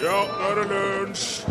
Ja, 0.00 0.20
nå 0.24 0.46
er 0.48 0.54
det 0.56 0.68
lunsj! 0.70 1.42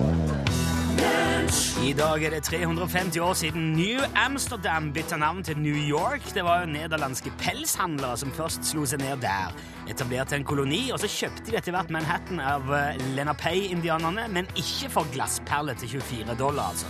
I 1.86 1.94
dag 1.94 2.24
er 2.24 2.30
det 2.34 2.44
350 2.44 3.20
år 3.22 3.34
siden 3.34 3.72
New 3.74 4.00
Amsterdam 4.16 4.94
bytta 4.94 5.18
navn 5.18 5.44
til 5.44 5.58
New 5.58 5.76
York. 5.76 6.22
Det 6.34 6.44
var 6.44 6.64
jo 6.64 6.72
nederlandske 6.72 7.32
pelshandlere 7.38 8.18
som 8.18 8.32
først 8.34 8.66
slo 8.66 8.88
seg 8.90 9.04
ned 9.04 9.22
der. 9.22 9.54
Etablerte 9.90 10.36
en 10.36 10.44
koloni, 10.44 10.90
og 10.94 11.00
så 11.00 11.12
kjøpte 11.14 11.46
de 11.46 11.60
etter 11.62 11.78
hvert 11.78 11.94
Manhattan 11.94 12.42
av 12.42 12.74
eh, 12.74 12.98
Lenape-indianerne, 13.20 14.26
men 14.34 14.50
ikke 14.58 14.90
for 14.98 15.14
glassperler 15.14 15.78
til 15.78 16.02
24 16.02 16.40
dollar, 16.42 16.74
altså. 16.74 16.90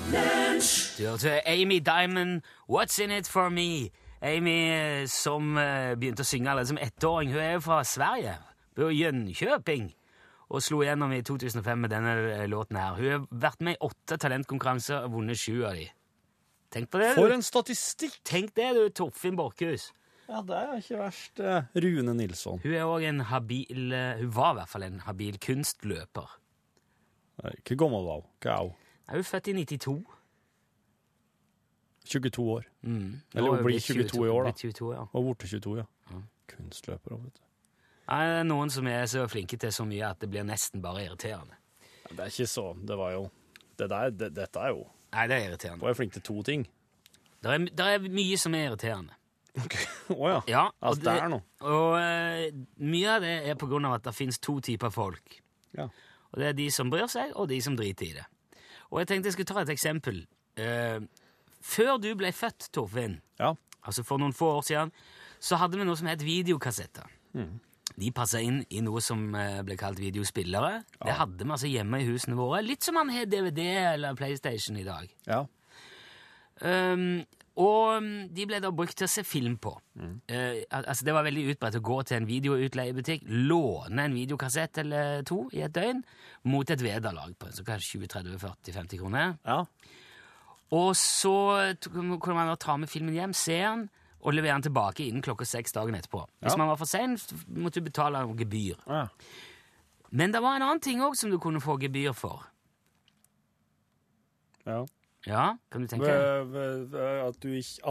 Du 0.95 1.05
hørte 1.09 1.41
Amy 1.43 1.83
Diamond, 1.83 2.41
What's 2.71 3.03
In 3.03 3.11
It 3.11 3.27
For 3.27 3.51
Me? 3.51 3.89
Amy 4.23 4.57
eh, 4.71 5.05
som 5.11 5.57
eh, 5.59 5.91
begynte 5.99 6.23
å 6.23 6.31
synge 6.31 6.55
allerede 6.55 6.71
som 6.71 6.83
ettåring, 6.87 7.35
hun 7.35 7.43
er 7.43 7.57
jo 7.59 7.67
fra 7.67 7.83
Sverige, 7.83 8.39
på 8.79 8.93
Jönköping 8.95 9.91
og 10.49 10.63
slo 10.65 10.79
gjennom 10.81 11.11
i 11.13 11.21
2005 11.25 11.77
med 11.83 11.91
denne 11.93 12.13
eh, 12.33 12.47
låten 12.49 12.77
her. 12.79 12.95
Hun 12.97 13.09
har 13.11 13.25
vært 13.47 13.61
med 13.65 13.77
i 13.77 13.81
åtte 13.85 14.17
talentkonkurranser 14.17 15.05
og 15.05 15.13
vunnet 15.19 15.37
sju 15.37 15.63
av 15.69 15.75
de. 15.77 15.87
Tenk 16.73 16.89
på 16.93 16.99
det, 17.01 17.11
For 17.17 17.29
du. 17.29 17.33
en 17.37 17.45
statistikk! 17.45 18.19
Tenk 18.25 18.51
det, 18.57 18.71
du, 18.77 18.83
Torfinn 18.93 19.37
Borchhus. 19.37 19.91
Ja, 20.29 20.43
det 20.45 20.57
er 20.57 20.75
ikke 20.81 20.99
verst. 21.01 21.39
eh, 21.41 21.69
Rune 21.81 22.13
Nilsson. 22.17 22.59
Hun 22.61 22.73
er 22.77 22.83
også 22.85 23.07
en 23.09 23.23
habil 23.31 23.93
eh, 23.97 24.19
Hun 24.21 24.29
var 24.35 24.51
i 24.53 24.57
hvert 24.59 24.69
fall 24.69 24.85
en 24.85 24.99
habil 25.07 25.39
kunstløper. 25.41 26.35
Hvor 27.39 27.75
gammel 27.79 28.09
hun? 28.11 28.25
Hva 28.43 28.51
er 28.57 28.63
hun? 28.67 28.73
Hun 29.09 29.19
er 29.23 29.25
født 29.25 29.47
i 29.49 29.53
92. 29.63 29.97
22 32.09 32.45
år. 32.51 32.65
Mm. 32.81 33.21
Eller 33.35 33.49
hun 33.55 33.63
blir 33.65 33.79
22 33.79 34.25
i 34.25 34.29
år, 34.29 34.43
da. 34.43 34.51
Blitt 34.51 34.61
22, 34.75 34.93
ja. 34.95 35.03
Og 35.13 35.25
borte 35.29 35.47
22, 35.49 35.75
ja. 35.81 35.85
Kunstløper, 36.49 37.15
vet 37.15 37.37
du. 37.37 37.43
Nei, 38.09 38.23
Det 38.25 38.39
er 38.41 38.47
noen 38.49 38.71
som 38.73 38.87
er 38.89 39.05
så 39.05 39.27
flinke 39.29 39.57
til 39.61 39.73
så 39.73 39.85
mye 39.85 40.07
at 40.09 40.21
det 40.21 40.29
blir 40.31 40.45
nesten 40.47 40.81
bare 40.81 41.05
irriterende. 41.05 41.57
Det 42.09 42.19
er 42.19 42.31
ikke 42.31 42.47
så 42.49 42.73
Det 42.73 42.97
var 42.97 43.11
jo 43.13 43.29
det 43.77 43.89
der, 43.89 44.09
det, 44.09 44.31
Dette 44.33 44.59
er 44.59 44.73
jo 44.73 44.87
Nei, 45.13 45.27
det 45.29 45.35
er 45.35 45.47
irriterende. 45.49 45.81
Du 45.81 45.89
er 45.89 45.97
flink 45.97 46.13
til 46.13 46.21
to 46.21 46.41
ting. 46.45 46.67
Det 47.41 47.53
er, 47.53 47.95
er 47.95 48.09
mye 48.13 48.37
som 48.37 48.53
er 48.53 48.67
irriterende. 48.67 49.15
Å 50.13 50.27
ja. 50.29 50.41
Ja, 50.49 50.63
Altså, 50.85 51.01
det 51.05 51.13
er 51.17 51.31
noe. 51.33 51.41
og 51.65 51.95
uh, 51.97 52.59
mye 52.85 53.15
av 53.15 53.23
det 53.25 53.31
er 53.49 53.57
på 53.57 53.69
grunn 53.71 53.87
av 53.89 53.95
at 53.97 54.05
det 54.05 54.13
finnes 54.13 54.37
to 54.37 54.59
typer 54.61 54.93
folk. 54.93 55.39
Ja. 55.77 55.87
Og 56.29 56.41
det 56.41 56.51
er 56.51 56.59
de 56.59 56.67
som 56.73 56.91
bryr 56.93 57.09
seg, 57.09 57.33
og 57.33 57.49
de 57.49 57.57
som 57.65 57.77
driter 57.79 58.05
i 58.05 58.11
det. 58.19 58.27
Og 58.91 59.01
jeg 59.01 59.09
tenkte 59.09 59.31
jeg 59.31 59.37
skulle 59.37 59.49
ta 59.49 59.63
et 59.63 59.73
eksempel. 59.73 60.21
Uh, 60.59 61.01
før 61.65 61.97
du 61.97 62.11
ble 62.19 62.29
født, 62.35 62.69
Torfinn, 62.75 63.17
ja. 63.41 63.55
altså 63.81 64.05
for 64.05 64.21
noen 64.21 64.35
få 64.35 64.51
år 64.59 64.67
siden, 64.69 64.93
så 65.41 65.57
hadde 65.57 65.79
vi 65.79 65.89
noe 65.89 65.97
som 65.97 66.09
het 66.11 66.21
videokassetter. 66.25 67.09
De 67.99 68.11
passa 68.15 68.41
inn 68.43 68.61
i 68.71 68.81
noe 68.85 69.01
som 69.03 69.27
eh, 69.35 69.59
ble 69.67 69.77
kalt 69.79 69.99
videospillere. 70.01 70.83
Det 71.03 71.15
hadde 71.19 71.43
vi 71.43 71.55
altså 71.55 71.71
hjemme 71.71 72.01
i 72.01 72.07
husene 72.07 72.37
våre. 72.39 72.61
Litt 72.65 72.85
som 72.85 72.97
man 72.99 73.11
har 73.13 73.27
DVD 73.29 73.65
eller 73.95 74.17
PlayStation 74.19 74.79
i 74.79 74.87
dag. 74.87 75.11
ja. 75.29 75.45
Um, 76.59 77.21
og 77.59 77.97
um, 77.99 78.07
de 78.31 78.45
ble 78.47 78.59
da 78.63 78.69
brukt 78.71 78.95
til 78.99 79.07
å 79.07 79.11
se 79.11 79.23
film 79.27 79.57
på. 79.59 79.73
Mm. 79.99 80.15
Uh, 80.31 80.59
altså 80.79 81.05
Det 81.07 81.15
var 81.15 81.25
veldig 81.27 81.45
utbredt 81.53 81.77
å 81.79 81.83
gå 81.83 81.97
til 82.07 82.17
en 82.19 82.27
videoutleiebutikk, 82.29 83.25
låne 83.49 84.05
en 84.05 84.15
videokassett 84.15 84.79
eller 84.83 85.25
to 85.27 85.41
i 85.55 85.63
et 85.65 85.75
døgn, 85.75 85.99
mot 86.51 86.71
et 86.71 86.83
vederlag 86.83 87.35
på 87.39 87.51
så 87.55 87.65
kanskje 87.67 88.05
20-30-40-50 88.05 89.01
kroner. 89.01 89.35
ja. 89.47 89.63
Og 90.69 90.91
så 90.93 91.33
kunne 91.81 92.35
man 92.37 92.51
da 92.51 92.53
ta 92.61 92.75
med 92.77 92.91
filmen 92.91 93.15
hjem, 93.15 93.31
se 93.33 93.55
den, 93.57 93.87
og 94.21 94.33
levere 94.33 94.53
den 94.57 94.65
tilbake 94.67 95.05
innen 95.07 95.21
klokka 95.23 95.45
seks 95.47 95.71
dagen 95.75 95.95
etterpå. 95.95 96.25
Hvis 96.43 96.57
man 96.59 96.67
var 96.67 96.75
for 96.81 96.85
sein, 96.89 97.17
måtte 97.55 97.79
du 97.79 97.87
betale 97.89 98.21
noe 98.25 98.35
gebyr. 98.39 98.75
ja. 98.87 99.07
Men 100.11 100.31
det 100.33 100.39
var 100.41 100.55
en 100.57 100.63
annen 100.65 100.79
ting 100.81 101.03
òg 101.05 101.13
som 101.15 101.29
du 101.29 101.37
kunne 101.37 101.61
få 101.61 101.75
gebyr 101.79 102.13
for. 102.17 102.43
ja. 104.65 104.85
Ja, 105.27 105.57
kan 105.69 105.83
du 105.83 105.87
tenke 105.91 106.07
deg? 106.07 106.53
At, 106.95 107.41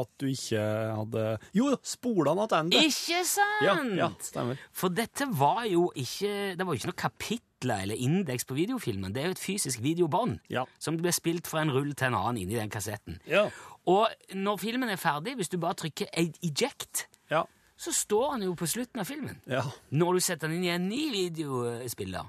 at 0.00 0.12
du 0.16 0.26
ikke 0.30 0.62
hadde 0.97 1.25
Jo, 1.54 1.75
spola 1.84 2.32
tilbake. 2.48 2.81
Ikke 2.88 3.19
sant? 3.28 3.66
Ja, 3.66 3.75
ja, 3.98 4.06
stemmer. 4.25 4.56
For 4.72 4.88
dette 4.88 5.26
var 5.36 5.66
jo 5.69 5.91
ikke 5.92 6.31
Det 6.56 6.64
var 6.64 6.72
jo 6.72 6.81
ikke 6.81 6.88
noe 6.88 6.97
kapitler 7.04 7.82
eller 7.84 8.00
indeks 8.00 8.48
på 8.48 8.56
videofilmen. 8.56 9.12
Det 9.12 9.20
er 9.22 9.28
jo 9.28 9.36
et 9.36 9.44
fysisk 9.44 9.82
videobånd 9.84 10.38
Ja. 10.48 10.64
som 10.81 10.97
ble 10.97 11.12
spilt 11.12 11.47
fra 11.52 11.60
en 11.66 11.75
rull 11.76 11.92
til 11.92 12.08
en 12.08 12.16
annen 12.16 12.41
inni 12.47 12.56
den 12.56 12.72
kassetten. 12.72 13.20
Ja. 13.28 13.50
Og 13.88 14.09
når 14.37 14.59
filmen 14.60 14.91
er 14.93 15.00
ferdig, 15.00 15.34
hvis 15.38 15.49
du 15.53 15.56
bare 15.62 15.75
trykker 15.81 16.10
eject, 16.12 17.06
Ja. 17.31 17.44
så 17.78 17.93
står 17.94 18.31
han 18.34 18.43
jo 18.44 18.54
på 18.59 18.66
slutten 18.69 19.00
av 19.00 19.06
filmen. 19.09 19.41
ja. 19.49 19.62
Når 19.93 20.15
du 20.19 20.21
setter 20.21 20.49
den 20.49 20.59
inn 20.59 20.65
i 20.65 20.75
en 20.75 20.88
ny 20.88 21.10
videospiller. 21.15 22.26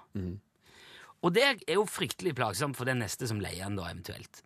Og 1.22 1.34
det 1.36 1.44
er 1.68 1.74
jo 1.76 1.84
fryktelig 1.86 2.32
plagsomt 2.38 2.78
for 2.80 2.86
den 2.88 3.00
neste 3.04 3.28
som 3.28 3.42
leier 3.44 3.66
den, 3.68 3.76
da, 3.76 3.90
eventuelt. 3.92 4.42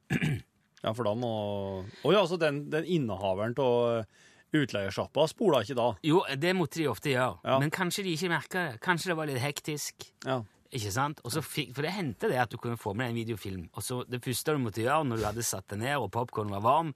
Ja, 0.83 0.91
for 0.91 1.03
da 1.05 1.13
må 1.15 1.85
Å 2.03 2.11
ja, 2.15 2.23
så 2.27 2.35
den, 2.41 2.63
den 2.73 2.83
innehaveren 2.85 3.53
av 3.61 4.05
utleiersjappa 4.53 5.27
spola 5.29 5.61
ikke 5.63 5.77
da? 5.77 5.85
Jo, 6.05 6.23
det 6.37 6.55
måtte 6.57 6.81
de 6.81 6.87
ofte 6.89 7.13
gjøre, 7.13 7.39
Ja. 7.45 7.59
men 7.59 7.71
kanskje 7.71 8.03
de 8.03 8.13
ikke 8.17 8.29
merka 8.29 8.71
det. 8.71 8.81
Kanskje 8.81 9.11
det 9.13 9.15
var 9.17 9.25
litt 9.29 9.41
hektisk. 9.41 10.09
Ja. 10.25 10.41
Ikke 10.73 10.91
sant? 10.91 11.19
Og 11.23 11.31
så 11.31 11.41
fikk, 11.45 11.73
for 11.75 11.85
det 11.85 11.91
hendte 11.93 12.29
det 12.31 12.39
at 12.41 12.49
du 12.49 12.57
kunne 12.57 12.77
få 12.81 12.95
med 12.97 13.05
deg 13.05 13.13
en 13.13 13.19
videofilm, 13.21 13.65
og 13.77 13.83
så 13.85 13.99
det 14.09 14.23
første 14.25 14.55
du 14.55 14.61
måtte 14.63 14.81
gjøre 14.81 15.05
når 15.05 15.17
du 15.21 15.25
hadde 15.27 15.43
satt 15.45 15.67
deg 15.69 15.79
ned 15.83 15.95
og 16.01 16.09
popkornen 16.15 16.53
var 16.55 16.63
varm 16.65 16.93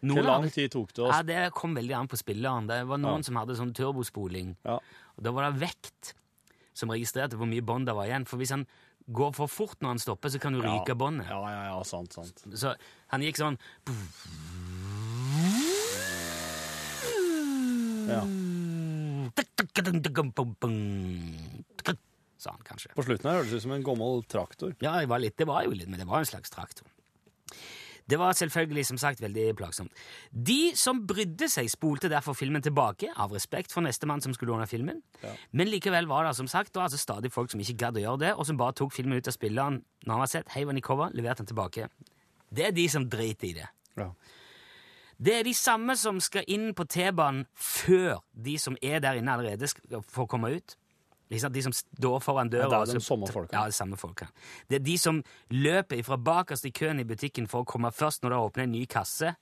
Hvor 0.00 0.22
lang 0.24 0.46
tid 0.54 0.70
tok 0.72 0.92
det 0.96 1.02
oss? 1.04 1.12
Ja, 1.16 1.22
Det 1.26 1.40
kom 1.52 1.74
veldig 1.76 1.94
an 1.98 2.08
på 2.08 2.16
spilleren. 2.16 2.66
Det 2.70 2.78
var 2.88 2.96
noen 3.02 3.20
Ja. 3.20 3.26
som 3.28 3.36
hadde 3.36 3.56
sånn 3.58 3.74
turbospoling. 3.76 4.56
Ja. 4.64 4.78
Og 5.16 5.22
Da 5.22 5.30
var 5.32 5.50
det 5.50 5.60
vekt 5.60 6.14
som 6.72 6.88
registrerte 6.88 7.36
hvor 7.36 7.46
mye 7.50 7.60
bånd 7.62 7.86
det 7.86 7.94
var 7.94 8.06
igjen. 8.06 8.24
For 8.26 8.36
hvis 8.38 8.50
han 8.50 8.66
går 9.12 9.34
for 9.34 9.46
fort 9.48 9.78
når 9.80 9.88
han 9.88 9.98
stopper, 9.98 10.28
så 10.30 10.40
kan 10.40 10.52
du 10.52 10.60
ryke 10.62 10.94
båndet. 10.96 11.28
Ja, 11.28 11.40
ja, 11.50 11.64
ja, 11.76 11.82
sant, 11.82 12.12
sant. 12.12 12.42
Så 12.54 12.74
han 13.08 13.20
gikk 13.20 13.36
sånn 13.36 13.58
Ja. 18.08 18.22
Sa 22.36 22.52
han 22.52 22.66
kanskje. 22.66 22.92
På 22.96 23.04
slutten 23.06 23.30
her 23.30 23.38
hørtes 23.38 23.54
det 23.54 23.62
ut 23.62 23.64
som 23.64 23.74
en 23.76 23.84
gammel 23.86 24.22
traktor. 24.28 24.74
Ja, 24.84 24.98
det 25.00 25.08
var, 25.08 25.22
litt, 25.22 25.36
det 25.40 25.48
var 25.48 25.64
jo 25.64 25.72
litt, 25.72 25.88
men 25.88 26.02
det 26.02 26.08
var 26.08 26.20
en 26.20 26.28
slags 26.28 26.52
traktor. 26.52 26.88
Det 28.06 28.18
var 28.20 28.36
selvfølgelig 28.38 28.84
som 28.86 28.98
sagt 29.02 29.22
veldig 29.22 29.48
plagsomt. 29.58 29.90
De 30.30 30.70
som 30.78 31.00
brydde 31.08 31.48
seg, 31.50 31.66
spolte 31.72 32.10
derfor 32.12 32.36
filmen 32.38 32.62
tilbake, 32.62 33.08
av 33.18 33.34
respekt 33.34 33.74
for 33.74 33.82
nestemann 33.82 34.22
som 34.22 34.34
skulle 34.36 34.52
låne 34.52 34.68
filmen. 34.70 35.00
Men 35.50 35.72
likevel 35.72 36.06
var 36.06 36.28
det 36.28 36.36
som 36.38 36.46
sagt 36.50 36.76
altså 36.78 37.00
stadig 37.00 37.32
folk 37.34 37.50
som 37.50 37.62
ikke 37.62 37.78
gadd 37.82 37.98
å 37.98 38.04
gjøre 38.04 38.22
det, 38.22 38.32
og 38.36 38.46
som 38.46 38.60
bare 38.60 38.76
tok 38.78 38.94
filmen 38.94 39.18
ut 39.18 39.26
av 39.26 39.34
spilleren 39.34 39.80
når 40.04 40.12
han 40.14 40.22
var 40.22 40.30
sett, 40.30 40.52
heiv 40.54 40.70
den 40.70 40.78
i 40.78 40.84
cover, 40.86 41.10
leverte 41.18 41.42
den 41.42 41.50
tilbake. 41.50 41.88
Det 42.54 42.68
er 42.68 42.76
de 42.76 42.86
som 42.92 43.08
driter 43.10 43.48
i 43.48 43.56
det. 43.58 43.66
Ja. 43.98 44.12
Det 45.16 45.34
er 45.38 45.46
de 45.46 45.54
samme 45.56 45.96
som 45.96 46.18
skal 46.20 46.44
inn 46.52 46.72
på 46.76 46.84
T-banen 46.92 47.46
før 47.54 48.20
de 48.32 48.58
som 48.60 48.76
er 48.82 49.00
der 49.00 49.20
inne 49.20 49.32
allerede, 49.32 49.68
skal 49.70 50.02
få 50.04 50.26
komme 50.28 50.52
ut. 50.58 50.76
De 51.30 51.40
som 51.40 51.72
står 51.74 52.20
foran 52.22 52.50
døra. 52.52 52.68
Ja, 52.70 52.84
det 52.84 52.94
er 52.94 53.00
de 53.00 53.04
samme 53.04 53.26
folka. 53.32 53.56
Ja, 53.56 53.64
det 53.64 53.74
er 53.74 53.78
samme 53.80 53.96
folka. 53.98 54.28
Det 54.70 54.78
er 54.78 54.84
de 54.84 54.98
som 54.98 55.22
løper 55.50 56.02
fra 56.06 56.16
bakerst 56.16 56.68
i 56.68 56.70
køen 56.70 57.00
i 57.02 57.08
butikken 57.08 57.48
for 57.50 57.64
å 57.64 57.66
komme 57.66 57.90
først 57.90 58.22
når 58.22 58.34
det 58.34 58.42
åpner 58.44 58.68
en 58.68 58.76
ny 58.76 58.84
kasse, 58.86 59.32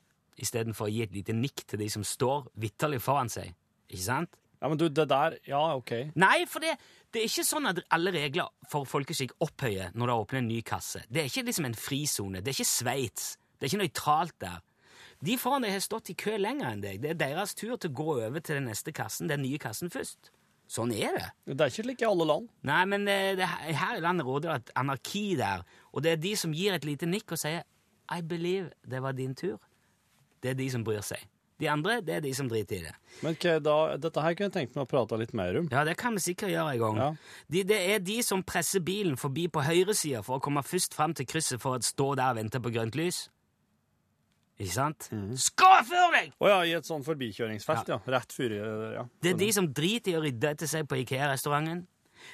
istedenfor 0.40 0.88
å 0.88 0.94
gi 0.94 1.02
et 1.04 1.12
lite 1.12 1.36
nikk 1.36 1.66
til 1.68 1.82
de 1.82 1.90
som 1.92 2.06
står 2.06 2.48
vitterlig 2.62 3.02
foran 3.04 3.28
seg. 3.30 3.52
Ikke 3.90 4.06
sant? 4.06 4.40
ja, 4.64 4.68
men 4.68 4.78
du, 4.80 4.86
det 4.88 5.04
der 5.10 5.36
Ja, 5.44 5.60
OK. 5.76 5.92
Nei, 6.16 6.46
for 6.48 6.64
det, 6.64 6.78
det 7.12 7.20
er 7.20 7.28
ikke 7.28 7.44
sånn 7.44 7.68
at 7.68 7.82
alle 7.92 8.14
regler 8.14 8.48
for 8.72 8.88
folkeskikk 8.88 9.34
opphøyer 9.44 9.92
når 9.92 10.08
det 10.08 10.14
åpner 10.22 10.40
en 10.40 10.48
ny 10.48 10.62
kasse. 10.64 11.02
Det 11.12 11.20
er 11.20 11.28
ikke 11.28 11.44
liksom 11.50 11.68
en 11.68 11.76
frisone. 11.76 12.40
Det 12.40 12.48
er 12.54 12.56
ikke 12.56 12.70
Sveits. 12.70 13.34
Det 13.58 13.66
er 13.66 13.74
ikke 13.74 13.82
nøytralt 13.82 14.38
der. 14.40 14.62
De 15.24 15.36
foran 15.40 15.64
deg 15.64 15.72
har 15.72 15.82
stått 15.84 16.10
i 16.12 16.16
kø 16.18 16.36
lenger 16.40 16.70
enn 16.74 16.82
deg. 16.84 17.02
Det 17.02 17.14
er 17.14 17.20
deres 17.20 17.54
tur 17.56 17.76
til 17.76 17.92
å 17.92 17.98
gå 18.00 18.08
over 18.16 18.40
til 18.44 18.58
den 18.58 18.68
neste 18.68 18.92
kassen, 18.92 19.30
den 19.30 19.44
nye 19.44 19.60
kassen 19.62 19.92
først. 19.92 20.32
Sånn 20.70 20.94
er 20.96 21.12
det. 21.16 21.26
Det 21.52 21.60
er 21.60 21.72
ikke 21.72 21.84
slik 21.84 22.02
i 22.02 22.08
alle 22.08 22.26
land. 22.28 22.48
Nei, 22.66 22.80
men 22.88 23.04
det, 23.08 23.18
det, 23.40 23.48
her 23.76 23.98
i 23.98 24.02
landet 24.04 24.26
råder 24.26 24.50
det 24.50 24.56
et 24.62 24.74
anarki 24.80 25.26
der, 25.40 25.62
og 25.92 26.04
det 26.04 26.14
er 26.14 26.24
de 26.24 26.32
som 26.40 26.56
gir 26.56 26.76
et 26.76 26.88
lite 26.88 27.08
nikk 27.08 27.36
og 27.36 27.40
sier 27.40 27.64
I 28.12 28.20
believe 28.24 28.72
det 28.88 29.00
var 29.04 29.16
din 29.16 29.36
tur. 29.36 29.60
Det 30.42 30.52
er 30.52 30.58
de 30.58 30.68
som 30.72 30.84
bryr 30.84 31.04
seg. 31.04 31.22
De 31.62 31.68
andre, 31.70 32.00
det 32.02 32.16
er 32.16 32.24
de 32.24 32.32
som 32.34 32.48
driter 32.50 32.80
i 32.80 32.86
det. 32.88 32.92
Men 33.22 33.36
okay, 33.36 33.60
da, 33.62 33.94
dette 34.00 34.22
her 34.24 34.34
kunne 34.34 34.50
jeg 34.50 34.54
tenkt 34.56 34.74
meg 34.74 34.88
å 34.88 34.90
prate 34.90 35.18
litt 35.20 35.32
mer 35.38 35.60
om. 35.60 35.68
Ja, 35.70 35.84
det 35.86 35.94
kan 36.00 36.16
vi 36.16 36.24
sikkert 36.24 36.50
gjøre 36.50 36.74
en 36.74 36.82
gang. 36.82 36.98
Ja. 36.98 37.08
De, 37.54 37.62
det 37.70 37.78
er 37.94 38.02
de 38.02 38.16
som 38.26 38.42
presser 38.44 38.82
bilen 38.84 39.14
forbi 39.20 39.46
på 39.52 39.62
høyresida 39.62 40.24
for 40.26 40.40
å 40.40 40.44
komme 40.44 40.64
først 40.66 40.96
fram 40.98 41.14
til 41.14 41.28
krysset 41.30 41.62
for 41.62 41.78
å 41.78 41.84
stå 41.84 42.10
der 42.18 42.34
og 42.34 42.40
vente 42.42 42.60
på 42.60 42.74
grønt 42.74 42.98
lys. 42.98 43.28
Ikke 44.54 44.74
sant? 44.74 45.08
Skå 45.40 45.70
før 45.88 46.12
deg! 46.14 46.34
Å 46.38 46.50
ja, 46.52 46.58
i 46.68 46.74
et 46.76 46.86
sånn 46.86 47.02
forbikjøringsfelt, 47.06 47.90
ja. 47.90 47.98
Rett 48.14 48.34
før 48.34 48.54
ja. 48.94 49.02
Det 49.22 49.32
er 49.34 49.40
de 49.40 49.48
som 49.56 49.66
driter 49.74 50.14
i 50.14 50.18
å 50.18 50.22
rydde 50.22 50.52
etter 50.54 50.70
seg 50.70 50.86
på 50.90 51.00
Ikea-restauranten. 51.02 51.82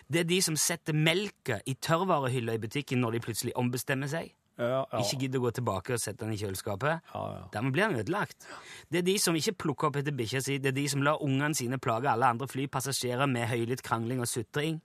Det 0.07 0.23
er 0.23 0.29
de 0.29 0.41
som 0.45 0.59
setter 0.61 0.95
melka 0.95 1.59
i 1.67 1.75
tørrvarehylla 1.81 2.55
i 2.55 2.61
butikken 2.63 3.01
når 3.03 3.17
de 3.17 3.23
plutselig 3.25 3.57
ombestemmer 3.59 4.11
seg. 4.13 4.35
Ja, 4.61 4.83
ja. 4.93 5.01
ikke 5.01 5.23
gidder 5.23 5.41
å 5.41 5.47
gå 5.47 5.51
tilbake 5.57 5.95
og 5.97 6.03
sette 6.03 6.27
den 6.27 6.35
i 6.35 6.39
kjøleskapet, 6.41 7.07
Ja, 7.15 7.21
ja. 7.33 7.45
dermed 7.55 7.73
blir 7.73 7.89
den 7.89 8.03
ødelagt. 8.03 8.45
Det 8.93 9.01
er 9.01 9.07
de 9.07 9.15
som 9.19 9.37
ikke 9.39 9.57
plukker 9.65 9.89
opp 9.89 9.97
etter 9.97 10.13
bikkja 10.13 10.43
si, 10.45 10.59
det 10.61 10.75
er 10.75 10.77
de 10.77 10.85
som 10.93 11.05
lar 11.07 11.23
ungene 11.25 11.57
sine 11.57 11.79
plage 11.81 12.11
alle 12.13 12.29
andre 12.29 12.49
flypassasjerer 12.51 13.31
med 13.31 13.49
høylytt 13.49 13.81
krangling 13.87 14.21
og 14.21 14.29
sutring. 14.29 14.83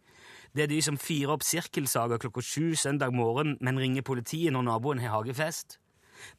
Det 0.56 0.64
er 0.64 0.72
de 0.72 0.80
som 0.86 0.96
fyrer 0.96 1.36
opp 1.36 1.44
sirkelsager 1.44 2.22
klokka 2.24 2.40
sju 2.46 2.76
søndag 2.80 3.12
morgen, 3.12 3.58
men 3.60 3.81
ringer 3.81 4.06
politiet 4.08 4.56
når 4.56 4.70
naboen 4.70 5.04
har 5.04 5.18
hagefest. 5.18 5.81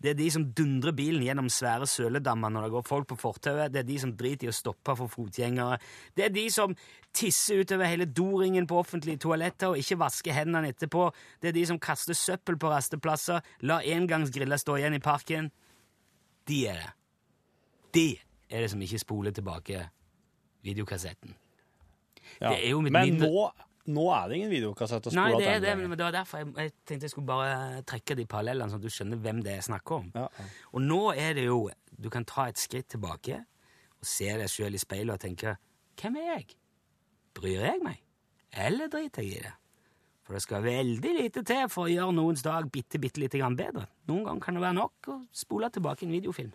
Det 0.03 0.11
er 0.11 0.19
de 0.19 0.29
som 0.35 0.45
dundrer 0.57 0.95
bilen 0.97 1.23
gjennom 1.25 1.49
svære 1.53 1.87
søledammer 1.91 2.53
når 2.53 2.67
det 2.67 2.73
går 2.77 2.87
folk 2.89 3.09
på 3.09 3.19
fortauet. 3.21 3.73
Det 3.73 3.83
er 3.83 3.89
de 3.89 3.99
som 4.03 4.13
driter 4.17 4.49
i 4.49 4.53
å 4.53 4.57
stoppe 4.57 4.97
for 4.99 5.09
fotgjengere. 5.13 5.79
Det 6.17 6.25
er 6.29 6.35
de 6.35 6.47
som 6.51 6.75
tisser 7.17 7.63
utover 7.65 7.89
hele 7.89 8.07
doringen 8.07 8.67
på 8.69 8.79
offentlige 8.79 9.23
toaletter 9.25 9.73
og 9.73 9.81
ikke 9.81 9.99
vasker 10.03 10.37
hendene 10.37 10.73
etterpå. 10.75 11.09
Det 11.41 11.49
er 11.51 11.57
de 11.57 11.67
som 11.67 11.79
kaster 11.81 12.15
søppel 12.19 12.59
på 12.61 12.71
rasteplasser, 12.73 13.41
lar 13.63 13.85
engangsgriller 13.87 14.61
stå 14.61 14.77
igjen 14.81 14.99
i 14.99 15.03
parken. 15.05 15.51
De 16.47 16.67
er 16.71 16.83
det. 16.83 16.93
De 17.97 18.09
er 18.51 18.61
det 18.63 18.71
som 18.71 18.83
ikke 18.85 19.01
spoler 19.03 19.33
tilbake 19.35 19.81
videokassetten. 20.67 21.35
Ja. 22.41 22.51
Det 22.51 22.59
er 22.67 22.71
jo 22.71 22.81
mitt 22.83 22.93
Men 22.93 23.09
mindre- 23.15 23.29
nå, 23.31 23.51
nå 23.87 24.05
er 24.15 24.29
det 24.29 24.39
ingen 24.39 24.53
videokassett 24.53 25.09
å 25.09 25.13
spole 25.13 25.23
Nei, 25.23 25.41
det 25.41 25.51
er 25.51 25.61
det, 25.63 25.75
men 25.79 25.93
det 25.95 26.05
var 26.05 26.15
derfor 26.15 26.43
jeg, 26.43 26.53
jeg 26.59 26.73
tenkte 26.89 27.07
jeg 27.07 27.15
skulle 27.15 27.29
bare 27.29 27.83
trekke 27.89 28.17
de 28.19 28.27
parallellene, 28.31 28.73
sånn 28.73 28.83
at 28.83 28.87
du 28.87 28.93
skjønner 28.93 29.21
hvem 29.23 29.43
det 29.47 29.55
er 29.57 29.67
snakk 29.67 29.93
om. 29.97 30.09
Ja, 30.17 30.27
ja. 30.27 30.49
Og 30.73 30.83
nå 30.85 31.03
er 31.15 31.37
det 31.39 31.47
jo 31.49 31.67
Du 31.97 32.11
kan 32.13 32.27
ta 32.29 32.49
et 32.51 32.61
skritt 32.61 32.91
tilbake 32.93 33.39
og 33.97 34.09
se 34.09 34.29
deg 34.29 34.51
sjøl 34.53 34.75
i 34.77 34.81
speilet 34.81 35.15
og 35.17 35.23
tenke 35.23 35.55
Hvem 35.97 36.19
er 36.21 36.27
jeg? 36.35 36.59
Bryr 37.37 37.63
jeg 37.71 37.81
meg? 37.85 38.03
Eller 38.57 38.91
driter 38.93 39.25
jeg 39.25 39.39
i 39.39 39.47
det? 39.47 39.55
For 40.27 40.35
det 40.35 40.43
skal 40.43 40.65
veldig 40.65 41.13
lite 41.21 41.43
til 41.47 41.69
for 41.71 41.87
å 41.87 41.93
gjøre 41.93 42.17
noens 42.17 42.43
dag 42.43 42.67
bitte, 42.73 42.99
bitte 42.99 43.23
lite 43.23 43.39
grann 43.39 43.57
bedre. 43.57 43.87
Noen 44.11 44.27
ganger 44.27 44.43
kan 44.43 44.59
det 44.59 44.65
være 44.65 44.79
nok 44.81 45.11
å 45.15 45.21
spole 45.31 45.71
tilbake 45.71 46.03
en 46.09 46.17
videofilm. 46.17 46.53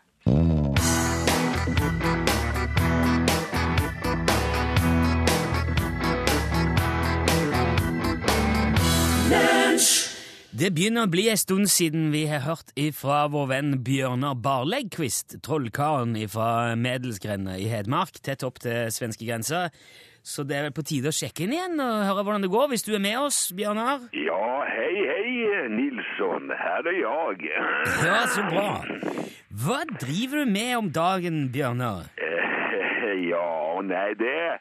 Det 10.52 10.68
begynner 10.76 11.08
å 11.08 11.10
bli 11.10 11.24
en 11.32 11.40
stund 11.40 11.70
siden 11.72 12.10
vi 12.14 12.26
har 12.30 12.44
hørt 12.44 12.74
ifra 12.78 13.24
vår 13.32 13.48
venn 13.50 13.70
Bjørnar 13.82 14.36
Barleggkvist, 14.44 15.38
trollkaren 15.46 16.14
fra 16.30 16.76
Medelsgrenda 16.78 17.56
i 17.58 17.70
Hedmark, 17.72 18.20
tett 18.22 18.44
opp 18.44 18.60
til 18.62 18.92
svenskegrensa. 18.94 19.70
Så 20.22 20.44
det 20.46 20.58
er 20.58 20.68
vel 20.68 20.76
på 20.76 20.84
tide 20.86 21.10
å 21.10 21.16
sjekke 21.16 21.48
inn 21.48 21.56
igjen 21.56 21.80
og 21.82 22.04
høre 22.06 22.26
hvordan 22.28 22.46
det 22.46 22.52
går, 22.54 22.68
hvis 22.74 22.86
du 22.86 22.92
er 22.94 23.02
med 23.02 23.18
oss, 23.24 23.40
Bjørnar? 23.58 24.04
Ja, 24.14 24.44
hei, 24.70 24.92
hei, 25.08 25.64
Nilsson, 25.74 26.52
Her 26.62 26.92
er 26.92 27.00
jeg. 27.00 27.50
Ja, 28.06 28.20
så 28.30 28.46
bra. 28.52 28.68
Hva 29.64 29.80
driver 29.96 30.44
du 30.44 30.52
med 30.52 30.76
om 30.78 30.92
dagen, 30.94 31.46
Bjørnar? 31.56 32.12
Eh, 32.22 32.41
Ja, 33.18 33.44
og 33.76 33.86
nei, 33.86 34.14
det 34.20 34.60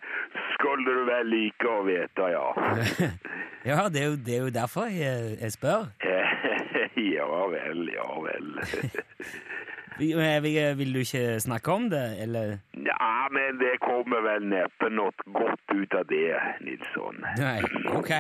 skulle 0.55 0.85
du 0.87 1.05
vel 1.09 1.31
like 1.31 1.69
å 1.69 1.83
vite, 1.87 2.31
ja. 2.35 2.47
Ja, 3.69 3.89
det 3.93 4.01
er 4.01 4.07
jo, 4.07 4.17
det 4.17 4.35
er 4.37 4.45
jo 4.47 4.53
derfor 4.55 4.89
jeg, 4.89 5.37
jeg 5.41 5.53
spør. 5.53 5.91
Ja 7.01 7.27
vel, 7.53 7.91
ja 7.93 8.09
väl. 8.25 8.49
Vil, 10.01 10.17
vil, 10.43 10.59
vil 10.79 10.95
du 10.95 11.01
ikke 11.03 11.41
snakke 11.45 11.73
om 11.73 11.89
det, 11.93 12.05
eller? 12.25 12.55
Ja, 12.73 13.29
men 13.33 13.59
det 13.61 13.75
kommer 13.85 14.23
vel 14.25 14.47
neppe 14.49 14.89
noe 14.89 15.13
godt 15.37 15.75
ut 15.75 15.97
av 15.99 16.07
det, 16.09 16.39
Nilsson. 16.65 17.21
Nei, 17.39 17.59
ok. 17.93 18.13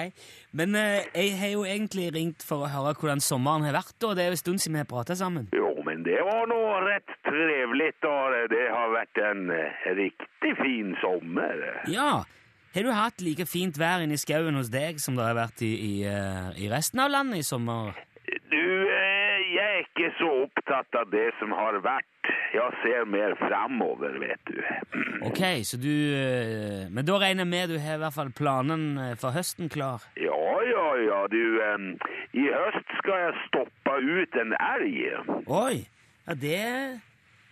Men 0.60 0.76
eh, 0.76 1.06
jeg 1.14 1.38
har 1.40 1.54
jo 1.54 1.64
egentlig 1.64 2.10
ringt 2.16 2.44
for 2.44 2.66
å 2.66 2.72
høre 2.72 2.92
hvordan 3.00 3.24
sommeren 3.24 3.64
har 3.64 3.78
vært, 3.78 3.96
og 4.04 4.12
det 4.18 4.26
er 4.26 4.28
jo 4.30 4.36
en 4.36 4.42
stund 4.42 4.62
siden 4.62 4.76
vi 4.76 4.84
har 4.84 4.90
pratet 4.90 5.20
sammen. 5.22 5.48
Jo, 5.56 5.72
men 5.86 6.04
det 6.04 6.20
var 6.26 6.44
nå 6.50 6.60
rett 6.84 7.16
trivelig, 7.24 7.94
og 8.04 8.36
det 8.52 8.66
har 8.68 8.92
vært 8.98 9.22
en 9.30 9.48
riktig 10.02 10.52
fin 10.60 10.92
sommer. 11.00 11.64
Ja, 11.88 12.20
har 12.70 12.86
du 12.86 12.92
hatt 12.94 13.18
like 13.24 13.48
fint 13.50 13.78
vær 13.80 14.04
inne 14.04 14.14
i 14.14 14.20
skauen 14.20 14.54
hos 14.54 14.68
deg 14.70 15.00
som 15.02 15.16
det 15.18 15.24
har 15.26 15.34
vært 15.34 15.64
i, 15.66 15.72
i, 15.74 15.94
eh, 16.06 16.52
i 16.62 16.68
resten 16.70 17.02
av 17.02 17.10
landet 17.10 17.42
i 17.42 17.46
sommer? 17.46 17.96
Jeg 19.50 19.66
er 19.66 19.80
ikke 19.82 20.10
så 20.18 20.28
opptatt 20.44 20.94
av 21.00 21.10
det 21.12 21.26
som 21.40 21.50
har 21.56 21.78
vært. 21.82 22.06
Jeg 22.54 22.76
ser 22.82 23.06
mer 23.10 23.34
framover, 23.40 24.16
vet 24.22 24.42
du. 24.50 24.60
Ok, 25.28 25.40
så 25.68 25.76
du... 25.80 25.90
eh, 26.16 26.86
Men 26.94 27.04
da 27.08 27.18
regner 27.20 27.44
jeg 27.44 27.50
med 27.50 27.72
du 27.74 27.78
har 27.82 27.98
i 27.98 28.02
hvert 28.04 28.14
fall 28.16 28.30
planen 28.36 28.84
eh, 29.00 29.14
for 29.20 29.34
høsten 29.36 29.68
klar. 29.72 30.04
Ja, 30.20 30.38
ja, 30.70 30.86
ja, 31.04 31.20
du. 31.32 31.42
I 32.40 32.46
høst 32.54 32.94
skal 33.00 33.24
jeg 33.26 33.38
stoppe 33.48 33.96
ut 34.00 34.38
en 34.44 34.54
elg. 34.56 34.98
Oi, 35.50 35.76
ja 36.28 36.36
det 36.46 36.56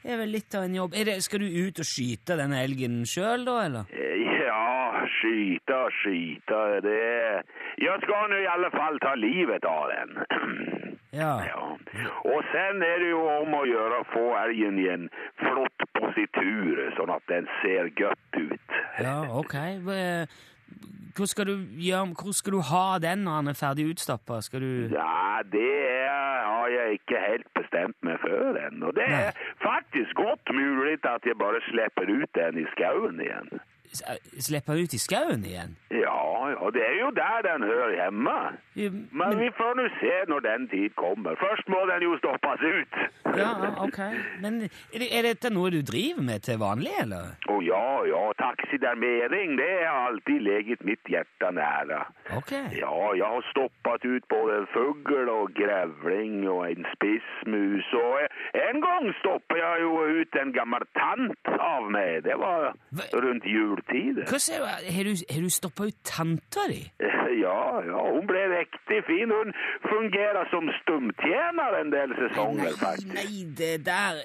er 0.09 0.21
vel 0.23 0.31
litt 0.33 0.55
av 0.57 0.65
en 0.69 0.77
jobb. 0.79 0.95
Det, 1.05 1.19
skal 1.27 1.43
du 1.45 1.49
ut 1.67 1.83
og 1.83 1.89
skyte 1.89 2.39
denne 2.39 2.63
elgen 2.65 3.03
sjøl, 3.09 3.45
da, 3.49 3.59
eller? 3.69 3.91
Eh, 3.93 4.15
Ja, 4.49 5.03
skyte 5.21 5.75
og 5.77 5.93
skyte, 6.01 6.59
det 6.85 6.95
Jeg 7.83 8.01
skal 8.05 8.31
nå 8.33 8.39
i 8.41 8.47
alle 8.49 8.71
fall 8.73 8.97
ta 9.05 9.13
livet 9.19 9.67
av 9.69 9.91
den. 9.93 10.15
Ja. 11.13 11.39
Ja. 11.47 11.63
Og 12.29 12.43
sen 12.53 12.83
er 12.85 12.99
det 13.01 13.11
jo 13.11 13.23
om 13.41 13.55
å 13.57 13.63
gjøre 13.69 14.03
å 14.03 14.09
få 14.13 14.27
elgen 14.43 14.79
i 14.83 14.89
en 14.93 15.09
flott 15.41 15.87
positur, 15.97 16.83
sånn 16.99 17.13
at 17.15 17.25
den 17.33 17.49
ser 17.63 17.89
godt 17.97 18.37
ut. 18.37 18.77
Ja, 19.01 19.23
ok. 19.41 19.57
Hvor 21.17 21.27
skal 21.27 21.49
du 21.49 21.55
gjøre, 21.83 22.13
hvor 22.21 22.35
skal 22.37 22.55
du 22.55 22.61
ha 22.71 22.99
den 23.03 23.25
når 23.27 23.41
den 23.41 23.53
er 23.55 23.59
ferdig 23.59 23.89
utstappa? 23.95 24.43
Skal 24.45 24.61
du 24.63 24.93
Ja, 24.93 25.41
det 25.43 25.73
er, 25.89 26.45
har 26.47 26.69
jeg 26.75 27.01
ikke 27.01 27.25
helt 27.25 27.49
bestemt 27.59 27.97
meg 28.07 28.21
for 28.23 28.61
ennå. 28.61 28.93
Det 28.95 29.09
er 29.09 29.33
faktisk 29.65 30.15
godt 30.21 30.53
mulig 30.55 30.99
at 31.09 31.27
jeg 31.27 31.41
bare 31.41 31.65
slipper 31.71 32.13
ut 32.13 32.31
den 32.39 32.61
i 32.63 32.69
skauen 32.77 33.19
igjen. 33.25 33.51
Slippe 34.39 34.73
ut 34.73 34.95
i 34.95 34.99
skauen 35.01 35.45
igjen? 35.47 35.77
Ja, 35.95 36.49
ja, 36.53 36.71
det 36.75 36.83
er 36.85 36.97
jo 37.01 37.11
der 37.17 37.45
den 37.47 37.63
hører 37.63 37.95
hjemme. 37.97 38.37
Ja, 38.79 38.91
Men 39.21 39.39
vi 39.41 39.49
får 39.59 39.75
nå 39.79 39.87
se 40.01 40.15
når 40.29 40.41
den 40.47 40.67
tid 40.73 40.91
kommer. 41.01 41.39
Først 41.41 41.69
må 41.73 41.81
den 41.91 42.05
jo 42.07 42.17
stoppes 42.21 42.63
ut. 42.63 42.99
Ja, 43.39 43.53
ok. 43.87 43.99
Men 44.43 44.61
er, 44.63 44.99
det, 45.01 45.09
er 45.19 45.27
dette 45.29 45.51
noe 45.55 45.71
du 45.75 45.81
driver 45.83 46.23
med 46.23 46.45
til 46.47 46.61
vanlig, 46.61 46.93
eller? 47.03 47.33
Å 47.51 47.57
ja, 47.65 47.87
ja, 48.11 48.23
taksidermering, 48.43 49.57
det 49.61 49.71
har 49.83 50.13
alltid 50.13 50.45
leget 50.47 50.85
mitt 50.87 51.11
hjerte 51.11 51.51
nære. 51.57 52.03
Ok. 52.37 52.53
Ja, 52.77 52.93
jeg 53.17 53.25
har 53.25 53.49
stoppet 53.51 54.07
ut 54.07 54.29
både 54.31 54.61
fugl 54.75 55.33
og 55.33 55.55
grevling 55.59 56.45
og 56.49 56.67
en 56.69 56.87
spissmus, 56.95 57.89
og 57.99 58.61
en 58.69 58.83
gang 58.85 59.11
stoppet 59.23 59.63
jeg 59.63 59.87
jo 59.87 59.95
ut 60.21 60.41
en 60.43 60.55
gammel 60.55 60.87
tant 60.99 61.55
av 61.57 61.91
meg. 61.93 62.23
Det 62.29 62.37
var 62.39 62.73
rundt 63.17 63.39
rundt 63.39 63.47
jultid. 63.79 64.25
Hva 64.29 64.39
sier 64.43 64.59
du? 64.61 64.67
Har 64.97 65.05
du, 65.09 65.15
har 65.31 65.43
du 65.43 65.51
stoppa 65.51 65.89
ut 65.91 65.99
tanta 66.05 66.69
di? 66.71 66.83
Ja, 67.39 67.81
ja, 67.87 68.01
hun 68.13 68.25
ble 68.27 68.41
riktig 68.51 68.99
fin. 69.07 69.31
Hun 69.31 69.53
fungerer 69.87 70.49
som 70.51 70.67
stumtjener 70.81 71.77
en 71.81 71.93
del 71.93 72.13
sesonger, 72.19 72.73
faktisk. 72.81 73.13
nei, 73.15 73.45
det 73.57 73.87
der 73.87 74.19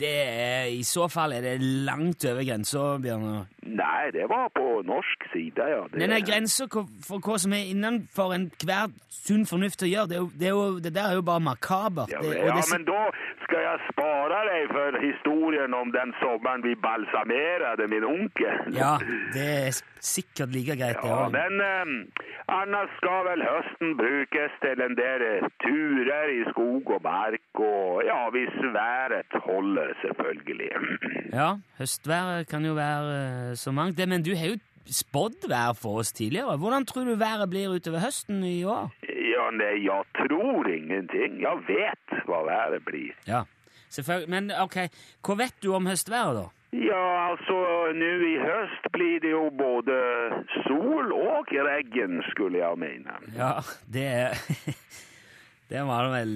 det 0.00 0.12
er, 0.22 0.64
I 0.72 0.82
så 0.82 1.08
fall 1.12 1.34
er 1.36 1.44
det 1.44 1.58
langt 1.60 2.24
over 2.24 2.40
grensa, 2.46 2.96
Bjørnar. 3.04 3.44
Nei, 3.64 4.10
det 4.12 4.26
var 4.28 4.48
på 4.54 4.82
norsk 4.84 5.24
side, 5.32 5.64
ja. 5.72 5.82
Det, 5.92 6.04
er 6.12 6.24
grensa 6.26 6.66
for 6.68 7.18
hva 7.24 7.38
som 7.40 7.52
er 7.56 7.70
innenfor 7.72 8.34
enhver 8.36 8.92
sunn 9.14 9.46
fornuft 9.48 9.82
å 9.82 9.88
gjøre. 9.88 10.10
Det, 10.10 10.20
det, 10.42 10.50
det 10.84 10.92
der 10.94 11.08
er 11.10 11.14
jo 11.20 11.24
bare 11.24 11.40
makabert. 11.40 12.12
Ja, 12.12 12.20
men- 12.20 12.36
ja, 12.44 12.58
men 12.74 12.84
da 12.84 13.00
skal 13.44 13.60
jeg 13.64 13.80
spare 13.92 14.42
deg 14.50 14.68
for 14.72 14.98
historien 15.00 15.74
om 15.76 15.90
den 15.94 16.12
sommeren 16.20 16.62
vi 16.64 16.74
balsamerte 16.84 17.88
min 17.88 18.04
onkel. 18.04 18.72
ja, 18.76 18.94
det 19.36 19.48
er 19.68 19.80
sikkert 20.04 20.52
like 20.52 20.76
greit, 20.76 21.00
det 21.00 21.08
Ja, 21.08 21.24
òg. 21.24 21.32
men 21.32 21.60
eh, 21.64 22.22
annars 22.52 22.92
skal 23.00 23.24
vel 23.30 23.44
høsten 23.48 23.96
brukes 24.00 24.52
til 24.64 24.82
en 24.84 24.96
del 24.98 25.24
turer 25.64 26.32
i 26.36 26.42
skog 26.50 26.90
og 26.98 27.02
mark, 27.04 27.40
og 27.64 28.02
ja, 28.04 28.20
hvis 28.34 28.56
været 28.76 29.38
holder, 29.48 29.94
selvfølgelig. 30.04 30.70
Ja, 31.32 31.54
høstværet 31.78 32.48
kan 32.50 32.64
jo 32.68 32.74
være 32.76 33.14
eh, 33.50 33.53
så 33.60 33.72
mangt, 33.72 33.96
det, 33.98 34.08
men 34.08 34.24
du 34.24 34.34
har 34.36 34.54
jo 34.54 34.60
spådd 34.90 35.46
vær 35.48 35.72
for 35.78 36.02
oss 36.02 36.12
tidligere. 36.12 36.56
Hvordan 36.60 36.84
tror 36.86 37.08
du 37.08 37.14
været 37.16 37.48
blir 37.50 37.72
utover 37.72 38.04
høsten 38.04 38.42
i 38.44 38.64
år? 38.64 38.90
Ja, 39.08 39.48
nei, 39.56 39.76
jeg 39.86 40.04
tror 40.18 40.68
ingenting. 40.68 41.40
Jeg 41.42 41.62
vet 41.68 42.18
hva 42.28 42.42
været 42.48 42.84
blir. 42.84 43.14
Ja, 43.28 43.44
selvfølgelig. 43.88 44.30
Men 44.30 44.52
ok, 44.64 44.76
hva 45.24 45.38
vet 45.40 45.56
du 45.64 45.72
om 45.74 45.88
høstværet, 45.88 46.42
da? 46.42 46.46
Ja, 46.74 47.30
altså, 47.30 47.56
nå 47.94 48.10
i 48.26 48.34
høst 48.42 48.88
blir 48.92 49.20
det 49.22 49.30
jo 49.30 49.46
både 49.54 49.94
sol 50.66 51.12
og 51.14 51.52
regn, 51.54 52.18
skulle 52.32 52.58
jeg 52.58 52.80
mene. 52.82 53.18
Ja, 53.36 53.60
det 53.86 54.08
Det 55.70 55.80
var 55.86 56.04
det 56.04 56.12
vel 56.12 56.34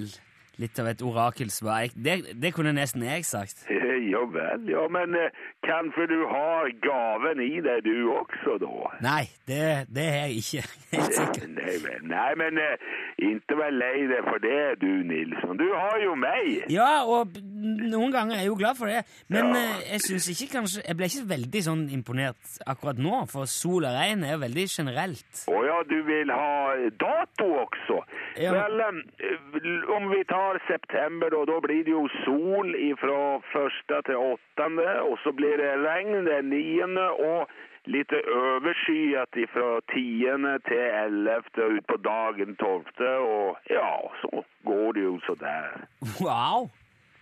litt 0.59 0.79
av 0.81 0.89
et 0.91 1.01
orakelsvar. 1.05 1.93
Det, 1.95 2.35
det 2.35 2.53
kunne 2.55 2.75
nesten 2.75 3.05
jeg 3.07 3.27
sagt. 3.27 3.65
Ja 4.09 4.23
vel, 4.25 4.63
ja, 4.71 4.87
men 4.89 5.13
eh, 5.15 5.35
kanskje 5.65 6.07
du 6.09 6.21
har 6.31 6.69
gaven 6.81 7.41
i 7.43 7.59
deg 7.61 7.83
du 7.85 8.09
også, 8.09 8.55
da? 8.61 8.89
Nei, 9.03 9.25
det, 9.49 9.61
det 9.95 10.05
har 10.09 10.27
jeg 10.31 10.41
ikke. 10.41 10.63
Helt 10.95 11.17
sikkert. 11.17 11.49
Nei, 11.59 11.75
vel, 11.83 12.01
nei 12.09 12.31
men 12.39 12.57
eh, 12.63 12.87
ikke 13.29 13.59
vær 13.59 13.75
lei 13.75 14.07
deg 14.09 14.25
for 14.25 14.41
det, 14.43 14.61
du, 14.81 14.89
Nilsson. 15.11 15.59
Du 15.61 15.67
har 15.75 15.99
jo 16.03 16.15
meg. 16.17 16.65
Ja, 16.73 17.03
og 17.05 17.37
noen 17.59 18.11
ganger 18.13 18.35
er 18.37 18.41
jeg 18.43 18.47
jo 18.51 18.57
glad 18.59 18.77
for 18.79 18.87
det. 18.91 19.03
Men 19.27 19.51
Ja. 19.53 19.59
eh, 19.59 19.91
jeg 19.93 20.01
synes 20.01 20.27
ikke 20.33 20.51
kanskje 20.57 20.83
Jeg 20.87 20.97
ble 20.97 21.05
ikke 21.09 21.27
veldig 21.29 21.61
sånn 21.63 21.83
imponert 21.93 22.57
akkurat 22.67 22.97
nå, 22.97 23.25
for 23.29 23.45
sol 23.45 23.85
og 23.85 23.93
regn 23.99 24.23
er 24.23 24.33
jo 24.35 24.41
veldig 24.45 24.65
generelt. 24.69 25.45
Å 25.47 25.59
ja, 25.67 25.77
du 25.89 25.97
vil 26.03 26.31
ha 26.31 26.75
dato 26.99 27.47
også? 27.65 28.01
Ja. 28.39 28.51
Vel, 28.53 28.79
eh, 28.81 29.95
om 29.95 30.09
vi 30.09 30.23
tar 30.23 30.59
september, 30.67 31.29
da, 31.29 31.43
da 31.45 31.59
blir 31.59 31.83
det 31.83 31.91
jo 31.95 32.07
sol 32.25 32.73
fra 32.99 33.39
første 33.53 34.01
til 34.05 34.15
åttende, 34.15 34.89
og 35.09 35.17
så 35.23 35.31
blir 35.35 35.57
det 35.57 35.73
regn 35.85 36.25
den 36.25 36.49
niende, 36.49 37.07
og 37.19 37.47
litt 37.89 38.11
overskyet 38.11 39.37
fra 39.53 39.79
tiende 39.93 40.57
til 40.67 40.83
ellevte 41.03 41.67
ut 41.77 41.87
på 41.89 41.97
dagen 42.05 42.55
tolvte, 42.59 43.09
og 43.23 43.57
ja, 43.69 43.89
så 44.21 44.43
går 44.67 44.93
det 44.97 45.03
jo 45.03 45.15
så 45.25 45.35
der. 45.39 45.87
Wow! 46.21 46.69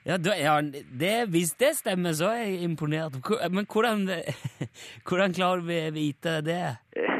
Ja, 0.07 0.15
da, 0.17 0.33
ja 0.39 0.53
det, 0.99 1.29
Hvis 1.33 1.51
det 1.59 1.73
stemmer, 1.75 2.13
så 2.15 2.29
er 2.31 2.43
jeg 2.47 2.61
imponert. 2.63 3.17
Men 3.51 3.65
hvordan, 3.67 4.07
hvordan 5.07 5.33
klarer 5.35 5.65
vi 5.67 5.79
å 5.89 5.93
vite 5.95 6.37
det? 6.47 6.61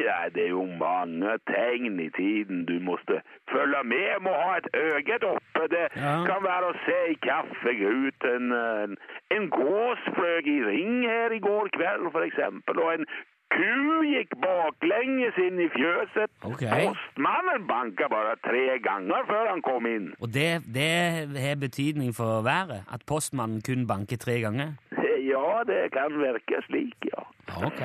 Ja, 0.08 0.22
det 0.32 0.46
er 0.46 0.54
jo 0.54 0.64
mange 0.80 1.34
tegn 1.52 2.00
i 2.00 2.08
tiden 2.16 2.64
du 2.70 2.78
måtte 2.80 3.20
følge 3.52 3.82
med, 3.84 4.22
må 4.24 4.32
ha 4.32 4.54
et 4.62 4.70
øye 4.74 5.18
oppe. 5.34 5.68
Det 5.74 5.84
Ja. 6.00 6.14
kan 6.30 6.44
være 6.48 6.70
å 6.72 6.78
se 6.86 6.98
i 7.12 7.18
kaffegruten. 7.28 8.52
En, 8.56 8.96
en 9.36 9.50
gås 9.52 10.02
fløy 10.16 10.48
i 10.48 10.58
ring 10.70 11.02
her 11.04 11.36
i 11.36 11.42
går 11.44 11.68
kveld, 11.76 12.08
eksempel, 12.24 12.80
og 12.80 12.94
en 12.94 13.06
ku 13.54 14.02
gikk 14.08 14.36
baklenges 14.44 15.38
inn 15.42 15.62
i 15.64 15.68
fjøset. 15.74 16.32
Okay. 16.50 16.90
Postmannen 16.90 17.68
banka 17.70 18.10
bare 18.12 18.36
tre 18.46 18.78
ganger 18.84 19.28
før 19.30 19.52
han 19.52 19.64
kom 19.66 19.88
inn. 19.90 20.12
Og 20.22 20.34
det, 20.34 20.50
det 20.76 20.90
har 21.38 21.56
betydning 21.62 22.14
for 22.16 22.42
været? 22.48 22.84
At 22.94 23.06
postmannen 23.08 23.62
kun 23.66 23.88
banker 23.88 24.18
tre 24.18 24.40
ganger? 24.46 24.76
Ja, 25.28 25.60
det 25.68 25.90
kan 25.92 26.14
virke 26.16 26.62
slik, 26.70 26.96
ja. 27.04 27.24
Ok. 27.68 27.82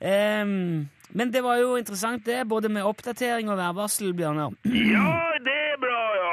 Um, 0.00 0.88
men 1.12 1.32
det 1.34 1.42
var 1.44 1.58
jo 1.60 1.76
interessant, 1.76 2.24
det, 2.26 2.48
både 2.48 2.70
med 2.72 2.82
oppdatering 2.88 3.50
og 3.50 3.58
værvarsel, 3.58 4.14
Bjørnar. 4.16 4.56
Ja, 4.94 5.12
det 5.44 5.58
er 5.72 5.76
bra, 5.82 6.00
ja. 6.16 6.32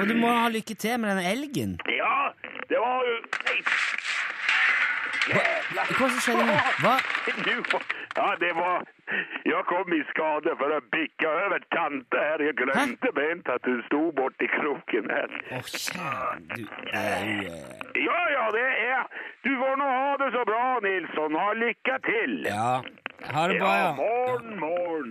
Og 0.00 0.08
du 0.08 0.14
må 0.16 0.32
ha 0.32 0.48
lykke 0.48 0.74
til 0.74 0.96
med 1.00 1.12
denne 1.12 1.26
elgen. 1.28 1.76
Ja, 1.84 2.32
det 2.70 2.80
var 2.80 3.04
jo... 3.10 3.18
Hva, 5.28 5.42
hva 5.98 6.06
som 6.08 6.20
skjedde 6.24 6.44
nå? 6.48 6.54
Hva? 6.80 6.94
Ja, 8.16 8.28
det 8.40 8.52
var... 8.56 8.86
Jeg 9.44 9.64
kom 9.66 9.90
i 9.92 9.98
skade 10.12 10.52
for 10.60 10.70
å 10.70 10.78
bikke 10.94 11.26
over 11.28 11.62
tante 11.74 12.18
her. 12.22 12.42
Jeg 12.46 12.54
glemte 12.60 13.10
bent 13.16 13.48
at 13.50 13.64
hun 13.66 13.80
sto 13.88 14.00
borti 14.14 14.46
kroken 14.52 15.10
her. 15.10 15.32
Å, 15.56 15.60
kjære 15.66 16.38
du, 16.52 16.62
er 16.94 17.24
eh, 17.26 17.50
Ja, 17.98 18.20
ja, 18.36 18.44
det 18.54 18.66
er... 18.86 19.02
Du 19.42 19.50
får 19.58 19.74
nå 19.80 19.88
ha 19.90 20.12
det 20.20 20.30
så 20.36 20.44
bra, 20.46 20.62
Nilsson. 20.84 21.36
Ha 21.42 21.48
lykke 21.58 21.98
til. 22.06 22.36
Ja. 22.46 22.70
Ha 23.34 23.46
det 23.50 23.58
bra, 23.60 23.72
Ja, 23.74 23.82
ja. 23.82 23.92
morgen, 23.98 24.52
morgen. 24.62 25.10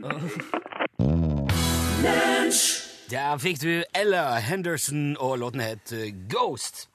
Der 3.10 3.38
fikk 3.42 3.60
du 3.64 3.72
Ella 3.98 4.40
Henderson, 4.46 5.16
og 5.20 5.40
låten 5.44 5.64
het 5.66 5.92
eh, 5.92 6.12
Ghost. 6.32 6.88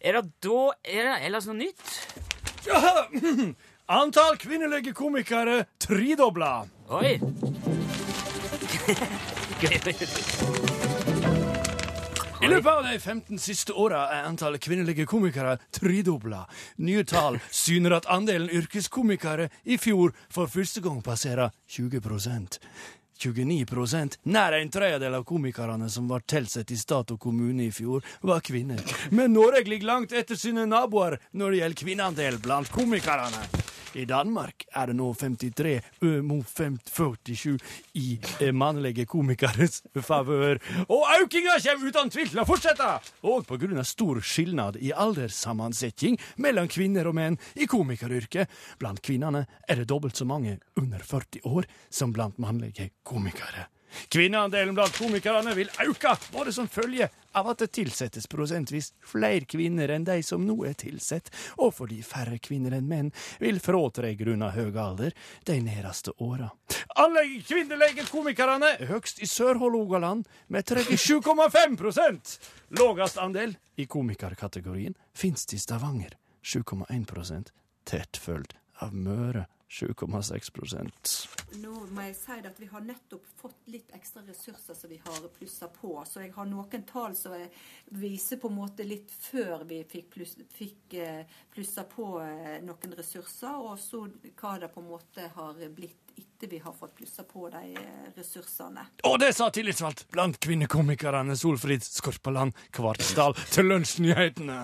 Er 0.00 0.12
det 0.18 0.28
da 0.44 0.58
Er 0.84 1.08
det 1.08 1.14
ellers 1.26 1.46
noe 1.48 1.56
nytt? 1.58 1.94
Antall 3.86 4.36
kvinnelige 4.36 4.92
komikere 4.92 5.64
tredobla. 5.80 6.66
Oi! 6.88 7.20
I 12.38 12.48
løpet 12.48 12.68
av 12.70 12.84
de 12.84 12.98
15 12.98 13.38
siste 13.42 13.72
åra 13.72 14.04
er 14.14 14.28
antallet 14.28 14.62
kvinnelige 14.62 15.06
komikere 15.08 15.56
tredobla. 15.74 16.44
Nye 16.84 17.04
tall 17.08 17.40
syner 17.50 17.96
at 17.96 18.06
andelen 18.12 18.52
yrkeskomikere 18.52 19.48
i 19.64 19.78
fjor 19.80 20.12
for 20.30 20.46
første 20.46 20.84
gang 20.84 21.00
passerer 21.04 21.50
20 21.66 21.98
29 23.18 24.16
Nær 24.22 24.52
en 24.52 24.70
tredjedel 24.70 25.14
av 25.18 25.24
komikerne 25.26 25.90
som 25.90 26.08
ble 26.08 26.20
tilsatt 26.26 26.70
i 26.70 26.78
stat 26.78 27.10
og 27.14 27.20
kommune 27.20 27.66
i 27.66 27.72
fjor, 27.74 28.04
var 28.20 28.40
kvinner. 28.40 28.82
Men 29.10 29.34
Norge 29.34 29.64
ligger 29.66 29.86
langt 29.92 30.12
etter 30.12 30.38
sine 30.38 30.66
naboer 30.66 31.18
når 31.32 31.50
det 31.50 31.62
gjelder 31.62 31.82
kvinneandel 31.84 32.38
blant 32.42 32.70
komikerne. 32.72 33.67
I 33.96 34.04
Danmark 34.08 34.66
er 34.76 34.90
det 34.90 34.96
nå 34.98 35.12
53 35.16 35.74
ø, 36.04 36.10
mot 36.22 36.46
47 36.48 37.56
i 37.94 38.18
eh, 38.40 38.52
mannlige 38.52 39.06
komikeres 39.08 39.80
favør. 40.04 40.60
Og 40.88 41.06
økninga 41.22 41.56
kommer 41.64 41.88
uten 41.92 42.12
tvil 42.12 42.28
til 42.32 42.42
å 42.42 42.46
fortsette! 42.48 42.90
Og 43.22 43.48
av 43.48 43.88
stor 43.88 44.20
skilnad 44.20 44.76
i 44.82 44.92
alderssammensetning 44.92 46.18
mellom 46.36 46.68
kvinner 46.68 47.08
og 47.08 47.16
menn 47.16 47.40
i 47.56 47.66
komikeryrket. 47.70 48.50
Blant 48.78 49.02
kvinnene 49.04 49.46
er 49.68 49.80
det 49.80 49.88
dobbelt 49.88 50.16
så 50.16 50.28
mange 50.28 50.58
under 50.76 51.00
40 51.00 51.48
år 51.48 51.68
som 51.90 52.12
blant 52.12 52.38
mannlige 52.38 52.90
komikere. 53.06 53.68
Kvinneandelen 54.12 54.76
blant 54.76 54.96
komikerne 54.98 55.54
vil 55.56 55.70
øke, 55.84 56.14
bare 56.32 56.52
som 56.52 56.68
følge 56.68 57.08
av 57.36 57.48
at 57.52 57.62
det 57.62 57.70
tilsettes 57.76 58.26
prosentvis 58.30 58.92
flere 59.04 59.46
kvinner 59.48 59.90
enn 59.94 60.06
de 60.06 60.18
som 60.26 60.44
nå 60.46 60.56
er 60.68 60.76
tilsett, 60.78 61.30
og 61.60 61.74
fordi 61.76 62.00
færre 62.06 62.38
kvinner 62.42 62.76
enn 62.78 62.88
menn 62.88 63.10
vil 63.42 63.60
fråtre 63.62 64.14
grunna 64.18 64.50
høy 64.54 64.70
alder 64.78 65.14
de 65.48 65.58
nærmeste 65.64 66.14
åra. 66.24 66.50
Alle 66.98 67.24
kvinnelige 67.46 68.06
komikerne 68.10 68.74
er 68.78 68.88
høgst 68.90 69.22
i 69.22 69.28
Sør-Hålogaland 69.28 70.26
med 70.48 70.70
37,5% 70.70 72.38
Lågest 72.78 73.18
andel 73.22 73.54
i 73.76 73.86
komikerkategorien 73.86 74.96
finnes 75.16 75.46
i 75.54 75.60
Stavanger, 75.60 76.16
7,1 76.42 77.52
tett 77.88 78.16
fulgt 78.20 78.56
av 78.82 78.94
Møre, 78.94 79.46
7,6 79.68 80.50
Nå 81.60 81.72
må 81.92 82.04
jeg 82.06 82.14
si 82.16 82.36
at 82.48 82.60
vi 82.60 82.68
har 82.70 82.84
nettopp 82.84 83.26
fått 83.36 83.68
litt 83.68 83.90
ekstra 83.96 84.22
ressurser 84.24 84.74
som 84.74 84.88
vi 84.88 84.96
har 85.04 85.28
plussa 85.36 85.68
på. 85.68 85.92
Så 86.08 86.24
jeg 86.24 86.32
har 86.36 86.48
noen 86.48 86.86
tall 86.88 87.16
som 87.16 87.36
jeg 87.36 87.50
viser 88.00 88.40
på 88.40 88.48
en 88.48 88.56
måte 88.56 88.86
litt 88.88 89.12
før 89.12 89.66
vi 89.68 89.82
fikk, 89.88 90.08
pluss, 90.16 90.34
fikk 90.56 90.96
eh, 90.96 91.38
plussa 91.52 91.84
på 91.88 92.14
eh, 92.24 92.58
noen 92.64 92.96
ressurser, 92.96 93.60
og 93.60 93.76
så 93.82 94.06
hva 94.40 94.56
det 94.62 94.72
på 94.72 94.84
en 94.84 94.92
måte 94.94 95.28
har 95.36 95.60
blitt 95.76 96.08
etter 96.18 96.48
vi 96.50 96.58
har 96.58 96.72
fått 96.72 96.94
plussa 96.96 97.22
på 97.28 97.48
de 97.52 97.74
eh, 97.76 98.08
ressursene. 98.16 98.86
Og 99.04 99.18
det 99.20 99.32
sa 99.36 99.50
tillitsvalgt 99.54 100.06
blant 100.14 100.40
kvinnekomikerne 100.42 101.36
Solfrid 101.36 101.84
Skorpaland 101.84 102.56
Kvartsdal 102.74 103.36
til 103.52 103.68
Lunsjnyhetene. 103.72 104.62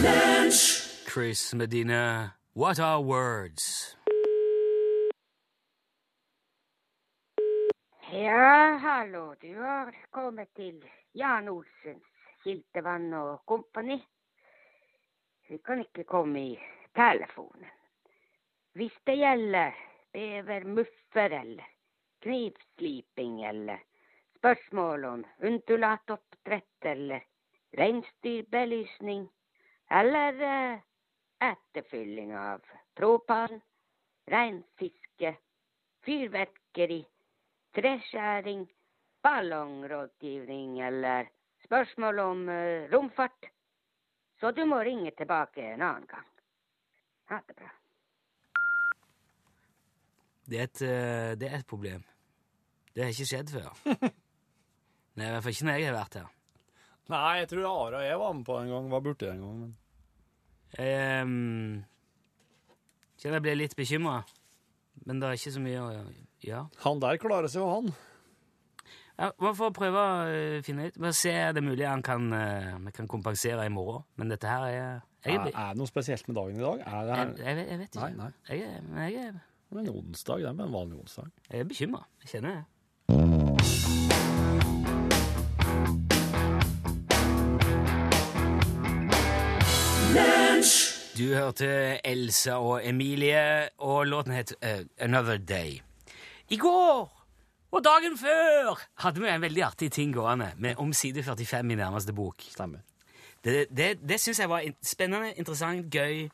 Chris 0.00 1.54
Medina, 1.54 2.34
what 2.54 2.78
are 2.78 3.00
words? 3.02 3.96
Ja, 8.12 8.78
hallo. 8.82 9.34
Du 9.40 9.54
har 9.54 9.94
kommet 10.10 10.54
til 10.54 10.84
Jan 11.12 11.48
Olsens 11.48 12.04
Kiltevann 12.44 13.12
og 13.14 13.42
Kompani. 13.44 13.98
Vi 15.48 15.58
kan 15.58 15.80
ikke 15.80 16.04
komme 16.04 16.40
i 16.40 16.58
telefonen. 16.96 17.68
Hvis 18.72 18.96
det 19.06 19.18
gjelder 19.20 19.76
bevermuffer 20.12 21.36
eller 21.40 21.68
knivsliping 22.22 23.44
eller 23.44 23.84
spørsmål 24.38 25.04
om 25.04 25.26
undulatoppdrett 25.42 26.88
eller 26.94 27.20
reinsdyrbelysning 27.78 29.28
eller 29.90 30.42
eh, 30.42 30.78
etterfylling 31.50 32.36
av 32.36 32.64
propan, 32.94 33.60
reinfiske, 34.30 35.34
fyrverkeri, 36.04 37.00
treskjæring, 37.74 38.66
ballongrådgivning 39.22 40.80
eller 40.80 41.30
spørsmål 41.64 42.18
om 42.18 42.48
eh, 42.48 42.90
romfart. 42.92 43.50
Så 44.40 44.50
du 44.50 44.64
må 44.64 44.80
ringe 44.84 45.10
tilbake 45.16 45.72
en 45.74 45.82
annen 45.82 46.06
gang. 46.08 46.26
Ha 47.30 47.42
det 47.46 47.56
bra. 47.56 47.70
Det 50.50 50.58
er 50.58 50.66
et, 50.66 50.82
eh, 50.82 51.32
det 51.38 51.50
er 51.50 51.58
et 51.58 51.66
problem. 51.66 52.02
Det 52.94 53.04
har 53.04 53.12
ikke 53.12 53.28
skjedd 53.28 53.52
før. 53.54 53.70
Nei, 55.16 55.26
i 55.26 55.30
hvert 55.30 55.42
fall 55.44 55.54
ikke 55.54 55.66
når 55.68 55.78
jeg 55.78 55.90
har 55.90 55.98
vært 55.98 56.22
her. 56.22 56.39
Nei, 57.10 57.38
jeg 57.42 57.48
tror 57.52 57.66
Are 57.70 58.00
og 58.00 58.04
jeg 58.06 58.18
var 58.20 58.34
med 58.38 58.44
på 58.46 58.58
en 58.60 58.68
gang, 58.70 58.90
var 58.92 59.02
borti 59.04 59.28
en 59.30 59.40
gang. 59.44 59.56
Men... 59.64 59.72
Jeg 60.78 61.24
um, 61.26 61.80
kjenner 63.18 63.40
jeg 63.40 63.46
blir 63.48 63.58
litt 63.58 63.74
bekymra. 63.78 64.20
men 65.06 65.20
det 65.20 65.28
er 65.28 65.40
ikke 65.40 65.52
så 65.56 65.64
mye 65.64 65.82
å 65.82 65.90
gjøre. 66.44 66.62
Han 66.84 67.02
der 67.02 67.18
klarer 67.20 67.50
seg 67.50 67.64
jo, 67.64 67.68
han. 67.72 67.90
Ja, 69.20 69.28
vi 69.36 69.50
får 69.58 69.72
prøve 69.76 70.00
å 70.00 70.12
eh, 70.32 70.58
finne 70.64 70.86
ut. 70.88 70.96
Men 71.02 71.12
se 71.16 71.32
det 71.52 71.60
er 71.60 71.66
mulig 71.66 71.84
han 71.84 72.00
kan, 72.04 72.30
eh, 72.32 72.70
vi 72.86 72.92
kan 72.96 73.08
kompensere 73.10 73.66
i 73.68 73.72
morgen. 73.72 74.06
Men 74.16 74.32
dette 74.32 74.48
her 74.48 74.64
er 74.70 74.76
Jeg, 75.20 75.34
Er, 75.36 75.50
er, 75.50 75.74
det 75.74 75.76
noe 75.76 75.90
spesielt 75.90 76.28
med 76.30 76.38
dagen 76.38 76.56
i 76.56 76.62
dag? 76.64 76.78
Det 76.80 77.16
jeg, 77.18 77.34
jeg, 77.44 77.64
jeg 77.68 77.78
vet 77.82 77.88
ikke. 77.90 78.06
Nei, 78.06 78.12
nei. 78.16 78.30
Jeg, 78.48 78.84
men 78.86 79.02
jeg, 79.04 79.26
er- 79.26 79.40
Det 79.70 79.76
er 79.76 79.82
en 79.82 79.90
onsdag, 80.00 80.40
det 80.40 80.48
er 80.48 80.64
en 80.64 80.72
vanlig 80.72 80.96
onsdag. 81.02 81.28
jeg 81.50 81.60
er 81.60 81.68
bekymra. 81.68 82.00
Jeg 82.22 82.30
kjenner 82.32 82.54
det. 82.56 82.64
Du 91.20 91.34
hørte 91.34 91.66
Elsa 92.06 92.54
og 92.64 92.86
Emilie, 92.88 93.68
og 93.84 94.06
låten 94.08 94.32
het 94.32 94.54
uh, 94.64 94.86
Another 95.04 95.36
Day. 95.36 95.82
I 96.48 96.56
går 96.56 97.10
og 97.70 97.82
dagen 97.84 98.16
før 98.16 98.80
hadde 99.04 99.20
vi 99.20 99.28
en 99.28 99.42
veldig 99.42 99.64
artig 99.66 99.90
ting 99.92 100.14
gående 100.16 100.48
med 100.56 100.80
om 100.80 100.94
side 100.96 101.20
45 101.22 101.74
i 101.74 101.76
nærmeste 101.76 102.14
bok. 102.16 102.40
Stemmer. 102.48 102.80
Det, 103.44 103.66
det, 103.68 103.90
det 104.00 104.16
syns 104.20 104.40
jeg 104.40 104.48
var 104.48 104.64
spennende, 104.80 105.34
interessant, 105.36 105.92
gøy, 105.92 106.24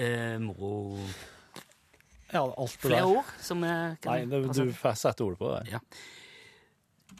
uh, 0.00 0.42
moro 0.42 0.98
Ja, 2.32 2.42
alt 2.42 2.72
det 2.72 2.82
Flere 2.82 2.98
der. 2.98 3.06
ord 3.06 3.32
som 3.38 3.62
eh, 3.62 3.94
kan 4.02 4.10
Nei, 4.10 4.24
det, 4.26 4.42
du 4.58 4.74
setter 4.74 5.24
ordet 5.28 5.38
på 5.38 5.54
det. 5.54 5.76
Ja. 5.76 5.84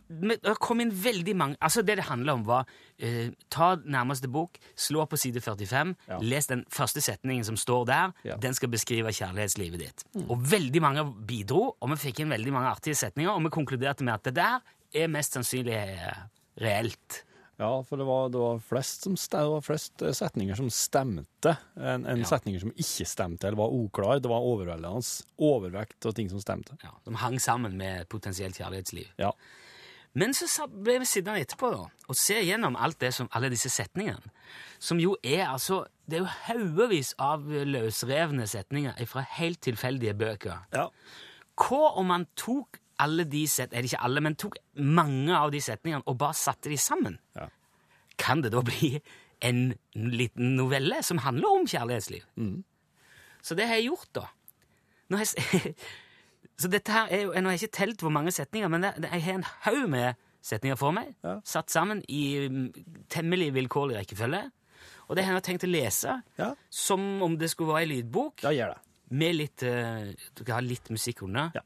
Det 0.09 0.55
kom 0.63 0.81
inn 0.81 0.91
veldig 0.93 1.35
mange 1.37 1.57
Altså 1.61 1.83
Det 1.85 1.97
det 1.99 2.05
handla 2.07 2.35
om, 2.39 2.45
var 2.47 2.65
eh, 2.99 3.31
ta 3.51 3.75
nærmeste 3.77 4.29
bok, 4.31 4.59
slå 4.77 5.07
på 5.11 5.19
side 5.19 5.41
45, 5.43 5.95
Ja. 6.09 6.19
les 6.23 6.47
den 6.47 6.65
første 6.71 7.01
setningen 7.03 7.45
som 7.45 7.57
står 7.57 7.87
der. 7.87 8.13
Ja. 8.25 8.37
Den 8.37 8.55
skal 8.55 8.69
beskrive 8.69 9.11
kjærlighetslivet 9.13 9.79
ditt. 9.83 10.05
Og 10.29 10.39
veldig 10.51 10.81
mange 10.83 11.05
bidro, 11.27 11.77
og 11.81 11.91
vi 11.91 11.97
fikk 11.97 12.21
inn 12.21 12.31
veldig 12.31 12.53
mange 12.53 12.71
artige 12.71 12.95
setninger, 12.95 13.31
og 13.35 13.43
vi 13.43 13.51
konkluderte 13.51 14.05
med 14.05 14.15
at 14.15 14.23
det 14.25 14.35
der 14.35 14.61
er 14.95 15.09
mest 15.09 15.33
sannsynlig 15.35 15.75
eh, 15.75 16.15
reelt. 16.63 17.23
Ja, 17.59 17.81
for 17.83 17.97
det 17.97 18.05
var, 18.05 18.29
det 18.29 18.37
var 18.39 18.59
flest, 18.61 19.07
som 19.07 19.15
det 19.17 19.43
var 19.49 19.63
flest 19.65 20.03
eh, 20.05 20.13
setninger 20.13 20.55
som 20.59 20.69
stemte, 20.71 21.57
enn 21.81 22.05
en 22.07 22.19
Ja. 22.21 22.25
setninger 22.29 22.61
som 22.61 22.71
ikke 22.77 23.07
stemte, 23.09 23.47
eller 23.49 23.57
var 23.57 23.73
uklar. 23.73 24.21
Det 24.21 24.29
var 24.29 24.45
overveldende 24.45 25.01
overvekt 25.41 26.05
og 26.07 26.15
ting 26.15 26.29
som 26.29 26.39
stemte. 26.41 26.77
Ja, 26.85 26.91
De 27.07 27.15
hang 27.17 27.39
sammen 27.41 27.77
med 27.77 28.09
potensielt 28.09 28.57
kjærlighetsliv. 28.61 29.09
Ja. 29.19 29.33
Men 30.17 30.33
så 30.33 30.65
ble 30.73 30.97
vi 31.03 31.09
sittende 31.09 31.43
etterpå 31.45 31.69
da, 31.75 31.83
og 32.09 32.17
se 32.17 32.39
gjennom 32.41 32.79
som, 33.13 33.29
alle 33.37 33.51
disse 33.53 33.69
setningene, 33.69 34.33
som 34.79 35.01
jo 35.01 35.17
er 35.23 35.49
altså 35.49 35.87
Det 36.07 36.21
er 36.21 36.23
jo 36.23 36.35
haugevis 36.47 37.15
av 37.19 37.49
løsrevne 37.51 38.47
setninger 38.47 38.95
fra 39.11 39.25
helt 39.41 39.61
tilfeldige 39.61 40.15
bøker. 40.15 40.61
Ja. 40.73 40.87
Hva 41.59 41.97
om 41.99 42.07
man 42.07 42.29
tok 42.39 42.79
alle 43.03 43.25
de 43.25 43.43
set, 43.51 43.73
er 43.73 43.83
det 43.83 43.91
ikke 43.91 44.05
alle, 44.07 44.23
men 44.23 44.37
tok 44.39 44.55
mange 44.79 45.35
av 45.35 45.51
de 45.51 45.61
setningene 45.61 46.07
og 46.07 46.19
bare 46.21 46.39
satte 46.39 46.71
de 46.71 46.79
sammen? 46.79 47.19
Ja. 47.35 47.49
Kan 48.23 48.45
det 48.45 48.53
da 48.55 48.63
bli 48.63 49.01
en 49.45 49.75
liten 49.95 50.55
novelle 50.57 51.03
som 51.03 51.19
handler 51.19 51.59
om 51.59 51.67
kjærlighetsliv? 51.67 52.23
Så 53.43 53.59
det 53.59 53.67
har 53.67 53.81
jeg 53.81 53.91
gjort, 53.91 54.09
da. 54.15 54.29
Nå 55.11 55.19
har 55.19 55.27
jeg, 55.27 55.75
så 56.59 56.69
dette 56.73 56.93
her 56.93 57.11
er 57.13 57.23
jo, 57.27 57.33
Nå 57.35 57.51
har 57.51 57.57
jeg 57.57 57.67
ikke 57.69 57.77
telt 57.79 58.01
hvor 58.05 58.13
mange 58.15 58.33
setninger, 58.33 58.69
men 58.73 58.83
det, 58.87 58.95
det, 59.03 59.11
jeg 59.13 59.23
har 59.27 59.35
en 59.41 59.49
haug 59.67 59.89
med 59.93 60.15
setninger 60.47 60.77
for 60.81 60.93
meg, 60.97 61.15
Ja. 61.25 61.35
satt 61.45 61.71
sammen 61.75 62.03
i 62.09 62.49
mm, 62.49 62.67
temmelig 63.13 63.51
vilkårlig 63.55 63.97
rekkefølge. 63.99 64.45
Og 65.09 65.17
det 65.17 65.25
har 65.27 65.35
jeg 65.39 65.43
tenkt 65.51 65.65
å 65.67 65.71
lese 65.71 66.23
Ja. 66.39 66.55
som 66.71 67.23
om 67.23 67.37
det 67.39 67.51
skulle 67.53 67.75
være 67.75 67.85
ei 67.87 67.91
lydbok, 67.97 68.43
Ja, 68.47 68.51
gjør 68.55 68.75
det. 68.75 68.79
med 69.11 69.35
litt 69.37 69.63
uh, 69.63 70.61
litt 70.63 70.91
musikk 70.91 71.23
under. 71.23 71.51
Ja. 71.55 71.61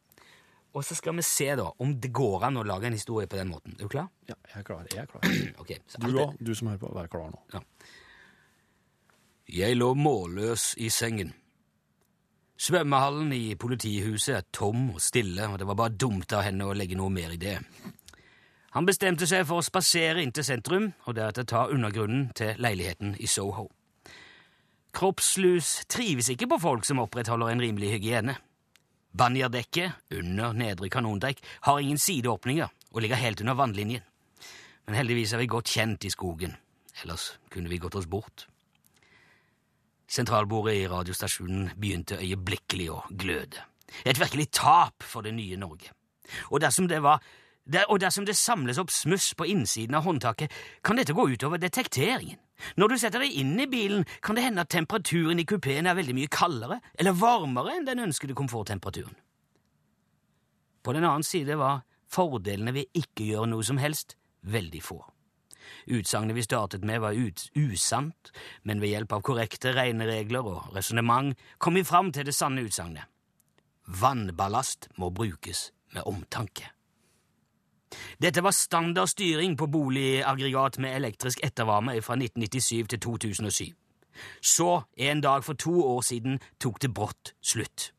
Og 0.75 0.85
så 0.87 0.94
skal 0.94 1.16
vi 1.16 1.23
se 1.26 1.49
da 1.59 1.64
om 1.82 1.94
det 2.00 2.12
går 2.14 2.44
an 2.47 2.56
å 2.61 2.62
lage 2.66 2.87
en 2.87 2.92
historie 2.94 3.26
på 3.26 3.37
den 3.37 3.49
måten. 3.50 3.73
Er 3.78 3.88
du 3.88 3.88
klar? 3.88 4.09
Ja, 4.28 4.35
jeg 4.52 4.61
er 4.61 4.62
klar. 4.68 4.85
Jeg 4.92 5.02
er 5.02 5.06
klar. 5.06 5.23
okay, 5.61 5.78
Du 5.99 6.12
òg, 6.18 6.37
du 6.38 6.52
som 6.54 6.68
hører 6.68 6.78
på, 6.85 6.92
vær 6.94 7.09
klar 7.11 7.32
nå. 7.32 7.62
Jeg 9.50 9.75
lå 9.76 9.94
målløs 9.99 10.75
i 10.78 10.88
sengen. 10.94 11.32
Svømmehallen 12.61 13.31
i 13.33 13.55
politihuset 13.57 14.35
er 14.37 14.43
tom 14.52 14.90
og 14.93 15.00
stille, 15.00 15.47
og 15.49 15.57
det 15.59 15.67
var 15.71 15.79
bare 15.81 15.97
dumt 15.97 16.33
av 16.37 16.45
henne 16.45 16.67
å 16.69 16.75
legge 16.76 16.99
noe 16.99 17.09
mer 17.12 17.33
i 17.33 17.40
det. 17.40 17.55
Han 18.76 18.85
bestemte 18.87 19.25
seg 19.26 19.47
for 19.49 19.62
å 19.62 19.64
spasere 19.64 20.21
inn 20.21 20.35
til 20.37 20.45
sentrum, 20.45 20.90
og 21.09 21.17
deretter 21.17 21.49
ta 21.49 21.64
undergrunnen 21.73 22.29
til 22.37 22.61
leiligheten 22.61 23.17
i 23.17 23.31
Soho. 23.33 23.71
Kroppslus 24.93 25.87
trives 25.88 26.29
ikke 26.35 26.50
på 26.52 26.61
folk 26.61 26.85
som 26.85 27.01
opprettholder 27.01 27.55
en 27.55 27.64
rimelig 27.64 27.94
hygiene. 27.94 28.37
Banjerdekket, 29.16 29.96
under 30.20 30.53
nedre 30.53 30.92
kanondekk, 30.92 31.40
har 31.64 31.81
ingen 31.81 31.99
sideåpninger 31.99 32.68
og 32.68 33.01
ligger 33.01 33.25
helt 33.25 33.40
under 33.40 33.57
vannlinjen. 33.57 34.05
Men 34.85 35.01
heldigvis 35.01 35.33
er 35.33 35.40
vi 35.40 35.49
godt 35.49 35.73
kjent 35.73 36.05
i 36.05 36.12
skogen, 36.12 36.59
ellers 37.01 37.33
kunne 37.49 37.73
vi 37.73 37.81
gått 37.81 37.96
oss 37.96 38.11
bort. 38.11 38.50
Sentralbordet 40.11 40.75
i 40.75 40.88
radiostasjonen 40.90 41.70
begynte 41.79 42.18
øyeblikkelig 42.18 42.88
å 42.90 43.03
gløde. 43.14 43.62
Et 44.05 44.18
virkelig 44.18 44.51
tap 44.55 45.07
for 45.07 45.23
det 45.23 45.35
nye 45.37 45.59
Norge. 45.59 45.92
Og 46.51 46.61
dersom 46.62 46.88
det 46.90 47.03
var 47.03 47.23
der, 47.70 47.87
og 47.88 48.01
dersom 48.03 48.27
det 48.27 48.35
samles 48.38 48.79
opp 48.83 48.90
smuss 48.90 49.35
på 49.38 49.46
innsiden 49.46 49.94
av 49.94 50.07
håndtaket, 50.07 50.51
kan 50.83 50.99
dette 50.99 51.14
gå 51.14 51.29
utover 51.31 51.61
detekteringen. 51.62 52.38
Når 52.77 52.88
du 52.88 52.96
setter 52.99 53.23
deg 53.23 53.37
inn 53.40 53.55
i 53.62 53.68
bilen, 53.70 54.05
kan 54.23 54.37
det 54.37 54.44
hende 54.44 54.64
at 54.64 54.73
temperaturen 54.73 55.38
i 55.40 55.46
kupeen 55.49 55.87
er 55.87 55.96
veldig 55.96 56.16
mye 56.16 56.33
kaldere 56.33 56.81
eller 56.99 57.16
varmere 57.16 57.77
enn 57.77 57.87
den 57.87 58.03
ønskede 58.09 58.37
komforttemperaturen. 58.37 59.14
På 60.83 60.92
den 60.96 61.07
annen 61.07 61.25
side 61.25 61.57
var 61.61 61.85
fordelene 62.11 62.75
ved 62.75 62.90
ikke 62.96 63.31
gjøre 63.31 63.49
noe 63.53 63.64
som 63.64 63.81
helst 63.81 64.16
veldig 64.42 64.83
få. 64.83 65.01
Utsagnet 65.87 66.37
vi 66.37 66.44
startet 66.46 66.85
med, 66.85 67.00
var 67.00 67.16
usant, 67.56 68.33
men 68.62 68.80
ved 68.80 68.94
hjelp 68.94 69.12
av 69.12 69.24
korrekte 69.26 69.74
regneregler 69.76 70.46
og 70.46 70.74
resonnement 70.76 71.37
kom 71.59 71.78
vi 71.78 71.87
fram 71.87 72.12
til 72.12 72.28
det 72.28 72.37
sanne 72.37 72.64
utsagnet. 72.66 73.06
Vannballast 73.87 74.88
må 74.96 75.11
brukes 75.11 75.70
med 75.94 76.06
omtanke. 76.06 76.70
Dette 78.22 78.42
var 78.42 78.54
standard 78.54 79.11
styring 79.11 79.56
på 79.59 79.66
boligaggregat 79.66 80.78
med 80.78 80.94
elektrisk 80.96 81.40
ettervarme 81.42 81.96
fra 82.02 82.14
1997 82.14 82.87
til 82.92 83.00
2007. 83.00 83.64
Så, 84.42 84.83
en 84.96 85.20
dag 85.20 85.44
for 85.44 85.59
to 85.59 85.74
år 85.87 86.00
siden, 86.06 86.38
tok 86.61 86.83
det 86.83 86.94
brått 86.94 87.35
slutt. 87.42 87.90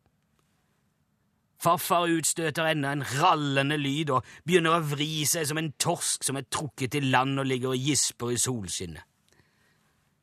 Farfar 1.61 2.09
utstøter 2.09 2.71
enda 2.71 2.91
en 2.95 3.03
rallende 3.05 3.77
lyd 3.77 4.09
og 4.15 4.25
begynner 4.47 4.79
å 4.79 4.85
vri 4.95 5.27
seg 5.29 5.45
som 5.45 5.59
en 5.61 5.73
torsk 5.77 6.25
som 6.25 6.39
er 6.39 6.47
trukket 6.49 6.95
til 6.95 7.11
land 7.13 7.37
og 7.37 7.45
ligger 7.45 7.75
og 7.75 7.87
gisper 7.89 8.33
i 8.33 8.39
solskinnet. 8.41 9.05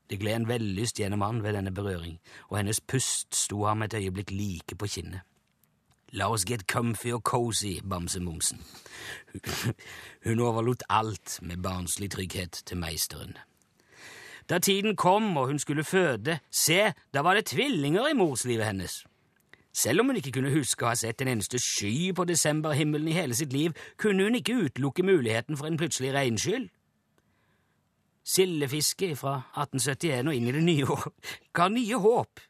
Det 0.08 0.18
gled 0.18 0.34
en 0.34 0.48
vellyst 0.48 0.98
gjennom 0.98 1.22
han 1.22 1.42
ved 1.44 1.54
denne 1.54 1.70
berøring, 1.74 2.16
og 2.48 2.56
hennes 2.58 2.80
pust 2.80 3.36
sto 3.36 3.66
ham 3.68 3.84
et 3.84 3.94
øyeblikk 3.94 4.32
like 4.32 4.78
på 4.80 4.88
kinnet. 4.88 5.20
La 6.16 6.30
oss 6.32 6.46
get 6.48 6.64
comfy 6.66 7.12
og 7.12 7.22
cozy, 7.22 7.74
bamsemumsen. 7.84 8.62
Hun 10.24 10.40
overlot 10.40 10.82
alt 10.88 11.38
med 11.42 11.60
barnslig 11.62 12.10
trygghet 12.10 12.62
til 12.64 12.80
meisteren. 12.80 13.36
Da 14.48 14.58
tiden 14.58 14.96
kom 14.96 15.36
og 15.36 15.46
hun 15.46 15.58
skulle 15.58 15.84
føde, 15.84 16.38
se, 16.50 16.94
da 17.14 17.20
var 17.20 17.36
det 17.36 17.50
tvillinger 17.52 18.08
i 18.08 18.16
morslivet 18.16 18.64
hennes. 18.64 19.02
Selv 19.78 20.00
om 20.00 20.10
hun 20.10 20.18
ikke 20.18 20.32
kunne 20.34 20.50
huske 20.50 20.82
å 20.82 20.90
ha 20.90 20.96
sett 20.98 21.22
en 21.22 21.30
eneste 21.30 21.60
sky 21.62 22.10
på 22.16 22.24
desemberhimmelen 22.26 23.12
i 23.12 23.14
hele 23.14 23.36
sitt 23.38 23.52
liv, 23.54 23.76
kunne 24.00 24.26
hun 24.26 24.34
ikke 24.34 24.56
utelukke 24.64 25.04
muligheten 25.06 25.58
for 25.58 25.68
en 25.68 25.78
plutselig 25.78 26.10
regnskyll. 26.16 26.66
Sildefiske 28.26 29.12
fra 29.16 29.36
1871 29.54 30.28
og 30.28 30.34
inn 30.34 30.48
i 30.50 30.54
det 30.56 30.64
nye 30.66 30.88
år 30.96 31.04
ga 31.56 31.68
nye 31.70 32.00
håp. 32.02 32.42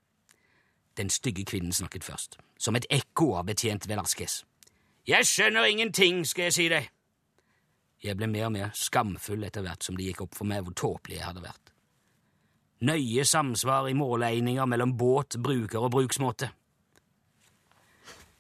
Den 0.96 1.12
stygge 1.12 1.44
kvinnen 1.46 1.74
snakket 1.76 2.06
først, 2.06 2.38
som 2.58 2.78
et 2.78 2.88
ekko 2.90 3.34
av 3.38 3.50
betjent 3.50 3.84
Velasquez. 3.90 4.40
Jeg 5.08 5.28
skjønner 5.28 5.68
ingenting, 5.68 6.24
skal 6.26 6.48
jeg 6.48 6.56
si 6.56 6.66
deg. 6.72 6.88
Jeg 8.02 8.16
ble 8.16 8.28
mer 8.30 8.48
og 8.48 8.54
mer 8.54 8.72
skamfull 8.78 9.44
etter 9.46 9.66
hvert 9.66 9.84
som 9.84 9.98
det 9.98 10.08
gikk 10.08 10.24
opp 10.24 10.38
for 10.38 10.48
meg 10.48 10.64
hvor 10.64 10.74
tåpelig 10.80 11.18
jeg 11.18 11.28
hadde 11.28 11.44
vært. 11.44 11.72
Nøye 12.88 13.24
samsvar 13.26 13.88
i 13.90 13.96
måleininger 13.98 14.66
mellom 14.70 14.96
båt, 14.96 15.36
bruker 15.42 15.82
og 15.82 15.92
bruksmåte. 15.96 16.50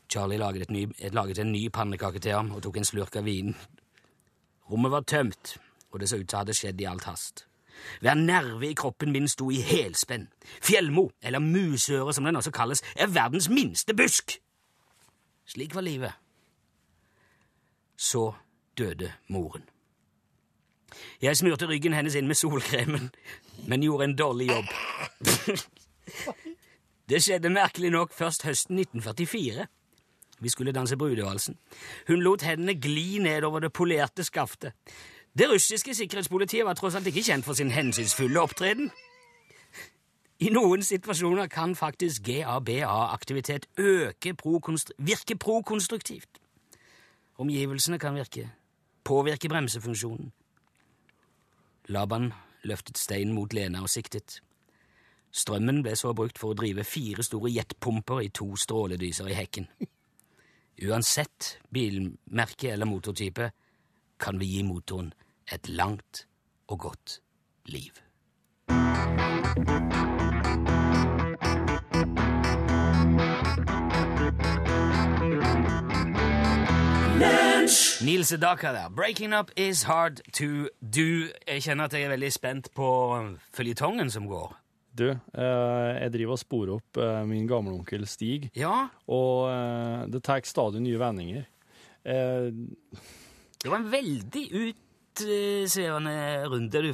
Charlie 0.08 0.38
laget, 0.38 0.62
et 0.62 0.70
ny, 0.70 0.86
laget 1.12 1.38
en 1.38 1.52
ny 1.52 1.68
pannekake 1.68 2.18
til 2.18 2.32
ham 2.32 2.52
og 2.56 2.62
tok 2.62 2.76
en 2.76 2.84
slurk 2.84 3.16
av 3.16 3.24
vinen. 3.28 3.56
Rommet 4.70 4.90
var 4.90 5.00
tømt, 5.00 5.56
og 5.90 6.00
det 6.00 6.08
så 6.08 6.16
ut 6.16 6.20
som 6.20 6.28
det 6.30 6.38
hadde 6.38 6.56
skjedd 6.56 6.80
i 6.80 6.88
alt 6.88 7.04
hast. 7.04 7.44
Hver 8.00 8.14
nerve 8.14 8.68
i 8.68 8.74
kroppen 8.74 9.12
min 9.12 9.28
sto 9.28 9.50
i 9.50 9.60
helspenn. 9.62 10.28
Fjellmo, 10.62 11.10
eller 11.22 11.38
musøre 11.38 12.14
som 12.14 12.24
den 12.24 12.36
også 12.36 12.50
kalles, 12.50 12.82
er 12.96 13.06
verdens 13.06 13.48
minste 13.48 13.94
busk. 13.94 14.38
Slik 15.46 15.74
var 15.74 15.80
livet. 15.80 16.12
Så 17.96 18.32
døde 18.78 19.12
moren. 19.28 19.64
Jeg 21.22 21.36
smurte 21.36 21.66
ryggen 21.68 21.92
hennes 21.92 22.14
inn 22.14 22.26
med 22.26 22.34
solkremen, 22.34 23.10
men 23.68 23.82
gjorde 23.82 24.04
en 24.04 24.16
dårlig 24.16 24.48
jobb. 24.48 24.66
Det 27.08 27.22
skjedde 27.24 27.50
merkelig 27.50 27.90
nok 27.90 28.12
først 28.12 28.44
høsten 28.44 28.78
1944. 28.78 29.66
Vi 30.40 30.48
skulle 30.48 30.72
danse 30.72 30.96
brudevalsen. 30.96 31.58
Hun 32.08 32.22
lot 32.22 32.42
hendene 32.42 32.74
gli 32.74 33.18
nedover 33.18 33.60
det 33.60 33.72
polerte 33.72 34.24
skaftet. 34.24 34.72
Det 35.38 35.50
russiske 35.50 35.94
sikkerhetspolitiet 35.94 36.64
var 36.64 36.74
tross 36.74 36.94
alt 36.94 37.06
ikke 37.06 37.22
kjent 37.22 37.44
for 37.44 37.54
sin 37.54 37.70
hensynsfulle 37.70 38.40
opptreden. 38.40 38.90
I 40.38 40.50
noen 40.54 40.82
situasjoner 40.82 41.46
kan 41.50 41.74
faktisk 41.76 42.22
GABA-aktivitet 42.22 43.66
øke 43.78 44.34
virke 44.98 45.36
prokonstruktivt. 45.36 46.38
Omgivelsene 47.38 47.98
kan 47.98 48.14
virke, 48.14 48.50
påvirke 49.04 49.48
bremsefunksjonen. 49.48 50.32
Laban 51.88 52.32
løftet 52.62 52.98
steinen 52.98 53.34
mot 53.34 53.52
Lena 53.52 53.82
og 53.82 53.90
siktet. 53.90 54.42
Strømmen 55.32 55.82
ble 55.82 55.96
så 55.96 56.12
brukt 56.12 56.38
for 56.38 56.52
å 56.52 56.58
drive 56.58 56.84
fire 56.84 57.22
store 57.22 57.50
jetpumper 57.52 58.20
i 58.24 58.28
to 58.28 58.56
stråledyser 58.56 59.28
i 59.28 59.36
hekken. 59.38 59.68
Uansett 60.82 61.58
bilmerke 61.74 62.70
eller 62.70 62.86
motortype 62.86 63.50
kan 64.20 64.38
vi 64.38 64.46
gi 64.46 64.62
motoren 64.62 65.12
et 65.52 65.68
langt 65.68 66.26
og 66.68 66.78
godt 66.78 67.20
liv. 67.66 67.92
Neil 78.04 78.24
Sedaka 78.24 78.72
der. 78.72 78.88
'Breaking 78.88 79.38
Up 79.38 79.50
Is 79.56 79.82
Hard 79.82 80.16
To 80.32 80.68
Do'. 80.82 81.32
Jeg 81.48 81.62
kjenner 81.62 81.84
at 81.84 81.92
jeg 81.92 82.02
er 82.02 82.08
veldig 82.08 82.32
spent 82.32 82.68
på 82.74 82.88
føljetongen 83.54 84.10
som 84.10 84.26
går. 84.28 84.56
Du, 84.98 85.06
eh, 85.12 85.90
jeg 86.02 86.10
driver 86.16 86.34
og 86.34 86.40
sporer 86.42 86.72
opp 86.74 86.98
eh, 86.98 87.20
min 87.30 87.46
gamleonkel 87.50 88.02
Stig, 88.10 88.48
Ja, 88.58 88.88
og 89.06 89.46
eh, 89.52 90.06
det 90.10 90.22
tar 90.26 90.42
stadig 90.48 90.82
nye 90.82 90.98
vendinger. 90.98 91.46
Eh, 92.08 92.48
det 93.58 93.70
var 93.70 93.78
en 93.82 93.90
veldig 93.92 94.44
utsvevende 95.18 96.16
runde 96.50 96.82
du 96.84 96.90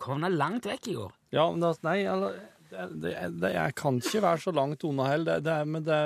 kom 0.00 0.22
deg 0.24 0.36
langt 0.36 0.68
vekk 0.68 0.88
i 0.92 0.96
går. 0.98 1.12
ja, 1.36 1.44
men 1.52 1.60
det, 1.64 1.72
nei, 1.84 1.98
eller, 2.08 2.38
det, 2.70 2.86
det, 3.02 3.12
det, 3.42 3.50
jeg 3.54 3.74
kan 3.80 4.00
ikke 4.00 4.22
være 4.24 4.40
så 4.44 4.52
langt 4.56 4.84
unna 4.88 5.06
heller, 5.08 5.38
det, 5.40 5.44
det, 5.48 5.54
er- 5.62 5.68
men 5.76 5.84
det, 5.88 5.98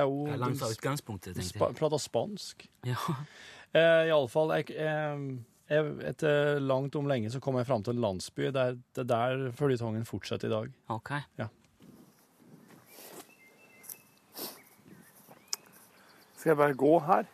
er 0.00 0.06
jo 0.08 0.24
Det 0.26 0.34
er 0.36 0.42
langt 0.44 0.60
fra 0.62 0.70
utgangspunktet, 0.72 1.36
tenkte 1.36 1.58
jeg. 1.58 1.66
jeg. 1.66 1.76
Prater 1.80 2.00
spansk. 2.04 2.66
Ja. 2.88 2.96
Eh, 3.76 4.06
Iallfall 4.08 4.54
jeg, 4.56 4.70
eh, 4.80 5.24
jeg, 5.68 5.92
Etter 6.06 6.60
langt 6.62 6.96
om 6.98 7.08
lenge 7.10 7.30
så 7.32 7.40
kom 7.42 7.58
jeg 7.58 7.66
fram 7.68 7.82
til 7.84 7.96
en 7.96 8.02
landsby. 8.04 8.50
Det 8.54 8.62
er 8.62 8.76
det 8.96 9.04
er 9.04 9.10
der 9.10 9.46
føljetongen 9.56 10.06
fortsetter 10.08 10.48
i 10.48 10.54
dag. 10.54 10.74
Ok. 10.94 11.10
Skal 16.36 16.50
jeg 16.52 16.60
bare 16.60 16.78
gå 16.78 16.92
her? 17.08 17.26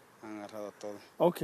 OK. 1.19 1.43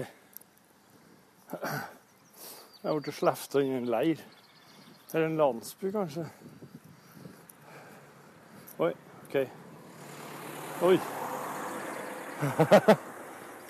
Jeg 1.58 2.86
har 2.86 3.00
blitt 3.00 3.14
slefta 3.16 3.60
inn 3.60 3.74
i 3.74 3.80
en 3.82 3.90
leir. 3.92 4.24
Eller 5.12 5.26
en 5.28 5.38
landsby, 5.40 5.92
kanskje. 5.92 6.24
Oi. 8.78 8.92
OK. 9.26 9.36
Oi. 10.88 10.98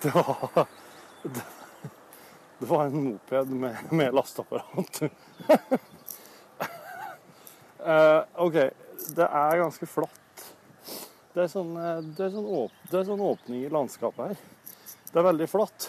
Det 0.02 0.14
var 0.14 1.57
Det, 2.58 2.66
var 2.66 2.84
en 2.84 3.04
moped 3.04 3.50
med, 3.50 3.76
med 3.90 4.14
lasteapparat. 4.14 5.02
uh, 7.80 8.22
OK. 8.46 8.58
Det 9.14 9.26
er 9.26 9.60
ganske 9.62 9.86
flatt. 9.86 10.44
Det 11.32 11.44
er 11.44 11.50
sånn, 11.52 11.70
eh, 11.78 12.00
det 12.18 12.24
er 12.26 12.32
sånn, 12.34 12.46
åp 12.50 12.72
det 12.90 12.96
er 12.98 13.04
sånn 13.06 13.20
åpning 13.22 13.60
i 13.62 13.70
landskapet 13.70 14.32
her. 14.32 14.40
Det 15.12 15.20
er 15.20 15.26
veldig 15.28 15.46
flatt. 15.48 15.86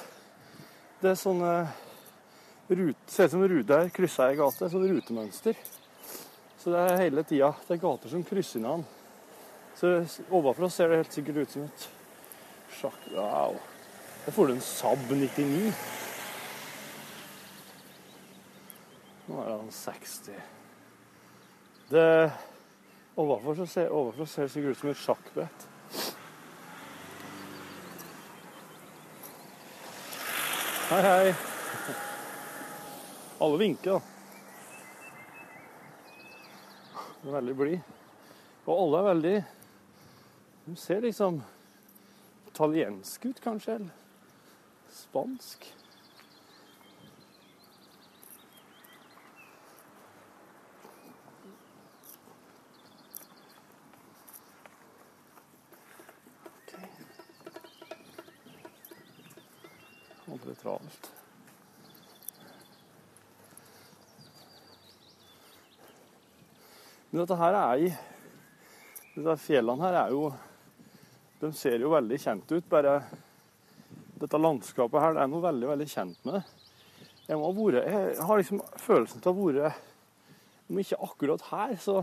Det 1.01 1.09
er 1.09 1.17
sånn 1.17 1.41
eh, 1.41 1.71
rut, 2.69 2.99
Ser 3.09 3.25
ut 3.25 3.33
som 3.33 3.45
ruter 3.47 3.81
her. 3.81 3.89
Kryssa 3.95 4.29
ei 4.29 4.37
gate. 4.37 4.69
Sånn 4.69 4.85
rutemønster. 4.91 5.57
Så 6.59 6.73
det 6.75 6.83
er 6.85 7.01
hele 7.01 7.23
tida. 7.25 7.53
Det 7.65 7.77
er 7.77 7.81
gater 7.81 8.13
som 8.13 8.23
krysser 8.27 8.61
hverandre. 8.61 8.97
Så 9.79 9.93
ovenfra 10.35 10.67
ser 10.69 10.91
det 10.91 11.01
helt 11.01 11.15
sikkert 11.15 11.41
ut 11.41 11.53
som 11.55 11.65
et 11.65 11.87
sjakk... 12.75 12.99
Wow. 13.15 13.55
Der 14.25 14.35
får 14.35 14.49
du 14.49 14.53
en 14.53 14.61
Saab 14.61 15.05
99. 15.07 15.71
Nå 19.29 19.41
er 19.43 19.49
han 19.53 19.71
60. 19.71 20.39
Det 21.89 22.31
Overfor 23.19 23.55
så 23.55 23.65
ser, 23.67 23.89
overfor 23.91 24.25
ser 24.25 24.47
det 24.47 24.51
sikkert 24.53 24.71
ut 24.71 24.79
som 24.79 24.89
et 24.89 24.97
sjakkbrett. 24.97 25.65
Hei, 30.89 31.01
hei. 31.03 31.33
Alle 33.43 33.57
vinker, 33.59 33.99
da. 33.99 33.99
De 37.19 37.27
er 37.27 37.35
veldig 37.35 37.57
blide. 37.59 37.97
Og 38.65 38.73
alle 38.77 39.01
er 39.01 39.09
veldig 39.09 39.35
De 40.69 40.77
ser 40.79 41.03
liksom 41.03 41.41
italienske 42.53 43.33
ut, 43.33 43.43
kanskje. 43.43 43.75
Eller 43.75 44.95
spansk. 44.95 45.67
Aldri 60.29 60.48
travelt. 60.59 61.09
Men 67.09 67.23
dette 67.23 67.39
her 67.39 67.57
er 67.57 67.87
i 67.87 67.89
Disse 69.15 69.35
fjellene 69.41 69.87
her 69.87 69.97
er 70.03 70.13
jo 70.13 70.27
De 71.41 71.49
ser 71.55 71.81
jo 71.81 71.89
veldig 71.91 72.19
kjent 72.21 72.51
ut. 72.51 72.65
Bare 72.69 72.99
dette 74.19 74.39
landskapet 74.39 75.01
her, 75.01 75.15
det 75.15 75.23
er 75.23 75.31
noe 75.31 75.43
veldig, 75.43 75.67
veldig 75.71 75.87
kjent 75.87 76.25
med 76.27 76.35
det. 76.35 76.43
Jeg, 77.29 77.37
jeg 77.39 78.25
har 78.25 78.39
liksom 78.41 78.61
følelsen 78.81 79.21
av 79.23 79.37
å 79.37 79.45
ha 79.45 79.53
vært 79.53 80.69
Om 80.69 80.79
ikke 80.81 81.03
akkurat 81.05 81.45
her, 81.51 81.75
så 81.79 81.99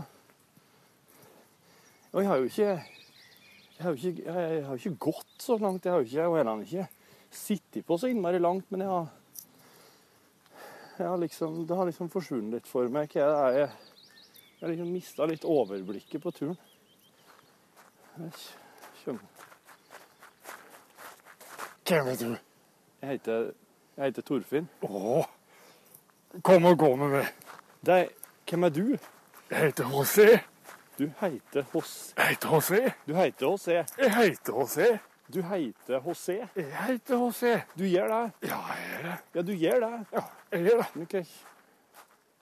Og 2.11 2.21
jeg 2.21 2.29
har 2.31 2.41
jo 2.41 2.51
ikke 2.51 2.71
jeg 3.77 3.85
har 3.85 3.93
jo 3.93 4.09
ikke, 4.09 4.23
jeg 4.25 4.61
har 4.65 4.79
ikke 4.79 4.97
gått 5.05 5.43
så 5.43 5.55
langt. 5.61 5.83
Jeg 5.85 5.93
har 5.93 6.01
jo 6.01 6.07
ikke, 6.07 6.23
og 6.25 6.37
heller 6.39 6.63
ikke 6.65 6.87
sittet 7.33 7.85
på 7.85 7.97
så 7.97 8.09
innmari 8.11 8.39
langt, 8.39 8.69
men 8.71 8.83
jeg 8.85 8.89
har, 8.89 9.07
jeg 10.97 11.07
har 11.07 11.17
liksom, 11.21 11.59
det 11.67 11.77
har 11.77 11.89
liksom 11.89 12.09
forsvunnet 12.13 12.57
litt 12.57 12.69
for 12.69 12.89
meg. 12.93 13.15
Jeg, 13.15 13.69
har 14.61 14.71
liksom 14.71 14.91
mista 14.91 15.27
litt 15.29 15.45
overblikket 15.45 16.23
på 16.23 16.33
turen. 16.35 16.57
Jeg. 18.17 19.19
Hvem 21.87 22.07
er 22.11 22.15
du? 22.19 22.31
Jeg 23.01 23.09
heter, 23.09 23.51
jeg 23.95 24.09
heter 24.09 24.25
Torfinn. 24.25 24.65
Å, 24.83 25.21
kom 26.43 26.65
og 26.67 26.79
gå 26.81 26.89
med 26.99 27.13
meg. 27.13 27.29
Det 27.85 28.01
hvem 28.49 28.63
er 28.63 28.69
du? 28.69 28.97
Jeg 29.51 29.59
heter 29.59 29.87
José. 29.91 30.39
Du 30.97 31.05
heter 31.19 31.63
José. 31.73 32.13
Jeg 32.17 32.27
heter 32.27 32.49
José. 32.49 32.81
Du 33.07 33.15
heter 33.15 33.45
José. 33.45 33.71
Jeg 33.97 34.15
heter 34.15 34.53
José. 34.53 34.87
Du 35.33 35.41
heter 35.41 35.99
José. 35.99 36.47
Jeg 36.55 36.83
heter 36.87 37.17
José. 37.17 37.59
Du 37.77 37.83
gjør 37.83 38.07
det. 38.07 38.47
Ja, 38.49 38.57
jeg 38.71 38.85
gjør 38.91 39.01
det. 39.03 39.17
Ja, 39.35 39.41
du 39.41 39.51
gjør 39.51 39.79
det. 39.83 40.05
Ja, 40.13 40.21
jeg 40.51 40.61
gjør 40.63 40.77
det. 40.77 41.01
Ok. 41.01 41.15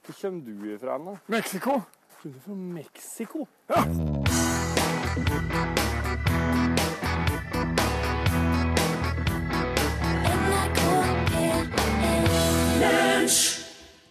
hvor 0.06 0.15
kommer 0.21 0.41
du 0.45 0.74
ifra? 0.76 0.98
da? 0.98 1.17
Mexico. 1.28 1.82
Du 2.24 2.30
er 2.30 2.39
fra 2.45 2.54
Mexico? 2.54 3.48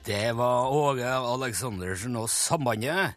Det 0.07 0.37
var 0.37 0.69
Åge 0.69 1.07
Aleksandersen 1.07 2.17
og 2.17 2.31
Sambandet. 2.31 3.15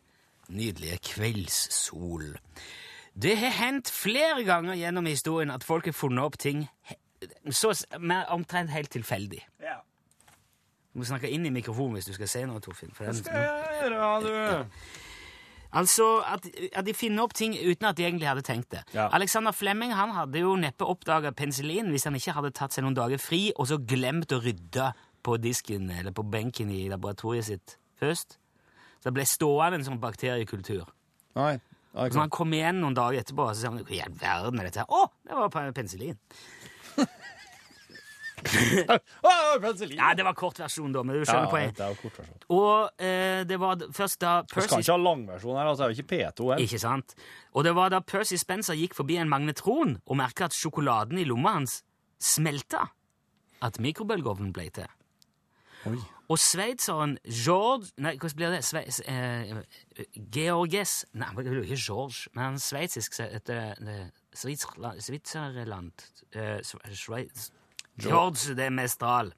Nydelige 0.50 0.98
kveldssol. 0.98 2.38
Det 3.18 3.34
har 3.40 3.50
hendt 3.58 3.90
flere 3.90 4.44
ganger 4.46 4.78
gjennom 4.78 5.06
historien 5.10 5.50
at 5.52 5.64
folk 5.66 5.86
har 5.90 5.96
funnet 5.98 6.22
opp 6.24 6.38
ting 6.38 6.68
så 7.50 7.72
mer 8.00 8.28
omtrent 8.30 8.70
helt 8.70 8.92
tilfeldig. 8.94 9.40
Ja. 9.64 9.80
Du 10.94 11.02
må 11.02 11.06
snakke 11.10 11.30
inn 11.34 11.46
i 11.46 11.50
mikrofonen 11.54 11.98
hvis 11.98 12.06
du 12.10 12.14
skal 12.14 12.30
si 12.30 12.44
noe, 12.46 12.60
Torfinn. 12.62 12.94
for 12.94 13.06
den- 13.06 13.16
Skal 13.16 13.34
jeg 13.34 13.92
gjøre, 13.92 14.22
du? 14.22 14.66
Altså, 15.74 16.06
at, 16.26 16.46
at 16.74 16.86
de 16.86 16.94
finner 16.94 17.24
opp 17.24 17.34
ting 17.34 17.54
uten 17.54 17.86
at 17.90 17.98
de 17.98 18.06
egentlig 18.06 18.28
hadde 18.28 18.42
tenkt 18.46 18.70
det. 18.72 18.84
Ja. 18.94 19.10
Alexander 19.14 19.52
Flemming 19.52 19.92
han 19.94 20.14
hadde 20.16 20.40
jo 20.40 20.56
neppe 20.56 20.86
oppdaga 20.88 21.32
penicillin 21.32 21.90
hvis 21.92 22.06
han 22.08 22.16
ikke 22.16 22.34
hadde 22.38 22.54
tatt 22.56 22.74
seg 22.74 22.86
noen 22.86 22.96
dager 22.96 23.20
fri 23.22 23.52
og 23.58 23.68
så 23.68 23.78
glemt 23.78 24.32
å 24.32 24.40
rydde 24.42 24.92
på 25.28 25.36
disken 25.44 25.90
eller 25.92 26.12
på 26.16 26.24
benken 26.24 26.72
i 26.72 26.86
laboratoriet 26.90 27.50
sitt 27.50 27.76
først. 28.00 28.38
Så 29.02 29.10
det 29.10 29.14
ble 29.18 29.26
stående 29.28 29.82
en 29.82 29.84
sånn 29.90 30.00
bakteriekultur. 30.02 30.88
Nei. 31.36 31.58
Og 31.94 32.12
så 32.12 32.18
når 32.20 32.26
han 32.28 32.34
kom 32.36 32.54
igjen 32.54 32.82
noen 32.84 32.94
dager 32.98 33.20
etterpå, 33.24 33.48
så 33.54 33.62
sa 33.62 33.72
han 33.72 33.80
hva 33.84 33.96
i 33.96 34.02
all 34.04 34.14
verden 34.20 34.60
er 34.62 34.68
dette 34.70 34.84
her? 34.84 34.90
Å, 34.92 35.08
det 35.28 35.38
var 35.40 35.50
pe- 35.54 35.72
penicillin. 35.78 36.18
Å, 38.38 39.32
penicillin! 39.64 39.98
Ja, 39.98 40.12
det 40.16 40.24
var 40.28 40.36
kortversjon, 40.38 40.92
da, 40.94 41.02
men 41.04 41.18
du 41.18 41.24
skjønner 41.26 41.48
Ja, 41.48 41.52
poenget. 41.52 41.80
jo 41.82 41.98
kortversjon. 42.04 42.44
Og 42.54 43.02
eh, 43.04 43.42
det 43.50 43.58
var 43.60 43.82
først 43.98 44.20
da 44.22 44.36
Vi 44.46 44.62
skal 44.68 44.84
ikke 44.84 44.94
ha 44.94 45.00
langversjon 45.02 45.58
her, 45.58 45.72
altså. 45.72 45.82
Det 45.82 45.88
er 45.88 45.96
jo 45.96 45.98
ikke 46.04 46.12
P2 46.14 46.52
her. 46.54 46.62
Ikke 46.68 46.82
sant? 46.84 47.16
Og 47.58 47.66
det 47.66 47.74
var 47.78 47.90
da 47.96 48.00
Percy 48.06 48.38
Spencer 48.40 48.78
gikk 48.78 48.94
forbi 48.98 49.18
en 49.22 49.32
magnetron 49.32 49.98
og 50.06 50.20
merka 50.22 50.46
at 50.52 50.56
sjokoladen 50.58 51.18
i 51.22 51.26
lomma 51.28 51.56
hans 51.58 51.80
smelta, 52.22 52.86
at 53.66 53.82
mikrobølgeovnen 53.82 54.54
ble 54.54 54.70
til. 54.78 54.88
Oi. 55.92 56.00
Og 56.28 56.40
sveitseren 56.44 57.18
George 57.24 57.88
Nei, 58.04 58.18
hvordan 58.20 58.36
blir 58.36 58.50
det? 58.52 58.64
Sveits, 58.68 59.00
eh, 59.08 59.54
Georges 60.34 61.06
Nei, 61.14 61.30
det 61.38 61.46
blir 61.46 61.62
jo 61.62 61.68
ikke 61.70 61.80
George, 61.86 62.30
men 62.36 62.58
sveitsisk 62.60 63.16
Sveitserland 64.36 65.92
eh, 66.36 66.60
Sve- 66.64 66.94
Sveits 66.96 67.52
George 67.98 68.54
det 68.56 68.68
Mestral. 68.74 69.32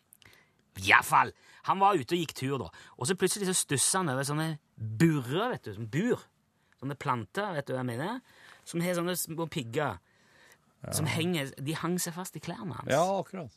Iallfall. 0.83 1.31
Han 1.69 1.79
var 1.79 1.95
ute 1.95 2.15
og 2.15 2.19
gikk 2.19 2.33
tur, 2.35 2.57
da. 2.59 2.67
Og 2.97 3.07
så 3.07 3.15
plutselig 3.15 3.47
så 3.47 3.55
stussa 3.55 4.01
han 4.01 4.09
over 4.11 4.25
sånne 4.27 4.49
burrer, 4.75 5.53
vet 5.53 5.63
du. 5.63 5.71
Sånne 5.77 5.91
bur. 5.93 6.25
Sånne 6.79 6.97
planter, 6.99 7.53
vet 7.55 7.67
du 7.67 7.73
hva 7.73 7.79
jeg 7.83 7.89
mener? 7.93 8.19
Som 8.67 8.83
har 8.83 8.97
sånne 8.99 9.15
små 9.19 9.47
pigger. 9.51 9.99
Som 10.95 11.07
henger 11.11 11.51
De 11.59 11.73
hang 11.75 11.97
seg 11.99 12.13
fast 12.15 12.35
i 12.35 12.43
klærne 12.43 12.75
hans. 12.77 12.91
Ja, 12.91 13.03
akkurat. 13.19 13.55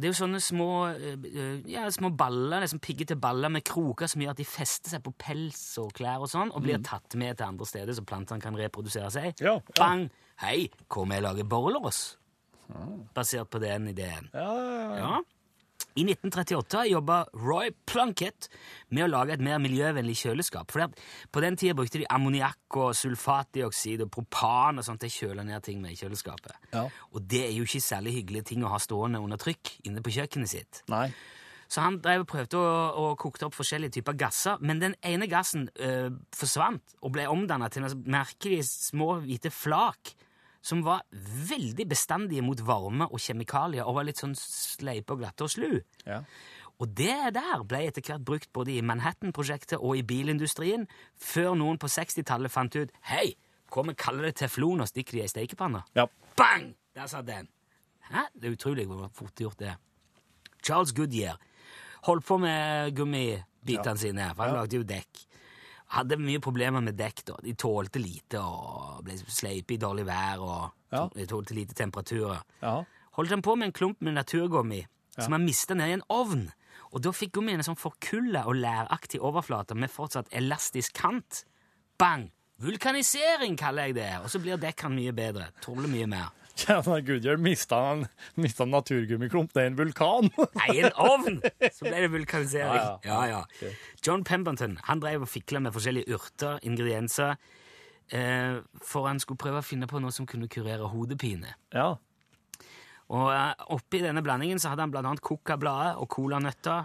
Det 0.00 0.08
er 0.08 0.14
jo 0.14 0.18
sånne 0.22 0.40
små, 0.40 0.68
eh, 0.96 1.60
ja, 1.68 1.84
små 1.92 2.10
baller, 2.16 2.62
liksom 2.64 2.80
piggete 2.80 3.18
baller 3.20 3.52
med 3.52 3.64
kroker 3.68 4.08
som 4.10 4.22
gjør 4.24 4.32
at 4.32 4.40
de 4.40 4.46
fester 4.48 4.94
seg 4.94 5.02
på 5.04 5.12
pels 5.20 5.60
og 5.82 5.92
klær 5.96 6.24
og 6.24 6.30
sånn, 6.32 6.52
og 6.54 6.64
blir 6.64 6.80
tatt 6.86 7.14
med 7.20 7.36
til 7.36 7.50
andre 7.50 7.68
steder 7.68 7.96
så 7.96 8.04
plantene 8.08 8.40
kan 8.40 8.56
reprodusere 8.56 9.10
seg. 9.12 9.34
Ja, 9.44 9.58
ja. 9.58 9.76
Bang! 9.76 10.08
Hei, 10.40 10.70
hvor 10.88 11.04
vi 11.10 11.20
lager 11.20 11.44
borrelås? 11.44 12.16
Basert 13.14 13.50
på 13.50 13.60
den 13.60 13.90
ideen. 13.90 14.30
Ja, 14.32 14.48
ja, 14.56 14.80
ja. 14.80 14.96
Ja. 14.96 15.20
I 16.00 16.04
1938 16.06 16.86
jobba 16.88 17.16
Roy 17.36 17.74
Plunkett 17.84 18.46
med 18.88 19.04
å 19.04 19.08
lage 19.10 19.34
et 19.34 19.42
mer 19.44 19.58
miljøvennlig 19.60 20.14
kjøleskap. 20.22 20.70
For 20.72 20.86
på 21.28 21.42
den 21.44 21.58
tida 21.60 21.74
brukte 21.76 22.00
de 22.00 22.06
ammoniakk 22.08 22.78
og 22.80 22.94
sulfatdioksid 22.96 24.06
og 24.06 24.12
propan 24.14 24.80
og 24.80 24.86
sånt 24.86 25.02
til 25.04 25.10
å 25.10 25.16
kjøle 25.18 25.44
ned 25.44 25.66
ting 25.66 25.82
med 25.82 25.92
i 25.92 25.98
kjøleskapet. 26.00 26.56
Ja. 26.72 26.86
Og 27.12 27.26
det 27.28 27.42
er 27.50 27.52
jo 27.52 27.66
ikke 27.68 27.82
særlig 27.84 28.14
hyggelige 28.16 28.48
ting 28.52 28.64
å 28.64 28.72
ha 28.72 28.80
stående 28.80 29.20
under 29.20 29.40
trykk 29.40 29.74
inne 29.90 30.00
på 30.04 30.14
kjøkkenet 30.16 30.52
sitt. 30.54 30.80
Nei. 30.92 31.10
Så 31.70 31.84
han 31.84 32.00
drev 32.02 32.24
prøvde 32.30 32.58
å, 32.58 32.72
å 32.96 33.04
kokte 33.20 33.50
opp 33.50 33.58
forskjellige 33.58 33.98
typer 33.98 34.16
gasser, 34.24 34.62
men 34.64 34.80
den 34.80 34.96
ene 35.06 35.28
gassen 35.30 35.68
øh, 35.76 36.08
forsvant 36.34 36.96
og 37.04 37.12
ble 37.14 37.28
omdanna 37.30 37.68
til 37.70 37.84
noen 37.84 38.08
merkelige 38.10 38.64
små 38.70 39.18
hvite 39.26 39.52
flak 39.52 40.14
som 40.60 40.82
var 40.84 41.04
veldig 41.48 41.86
bestandige 41.88 42.44
mot 42.44 42.60
varme 42.66 43.08
og 43.08 43.20
kjemikalier 43.22 43.88
og 43.88 43.96
var 43.96 44.08
litt 44.08 44.20
sånn 44.20 44.36
sleipe 44.36 45.14
og 45.14 45.22
glatte 45.22 45.46
og 45.46 45.52
slu. 45.52 45.80
Ja. 46.04 46.20
Og 46.80 46.88
det 46.96 47.34
der 47.36 47.64
ble 47.68 47.82
etter 47.88 48.04
hvert 48.04 48.24
brukt 48.24 48.50
både 48.56 48.72
i 48.78 48.84
Manhattan-prosjektet 48.84 49.80
og 49.80 49.98
i 49.98 50.04
bilindustrien, 50.06 50.86
før 51.20 51.52
noen 51.60 51.80
på 51.80 51.90
60-tallet 51.92 52.52
fant 52.52 52.76
ut 52.76 52.92
hei, 53.10 53.34
kom 53.70 53.92
og 53.92 53.98
kaller 54.00 54.30
det 54.30 54.38
teflon 54.40 54.80
og 54.80 54.88
stikker 54.88 55.18
det 55.18 55.20
i 55.20 55.26
ei 55.26 55.32
stekepanne. 55.32 55.84
Ja. 55.96 56.08
Bang! 56.36 56.72
Der 56.96 57.06
satt 57.10 57.28
den. 57.28 57.48
Hæ? 58.10 58.26
Det 58.34 58.48
er 58.48 58.56
utrolig 58.56 58.88
hvor 58.88 59.10
fort 59.14 59.40
gjort 59.40 59.60
det. 59.60 59.76
Charles 60.64 60.92
Goodyear 60.96 61.38
holdt 62.08 62.26
på 62.26 62.38
med 62.40 62.96
gummibitene 62.96 64.00
sine, 64.00 64.32
for 64.34 64.48
han 64.48 64.56
lagde 64.56 64.80
jo 64.80 64.86
dekk. 64.88 65.26
Hadde 65.90 66.16
mye 66.20 66.38
problemer 66.40 66.80
med 66.82 66.96
dekk. 66.96 67.24
da. 67.26 67.34
De 67.42 67.52
tålte 67.54 67.98
lite 67.98 68.38
og 68.38 69.02
ble 69.04 69.16
sleipe 69.26 69.74
i 69.74 69.78
dårlig 69.78 70.06
vær 70.06 70.38
og 70.40 70.70
Ja. 70.92 71.08
tålte 71.26 71.54
lite 71.54 71.74
temperaturer. 71.74 72.42
Ja. 72.62 72.84
Holdt 73.16 73.30
han 73.30 73.42
på 73.42 73.56
med 73.58 73.66
en 73.66 73.72
klump 73.72 74.00
med 74.00 74.14
naturgummi 74.14 74.84
som 75.18 75.32
han 75.32 75.44
mista 75.44 75.74
ned 75.74 75.88
i 75.88 75.92
en 75.92 76.02
ovn. 76.08 76.52
Og 76.92 77.02
da 77.02 77.10
fikk 77.10 77.32
gummien 77.32 77.58
en 77.58 77.64
sånn 77.64 77.78
forkulla 77.78 78.46
og 78.46 78.54
læraktig 78.56 79.20
overflate 79.20 79.74
med 79.76 79.90
fortsatt 79.90 80.28
elastisk 80.32 80.92
kant. 80.94 81.44
Bang! 81.98 82.30
Vulkanisering 82.60 83.56
kaller 83.58 83.86
jeg 83.88 83.94
det. 83.94 84.20
Og 84.22 84.30
så 84.30 84.40
blir 84.42 84.56
dekkene 84.60 84.94
mye 84.94 85.12
bedre. 85.12 85.48
Tåler 85.62 85.88
mye 85.88 86.06
mer. 86.06 86.30
Ja, 86.68 86.80
når 86.84 87.00
Goodyear 87.06 87.38
mista 87.40 87.78
en, 87.92 88.02
mista 88.36 88.64
en 88.66 88.72
naturgummiklump 88.74 89.52
Det 89.54 89.62
i 89.64 89.70
en 89.70 89.78
vulkan. 89.78 90.28
Nei, 90.60 90.74
en 90.82 90.92
ovn! 91.00 91.38
Så 91.72 91.86
ble 91.86 92.02
det 92.04 92.10
vulkanisering. 92.12 92.76
Ja, 92.76 92.98
Ja, 93.06 93.20
ja. 93.30 93.40
ja. 93.62 93.72
John 94.04 94.24
Pemberton 94.24 94.78
han 94.88 95.00
drev 95.02 95.24
og 95.26 95.30
fikla 95.32 95.62
med 95.64 95.72
forskjellige 95.76 96.12
urter, 96.16 96.60
ingredienser, 96.66 97.36
eh, 98.12 98.60
for 98.84 99.08
han 99.08 99.20
skulle 99.22 99.40
prøve 99.40 99.62
å 99.62 99.66
finne 99.66 99.88
på 99.90 100.02
noe 100.02 100.12
som 100.12 100.28
kunne 100.28 100.48
kurere 100.52 100.90
hodepine. 100.92 101.56
ja. 101.74 101.94
Og 103.10 103.26
eh, 103.34 103.64
oppi 103.74 103.98
denne 104.04 104.22
blandingen 104.22 104.60
så 104.62 104.70
hadde 104.70 104.84
han 104.84 104.92
blant 104.94 105.08
annet 105.08 105.22
kokablader 105.26 105.96
og 105.98 106.06
colanøtter. 106.14 106.84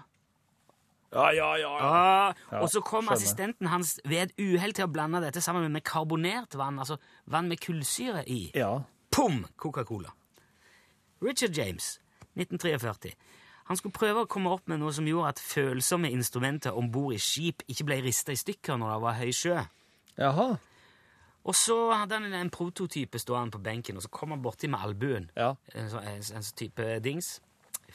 Ja, 1.13 1.27
ja, 1.31 1.51
ja. 1.61 1.69
ja. 1.77 1.85
Ah, 1.85 2.61
og 2.63 2.65
så 2.73 2.81
kom 2.81 3.05
skjønner. 3.05 3.13
assistenten 3.13 3.69
hans 3.69 3.99
ved 4.09 4.23
et 4.31 4.41
uhell 4.41 4.73
til 4.73 4.87
å 4.87 4.91
blande 4.91 5.21
dette 5.21 5.43
sammen 5.45 5.69
med 5.71 5.85
karbonert 5.85 6.57
vann, 6.57 6.79
altså 6.81 6.97
vann 7.29 7.47
med 7.51 7.61
kullsyre 7.61 8.25
i. 8.25 8.49
ja. 8.57 8.73
Pum! 9.15 9.45
Coca-Cola. 9.55 10.11
Richard 11.21 11.57
James, 11.57 12.01
1943. 12.33 13.13
Han 13.69 13.77
skulle 13.79 13.95
prøve 13.95 14.25
å 14.25 14.27
komme 14.29 14.51
opp 14.51 14.67
med 14.67 14.81
noe 14.81 14.91
som 14.93 15.07
gjorde 15.07 15.29
at 15.31 15.39
følsomme 15.39 16.11
instrumenter 16.11 16.75
om 16.75 16.89
bord 16.91 17.15
i 17.15 17.19
skip 17.23 17.63
ikke 17.71 17.87
ble 17.87 17.97
rista 18.03 18.35
i 18.35 18.39
stykker 18.39 18.75
når 18.81 18.91
det 18.91 18.97
var 19.05 19.15
høy 19.21 19.31
sjø. 19.33 19.61
Jaha. 20.19 20.49
Og 21.45 21.55
så 21.55 21.77
hadde 21.93 22.19
han 22.19 22.35
en 22.35 22.51
prototype 22.51 23.21
stående 23.21 23.55
på 23.55 23.63
benken, 23.63 23.95
og 23.95 24.03
så 24.03 24.11
kom 24.11 24.35
han 24.35 24.43
borti 24.43 24.67
med 24.67 24.83
albuen. 24.83 25.29
Ja. 25.37 25.53
En 25.71 25.87
sånn 25.93 26.11
en, 26.11 26.19
en 26.19 26.45
sånn 26.49 26.59
type 26.59 26.89
dings. 27.05 27.37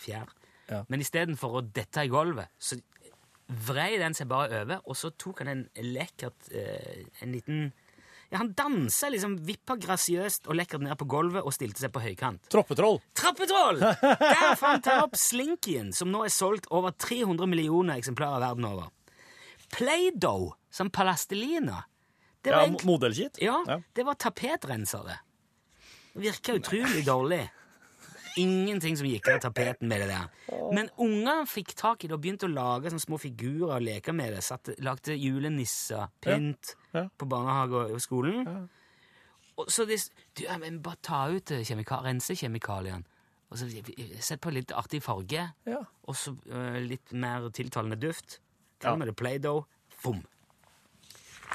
Fjær. 0.01 0.33
Ja. 0.71 0.85
Men 0.89 1.05
istedenfor 1.05 1.61
å 1.61 1.65
dette 1.67 2.07
i 2.07 2.11
gulvet, 2.11 2.49
så 2.57 2.81
vrei 3.69 3.93
den 4.01 4.17
seg 4.17 4.31
bare 4.31 4.63
over, 4.63 4.81
og 4.87 4.97
så 4.97 5.13
tok 5.21 5.45
han 5.45 5.53
en 5.53 5.65
lekkert 5.85 6.49
eh, 6.55 7.05
En 7.21 7.35
liten 7.35 7.73
Ja, 8.31 8.39
han 8.39 8.53
dansa 8.55 9.09
liksom, 9.11 9.33
vippa 9.43 9.75
grasiøst 9.83 10.47
og 10.47 10.55
lekkert 10.55 10.85
ned 10.87 10.95
på 11.01 11.07
gulvet 11.11 11.43
og 11.43 11.51
stilte 11.53 11.83
seg 11.83 11.91
på 11.91 12.03
høykant. 12.05 12.45
Troppetroll. 12.53 13.01
Trappetroll! 13.19 13.81
Der 13.83 14.55
fant 14.61 14.87
han 14.87 15.03
opp 15.09 15.17
Slinkyen, 15.19 15.91
som 15.93 16.13
nå 16.15 16.23
er 16.29 16.31
solgt 16.31 16.69
over 16.71 16.95
300 16.95 17.49
millioner 17.51 17.99
eksemplarer 17.99 18.39
verden 18.45 18.69
over. 18.71 18.93
Play-Doh 19.75 20.53
som 20.71 20.91
palastelina. 20.91 21.85
Det 22.43 22.51
Ja, 22.51 22.57
var, 22.63 22.67
mo- 22.69 22.81
en, 22.81 22.87
Modelkit. 22.87 23.39
ja, 23.43 23.65
Ja. 23.67 23.81
det 23.95 24.05
var 24.07 24.15
tapetrensere. 24.15 25.19
virka 26.15 26.53
utrolig 26.55 27.05
dårlig. 27.07 27.51
Ingenting 28.41 28.97
som 28.99 29.07
gikk 29.09 29.29
av 29.33 29.41
tapeten 29.45 29.89
med 29.91 30.01
det 30.03 30.09
der. 30.11 30.27
Men 30.75 30.89
ungene 31.01 31.45
fikk 31.51 31.75
tak 31.79 32.05
i 32.05 32.09
det 32.11 32.17
og 32.17 32.23
begynte 32.25 32.49
å 32.49 32.53
lage 32.53 32.91
sånne 32.93 33.05
små 33.05 33.19
figurer 33.21 33.77
og 33.77 33.85
leke 33.85 34.15
med 34.17 34.33
det. 34.35 34.43
Satte, 34.47 34.77
lagde 34.85 35.17
julenisser, 35.19 36.09
pynt, 36.25 36.75
Ja. 36.95 37.07
på 37.19 37.29
barnehage 37.29 37.85
og 37.95 38.01
skolen. 38.03 38.69
Og 39.61 39.69
så 39.71 39.85
de, 39.87 39.99
du, 40.35 40.45
ja, 40.47 40.57
men 40.59 40.81
bare 40.83 40.97
ta 41.05 41.27
ut 41.29 41.51
eh, 41.53 41.65
kjemika 41.67 42.01
rense 42.03 42.35
kjemikaliene. 42.39 43.05
Og 43.51 43.59
så 43.59 43.67
Sett 44.23 44.41
på 44.41 44.53
litt 44.55 44.71
artig 44.73 45.03
farge, 45.03 45.49
Ja. 45.67 45.81
og 46.07 46.15
så 46.17 46.37
uh, 46.53 46.79
litt 46.79 47.13
mer 47.13 47.49
tiltalende 47.51 47.99
duft. 47.99 48.39
Ja. 48.81 48.95
Kall 48.95 49.05
det 49.05 49.17
Play-Doh. 49.19 49.65
Bom! 50.05 50.23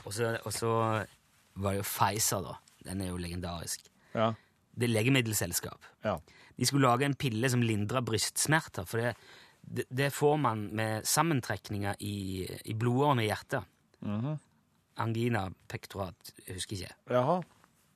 Og 0.05 0.13
så 0.13 0.35
var 1.55 1.71
det 1.71 1.77
jo 1.79 1.85
Pfizer, 1.87 2.43
da. 2.43 2.57
Den 2.85 3.01
er 3.01 3.13
jo 3.13 3.17
legendarisk. 3.17 3.87
Ja. 4.13 4.33
Det 4.75 4.89
er 4.89 4.93
legemiddelselskap. 4.93 5.87
Ja. 6.03 6.17
De 6.55 6.67
skulle 6.67 6.87
lage 6.87 7.07
en 7.07 7.17
pille 7.19 7.49
som 7.51 7.63
lindrer 7.63 8.05
brystsmerter, 8.05 8.87
for 8.87 9.01
det, 9.01 9.15
det, 9.61 9.85
det 9.89 10.11
får 10.13 10.37
man 10.41 10.69
med 10.75 11.07
sammentrekninger 11.07 11.99
i, 11.99 12.45
i 12.65 12.77
blodårene 12.79 13.25
i 13.25 13.29
hjertet. 13.29 13.67
Angina 15.01 15.49
pectorat, 15.67 16.33
jeg 16.45 16.55
husker 16.59 16.77
ikke. 16.77 16.95
Jaha. 17.11 17.41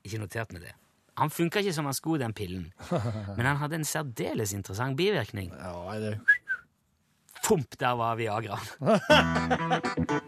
Ikke 0.04 0.22
notert 0.22 0.54
med 0.56 0.68
det. 0.68 0.76
Han 1.20 1.32
funka 1.32 1.60
ikke 1.60 1.76
som 1.76 1.88
han 1.88 1.96
skulle, 1.96 2.24
den 2.24 2.36
pillen. 2.36 2.70
Men 3.38 3.46
han 3.46 3.60
hadde 3.60 3.80
en 3.80 3.88
særdeles 3.88 4.54
interessant 4.56 4.98
bivirkning. 5.00 5.52
Ja, 5.56 6.00
det 6.00 6.18
Fomp, 7.44 7.80
der 7.80 7.96
var 7.96 8.16
Viagraen. 8.20 8.60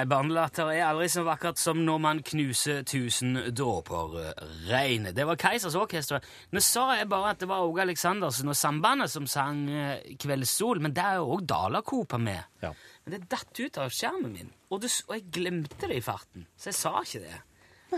Nei, 0.00 0.06
barnelatter 0.08 0.70
er 0.72 0.86
aldri 0.86 1.10
så 1.12 1.20
vakkert 1.26 1.58
som 1.60 1.82
når 1.84 1.98
man 2.00 2.20
knuser 2.24 2.78
tusen 2.88 3.34
dåper 3.52 4.14
eh, 4.22 4.38
regn. 4.70 5.10
Det 5.12 5.26
var 5.28 5.36
Keisers 5.36 5.76
Orkester. 5.76 6.24
Nå 6.56 6.62
sa 6.64 6.86
jeg 6.96 7.08
bare 7.10 7.34
at 7.34 7.42
det 7.42 7.48
var 7.50 7.66
Åge 7.66 7.82
Aleksandersen 7.84 8.48
og 8.48 8.56
Sambandet 8.56 9.12
som 9.12 9.26
sang 9.28 9.66
eh, 9.68 10.14
Kveldssol, 10.16 10.80
men 10.80 10.94
der 10.96 11.10
er 11.10 11.20
jo 11.20 11.34
òg 11.34 11.44
Dalakopa 11.52 12.16
med. 12.16 12.48
Ja. 12.64 12.70
Men 13.04 13.12
det 13.12 13.28
datt 13.28 13.60
ut 13.60 13.76
av 13.82 13.92
skjermen 13.92 14.32
min, 14.38 14.48
og, 14.70 14.80
det, 14.80 14.94
og 15.10 15.18
jeg 15.18 15.26
glemte 15.36 15.90
det 15.92 16.00
i 16.00 16.06
farten, 16.08 16.48
så 16.56 16.72
jeg 16.72 16.80
sa 16.80 16.94
ikke 17.04 17.22
det. 17.26 17.36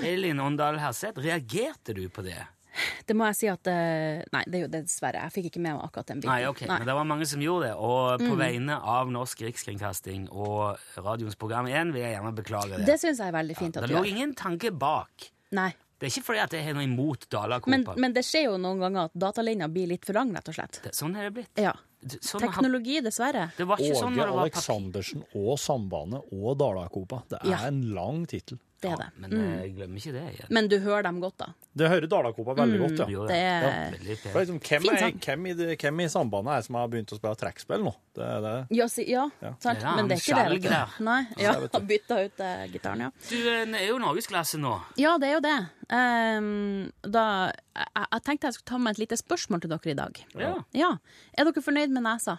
Elin 0.03 0.43
Åndal 0.43 0.83
Herseth, 0.83 1.23
reagerte 1.23 1.95
du 1.95 2.09
på 2.11 2.27
det? 2.27 2.41
Det 3.07 3.15
må 3.17 3.27
jeg 3.29 3.37
si 3.37 3.49
at 3.53 3.67
eh, 3.69 4.23
Nei, 4.33 4.43
det 4.47 4.55
er 4.55 4.63
jo 4.65 4.69
det 4.73 4.83
dessverre. 4.87 5.21
Jeg 5.27 5.33
fikk 5.35 5.47
ikke 5.51 5.61
med 5.61 5.75
meg 5.77 5.83
akkurat 5.85 6.07
den 6.07 6.21
biten. 6.23 6.31
Nei, 6.33 6.47
ok, 6.49 6.63
men 6.69 6.87
det 6.89 6.95
var 6.95 7.05
mange 7.05 7.27
som 7.29 7.41
gjorde 7.41 7.67
det. 7.69 7.75
Og 7.77 8.19
på 8.23 8.33
Mm. 8.33 8.39
vegne 8.39 8.79
av 8.83 9.11
Norsk 9.13 9.43
Rikskringkasting 9.45 10.29
og 10.33 10.79
radioens 10.97 11.37
program 11.37 11.67
1 11.67 11.93
vil 11.93 12.03
jeg 12.03 12.17
gjerne 12.17 12.35
beklage 12.35 12.77
det. 12.79 12.87
Det 12.87 12.99
syns 13.01 13.19
jeg 13.19 13.29
er 13.29 13.33
veldig 13.37 13.57
fint 13.57 13.77
at 13.77 13.83
du 13.87 13.93
gjør. 13.95 14.03
det 14.03 14.11
lå 14.13 14.17
ingen 14.17 14.35
tanke 14.35 14.71
bak. 14.73 15.31
Nei. 15.53 15.75
Det 15.99 16.09
er 16.09 16.15
ikke 16.19 16.25
fordi 16.27 16.41
at 16.43 16.51
jeg 16.57 16.65
har 16.65 16.75
noe 16.75 16.83
imot 16.83 17.29
Dalakopa. 17.31 17.95
men 17.97 18.13
det 18.13 18.25
skjer 18.25 18.45
jo 18.49 18.57
noen 18.59 18.81
ganger 18.81 19.05
at 19.05 19.13
datalinja 19.15 19.69
blir 19.71 19.87
litt 19.87 20.05
for 20.05 20.15
lang, 20.15 20.33
rett 20.35 20.49
og 20.49 20.55
slett. 20.55 20.81
Det- 20.83 20.95
Sånn 20.95 21.15
er 21.17 21.31
det 21.31 21.35
blitt. 21.35 21.63
Ja. 21.63 21.73
Sånn 22.03 22.41
Teknologi, 22.41 23.01
dessverre. 23.01 23.53
Det 23.57 23.65
var 23.65 23.77
ikke 23.79 23.95
sånn 23.95 24.11
Åge 24.11 24.17
når 24.17 24.27
det 24.27 24.35
var 24.35 24.49
papir. 24.49 24.59
Aleksandersen 24.59 25.25
og 25.37 25.59
Sambandet 25.59 26.23
og 26.33 26.59
Dalakopa. 26.59 27.23
Det 27.29 27.39
er 27.45 27.49
Ja. 27.51 27.59
en 27.69 27.95
lang 27.95 28.27
tittel. 28.27 28.59
Det 28.83 28.91
er 28.91 28.97
det. 28.99 29.07
Men 29.23 29.31
Mm. 29.31 29.51
jeg 29.63 29.75
glemmer 29.77 29.97
ikke 30.01 30.13
det 30.13 30.23
igjen. 30.35 30.49
Men 30.51 30.69
du 30.69 30.79
hører 30.83 31.03
dem 31.07 31.21
godt, 31.23 31.37
da. 31.39 31.47
Det 31.77 31.89
hører 31.89 32.07
Dalakopa 32.11 32.55
veldig 32.59 32.79
Mm, 32.81 32.83
godt, 32.83 32.99
ja. 32.99 33.27
Det 33.27 33.37
er- 33.37 33.63
Ja. 33.63 33.91
Veldig 33.93 34.09
liksom, 34.35 34.59
hvem, 34.61 34.89
er, 34.93 35.13
hvem, 35.27 35.47
i 35.47 35.77
hvem 35.77 36.01
i 36.01 36.09
Sambandet 36.09 36.53
er 36.53 36.57
det 36.59 36.65
som 36.67 36.75
har 36.75 36.89
begynt 36.89 37.13
å 37.13 37.19
spille 37.19 37.37
trekkspill 37.39 37.83
nå? 37.87 37.95
Det, 38.15 38.25
er 38.27 38.41
det. 38.43 38.67
Ja, 38.77 38.87
si, 38.89 39.05
ja, 39.11 39.29
Ja. 39.41 39.55
sant? 39.61 39.81
Men 39.97 40.09
det 40.09 40.19
er 40.19 40.51
ikke 40.51 40.61
det. 40.61 40.99
du. 40.99 41.05
Nei, 41.05 41.27
ja, 41.39 41.53
har 41.53 41.81
bytta 41.93 42.25
ut 42.25 42.41
uh, 42.41 42.67
gitaren, 42.73 42.99
ja. 43.01 43.11
Du 43.31 43.37
det 43.37 43.81
er 43.81 43.87
jo 43.89 43.99
norgesklasse 43.99 44.59
nå. 44.59 44.75
Ja, 44.97 45.17
det 45.19 45.29
er 45.29 45.35
jo 45.35 45.41
det. 45.41 45.59
Um, 45.93 46.93
da, 47.03 47.53
jeg, 47.77 48.07
jeg 48.13 48.23
tenkte 48.27 48.49
jeg 48.51 48.55
skulle 48.55 48.71
ta 48.73 48.79
med 48.79 48.91
et 48.99 48.99
lite 49.09 49.17
spørsmål 49.17 49.61
til 49.63 49.71
dere 49.71 49.91
i 49.91 49.95
dag. 49.95 50.25
Ja. 50.35 50.55
Ja. 50.75 50.91
Er 51.39 51.45
dere 51.45 51.63
fornøyd 51.63 51.91
med 51.95 52.03
nesa? 52.03 52.39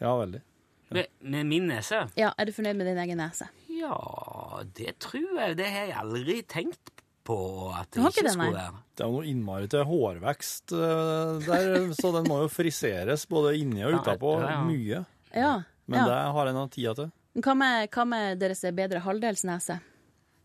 Ja, 0.00 0.16
veldig. 0.18 0.42
Med, 0.90 1.06
med 1.22 1.46
min 1.46 1.66
nese? 1.68 2.10
Ja, 2.16 2.32
Er 2.38 2.44
du 2.44 2.52
fornøyd 2.52 2.76
med 2.76 2.86
din 2.86 2.98
egen 2.98 3.18
nese? 3.18 3.48
Ja, 3.84 4.64
det 4.76 4.98
tror 5.04 5.40
jeg. 5.40 5.56
Det 5.60 5.70
har 5.70 5.88
jeg 5.90 5.96
aldri 6.00 6.38
tenkt 6.48 6.92
på 7.24 7.36
at 7.72 7.88
det 7.94 8.02
ikke 8.04 8.32
skulle 8.34 8.52
være. 8.52 8.82
Det 8.94 9.04
er 9.04 9.10
jo 9.10 9.18
noe 9.18 9.28
innmari 9.28 9.68
til 9.72 9.86
hårvekst 9.88 10.74
eh, 10.76 11.46
der, 11.46 11.76
så 11.96 12.12
den 12.18 12.28
må 12.28 12.42
jo 12.44 12.50
friseres 12.52 13.24
både 13.30 13.54
inni 13.60 13.84
og 13.86 14.00
utapå. 14.00 14.36
ja, 14.42 14.50
ja. 14.52 14.62
Mye. 14.68 15.04
Ja. 15.34 15.54
Men 15.90 16.00
ja. 16.00 16.06
det 16.10 16.20
har 16.36 16.50
jeg 16.50 16.56
nå 16.56 16.64
tida 16.72 16.94
til. 17.00 17.10
Hva, 17.44 17.56
med, 17.58 17.88
hva 17.90 18.04
med 18.06 18.38
deres 18.38 18.62
bedre 18.76 19.02
halvdels 19.02 19.42
nese? 19.48 19.80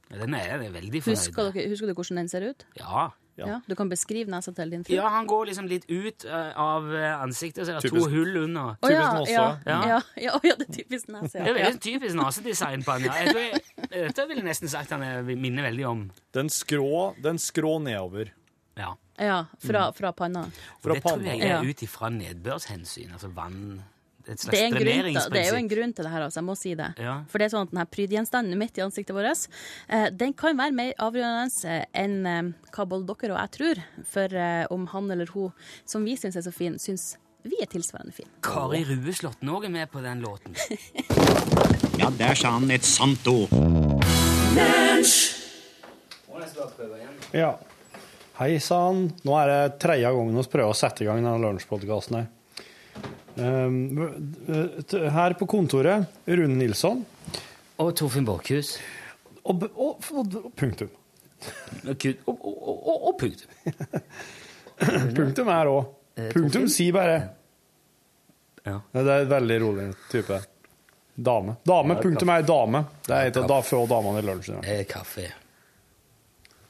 Den 0.09 0.33
er 0.33 0.55
jeg 0.55 0.71
veldig 0.73 1.01
fornøyd 1.05 1.35
med. 1.35 1.51
dere, 1.53 1.69
husker 1.69 1.91
du 1.91 1.93
hvordan 1.93 2.23
den 2.23 2.31
ser 2.31 2.47
ut? 2.49 2.65
Ja. 2.79 3.09
Ja. 3.39 3.47
Ja. 3.47 3.57
Du 3.67 3.75
kan 3.79 3.89
beskrive 3.89 4.29
nesa 4.29 4.51
til 4.55 4.69
din 4.73 4.83
fru? 4.83 4.93
ja, 4.95 5.07
han 5.09 5.27
går 5.27 5.45
liksom 5.51 5.67
litt 5.71 5.85
ut 5.89 6.25
eh, 6.25 6.51
av 6.59 6.89
eh, 6.93 7.21
ansiktet, 7.23 7.65
så 7.65 7.71
er 7.75 7.79
det 7.79 7.89
Typisk. 7.89 8.05
to 8.05 8.09
hull 8.13 8.37
under. 8.43 8.75
Å 8.81 8.91
ja, 8.91 9.01
Typisk 9.01 9.19
nese. 9.19 9.31
ja, 9.33 9.57
Ja. 9.65 9.79
ja. 9.87 9.99
Ja, 10.27 10.31
å 10.37 10.41
ja, 10.43 10.55
det 10.59 10.69
er 10.69 10.73
typisk 10.83 11.07
nese. 11.09 11.31
Det 11.33 11.41
er 11.41 11.57
Ja. 11.57 11.65
veldig 11.69 11.81
typisk 11.81 12.15
nasedesign 12.15 12.83
på 12.83 12.91
han, 12.91 13.01
ja. 13.07 13.13
Jeg 13.13 13.33
tror 13.33 13.41
jeg, 13.41 13.61
dette 14.07 14.27
ville 14.27 14.41
jeg 14.43 14.49
nesten 14.51 14.69
sagt 14.69 14.89
han 14.91 15.03
er, 15.03 15.21
minner 15.23 15.63
veldig 15.71 15.85
om. 15.87 16.11
Den 16.33 16.49
skrå, 16.49 17.15
den 17.21 17.37
skrå 17.37 17.79
nedover. 17.81 18.31
Ja. 18.77 18.93
Ja, 19.19 19.45
fra, 19.59 19.91
fra 19.91 20.11
panna. 20.13 20.45
Fra 20.81 20.93
det 20.93 21.01
tror 21.03 21.17
panna. 21.17 21.33
jeg 21.35 21.41
er 21.41 21.47
Ja. 21.47 21.61
ut 21.63 21.81
ifra 21.83 22.09
nedbørshensyn, 22.09 23.11
altså 23.13 23.27
vann 23.33 23.83
Et 24.29 24.37
slags 24.39 24.51
Det 24.53 24.59
er, 24.61 24.75
til- 24.77 25.31
det 25.33 25.39
er 25.41 25.49
jo 25.49 25.55
en 25.57 25.69
grunn 25.71 25.93
til 25.97 26.05
det 26.05 26.11
her, 26.13 26.21
altså. 26.27 26.39
Jeg 26.39 26.45
må 26.45 26.55
si 26.57 26.73
det. 26.77 26.89
Ja. 27.01 27.15
For 27.27 27.41
det 27.41 27.47
er 27.49 27.53
sånn 27.55 27.65
at 27.67 27.71
denne 27.73 27.85
prydgjenstanden 27.89 28.57
midt 28.61 28.77
i 28.77 28.83
ansiktet 28.85 29.15
vårt, 29.17 29.47
eh, 29.89 30.09
den 30.13 30.33
kan 30.37 30.57
være 30.59 30.75
mer 30.77 30.93
avgjørende 30.99 31.65
eh, 31.65 31.85
enn 32.03 32.19
eh, 32.29 32.51
hva 32.75 32.85
både 32.85 33.09
dere 33.09 33.33
og 33.33 33.39
jeg 33.41 33.51
tror, 33.57 33.81
for 34.05 34.37
eh, 34.37 34.65
om 34.71 34.85
han 34.93 35.09
eller 35.11 35.25
hun 35.33 35.51
som 35.85 36.05
vi 36.05 36.15
syns 36.15 36.37
er 36.37 36.45
så 36.45 36.53
fin, 36.53 36.77
syns 36.79 37.15
vi 37.43 37.55
er 37.63 37.69
tilsvarende 37.71 38.11
fin. 38.13 38.27
Kari 38.43 38.83
Rueslåtten 38.85 39.49
òg 39.49 39.65
er 39.65 39.69
med 39.73 39.89
på 39.91 40.01
den 40.05 40.21
låten. 40.21 40.55
Ja, 41.99 42.07
der 42.15 42.33
sa 42.35 42.53
han 42.55 42.69
et 42.71 42.85
sant 42.87 43.25
ord. 43.27 43.49
Ja. 47.33 47.57
Hei 48.39 48.55
sann. 48.63 49.09
Nå 49.27 49.35
er 49.41 49.49
det 49.51 49.79
tredje 49.83 50.11
gangen 50.15 50.37
vi 50.37 50.43
prøver 50.51 50.71
å 50.71 50.77
sette 50.77 51.03
i 51.03 51.07
gang 51.09 51.19
denne 51.19 51.39
lunsjpodkasten 51.43 52.19
her. 52.21 52.27
Um, 53.39 54.83
t- 54.89 55.09
her 55.09 55.33
på 55.39 55.47
kontoret, 55.47 56.05
Rune 56.27 56.57
Nilsson. 56.59 57.05
Og 57.79 57.93
Torfinn 57.95 58.25
Borchhus. 58.27 58.73
Og, 59.43 59.63
og, 59.75 60.03
og, 60.11 60.51
punktum. 60.59 60.89
Og, 61.87 63.15
punktum. 63.19 63.49
Punktum 65.15 65.49
er 65.51 65.69
òg. 65.71 65.87
Eh, 66.19 66.29
Punktum 66.35 66.67
si 66.67 66.75
sier 66.85 66.95
bare. 66.95 67.17
Ja. 68.67 68.77
Det 68.91 69.03
er 69.05 69.23
en 69.23 69.31
veldig 69.31 69.57
rolig 69.63 69.87
type. 70.11 70.39
Dame. 71.19 71.55
Dame, 71.67 71.95
Ja, 71.97 72.01
punktum 72.03 72.29
er 72.31 72.45
dame. 72.47 72.83
Det 73.07 73.15
er 73.15 73.31
et 73.31 73.37
av 73.41 73.47
da 73.51 73.61
få 73.65 73.81
damene 73.91 74.21
i 74.21 74.27
lunsjen. 74.27 74.59
Eh, 74.63 74.83
kaffe. 74.87 75.25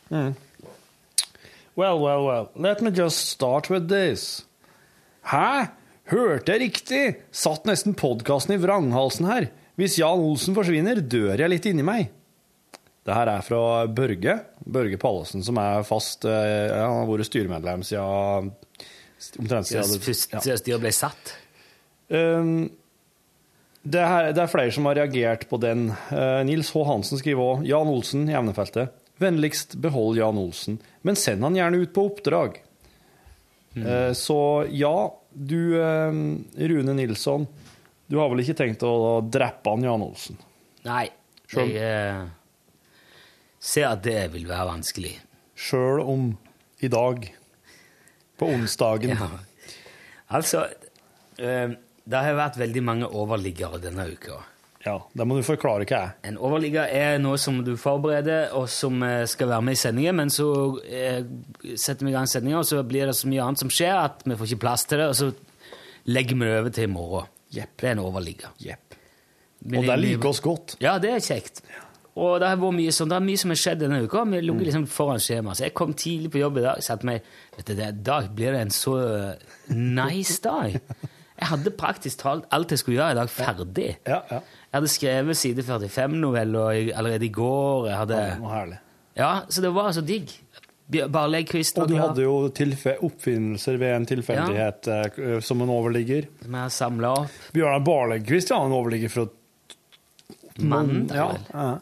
Well, 0.10 1.99
well, 2.01 2.25
well. 2.25 2.49
Let 2.55 2.82
me 2.82 2.89
just 2.91 3.29
start 3.29 3.69
with 3.69 3.88
this. 3.89 4.45
Hæ? 5.21 5.67
Hørte 6.10 6.56
jeg 6.56 6.63
riktig? 6.63 7.02
Satt 7.36 7.67
nesten 7.69 7.93
podkasten 7.98 8.56
i 8.56 8.62
vranghalsen 8.62 9.28
her. 9.30 9.50
Hvis 9.80 10.00
Jan 10.00 10.24
Olsen 10.26 10.56
forsvinner, 10.58 11.00
dør 11.06 11.38
jeg 11.38 11.52
litt 11.52 11.67
inni 11.69 11.86
meg. 11.86 12.10
Det 13.06 13.15
her 13.15 13.30
er 13.32 13.45
fra 13.45 13.86
Børge. 13.86 14.39
Børge 14.65 14.98
Pallesen, 15.02 15.43
som 15.45 15.58
er 15.62 15.86
fast 15.88 16.26
ja, 16.28 16.82
Han 16.84 17.04
har 17.04 17.08
vært 17.10 17.30
styremedlem 17.30 17.86
siden 17.88 18.52
omtrent 19.39 19.69
Siden 19.69 20.02
først- 20.04 20.34
ja. 20.34 20.58
styret 20.58 20.82
ble 20.84 20.91
satt. 20.95 21.34
Um, 22.10 22.69
det, 23.84 24.02
her, 24.02 24.32
det 24.34 24.43
er 24.43 24.52
flere 24.52 24.72
som 24.74 24.86
har 24.89 24.98
reagert 25.00 25.48
på 25.50 25.60
den. 25.62 25.89
Uh, 26.12 26.41
Nils 26.48 26.72
H. 26.74 26.84
Hansen 26.88 27.22
skriver 27.22 27.60
òg 27.60 27.67
Jan 27.67 27.89
Olsen 27.89 28.26
i. 28.30 28.88
Vennligst 29.19 29.76
behold 29.82 30.17
Jan 30.17 30.38
Olsen, 30.39 30.80
men 31.04 31.15
send 31.19 31.43
han 31.43 31.58
gjerne 31.58 31.82
ut 31.84 31.93
på 31.93 32.08
oppdrag. 32.10 32.62
Uh, 33.78 34.12
så 34.17 34.65
ja, 34.74 34.95
du 35.34 35.78
um, 35.80 36.46
Rune 36.58 36.96
Nilsson, 36.98 37.48
du 38.10 38.18
har 38.18 38.30
vel 38.32 38.42
ikke 38.44 38.58
tenkt 38.58 38.84
å 38.86 39.22
drepe 39.22 39.70
han 39.74 39.86
Jan 39.86 40.04
Olsen? 40.04 40.39
Nei. 40.88 41.08
Selv, 41.50 41.74
Jeg 41.74 41.82
eh, 41.82 42.24
ser 43.60 43.89
at 43.89 44.02
det 44.06 44.32
vil 44.34 44.48
være 44.50 44.70
vanskelig. 44.70 45.15
Sjøl 45.60 46.02
om 46.04 46.32
i 46.82 46.89
dag, 46.89 47.26
på 48.39 48.50
onsdagen 48.54 49.13
Ja. 49.15 49.30
Altså, 50.30 50.68
eh, 51.42 51.74
det 52.10 52.22
har 52.26 52.38
vært 52.38 52.58
veldig 52.62 52.84
mange 52.86 53.10
overliggere 53.10 53.82
denne 53.82 54.06
uka. 54.13 54.39
Ja, 54.89 54.97
det 55.13 55.25
må 55.30 55.38
du 55.38 55.45
forklare 55.45 55.86
hva 55.86 55.99
er. 56.08 56.13
En 56.32 56.38
overligger 56.41 56.89
er 56.97 57.19
noe 57.21 57.38
som 57.41 57.60
du 57.65 57.75
forbereder, 57.78 58.49
og 58.58 58.65
som 58.73 58.97
eh, 59.06 59.23
skal 59.30 59.52
være 59.54 59.65
med 59.69 59.78
i 59.78 59.82
sendingen, 59.84 60.17
men 60.23 60.34
så 60.34 60.47
eh, 60.89 61.21
setter 61.78 62.08
vi 62.08 62.13
i 62.13 62.15
gang 62.17 62.30
sendinga, 62.32 62.63
og 62.63 62.67
så 62.69 62.82
blir 62.89 63.06
det 63.12 63.15
så 63.19 63.30
mye 63.30 63.43
annet 63.45 63.62
som 63.62 63.69
skjer 63.73 63.93
at 63.99 64.23
vi 64.25 64.38
får 64.39 64.49
ikke 64.54 64.63
plass 64.65 64.88
til 64.89 65.04
det, 65.04 65.10
og 65.12 65.19
så 65.19 65.30
legger 66.10 66.39
vi 66.39 66.47
det 66.49 66.56
over 66.63 66.73
til 66.80 66.88
i 66.89 66.93
morgen. 66.95 67.30
Yep. 67.54 67.75
Det 67.82 67.88
er 67.91 67.95
en 67.95 68.02
overligger. 68.08 68.56
Yep. 68.65 68.97
Og 69.75 69.86
det 69.89 69.99
liker 69.99 70.30
oss 70.30 70.39
godt. 70.41 70.75
Ja, 70.82 70.97
det 71.04 71.10
er 71.17 71.23
kjekt. 71.23 71.63
Og 72.19 72.38
det 72.41 72.49
har 72.49 72.58
vært 72.60 72.75
mye 72.75 72.91
sånn, 72.95 73.10
det 73.12 73.15
er 73.19 73.23
mye 73.25 73.39
som 73.39 73.52
har 73.54 73.60
skjedd 73.60 73.82
denne 73.84 74.02
uka. 74.04 74.25
Vi 74.28 74.41
lå 74.43 74.54
Mm. 74.56 74.63
liksom 74.65 74.86
foran 74.91 75.21
skjema. 75.23 75.54
Så 75.56 75.65
jeg 75.67 75.73
kom 75.78 75.93
tidlig 75.93 76.32
på 76.34 76.41
jobb 76.41 76.58
i 76.60 76.65
dag. 76.65 76.82
satte 76.84 77.06
meg, 77.08 77.21
vet 77.58 77.65
du, 77.69 77.75
Da 78.04 78.21
blir 78.28 78.52
det 78.56 78.62
en 78.65 78.73
så 78.75 78.95
nice 79.69 80.41
dag. 80.43 80.80
Jeg 81.39 81.47
hadde 81.47 81.71
praktisk 81.71 82.19
talt 82.19 82.47
alt 82.52 82.71
jeg 82.73 82.80
skulle 82.82 82.97
gjøre 82.97 83.13
i 83.13 83.15
dag, 83.15 83.30
ferdig. 83.32 83.86
Ja, 84.06 84.17
ja. 84.30 84.39
Jeg 84.69 84.77
hadde 84.77 84.88
skrevet 84.93 85.38
side 85.38 85.63
45-noveller 85.65 86.71
i- 86.77 86.91
allerede 86.93 87.25
i 87.25 87.29
går. 87.34 87.88
Jeg 87.89 87.97
hadde, 87.97 88.13
Ja, 88.19 88.36
Noe 88.38 88.51
herlig. 88.53 88.79
ja, 89.17 89.41
Så 89.49 89.62
det 89.62 89.71
var 89.73 89.91
så 89.91 90.01
digg. 90.05 90.29
Bare 91.12 91.29
legg 91.29 91.47
kvisten 91.49 91.84
Og 91.84 91.88
du 91.88 91.95
hadde 91.97 92.21
jo 92.23 92.49
oppfinnelser 93.05 93.77
ved 93.77 93.95
en 93.95 94.05
tilfeldighet 94.05 94.88
eh, 94.88 95.39
som 95.39 95.62
en 95.62 95.69
overligger. 95.69 96.25
Som 96.41 96.51
jeg 96.53 96.62
har 96.62 96.69
samla 96.69 97.12
opp. 97.23 97.29
Bjørnar 97.53 97.84
Barlegkvist 97.86 98.49
ja, 98.49 98.58
en 98.65 98.71
overligger 98.73 99.10
fra 99.10 99.27
Mandag, 100.60 101.15
Ja, 101.15 101.27
vel. 101.32 101.41
ja. 101.53 101.77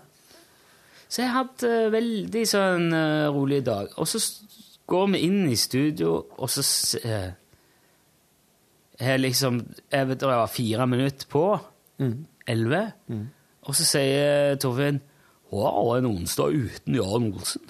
Så 1.09 1.21
jeg 1.23 1.29
har 1.31 1.43
hatt 1.45 1.63
uh, 1.63 1.89
veldig 1.89 2.43
sånn 2.45 2.89
uh, 2.93 3.31
rolig 3.31 3.61
dag. 3.65 3.87
Og 3.97 4.05
så 4.11 4.19
går 4.91 5.07
vi 5.13 5.21
inn 5.25 5.47
i 5.49 5.55
studio, 5.55 6.25
og 6.37 6.49
så 6.51 6.61
uh, 7.05 7.31
Jeg 8.99 9.19
liksom 9.23 9.61
Jeg 9.91 10.07
vet 10.09 10.19
det 10.19 10.27
var 10.27 10.47
fire 10.51 10.85
minutter 10.87 11.27
på. 11.31 11.45
Elleve. 12.47 12.83
Og 13.67 13.75
så 13.75 13.85
sier 13.87 14.55
Torfinn 14.61 15.01
Wow, 15.47 15.93
en 15.95 16.09
onsdag 16.09 16.55
uten 16.55 16.95
Jan 16.97 17.29
Olsen. 17.31 17.67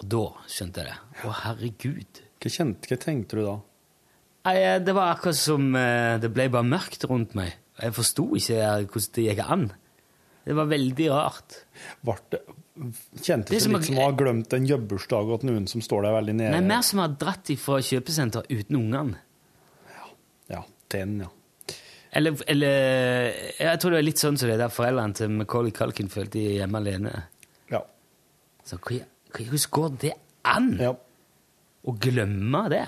Og 0.00 0.04
da 0.12 0.22
skjønte 0.48 0.82
jeg 0.82 0.88
det. 0.88 1.24
Å, 1.24 1.32
herregud. 1.42 2.20
Hva, 2.40 2.52
kjente, 2.52 2.88
hva 2.88 2.98
tenkte 3.00 3.38
du 3.38 3.42
da? 3.44 3.56
Nei, 4.46 4.54
eh, 4.62 4.76
det 4.84 4.94
var 4.96 5.12
akkurat 5.14 5.38
som 5.38 5.68
eh, 5.76 6.16
det 6.22 6.30
ble 6.32 6.48
bare 6.52 6.68
mørkt 6.68 7.04
rundt 7.10 7.36
meg. 7.36 7.56
Jeg 7.80 7.96
forsto 7.96 8.28
ikke 8.38 8.60
eh, 8.62 8.86
hvordan 8.86 9.12
det 9.18 9.26
gikk 9.26 9.42
an. 9.44 9.66
Det 10.46 10.54
var 10.54 10.68
veldig 10.70 11.06
rart. 11.10 11.58
Det, 12.06 12.40
kjente 13.18 13.50
Det 13.50 13.58
ikke 13.58 13.64
som 13.64 13.76
litt 13.76 13.88
som 13.88 14.00
å 14.00 14.04
ha 14.06 14.16
glemt 14.16 14.56
en 14.56 14.68
jobbursdag 14.70 15.32
og 15.34 15.46
noen 15.48 15.66
som 15.68 15.82
står 15.84 16.06
der 16.06 16.16
veldig 16.20 16.36
nede? 16.38 16.52
Nei, 16.54 16.64
mer 16.68 16.84
som 16.86 17.02
å 17.02 17.08
ha 17.08 17.12
dratt 17.20 17.50
ifra 17.52 17.80
kjøpesenter 17.84 18.46
uten 18.52 18.78
ungene. 18.78 19.24
Ja, 20.52 20.62
den, 20.94 21.18
ja. 21.24 21.32
Eller, 22.16 22.36
eller 22.48 23.34
Jeg 23.60 23.80
tror 23.82 23.92
det 23.92 23.98
er 23.98 24.06
litt 24.06 24.22
sånn 24.22 24.38
som 24.40 24.48
det 24.48 24.58
der 24.60 24.72
foreldrene 24.72 25.16
til 25.18 25.34
Macauley 25.36 25.74
Culkin 25.76 26.08
følte 26.12 26.40
Hjemme 26.40 26.80
alene. 26.80 27.12
ja. 27.72 27.82
Så 28.64 28.78
hvordan 28.80 29.68
går 29.76 29.98
det 30.00 30.14
an? 30.44 30.70
ja. 30.80 30.94
Å 31.86 31.92
glemme 32.02 32.62
det? 32.72 32.86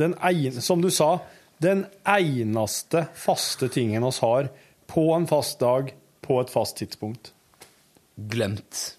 Den 0.00 0.16
ene, 0.26 0.62
som 0.64 0.80
du 0.82 0.88
sa, 0.90 1.20
den 1.62 1.84
eneste 2.08 3.04
faste 3.14 3.68
tingen 3.70 4.02
oss 4.08 4.18
har 4.24 4.48
på 4.90 5.04
en 5.14 5.28
fast 5.30 5.60
dag, 5.60 5.92
på 6.24 6.40
et 6.40 6.50
fast 6.50 6.80
tidspunkt. 6.80 7.30
Glemt. 8.16 8.96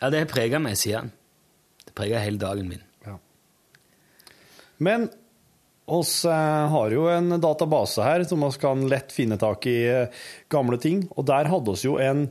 Ja, 0.00 0.10
det 0.10 0.24
har 0.24 0.30
prega 0.30 0.58
meg 0.62 0.80
han. 0.94 1.12
Det 1.84 1.94
preger 1.94 2.24
hele 2.24 2.40
dagen 2.40 2.68
min. 2.72 2.82
Men 4.78 5.08
oss 5.90 6.24
eh, 6.24 6.66
har 6.72 6.94
jo 6.94 7.06
en 7.12 7.34
database 7.40 8.02
her 8.04 8.24
som 8.28 8.42
vi 8.44 8.50
kan 8.60 8.84
lett 8.90 9.12
finne 9.14 9.38
tak 9.40 9.66
i 9.70 9.76
eh, 9.88 10.20
gamle 10.52 10.78
ting, 10.82 11.06
og 11.16 11.26
der 11.30 11.48
hadde 11.50 11.72
oss 11.74 11.84
jo 11.86 11.96
en, 12.02 12.26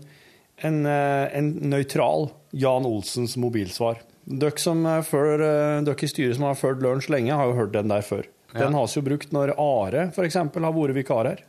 en, 0.64 0.78
eh, 0.86 1.26
en 1.40 1.52
nøytral 1.74 2.30
Jan 2.58 2.88
Olsens 2.88 3.36
mobilsvar. 3.42 4.00
Dere, 4.28 4.58
som 4.60 4.84
før, 5.08 5.40
dere 5.88 6.04
i 6.04 6.10
styret 6.12 6.36
som 6.36 6.48
har 6.50 6.58
ført 6.60 6.82
lunsj 6.84 7.08
lenge, 7.14 7.36
har 7.36 7.48
jo 7.48 7.60
hørt 7.62 7.76
den 7.78 7.92
der 7.94 8.04
før. 8.04 8.26
Den 8.54 8.74
Ja. 8.74 8.80
har 8.80 8.88
vi 8.88 9.00
jo 9.00 9.06
brukt 9.06 9.32
når 9.36 9.54
Are 9.60 10.08
f.eks. 10.12 10.36
har 10.36 10.74
vært 10.76 10.96
vikar 10.96 11.30
her. 11.32 11.44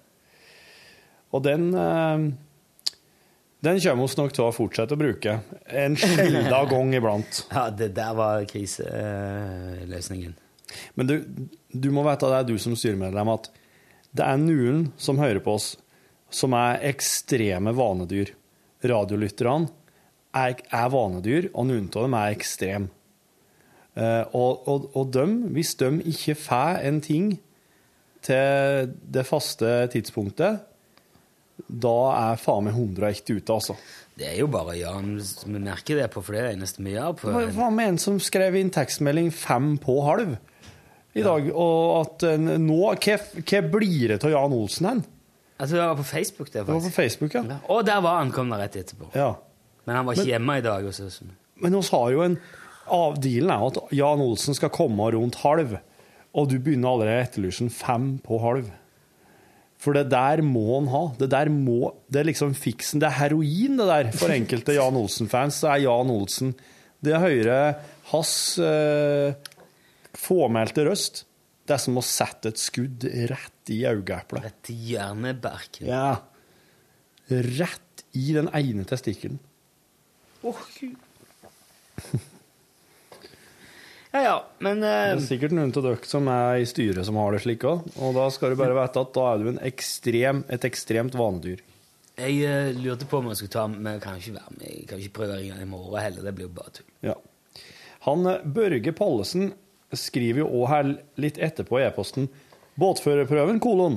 Og 1.34 1.42
den 1.42 1.72
den 3.61 3.80
kommer 3.82 4.06
vi 4.06 4.20
nok 4.22 4.34
til 4.36 4.44
å 4.46 4.52
fortsette 4.54 4.94
å 4.94 5.00
bruke. 5.00 5.32
En 5.66 5.96
sjelden 5.98 6.46
gang 6.70 6.92
iblant. 6.94 7.40
Ja, 7.50 7.64
det 7.74 7.88
der 7.96 8.14
var 8.14 8.44
kriseløsningen. 8.46 10.36
Men 10.98 11.08
du, 11.08 11.16
du 11.72 11.88
må 11.94 12.04
vite, 12.06 12.28
det 12.28 12.40
er 12.40 12.48
du 12.48 12.56
som 12.60 12.76
styremedlem, 12.78 13.32
at 13.34 13.50
det 14.16 14.24
er 14.24 14.40
noen 14.40 14.86
som 15.00 15.20
hører 15.20 15.40
på 15.44 15.56
oss, 15.58 15.72
som 16.32 16.54
er 16.56 16.82
ekstreme 16.90 17.72
vanedyr. 17.76 18.34
Radiolytterne 18.84 19.70
er, 20.36 20.58
er 20.60 20.88
vanedyr, 20.92 21.50
og 21.54 21.68
noen 21.70 21.90
av 21.92 22.06
dem 22.06 22.16
er 22.18 22.36
ekstreme. 22.36 22.92
Eh, 23.98 24.24
og, 24.36 24.68
og, 24.70 24.88
og 24.94 25.12
dem, 25.14 25.38
hvis 25.56 25.74
de 25.80 25.92
ikke 26.12 26.36
får 26.38 26.82
en 26.88 27.00
ting 27.04 27.30
til 28.24 28.92
det 29.14 29.24
faste 29.26 29.70
tidspunktet, 29.92 30.64
da 31.66 31.96
er 32.14 32.38
faen 32.38 32.68
meg 32.68 32.76
101 32.76 33.24
ute, 33.32 33.54
altså. 33.54 33.74
Det 34.18 34.28
er 34.28 34.36
jo 34.40 34.48
bare 34.50 34.76
Jan 34.78 35.16
Vi 35.18 35.58
merker 35.58 35.98
det 35.98 36.08
på, 36.12 36.22
for 36.22 36.34
det 36.34 36.40
er 36.40 36.46
det 36.48 36.58
eneste 36.58 36.82
vi 36.82 36.94
gjør 36.94 37.16
på 37.18 37.32
Hva 37.34 37.42
hva 37.54 37.68
med 37.74 37.92
en 37.92 38.00
som 38.02 38.16
skrev 38.22 38.56
inn 38.58 38.70
tekstmelding 38.74 39.30
fem 39.34 39.76
på 39.82 39.98
halv 40.06 40.36
i 41.18 41.26
dag, 41.26 41.50
og 41.54 42.00
at 42.00 42.24
eh, 42.30 42.38
nå 42.38 42.78
Hva, 42.94 43.16
hva 43.42 43.60
blir 43.74 44.14
det 44.14 44.20
av 44.24 44.30
Jan 44.34 44.54
Olsen 44.56 44.88
hen? 44.92 45.02
Altså, 45.58 45.74
det 45.74 45.82
var 45.88 45.98
på 45.98 46.06
Facebook, 46.06 46.52
det, 46.52 46.62
Det 46.62 46.70
var 46.70 46.80
på. 46.84 46.94
Facebook, 46.94 47.34
ja. 47.34 47.42
Og 47.68 47.84
der 47.86 48.00
var 48.04 48.20
han, 48.20 48.30
kom 48.34 48.50
der 48.54 48.62
rett 48.66 48.76
etterpå. 48.78 49.10
ja. 49.14 49.34
Men 49.88 49.96
han 49.96 50.04
var 50.06 50.12
ikke 50.18 50.24
Men- 50.26 50.32
hjemme 50.34 50.54
i 50.58 50.62
dag. 50.66 50.84
Også, 50.84 51.06
så. 51.10 51.24
Men 51.62 51.72
vi 51.72 51.80
har 51.90 52.10
jo 52.12 52.22
en 52.22 52.38
Avdealen 52.92 53.50
er 53.50 53.58
jo 53.62 53.66
at 53.70 53.92
Jan 53.96 54.20
Olsen 54.20 54.54
skal 54.56 54.70
komme 54.72 55.06
rundt 55.12 55.34
halv, 55.42 55.78
og 56.34 56.48
du 56.50 56.58
begynner 56.58 56.88
allerede 56.92 57.24
etterlysen 57.26 57.70
fem 57.72 58.18
på 58.24 58.38
halv. 58.40 58.68
For 59.78 59.94
det 59.94 60.08
der 60.10 60.42
må 60.42 60.62
han 60.80 60.88
ha. 60.92 61.02
Det 61.18 61.28
der 61.30 61.48
må 61.52 61.94
Det 62.10 62.20
er 62.20 62.28
liksom 62.30 62.54
fiksen. 62.56 63.00
Det 63.00 63.06
er 63.08 63.16
heroin, 63.20 63.76
det 63.78 63.86
der. 63.88 64.10
For 64.12 64.28
enkelte 64.34 64.74
Jan 64.74 64.96
Olsen-fans 64.98 65.60
så 65.62 65.70
er 65.74 65.84
Jan 65.84 66.10
Olsen 66.10 66.54
Det 67.04 67.12
er 67.14 67.20
høre 67.22 67.58
hans 68.10 68.32
eh, 68.58 69.34
fåmælte 70.18 70.86
røst 70.88 71.24
Det 71.68 71.76
er 71.76 71.82
som 71.82 72.00
å 72.00 72.04
sette 72.04 72.52
et 72.52 72.60
skudd 72.60 73.04
rett 73.28 73.72
i 73.74 73.82
øyeeplet. 73.84 74.40
Rett 74.46 74.70
i 74.72 74.76
hjernebarken. 74.94 75.90
Ja. 75.90 76.22
Rett 77.28 78.06
i 78.16 78.32
den 78.32 78.48
ene 78.56 78.86
testikkelen. 78.88 79.36
Åh, 80.48 80.64
Gud. 80.78 80.96
Ja, 84.08 84.20
ja, 84.22 84.36
men 84.64 84.80
Det 84.80 84.88
eh, 84.88 85.10
er 85.12 85.20
sikkert 85.20 85.52
noen 85.52 85.72
av 85.76 85.84
dere 85.84 86.08
som 86.08 86.28
er 86.32 86.62
i 86.62 86.68
styret 86.68 87.04
som 87.04 87.18
har 87.20 87.34
det 87.34 87.42
slik 87.44 87.64
òg. 87.68 87.84
Og 88.00 88.14
da 88.16 88.28
skal 88.32 88.54
du 88.54 88.60
bare 88.60 88.76
vite 88.78 89.02
at 89.04 89.10
da 89.16 89.24
er 89.30 89.42
du 89.42 89.50
en 89.50 89.60
ekstrem, 89.68 90.40
et 90.48 90.64
ekstremt 90.64 91.16
vanedyr. 91.18 91.60
jeg 92.16 92.38
uh, 92.40 92.70
lurte 92.80 93.06
på 93.06 93.20
om 93.20 93.28
jeg 93.28 93.42
skulle 93.42 93.54
ta 93.54 93.66
Men 93.68 93.92
jeg 93.92 94.02
kan 94.02 94.16
ikke 94.16 94.36
være 94.38 94.54
med. 94.56 94.66
Jeg 94.72 94.86
kan 94.88 95.02
ikke 95.02 95.16
prøve 95.20 95.36
å 95.36 95.40
ringe 95.42 95.60
i 95.60 95.68
morgen 95.68 96.02
heller. 96.02 96.24
Det 96.24 96.34
blir 96.38 96.48
jo 96.48 96.54
bare 96.56 96.74
tull. 96.78 96.88
Ja. 97.04 97.16
Han 98.08 98.30
eh, 98.32 98.46
Børge 98.58 98.94
Pallesen 98.96 99.52
skriver 99.97 100.43
jo 100.43 100.49
òg 100.61 100.66
her 100.72 100.91
litt 101.20 101.39
etterpå 101.41 101.80
i 101.80 101.86
e-posten 101.86 102.28
Båtførerprøven, 102.78 103.59
kolon. 103.59 103.97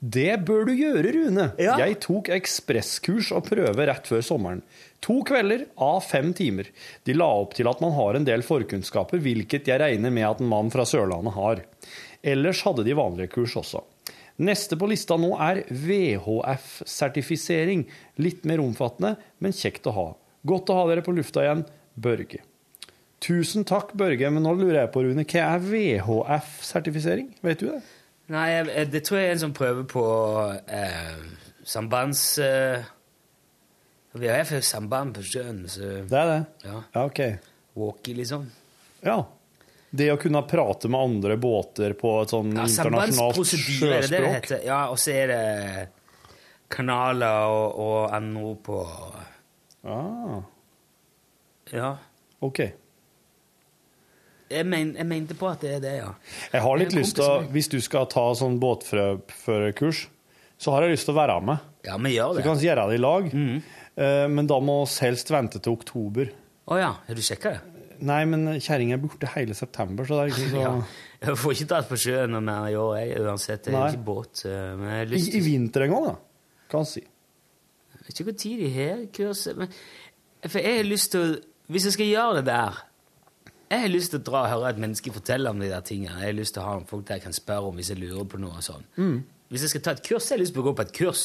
Det 0.00 0.38
bør 0.46 0.68
du 0.68 0.72
gjøre, 0.72 1.12
Rune. 1.12 1.52
Ja. 1.60 1.74
Jeg 1.82 1.98
tok 2.04 2.28
ekspresskurs 2.32 3.32
og 3.36 3.44
prøve 3.50 3.86
rett 3.88 4.06
før 4.08 4.22
sommeren. 4.24 4.62
To 5.04 5.18
kvelder 5.26 5.66
av 5.82 6.00
fem 6.06 6.32
timer. 6.36 6.66
De 7.04 7.12
la 7.16 7.26
opp 7.42 7.54
til 7.58 7.68
at 7.68 7.80
man 7.84 7.92
har 7.96 8.14
en 8.16 8.24
del 8.24 8.42
forkunnskaper, 8.46 9.18
hvilket 9.20 9.68
jeg 9.68 9.80
regner 9.82 10.10
med 10.14 10.26
at 10.28 10.40
en 10.40 10.52
mann 10.52 10.70
fra 10.72 10.84
Sørlandet 10.88 11.34
har. 11.36 11.56
Ellers 12.22 12.62
hadde 12.64 12.84
de 12.86 12.94
vanlige 12.96 13.32
kurs 13.34 13.56
også. 13.60 13.80
Neste 14.40 14.76
på 14.80 14.86
lista 14.88 15.16
nå 15.20 15.36
er 15.36 15.64
VHF-sertifisering. 15.68 17.84
Litt 18.24 18.44
mer 18.48 18.60
omfattende, 18.64 19.16
men 19.42 19.52
kjekt 19.56 19.84
å 19.90 19.96
ha. 19.98 20.08
Godt 20.48 20.72
å 20.72 20.78
ha 20.78 20.84
dere 20.88 21.04
på 21.04 21.12
lufta 21.12 21.44
igjen. 21.44 21.66
Børge. 22.00 22.40
Tusen 23.20 23.66
takk, 23.68 23.90
Børge, 24.00 24.30
men 24.32 24.42
nå 24.46 24.54
lurer 24.56 24.78
jeg 24.86 24.92
på, 24.94 25.02
Rune, 25.04 25.24
hva 25.28 25.42
er 25.56 25.64
VHF-sertifisering? 25.66 27.34
Vet 27.44 27.60
du 27.60 27.66
det? 27.68 27.80
Nei, 28.32 28.46
det 28.88 29.02
tror 29.04 29.18
jeg 29.20 29.28
er 29.28 29.34
en 29.34 29.42
som 29.42 29.52
prøver 29.56 29.84
på 29.90 30.04
eh, 30.70 31.18
sambands... 31.68 32.22
Eh, 32.40 32.86
VHF 34.16 34.52
er 34.56 34.64
samband 34.66 35.12
på 35.14 35.22
sjøen, 35.22 35.60
så 35.70 35.84
Det 36.10 36.16
er 36.18 36.30
det? 36.32 36.38
Ja. 36.66 36.78
Ja, 36.96 37.04
ok. 37.06 37.20
Walkie, 37.78 38.16
liksom. 38.18 38.48
Ja. 39.06 39.20
Det 39.90 40.08
å 40.10 40.16
kunne 40.22 40.40
prate 40.50 40.88
med 40.90 40.98
andre 41.02 41.36
båter 41.38 41.92
på 41.98 42.16
et 42.22 42.32
sånn 42.32 42.50
Ja, 42.56 42.64
internasjonalt 42.66 43.38
sjøspråk? 43.38 43.86
det 43.86 44.00
det 44.10 44.18
det 44.24 44.32
heter. 44.34 44.64
Ja, 44.66 44.80
og 44.90 44.98
så 45.02 45.14
er 45.14 45.30
det 45.30 45.86
kanaler 46.70 47.54
og, 47.54 47.78
og 47.86 48.16
NO 48.26 48.54
på 48.66 48.80
Ah, 49.86 50.40
Ja. 51.72 51.92
ok. 52.44 52.58
Jeg, 54.50 54.66
men, 54.66 54.94
jeg 54.98 55.06
mente 55.06 55.36
på 55.38 55.46
at 55.50 55.60
det 55.62 55.76
er 55.76 55.82
det, 55.84 55.92
ja. 56.00 56.08
Jeg 56.52 56.62
har 56.64 56.78
litt 56.80 56.92
Jeg 56.94 57.04
lyst 57.04 57.16
til 57.20 57.44
hvis 57.54 57.68
du 57.70 57.78
skal 57.84 58.08
ta 58.10 58.24
sånn 58.34 58.56
båtførerkurs, 58.62 60.04
så 60.60 60.74
har 60.74 60.84
jeg 60.84 60.96
lyst 60.96 61.06
til 61.08 61.14
å 61.14 61.20
være 61.20 61.36
med. 61.46 61.66
Ja, 61.86 61.96
vi 62.02 62.14
gjør 62.16 62.34
Så 62.36 62.42
kan 62.44 62.58
vi 62.58 62.64
kan 62.64 62.64
gjøre 62.66 62.88
det 62.90 62.98
i 62.98 63.02
lag. 63.04 63.28
Mm. 63.32 63.60
Men 64.34 64.48
da 64.50 64.58
må 64.64 64.80
vi 64.84 65.04
helst 65.06 65.30
vente 65.32 65.60
til 65.62 65.72
oktober. 65.76 66.32
Å 66.70 66.78
ja, 66.80 66.90
har 67.06 67.16
du 67.18 67.22
sjekka 67.24 67.54
det? 67.54 67.60
Nei, 68.00 68.22
men 68.24 68.46
kjerringa 68.64 68.96
er 68.96 69.00
borte 69.02 69.28
hele 69.34 69.52
september, 69.56 70.06
så 70.08 70.16
det 70.16 70.22
er 70.22 70.30
ikke 70.34 70.50
så 70.54 70.60
Ja. 70.66 70.74
Jeg 71.20 71.36
får 71.36 71.52
ikke 71.52 71.68
dratt 71.68 71.88
på 71.90 71.98
sjøen 72.00 72.30
noe 72.32 72.40
mer 72.40 72.68
i 72.72 72.76
år, 72.80 72.92
jeg, 73.02 73.18
uansett. 73.20 73.66
Det 73.66 73.74
er 73.76 73.90
ikke 73.92 74.06
båt. 74.06 74.40
eh, 74.48 74.70
Men 74.78 74.86
jeg 74.88 75.00
har 75.02 75.08
I, 75.10 75.10
lyst 75.12 75.34
I 75.34 75.36
I 75.36 75.42
vinter 75.44 75.84
en 75.84 75.92
gang, 75.92 76.06
da, 76.06 76.14
kan 76.72 76.86
si. 76.88 77.02
Jeg 77.04 78.06
vet 78.06 78.14
ikke 78.14 78.28
hvor 78.30 78.38
tid 78.40 78.62
de 78.64 78.70
har 78.78 79.02
kurset, 79.18 79.58
men 79.60 79.74
For 80.48 80.64
jeg 80.64 80.78
har 80.78 80.88
lyst 80.88 81.10
til 81.12 81.20
å 81.20 81.34
Hvis 81.70 81.84
jeg 81.90 81.94
skal 81.98 82.08
gjøre 82.08 82.38
det 82.40 82.46
der 82.48 82.78
Jeg 83.70 83.80
har 83.84 83.92
lyst 83.92 84.10
til 84.10 84.18
å 84.18 84.24
dra 84.26 84.40
og 84.44 84.50
høre 84.50 84.70
et 84.74 84.80
menneske 84.82 85.12
fortelle 85.14 85.50
om 85.52 85.60
de 85.62 85.68
der 85.70 85.84
tingene. 85.86 86.16
Jeg 86.18 86.32
har 86.32 86.38
lyst 86.40 86.54
til 86.56 86.62
å 86.62 86.66
ha 86.66 86.78
folk 86.90 87.04
der 87.06 87.20
jeg 87.20 87.22
kan 87.28 87.36
spørre 87.36 87.68
om 87.70 87.76
hvis 87.78 87.92
jeg 87.92 88.00
lurer 88.00 88.24
på 88.26 88.40
noe 88.42 88.56
og 88.58 88.64
sånn. 88.66 88.82
Mm. 88.98 89.20
Hvis 89.50 89.62
jeg 89.66 89.70
skal 89.76 89.84
ta 89.86 89.92
et 89.94 90.02
kurs, 90.06 90.24
så 90.26 90.34
har 90.34 90.38
jeg 90.40 90.44
lyst 90.46 90.54
til 90.56 90.62
å 90.64 90.66
gå 90.66 90.72
på 90.80 90.82
et 90.88 90.92
kurs. 90.96 91.22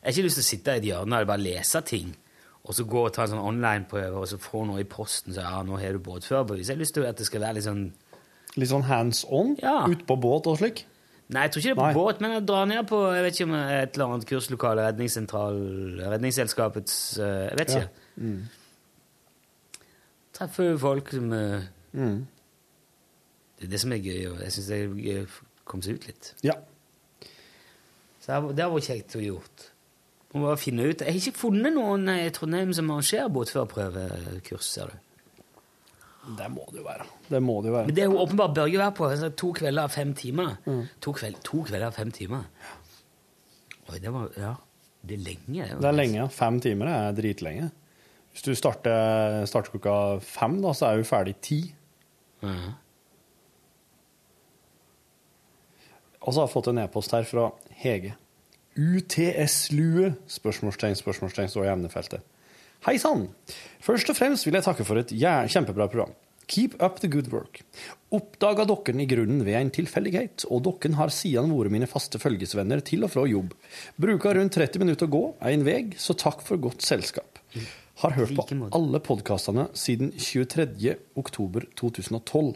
Jeg 0.00 0.04
har 0.08 0.14
ikke 0.16 0.26
lyst 0.26 0.38
til 0.40 0.44
å 0.44 0.48
sitte 0.50 0.74
i 0.74 0.80
et 0.82 0.88
hjørne 0.90 1.20
og 1.22 1.28
bare 1.30 1.42
lese 1.44 1.80
ting, 1.86 2.10
og 2.64 2.74
så 2.74 2.84
gå 2.88 3.04
og 3.06 3.12
ta 3.14 3.24
en 3.24 3.32
sånn 3.34 3.44
online-prøve, 3.46 4.18
og 4.20 4.26
så 4.28 4.38
få 4.42 4.64
noe 4.66 4.82
i 4.82 4.88
posten, 4.90 5.34
så 5.36 5.44
ja, 5.46 5.60
nå 5.66 5.78
har 5.80 5.94
du 5.94 6.02
båtførerbevis. 6.02 6.66
Jeg 6.70 6.76
har 6.76 6.82
lyst 6.82 6.94
til 6.98 7.06
at 7.06 7.20
det 7.22 7.26
skal 7.28 7.44
være 7.46 7.60
litt 7.60 7.68
sånn 7.68 7.84
Litt 8.54 8.70
sånn 8.70 8.84
hands 8.86 9.24
on, 9.34 9.56
Ja. 9.58 9.80
ute 9.90 10.04
på 10.06 10.14
båt 10.22 10.46
og 10.46 10.58
slik. 10.60 10.84
Nei, 11.34 11.42
jeg 11.48 11.50
tror 11.54 11.60
ikke 11.60 11.70
det 11.70 11.72
er 11.74 11.80
på 11.80 11.86
Nei. 11.88 11.94
båt, 11.96 12.20
men 12.22 12.30
jeg 12.36 12.44
drar 12.46 12.66
ned 12.70 12.86
på 12.86 12.98
jeg 13.14 13.22
vet 13.24 13.34
ikke 13.40 13.46
om 13.48 13.54
et 13.54 13.96
eller 13.96 14.06
annet 14.12 14.26
kurslokale, 14.30 14.84
redningssentral, 14.86 15.56
redningsselskapets 16.12 16.98
eh, 17.18 17.48
Jeg 17.48 17.58
vet 17.58 17.74
Ja. 17.74 17.86
Mm. 18.20 18.42
Treffer 20.34 20.76
folk 20.78 21.10
som 21.14 21.32
eh, 21.32 21.66
Mm. 21.94 22.26
Det 23.58 23.66
er 23.68 23.70
det 23.70 23.80
som 23.80 23.92
er 23.94 24.02
gøy, 24.02 24.22
jeg 24.42 24.52
syns 24.56 24.66
det 24.70 24.78
er 24.82 24.96
gøy 24.98 25.20
å 25.22 25.28
komme 25.64 25.86
seg 25.86 25.94
ut 26.00 26.06
litt. 26.10 26.32
Ja. 26.42 26.56
Så 28.24 28.40
det 28.56 28.64
har- 28.64 28.72
vært 28.72 28.88
kjekt 28.88 29.16
å 29.16 29.22
gjort. 29.22 29.70
Må 30.34 30.48
bare 30.48 30.56
finne 30.58 30.88
ut 30.90 30.98
Jeg 30.98 31.06
har 31.06 31.20
ikke 31.20 31.38
funnet 31.38 31.72
noen 31.76 32.08
i 32.10 32.30
Trondheim 32.34 32.72
som 32.74 32.88
arrangerer 32.90 33.28
båtførerprøvekurs, 33.30 34.62
ser 34.66 34.86
du. 34.90 34.98
Det 36.36 36.48
må 36.50 36.64
det 36.72 36.80
jo 36.80 36.84
være. 36.88 37.04
Det 37.28 37.40
må 37.44 37.62
det 37.62 37.68
jo 37.70 37.74
være. 37.76 37.86
Men 37.86 37.94
det 37.94 38.02
er 38.02 38.08
jo 38.10 38.18
åpenbart 38.26 38.54
Børge 38.56 38.78
være 38.80 38.94
på 38.96 39.10
altså, 39.10 39.28
to 39.36 39.52
kvelder 39.52 39.82
av 39.84 39.90
fem 39.92 40.14
timer. 40.14 40.56
Mm. 40.66 40.88
To, 41.04 41.12
kveld, 41.12 41.36
to 41.44 41.62
kvelder 41.68 41.86
av 41.86 41.92
fem 41.94 42.10
timer. 42.10 42.44
Oi, 43.90 43.98
det 44.00 44.10
var 44.12 44.30
Ja. 44.36 44.54
Det 45.06 45.18
er 45.18 45.22
lenge. 45.22 45.66
Det 45.80 45.84
er 45.84 45.92
lenge. 45.92 46.30
Fem 46.32 46.60
timer 46.64 46.86
er 46.88 47.12
dritlenge. 47.12 47.70
Hvis 48.32 48.42
du 48.42 48.54
starter, 48.56 49.44
starter 49.46 49.70
klokka 49.70 50.20
fem, 50.24 50.62
da, 50.62 50.68
så 50.72 50.86
er 50.88 50.96
du 50.96 51.04
ferdig 51.04 51.34
ti. 51.44 51.74
Og 56.24 56.32
så 56.32 56.40
har 56.40 56.46
jeg 56.46 56.54
fått 56.54 56.70
en 56.72 56.82
e-post 56.84 57.12
her 57.12 57.26
fra 57.28 57.50
Hege. 57.82 58.14
UTS-lue? 58.74 60.14
Spørsmålstegn, 60.30 60.96
spørsmålstegn 60.98 61.50
står 61.52 61.68
i 61.68 61.72
emnefeltet. 61.74 62.24
Hei 62.84 62.96
sann! 63.00 63.28
Først 63.84 64.10
og 64.12 64.16
fremst 64.18 64.44
vil 64.48 64.56
jeg 64.58 64.66
takke 64.66 64.84
for 64.84 65.00
et 65.00 65.12
kjempebra 65.14 65.86
program. 65.92 66.14
Keep 66.46 66.74
up 66.82 66.98
the 67.00 67.08
good 67.08 67.30
work. 67.32 67.62
Oppdaga 68.12 68.66
dokken 68.68 69.00
i 69.00 69.06
grunnen 69.08 69.44
ved 69.46 69.56
en 69.56 69.70
tilfeldighet, 69.72 70.44
og 70.52 70.64
dokken 70.66 70.98
har 70.98 71.12
siden 71.14 71.54
vært 71.56 71.72
mine 71.72 71.88
faste 71.88 72.20
følgesvenner 72.20 72.82
til 72.84 73.06
og 73.06 73.14
fra 73.14 73.24
jobb. 73.28 73.54
Bruker 74.00 74.36
rundt 74.36 74.58
30 74.58 74.84
minutter 74.84 75.08
å 75.08 75.14
gå 75.14 75.24
en 75.52 75.64
vei, 75.64 75.80
så 75.96 76.16
takk 76.18 76.44
for 76.44 76.60
godt 76.60 76.84
selskap. 76.84 77.40
Har 78.04 78.12
hørt 78.18 78.34
på 78.36 78.66
alle 78.76 78.98
podkastene 79.00 79.62
siden 79.72 80.10
23. 80.20 80.90
oktober 81.16 81.64
2012. 81.80 82.50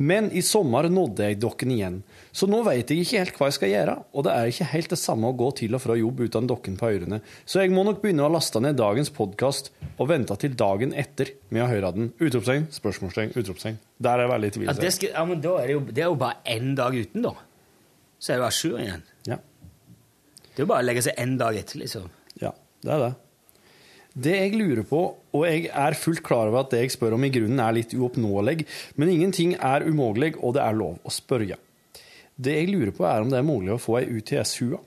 Men 0.00 0.30
i 0.32 0.40
sommer 0.40 0.86
nådde 0.88 1.26
jeg 1.26 1.36
dokken 1.42 1.74
igjen, 1.74 1.98
så 2.32 2.48
nå 2.48 2.62
vet 2.64 2.88
jeg 2.88 3.04
ikke 3.04 3.20
helt 3.20 3.36
hva 3.36 3.50
jeg 3.50 3.56
skal 3.58 3.72
gjøre, 3.74 3.96
og 4.16 4.24
det 4.24 4.32
er 4.32 4.52
ikke 4.52 4.68
helt 4.70 4.94
det 4.94 4.98
samme 5.02 5.28
å 5.28 5.36
gå 5.36 5.50
til 5.60 5.76
og 5.76 5.82
fra 5.84 5.98
jobb 6.00 6.22
uten 6.24 6.48
dokken 6.48 6.78
på 6.80 6.88
ørene, 6.94 7.18
så 7.44 7.60
jeg 7.60 7.74
må 7.76 7.84
nok 7.84 8.00
begynne 8.00 8.24
å 8.24 8.30
laste 8.32 8.62
ned 8.64 8.78
dagens 8.80 9.12
podkast 9.18 9.68
og 9.98 10.08
vente 10.14 10.38
til 10.40 10.56
dagen 10.56 10.96
etter 10.96 11.34
med 11.52 11.66
å 11.66 11.68
høre 11.74 11.92
den. 11.98 12.08
Utropstegn, 12.16 12.70
spørsmålstegn, 12.78 13.36
utropstegn. 13.36 13.76
Der 14.00 14.16
er 14.16 14.24
jeg 14.24 14.32
veldig 14.32 14.52
i 14.52 14.56
tvil. 14.56 14.70
Ja, 14.70 14.76
det, 14.80 14.94
skal, 14.96 15.12
ja, 15.12 15.26
men 15.28 15.44
da 15.44 15.58
er 15.60 15.68
det, 15.68 15.76
jo, 15.76 15.84
det 15.90 16.06
er 16.06 16.08
jo 16.08 16.16
bare 16.24 16.56
én 16.56 16.72
dag 16.80 16.96
uten, 16.96 17.28
da. 17.28 17.36
Så 18.16 18.32
er 18.32 18.40
det 18.40 18.46
jo 18.46 18.48
à 18.48 18.56
jour 18.64 18.80
igjen. 18.80 19.04
Ja. 19.28 19.40
Det 20.48 20.56
er 20.62 20.64
jo 20.64 20.72
bare 20.72 20.88
å 20.88 20.88
legge 20.88 21.04
seg 21.04 21.20
én 21.20 21.36
dag 21.36 21.60
etter, 21.60 21.84
liksom. 21.84 22.08
Ja, 22.40 22.56
det 22.80 22.96
er 22.96 23.08
det. 23.10 23.14
Det 24.16 24.32
jeg 24.32 24.56
lurer 24.56 24.86
på, 24.88 25.00
og 25.36 25.42
jeg 25.44 25.66
er 25.68 25.96
fullt 26.00 26.22
klar 26.24 26.48
over 26.48 26.62
at 26.62 26.70
det 26.72 26.86
jeg 26.86 26.94
spør 26.94 27.18
om 27.18 27.24
i 27.26 27.32
grunnen 27.34 27.60
er 27.60 27.74
litt 27.76 27.92
uoppnåelig, 27.92 28.64
men 28.96 29.12
ingenting 29.12 29.52
er 29.60 29.84
umulig, 29.84 30.32
og 30.40 30.54
det 30.56 30.62
er 30.64 30.78
lov 30.78 31.02
å 31.04 31.12
spørre. 31.12 31.58
Det 32.36 32.54
jeg 32.54 32.70
lurer 32.72 32.94
på 32.96 33.04
er 33.08 33.24
om 33.24 33.32
det 33.32 33.42
er 33.42 33.44
mulig 33.44 33.74
å 33.74 33.80
få 33.80 33.98
ei 34.00 34.06
UTS-hue. 34.08 34.80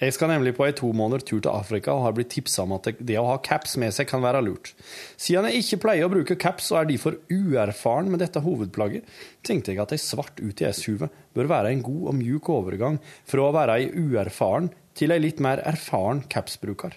Jeg 0.00 0.12
skal 0.16 0.28
nemlig 0.28 0.52
på 0.56 0.66
ei 0.66 0.74
to 0.76 0.90
måneder 0.92 1.22
tur 1.24 1.38
til 1.38 1.52
Afrika 1.52 1.94
og 1.94 2.02
har 2.04 2.14
blitt 2.16 2.32
tipsa 2.34 2.64
om 2.64 2.74
at 2.76 2.90
det- 2.98 3.16
å 3.16 3.26
ha 3.28 3.38
caps 3.38 3.76
med 3.78 3.94
seg 3.94 4.08
kan 4.08 4.20
være 4.20 4.42
lurt. 4.44 4.74
Siden 5.16 5.46
jeg 5.48 5.62
ikke 5.62 5.80
pleier 5.80 6.04
å 6.04 6.10
bruke 6.12 6.38
caps 6.38 6.72
og 6.72 6.80
er 6.80 6.90
derfor 6.92 7.16
uerfaren 7.30 8.10
med 8.10 8.18
dette 8.18 8.42
hovedplagget, 8.42 9.04
tenkte 9.42 9.72
jeg 9.72 9.78
at 9.78 9.92
ei 9.92 9.96
svart 9.96 10.42
UTS-hue 10.42 11.08
bør 11.34 11.48
være 11.48 11.72
en 11.72 11.82
god 11.82 12.08
og 12.08 12.14
mjuk 12.14 12.50
overgang 12.50 12.98
fra 13.24 13.40
å 13.40 13.54
være 13.54 13.78
ei 13.78 13.88
uerfaren 13.94 14.70
til 14.94 15.10
ei 15.12 15.18
litt 15.18 15.40
mer 15.40 15.62
erfaren 15.64 16.24
capsbruker. 16.28 16.92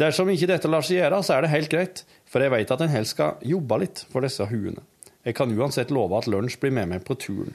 Dersom 0.00 0.30
ikke 0.32 0.48
dette 0.50 0.70
lar 0.70 0.82
seg 0.82 0.98
gjøre, 0.98 1.20
så 1.22 1.36
er 1.36 1.44
det 1.44 1.52
helt 1.52 1.70
greit, 1.70 2.02
for 2.26 2.42
jeg 2.42 2.50
vet 2.50 2.72
at 2.74 2.82
en 2.82 2.90
helst 2.90 3.14
skal 3.14 3.38
jobbe 3.46 3.78
litt 3.84 4.02
for 4.10 4.26
disse 4.26 4.46
huene. 4.50 4.82
Jeg 5.24 5.36
kan 5.38 5.52
uansett 5.54 5.92
love 5.94 6.18
at 6.18 6.26
lunsj 6.28 6.58
blir 6.60 6.74
med 6.74 6.90
meg 6.90 7.04
på 7.06 7.16
turen. 7.20 7.54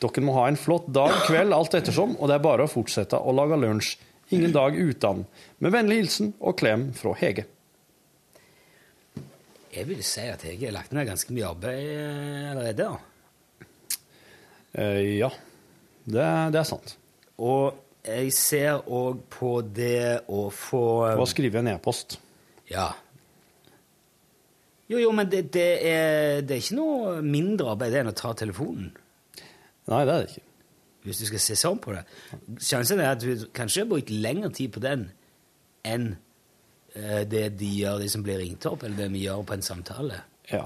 Dere 0.00 0.22
må 0.24 0.36
ha 0.38 0.46
en 0.48 0.56
flott 0.56 0.86
dag, 0.88 1.12
kveld, 1.26 1.52
alt 1.52 1.74
ettersom, 1.76 2.14
og 2.16 2.30
det 2.30 2.38
er 2.38 2.46
bare 2.46 2.64
å 2.64 2.70
fortsette 2.70 3.18
å 3.18 3.34
lage 3.36 3.58
lunsj. 3.60 3.98
Ingen 4.30 4.54
dag 4.54 4.76
uten. 4.78 5.24
Med 5.58 5.74
vennlig 5.74 5.98
hilsen 6.04 6.30
og 6.38 6.54
klem 6.60 6.92
fra 6.94 7.16
Hege. 7.18 7.48
Jeg 9.74 9.86
vil 9.90 10.00
si 10.06 10.22
at 10.30 10.46
Hege 10.46 10.68
har 10.68 10.76
lagt 10.78 10.94
ned 10.94 11.08
ganske 11.10 11.34
mye 11.34 11.50
arbeid 11.50 11.82
eh, 11.82 12.46
allerede. 12.52 12.86
Eh, 14.78 15.18
ja, 15.18 15.30
det, 16.06 16.26
det 16.54 16.62
er 16.62 16.68
sant. 16.70 16.94
Og 17.42 17.74
jeg 18.06 18.32
ser 18.32 18.88
òg 18.88 19.22
på 19.32 19.60
det 19.66 20.24
å 20.32 20.48
få 20.54 20.84
Og 21.12 21.28
skrive 21.28 21.60
en 21.60 21.72
e-post. 21.74 22.18
Ja. 22.70 22.88
Jo, 24.90 24.98
jo, 24.98 25.10
men 25.14 25.28
det, 25.30 25.44
det, 25.54 25.68
er, 25.86 26.40
det 26.42 26.56
er 26.56 26.62
ikke 26.64 26.78
noe 26.78 27.18
mindre 27.22 27.74
arbeid 27.76 27.94
enn 28.00 28.10
å 28.10 28.16
ta 28.16 28.32
telefonen. 28.34 28.88
Nei, 29.90 30.00
det 30.06 30.14
er 30.14 30.24
det 30.24 30.32
ikke. 30.32 30.46
Hvis 31.06 31.20
du 31.22 31.26
skal 31.30 31.42
se 31.44 31.56
sånn 31.56 31.78
på 31.80 31.94
det. 31.94 32.02
Sjansen 32.60 33.00
er 33.00 33.14
at 33.14 33.22
du 33.22 33.46
kanskje 33.56 33.84
har 33.84 33.90
brukt 33.92 34.10
lengre 34.12 34.50
tid 34.56 34.74
på 34.74 34.82
den 34.84 35.06
enn 35.86 36.10
eh, 36.92 37.22
det 37.28 37.46
de 37.60 37.70
gjør, 37.78 38.02
de 38.02 38.10
som 38.12 38.24
blir 38.24 38.40
ringt 38.42 38.66
opp, 38.68 38.82
eller 38.84 39.04
det 39.04 39.08
vi 39.14 39.24
gjør 39.24 39.46
på 39.48 39.56
en 39.56 39.64
samtale. 39.64 40.18
Ja. 40.50 40.64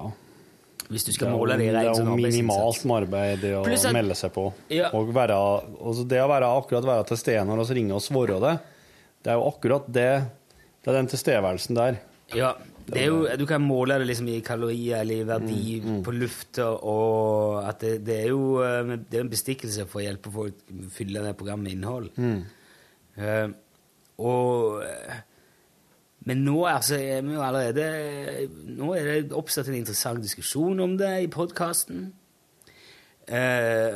Hvis 0.93 1.07
du 1.07 1.13
skal 1.17 1.33
måle 1.33 1.57
det 1.59 1.67
i 1.67 1.69
er 1.73 1.79
rent 1.79 1.97
jo 1.97 2.03
sånn 2.03 2.21
minimalt 2.21 2.85
med 2.85 2.97
arbeid 3.05 3.41
det 3.41 3.53
å 3.57 3.63
at- 3.65 3.93
melde 3.97 4.15
seg 4.19 4.33
på. 4.35 4.53
Ja. 4.71 4.91
Og 4.93 5.13
være, 5.15 5.37
altså 5.81 6.07
det 6.09 6.21
å 6.21 6.29
være 6.29 6.51
akkurat 6.61 6.85
være 6.85 7.07
til 7.09 7.17
stede 7.17 7.45
når 7.49 7.65
vi 7.69 7.75
ringer 7.81 7.95
og 7.97 8.05
svarer 8.05 8.41
det, 8.45 8.55
det 9.25 9.33
er 9.33 9.39
jo 9.41 9.49
akkurat 9.49 9.87
det 9.93 10.11
Det 10.85 10.93
er 10.93 10.97
den 10.99 11.07
tilstedeværelsen 11.09 11.75
der. 11.79 11.95
Ja, 12.37 12.51
det 12.85 13.07
jo, 13.07 13.23
du 13.41 13.47
kan 13.49 13.63
måle 13.65 13.97
det 13.99 14.07
liksom 14.11 14.27
i 14.29 14.43
kalorier 14.45 15.01
eller 15.01 15.15
i 15.23 15.25
verdi 15.25 15.81
Mm, 15.81 16.03
på 16.05 16.13
lufta, 16.13 16.67
og 16.85 17.65
at 17.65 17.81
det, 17.81 18.05
det 18.05 18.19
er 18.25 18.29
jo 18.29 18.61
eh, 18.61 18.97
det 19.09 19.17
er 19.17 19.25
en 19.25 19.31
bestikkelse 19.33 19.87
for 19.89 20.03
å 20.03 20.05
hjelpe 20.05 20.31
folk 20.31 20.53
å 20.69 20.91
fylle 20.93 21.23
det 21.25 21.33
programmet 21.39 21.65
med 21.65 21.73
innhold. 21.79 22.11
Mm. 22.21 22.45
Uh, 23.17 23.49
og 24.19 24.83
eh, 24.85 25.23
Men 26.25 26.45
nå 26.45 26.65
altså, 26.67 26.97
er 26.97 27.23
vi 27.23 27.35
jo 27.35 27.43
allerede 27.45 28.49
Nå 28.77 28.93
er 28.97 29.09
det 29.09 29.33
oppstått 29.37 29.69
en 29.69 29.81
interessant 29.81 30.23
diskusjon 30.25 30.81
om 30.81 30.99
det 30.99 31.11
i 31.23 31.33
podkasten. 31.33 32.13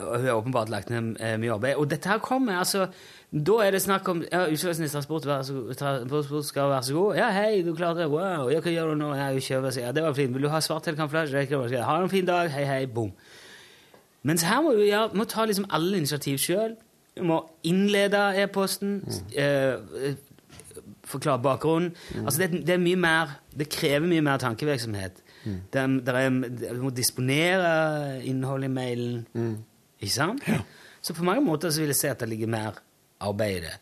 og 0.00 0.18
hun 0.18 0.26
har 0.26 0.34
åpenbart 0.34 0.70
lagt 0.72 0.90
ned 0.90 1.16
eh, 1.20 1.36
mye 1.40 1.52
arbeid. 1.52 1.76
Og 1.76 1.90
dette 1.90 2.08
her 2.08 2.18
kommer 2.18 2.58
altså 2.58 2.86
Da 3.32 3.58
er 3.60 3.70
det 3.70 3.82
snakk 3.82 4.08
om 4.08 4.22
ja, 4.32 4.46
transport, 4.88 5.26
vær 5.26 5.42
så 5.42 5.52
god, 5.52 5.74
transport 5.74 6.44
skal 6.44 6.70
være 6.70 6.82
så 6.82 6.94
god. 6.94 7.16
Ja, 7.16 7.30
hei, 7.30 7.62
du 7.62 7.74
klarte 7.74 8.00
det. 8.00 8.08
Wow. 8.08 8.48
Ja, 8.48 8.60
hva 8.60 8.72
gjør 8.72 8.88
du 8.88 8.94
nå? 8.94 9.14
Ja, 9.14 9.26
jeg 9.36 9.42
kjører, 9.42 9.80
ja, 9.80 9.92
det 9.92 10.02
var 10.02 10.12
fint. 10.16 10.34
Vil 10.34 10.42
du 10.42 10.48
ha 10.48 10.60
svart 10.60 10.88
ikke. 10.88 11.82
Ha 11.84 12.02
en 12.02 12.10
fin 12.10 12.26
dag. 12.26 12.48
Hei, 12.50 12.64
hei. 12.64 12.86
Boom. 12.86 13.12
Mens 14.22 14.42
her 14.42 14.62
må 14.62 14.72
du 14.72 14.82
ja, 14.84 15.06
må 15.12 15.24
ta 15.24 15.44
liksom 15.44 15.68
alle 15.70 15.96
initiativ 15.96 16.38
sjøl. 16.38 16.76
Du 17.18 17.22
må 17.22 17.42
innlede 17.64 18.42
e-posten. 18.42 19.02
eh, 19.36 20.14
forklare 21.08 21.42
bakgrunnen. 21.42 21.94
Altså 22.24 22.44
det, 22.44 22.60
det 22.66 22.74
er 22.76 22.82
mye 22.82 22.96
mer 23.00 23.36
Det 23.58 23.66
krever 23.72 24.06
mye 24.06 24.22
mer 24.22 24.38
tankevirksomhet. 24.38 25.22
Det, 25.44 25.80
er- 25.80 25.98
det 26.04 26.14
er, 26.14 26.74
du 26.76 26.82
må 26.82 26.90
disponere 26.94 28.22
innholdet 28.28 28.68
i 28.68 28.72
mailen. 28.74 29.26
Ikke 30.00 30.12
sant? 30.14 30.42
Så 31.02 31.14
på 31.14 31.24
mange 31.24 31.42
måter 31.46 31.70
så 31.70 31.80
vil 31.80 31.88
jeg 31.94 31.96
si 31.98 32.06
at 32.10 32.20
det 32.20 32.28
ligger 32.28 32.46
mer 32.52 32.78
arbeid 33.20 33.56
i 33.56 33.60
det. 33.66 33.74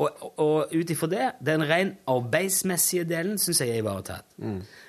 Og, 0.00 0.08
og, 0.40 0.70
ut 0.72 0.90
ifra 0.90 1.06
det, 1.12 1.26
den 1.44 1.62
ren 1.68 1.90
arbeidsmessige 2.08 3.04
delen 3.04 3.36
syns 3.38 3.60
jeg 3.60 3.74
er 3.74 3.82
ivaretatt. 3.82 4.24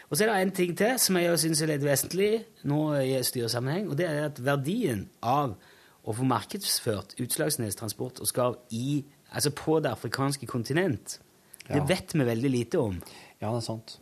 Og 0.09 0.15
så 0.17 0.23
er 0.23 0.29
det 0.31 0.37
en 0.45 0.51
ting 0.55 0.71
til 0.79 0.93
som 1.01 1.17
jeg 1.19 1.39
syns 1.41 1.61
er 1.65 1.71
litt 1.73 1.83
vesentlig 1.83 2.29
nå 2.69 2.79
i 3.01 3.17
styresammenheng, 3.25 3.89
og 3.91 3.97
det 3.99 4.07
er 4.07 4.29
at 4.29 4.39
verdien 4.45 5.07
av 5.19 5.57
å 6.03 6.15
få 6.15 6.23
markedsført 6.27 7.17
Utslagsnes 7.23 7.75
Transport 7.79 8.19
og 8.23 8.27
Skarv 8.31 8.57
i, 8.75 9.01
altså 9.35 9.51
på 9.55 9.79
det 9.83 9.91
afrikanske 9.91 10.47
kontinent, 10.47 11.17
det 11.67 11.75
Ja. 11.79 11.83
vet 11.85 12.13
vi 12.13 12.25
veldig 12.27 12.51
lite 12.51 12.79
om. 12.79 12.97
Ja, 13.41 13.49
det 13.51 13.57
er 13.57 13.65
sant. 13.65 13.97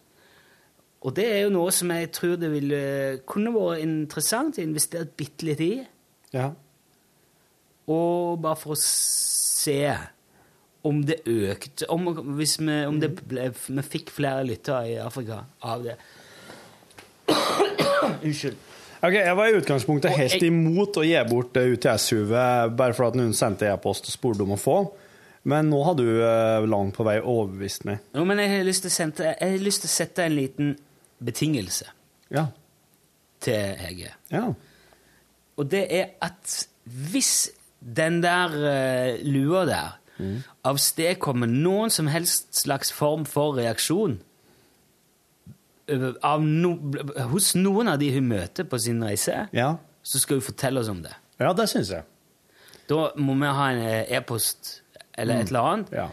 Og 1.02 1.16
det 1.18 1.26
er 1.26 1.40
jo 1.44 1.50
noe 1.50 1.72
som 1.74 1.90
jeg 1.90 2.12
tror 2.14 2.36
det 2.38 2.52
ville 2.52 2.82
kunne 3.26 3.54
vært 3.54 3.82
interessant 3.82 4.58
å 4.58 4.62
investere 4.62 5.06
bitte 5.18 5.46
litt 5.48 5.62
i. 5.66 5.72
Ja. 6.34 6.52
Og 7.90 8.42
bare 8.42 8.56
for 8.56 8.74
å 8.76 8.78
se 8.80 9.98
om 10.84 11.02
det 11.06 11.20
økte 11.30 11.86
Om, 11.90 12.08
vi, 12.38 12.46
om 12.88 13.00
det 13.02 13.10
ble, 13.28 13.50
vi 13.54 13.82
fikk 13.86 14.10
flere 14.10 14.46
lyttere 14.48 14.88
i 14.90 14.96
Afrika 15.02 15.44
av 15.62 15.84
det. 15.84 15.98
Unnskyld. 18.26 18.58
Ok, 19.02 19.14
Jeg 19.18 19.36
var 19.38 19.50
i 19.50 19.58
utgangspunktet 19.58 20.14
helt 20.14 20.44
imot 20.46 20.98
å 21.02 21.04
gi 21.06 21.18
bort 21.30 21.58
eh, 21.58 21.72
UTS-huet 21.74 22.76
bare 22.78 22.94
for 22.94 23.08
at 23.10 23.18
noen 23.18 23.34
sendte 23.34 23.66
e-post 23.72 24.06
og 24.10 24.14
spurte 24.14 24.46
om 24.46 24.54
å 24.54 24.60
få, 24.62 24.76
men 25.44 25.70
nå 25.72 25.80
har 25.84 25.96
du 25.98 26.06
eh, 26.24 26.66
langt 26.70 26.94
på 26.98 27.04
vei 27.08 27.18
overbevist 27.22 27.86
meg. 27.90 28.00
Jo, 28.14 28.26
men 28.30 28.38
jeg 28.40 28.52
har 28.54 28.64
lyst 28.68 28.84
til 28.86 28.92
å, 28.92 28.96
sende, 28.96 29.32
jeg 29.40 29.56
har 29.56 29.64
lyst 29.66 29.82
til 29.86 29.90
å 29.90 29.96
sette 29.96 30.26
en 30.28 30.36
liten 30.38 30.76
betingelse 31.24 31.86
Ja. 32.34 32.48
til 33.42 33.76
Hege. 33.82 34.12
Ja. 34.32 34.52
Og 35.58 35.68
det 35.72 35.86
er 35.94 36.12
at 36.22 36.68
hvis 36.86 37.50
den 37.82 38.22
der 38.24 38.54
eh, 38.70 39.24
lua 39.26 39.66
der 39.66 39.98
avstedkommer 40.70 41.50
noen 41.50 41.90
som 41.90 42.06
helst 42.08 42.54
slags 42.54 42.92
form 42.94 43.24
for 43.26 43.56
reaksjon 43.58 44.20
av 46.24 46.44
no, 46.46 46.76
hos 47.32 47.52
noen 47.58 47.90
av 47.92 47.98
de 48.00 48.12
hun 48.14 48.28
møter 48.30 48.68
på 48.70 48.78
sin 48.80 49.02
reise, 49.04 49.48
Ja, 49.52 49.74
så 50.04 50.22
skal 50.22 50.38
hun 50.40 50.46
fortelle 50.46 50.80
oss 50.80 50.90
om 50.94 51.02
det. 51.04 51.12
ja 51.42 51.52
det 51.58 51.66
syns 51.70 51.90
jeg. 51.92 52.06
Da 52.90 53.10
må 53.18 53.34
vi 53.40 53.50
ha 53.50 53.66
en 53.74 53.82
eh, 53.82 54.14
e-post 54.18 54.81
eller 55.18 55.42
et 55.42 55.48
eller 55.52 55.68
annet, 55.72 55.92
Ja. 55.92 56.10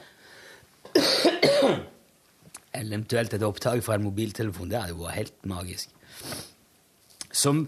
eller 2.75 2.93
eventuelt 2.99 3.35
et 3.35 3.43
opptak 3.47 3.83
fra 3.85 3.95
en 3.99 4.07
mobiltelefon. 4.09 4.71
Det 4.71 4.81
hadde 4.81 4.99
vært 4.99 5.19
helt 5.19 5.47
magisk. 5.51 5.91
Som, 7.31 7.67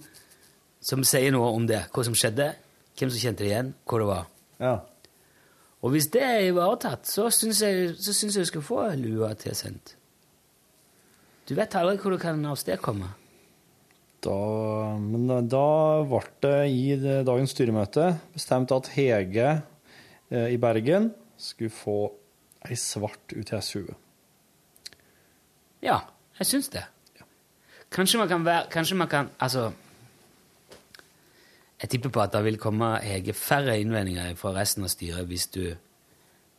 som 0.82 1.04
sier 1.06 1.32
noe 1.34 1.50
om 1.54 1.66
det. 1.68 1.84
Hva 1.94 2.04
som 2.06 2.16
skjedde, 2.16 2.50
hvem 2.98 3.10
som 3.12 3.20
kjente 3.22 3.44
det 3.44 3.50
igjen, 3.52 3.74
hvor 3.88 4.02
det 4.04 4.10
var. 4.14 4.30
ja. 4.62 4.78
Og 5.80 5.94
hvis 5.94 6.10
det 6.12 6.20
er 6.20 6.42
ivaretatt, 6.50 7.06
så 7.08 7.30
syns 7.32 7.62
jeg, 7.64 7.94
så 7.96 8.12
syns 8.12 8.34
jeg 8.36 8.44
du 8.44 8.48
skal 8.50 8.60
få 8.66 8.82
lua 9.00 9.30
tilsendt. 9.40 9.94
Du 11.48 11.54
vet 11.56 11.72
aldri 11.80 11.96
hvor 12.02 12.12
du 12.12 12.18
kan 12.20 12.42
avstedkomme. 12.50 13.08
Da, 14.20 14.34
men 15.00 15.24
da, 15.30 15.38
da 15.40 15.62
ble 16.04 16.20
det 16.44 16.52
i 16.68 16.82
dagens 17.24 17.54
styremøte 17.56 18.10
bestemt 18.34 18.74
at 18.76 18.90
Hege 18.92 19.46
eh, 20.28 20.50
i 20.52 20.58
Bergen 20.60 21.08
skulle 21.40 21.70
få 21.72 21.94
ei 22.68 22.76
svart 22.76 23.32
UTS-hue. 23.36 23.94
Ja, 25.82 25.98
Jeg 26.38 26.46
syns 26.46 26.68
det. 26.72 26.82
Kanskje 27.92 28.18
man 28.20 28.28
kan 28.28 28.44
være 28.44 28.66
Kanskje 28.70 28.96
man 28.96 29.08
kan 29.08 29.28
Altså 29.40 29.72
Jeg 31.80 31.90
tipper 31.90 32.08
på 32.12 32.20
at 32.22 32.32
det 32.32 32.44
vil 32.44 32.58
komme 32.60 32.98
Hege, 33.02 33.32
færre 33.32 33.78
innvendinger 33.80 34.34
fra 34.36 34.52
resten 34.54 34.84
av 34.84 34.88
styret 34.92 35.26
hvis 35.26 35.46
du 35.54 35.62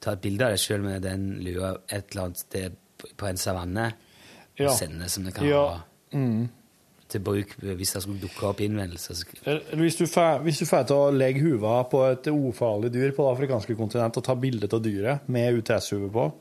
tar 0.02 0.18
et 0.18 0.22
bilde 0.24 0.46
av 0.48 0.52
deg 0.56 0.60
sjøl 0.64 0.82
med 0.82 1.04
den 1.06 1.28
lua 1.46 1.76
et 1.90 2.10
eller 2.12 2.24
annet 2.24 2.40
sted 2.42 2.76
på- 3.18 3.28
en 3.30 3.38
savanne 3.38 3.92
Ja. 4.60 4.66
og 4.72 4.78
sender 4.78 5.08
som 5.08 5.24
det 5.24 5.34
kan 5.36 5.46
Ja. 5.48 5.62
være. 5.62 5.82
Mm. 6.14 6.50
Til 7.12 7.24
bruk 7.26 7.56
hvis 7.62 7.96
det 7.96 8.04
skulle 8.06 8.22
dukke 8.22 8.48
opp 8.50 8.62
innvendelser. 8.64 9.24
hvis 9.80 10.00
du 10.00 10.06
får 10.10 10.86
til 10.90 10.96
å 10.96 11.12
legge 11.16 11.44
huva 11.44 11.82
på 11.92 12.04
et 12.10 12.32
ufarlig 12.32 12.94
dyr 12.94 13.14
på 13.16 13.28
det 13.28 13.36
afrikanske 13.36 13.76
kontinent 13.80 14.18
og 14.18 14.26
ta 14.26 14.38
bilde 14.40 14.70
av 14.72 14.82
dyret 14.86 15.28
med 15.32 15.60
UTS-hue 15.62 16.10
på 16.14 16.32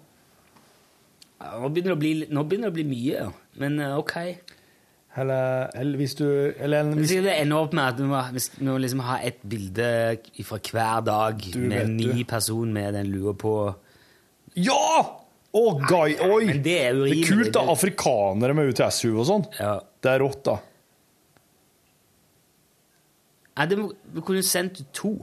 Ja, 1.40 1.56
Nå 1.56 1.70
begynner 1.72 1.96
bli, 1.96 2.14
nå 2.28 2.44
begynner 2.44 2.68
det 2.68 2.74
å 2.74 2.78
bli 2.78 2.88
mye, 2.88 3.28
men 3.62 3.78
eh, 3.80 3.94
ok. 3.96 4.16
Eller, 5.20 5.70
eller 5.74 5.96
hvis 5.98 6.14
du 6.14 6.26
eller, 6.26 6.92
Hvis 6.94 7.10
hvis, 7.10 7.22
det 7.24 7.32
ender 7.40 7.64
opp 7.64 7.72
med 7.74 7.82
at 7.82 7.96
du 7.98 8.04
må, 8.06 8.20
hvis 8.30 8.50
du 8.54 8.60
må 8.68 8.76
liksom 8.78 9.00
ha 9.02 9.16
et 9.26 9.40
bilde 9.42 9.88
fra 10.46 10.60
hver 10.62 11.00
dag 11.06 11.48
med 11.56 11.78
en 11.80 11.96
ny 11.96 12.20
du. 12.20 12.28
person 12.30 12.72
med 12.72 12.94
den 12.94 13.10
lua 13.10 13.34
på 13.34 13.54
Ja! 14.54 15.16
Å, 15.50 15.62
guy, 15.82 16.14
oi! 16.22 16.58
Det 16.62 16.76
er 16.86 16.94
Det 17.00 17.10
er 17.16 17.26
kult, 17.26 17.52
da. 17.56 17.64
Afrikanere 17.72 18.54
med 18.54 18.70
UTS-hue 18.70 19.16
og 19.18 19.26
sånn. 19.26 19.46
Ja. 19.58 19.72
Det 20.00 20.12
er 20.12 20.22
rått, 20.22 20.44
da. 20.46 20.58
Ja, 23.58 23.66
det 23.68 23.76
må, 23.80 23.90
du 24.14 24.20
kunne 24.24 24.44
sendt 24.46 24.78
to. 24.96 25.16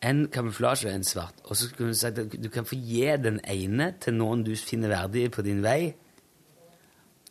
En 0.00 0.22
kamuflasje 0.32 0.88
og 0.88 0.94
en 0.96 1.04
svart. 1.04 1.42
Og 1.44 1.58
så 1.60 1.68
kunne 1.76 1.92
du 1.92 1.98
sagt 2.00 2.18
at 2.22 2.32
du 2.40 2.48
kan 2.52 2.64
få 2.64 2.78
gi 2.80 3.04
den 3.20 3.36
ene 3.44 3.90
til 4.00 4.16
noen 4.16 4.42
du 4.46 4.54
finner 4.56 4.94
verdig 4.94 5.26
på 5.36 5.44
din 5.46 5.60
vei, 5.64 5.92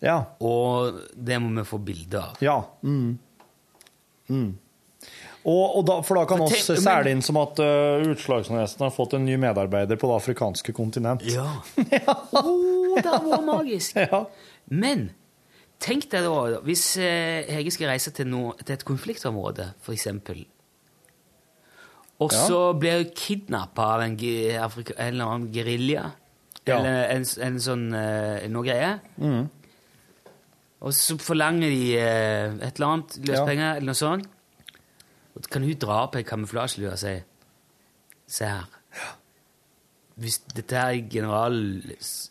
Ja. 0.05 0.19
og 0.39 1.01
det 1.17 1.41
må 1.41 1.49
vi 1.57 1.65
få 1.67 1.77
bilde 1.83 2.21
av. 2.21 2.37
Ja. 2.45 2.59
Mm. 2.85 3.17
Mm. 4.29 4.51
Og, 5.49 5.77
og 5.79 5.85
da, 5.87 5.95
for 6.05 6.19
da 6.19 6.25
kan 6.29 6.43
vi 6.45 6.59
særlig 6.61 7.15
inn 7.15 7.23
som 7.25 7.39
at 7.41 7.57
uh, 7.63 8.03
Utslagsnesten 8.11 8.83
har 8.85 8.91
fått 8.93 9.15
en 9.17 9.23
ny 9.25 9.37
medarbeider 9.41 9.97
på 9.97 10.09
det 10.11 10.17
afrikanske 10.19 10.75
kontinent. 10.77 11.23
Ja. 11.25 11.47
oh, 12.37 12.93
det 12.99 13.07
var 13.09 13.25
vært 13.31 13.47
magisk. 13.47 13.97
Ja. 14.03 14.23
Men 14.69 15.07
tenk 15.81 16.05
deg 16.11 16.27
da, 16.27 16.59
hvis 16.67 16.83
eh, 17.01 17.47
Hege 17.49 17.71
skal 17.73 17.89
reise 17.95 18.11
til, 18.13 18.27
noe, 18.29 18.53
til 18.61 18.75
et 18.75 18.85
konfliktområde, 18.85 19.71
eksempel, 19.95 20.43
og 22.19 22.33
Ja. 22.35 22.41
så 22.49 22.57
blir 22.77 22.97
hun 22.99 23.13
kidnappa 23.15 23.85
av 23.95 24.01
en, 24.03 24.17
Afrika, 24.59 24.93
en 24.99 25.13
eller 25.13 25.25
annen 25.31 25.53
gerilja, 25.55 26.09
Ja. 26.67 26.75
eller 26.77 27.05
en, 27.15 27.23
en 27.47 27.59
sånn 27.63 27.85
eh, 27.95 28.43
noe 28.51 28.67
greie, 28.67 28.91
Mm. 29.17 29.47
og 30.81 30.93
så 30.93 31.15
forlanger 31.17 31.71
de 31.71 31.95
et 31.97 32.75
eller 32.75 32.89
annet, 32.91 33.17
løspenger 33.25 33.71
eller 33.77 33.87
noe 33.89 33.97
sånt, 33.97 34.27
og 35.35 35.47
kan 35.51 35.63
hun 35.63 35.77
dra 35.79 36.01
på 36.11 36.19
en 36.19 36.27
kamuflasjelue 36.27 36.91
og 36.91 36.99
si, 36.99 37.13
se 38.27 38.45
her, 38.45 38.65
hvis 40.19 40.39
dette 40.51 40.75
er, 40.75 40.97
general, 41.09 41.55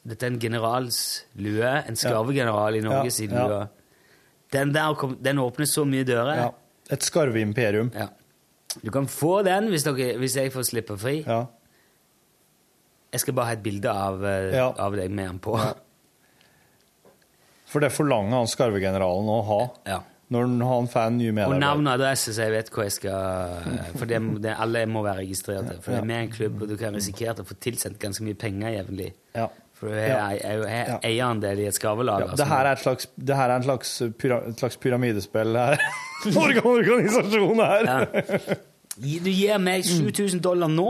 dette 0.05 0.27
er 0.27 0.31
en 0.35 0.39
generals 0.43 0.99
lue, 1.41 1.65
en 1.89 1.97
skarvegeneral 1.97 2.77
i 2.77 2.83
Norge 2.85 3.05
Ja, 3.09 3.15
sin 3.17 3.31
lue, 3.33 3.63
den 4.53 4.73
der 4.75 4.95
kom, 5.01 5.17
den 5.25 5.39
åpner 5.41 5.67
så 5.69 5.85
mye 5.89 6.05
dører. 6.05 6.35
ja. 6.43 6.51
Et 6.91 7.03
skarveimperium. 7.05 7.91
Ja. 7.95 8.07
Du 8.85 8.91
kan 8.91 9.07
få 9.09 9.43
den 9.45 9.67
hvis, 9.69 9.83
dere, 9.85 10.15
hvis 10.21 10.37
jeg 10.37 10.53
får 10.53 10.63
slippe 10.71 10.97
fri. 11.01 11.19
Ja. 11.27 11.43
Jeg 13.13 13.21
skal 13.21 13.35
bare 13.37 13.47
ha 13.51 13.53
et 13.59 13.63
bilde 13.65 13.89
av, 13.93 14.25
eh, 14.25 14.55
Ja. 14.57 14.71
av 14.79 14.97
deg 14.97 15.11
med 15.11 15.27
den 15.29 15.39
på. 15.39 15.57
For 17.69 17.81
det 17.85 17.91
forlanger 17.93 18.37
han 18.39 18.47
skarvegeneralen 18.49 19.29
å 19.29 19.41
ha 19.45 19.61
Ja. 19.87 19.99
Når 20.31 20.67
han- 20.69 20.89
får 20.93 21.07
en 21.07 21.17
ny 21.19 21.29
Og 21.45 21.55
navn 21.59 21.87
og 21.87 21.95
adresse, 21.95 22.35
så 22.37 22.43
jeg 22.43 22.53
vet 22.53 22.69
hvor 22.71 22.83
jeg 22.85 22.93
skal 22.93 23.63
For 23.97 24.05
det, 24.07 24.19
det, 24.43 24.55
alle 24.59 24.87
må 24.87 25.03
være 25.03 25.23
registrert. 25.23 25.71
For 25.83 25.93
det 25.93 26.01
er 26.01 26.05
med 26.05 26.23
en 26.23 26.33
klubb, 26.33 26.63
og 26.63 26.69
du 26.69 26.77
kan 26.77 26.95
risikere 26.95 27.35
å 27.41 27.47
få 27.49 27.55
tilsendt 27.61 27.99
ganske 27.99 28.23
mye 28.27 28.35
penger 28.35 28.75
jevnlig. 28.77 29.13
Ja. 29.35 29.47
For 29.79 29.87
du 29.89 29.95
er, 29.95 30.35
jo 30.57 30.65
er 30.67 30.99
eierandel 31.07 31.61
i 31.63 31.67
et 31.71 31.75
skarvelag. 31.79 32.21
Ja, 32.21 32.27
altså. 32.33 32.37
det 32.43 32.47
her 32.51 32.67
er 32.67 32.73
et 32.73 32.79
slags, 32.83 33.07
er 33.29 33.51
en 33.57 33.63
slags, 33.63 33.93
pyra, 34.19 34.41
et 34.49 34.59
slags 34.59 34.77
pyramidespill 34.77 35.55
her. 35.57 35.79
Organ- 36.27 36.67
Organisasjon 36.67 37.61
her. 37.63 37.87
Ja. 37.87 38.55
Du 38.99 39.31
gir 39.31 39.59
meg 39.63 39.85
7000 39.87 40.41
dollar 40.43 40.67
nå, 40.69 40.89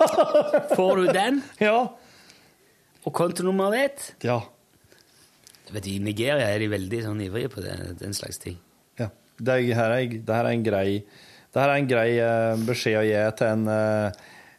får 0.76 0.96
du 0.96 1.06
den, 1.16 1.42
Ja. 1.60 1.86
og 3.06 3.12
kontonummeret 3.16 3.80
ditt. 3.96 4.10
Ja. 4.28 4.40
Vet 5.70 5.84
du, 5.86 5.90
I 5.94 6.00
Nigeria 6.02 6.48
er 6.50 6.58
de 6.62 6.68
veldig 6.72 7.02
sånn 7.04 7.20
ivrige 7.24 7.50
på 7.52 7.62
det, 7.64 7.74
den 8.00 8.14
slags 8.16 8.38
ting. 8.42 8.56
ja. 8.98 9.10
Det, 9.40 9.54
er- 9.54 9.76
her 9.78 9.92
er, 9.96 10.06
det 10.20 10.34
her 10.36 10.44
er 10.48 10.52
en 10.56 10.64
grei, 10.66 10.88
er 11.56 11.70
en 11.74 11.86
grei 11.88 12.08
uh, 12.20 12.56
beskjed 12.66 12.98
å 13.00 13.04
gi 13.06 13.20
til 13.38 13.46
en 13.54 13.62
uh, 13.70 14.18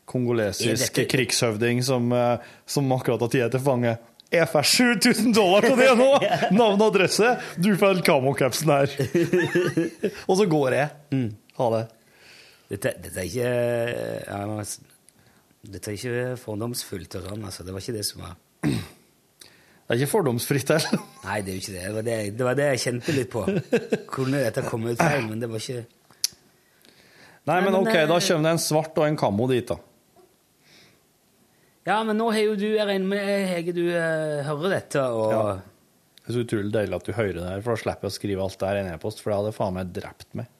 kongolesisk 0.09 0.95
dette- 0.95 1.05
krigshøvding 1.11 1.83
som, 1.85 2.07
uh, 2.11 2.39
som 2.65 2.89
akkurat 2.95 3.21
har 3.21 3.29
tid 3.35 3.51
til 3.53 3.61
fange. 3.63 3.97
Jeg 4.31 4.47
får 4.47 4.63
7000 4.71 5.33
dollar 5.35 5.67
på 5.67 5.75
det 5.75 5.89
nå! 5.99 6.07
Navn 6.55 6.79
og 6.79 6.85
adresse. 6.87 7.33
Du 7.59 7.73
får 7.77 7.99
kamokapsen 8.07 8.71
her. 8.71 8.93
og 10.29 10.37
så 10.39 10.45
går 10.47 10.77
jeg. 10.77 10.89
Mm. 11.11 11.27
Ha 11.59 11.67
det. 11.75 11.81
Dette, 12.71 12.93
dette 13.03 13.19
er 13.19 13.27
ikke 13.27 13.51
ja, 14.31 14.63
Dette 15.75 15.91
er 15.91 15.97
ikke 15.99 16.37
fordomsfullt 16.39 17.19
og 17.19 17.27
sånn, 17.27 17.43
altså. 17.49 17.67
Det 17.67 17.75
var 17.75 17.83
ikke 17.83 17.97
det 17.99 18.05
som 18.07 18.23
var 18.23 18.37
Det 19.87 19.95
er 19.97 20.01
ikke 20.03 20.11
fordomsfritt 20.13 20.69
heller. 20.71 21.01
Nei, 21.27 21.39
det 21.43 21.51
er 21.51 21.55
jo 21.57 21.61
ikke 21.63 21.73
det. 21.75 21.81
Det 21.83 21.93
var 21.95 22.05
det, 22.07 22.17
det 22.39 22.45
var 22.47 22.55
det 22.59 22.67
jeg 22.69 22.81
kjente 22.85 23.15
litt 23.17 23.31
på. 23.33 23.41
Kunne 24.13 24.39
dette 24.45 24.63
komme 24.67 24.93
ut 24.93 25.01
feil? 25.01 25.25
Men 25.27 25.41
det 25.43 25.49
var 25.51 25.63
ikke 25.63 25.81
Nei, 27.49 27.55
men 27.65 27.73
ok, 27.73 27.89
eh, 27.89 28.05
da 28.05 28.19
kommer 28.21 28.45
det 28.45 28.51
en 28.53 28.61
svart 28.61 28.99
og 29.01 29.07
en 29.07 29.15
kammo 29.17 29.47
dit, 29.49 29.65
da. 29.67 29.79
Ja, 31.89 31.95
men 32.05 32.13
nå 32.21 32.27
har 32.29 32.43
jo 32.45 32.53
du 32.61 32.67
Jeg 32.67 32.85
regner 32.85 33.07
med, 33.09 33.29
Hege, 33.49 33.73
du 33.73 33.87
eh, 33.89 34.43
hører 34.45 34.75
dette, 34.77 35.01
og 35.09 35.31
Ja. 35.33 35.43
Det 36.21 36.29
er 36.29 36.35
så 36.37 36.43
utrolig 36.45 36.69
deilig 36.75 36.93
at 36.99 37.07
du 37.07 37.15
hører 37.17 37.33
det 37.39 37.47
her, 37.49 37.61
for 37.65 37.73
da 37.73 37.81
slipper 37.81 38.05
jeg 38.05 38.13
å 38.13 38.15
skrive 38.19 38.43
alt 38.45 38.59
det 38.61 38.67
her 38.69 38.77
i 38.77 38.81
en 38.83 38.89
e-post, 38.93 39.23
for 39.23 39.33
det 39.33 39.37
hadde 39.39 39.53
faen 39.57 39.73
meg 39.73 39.89
drept 39.95 40.27
meg. 40.37 40.51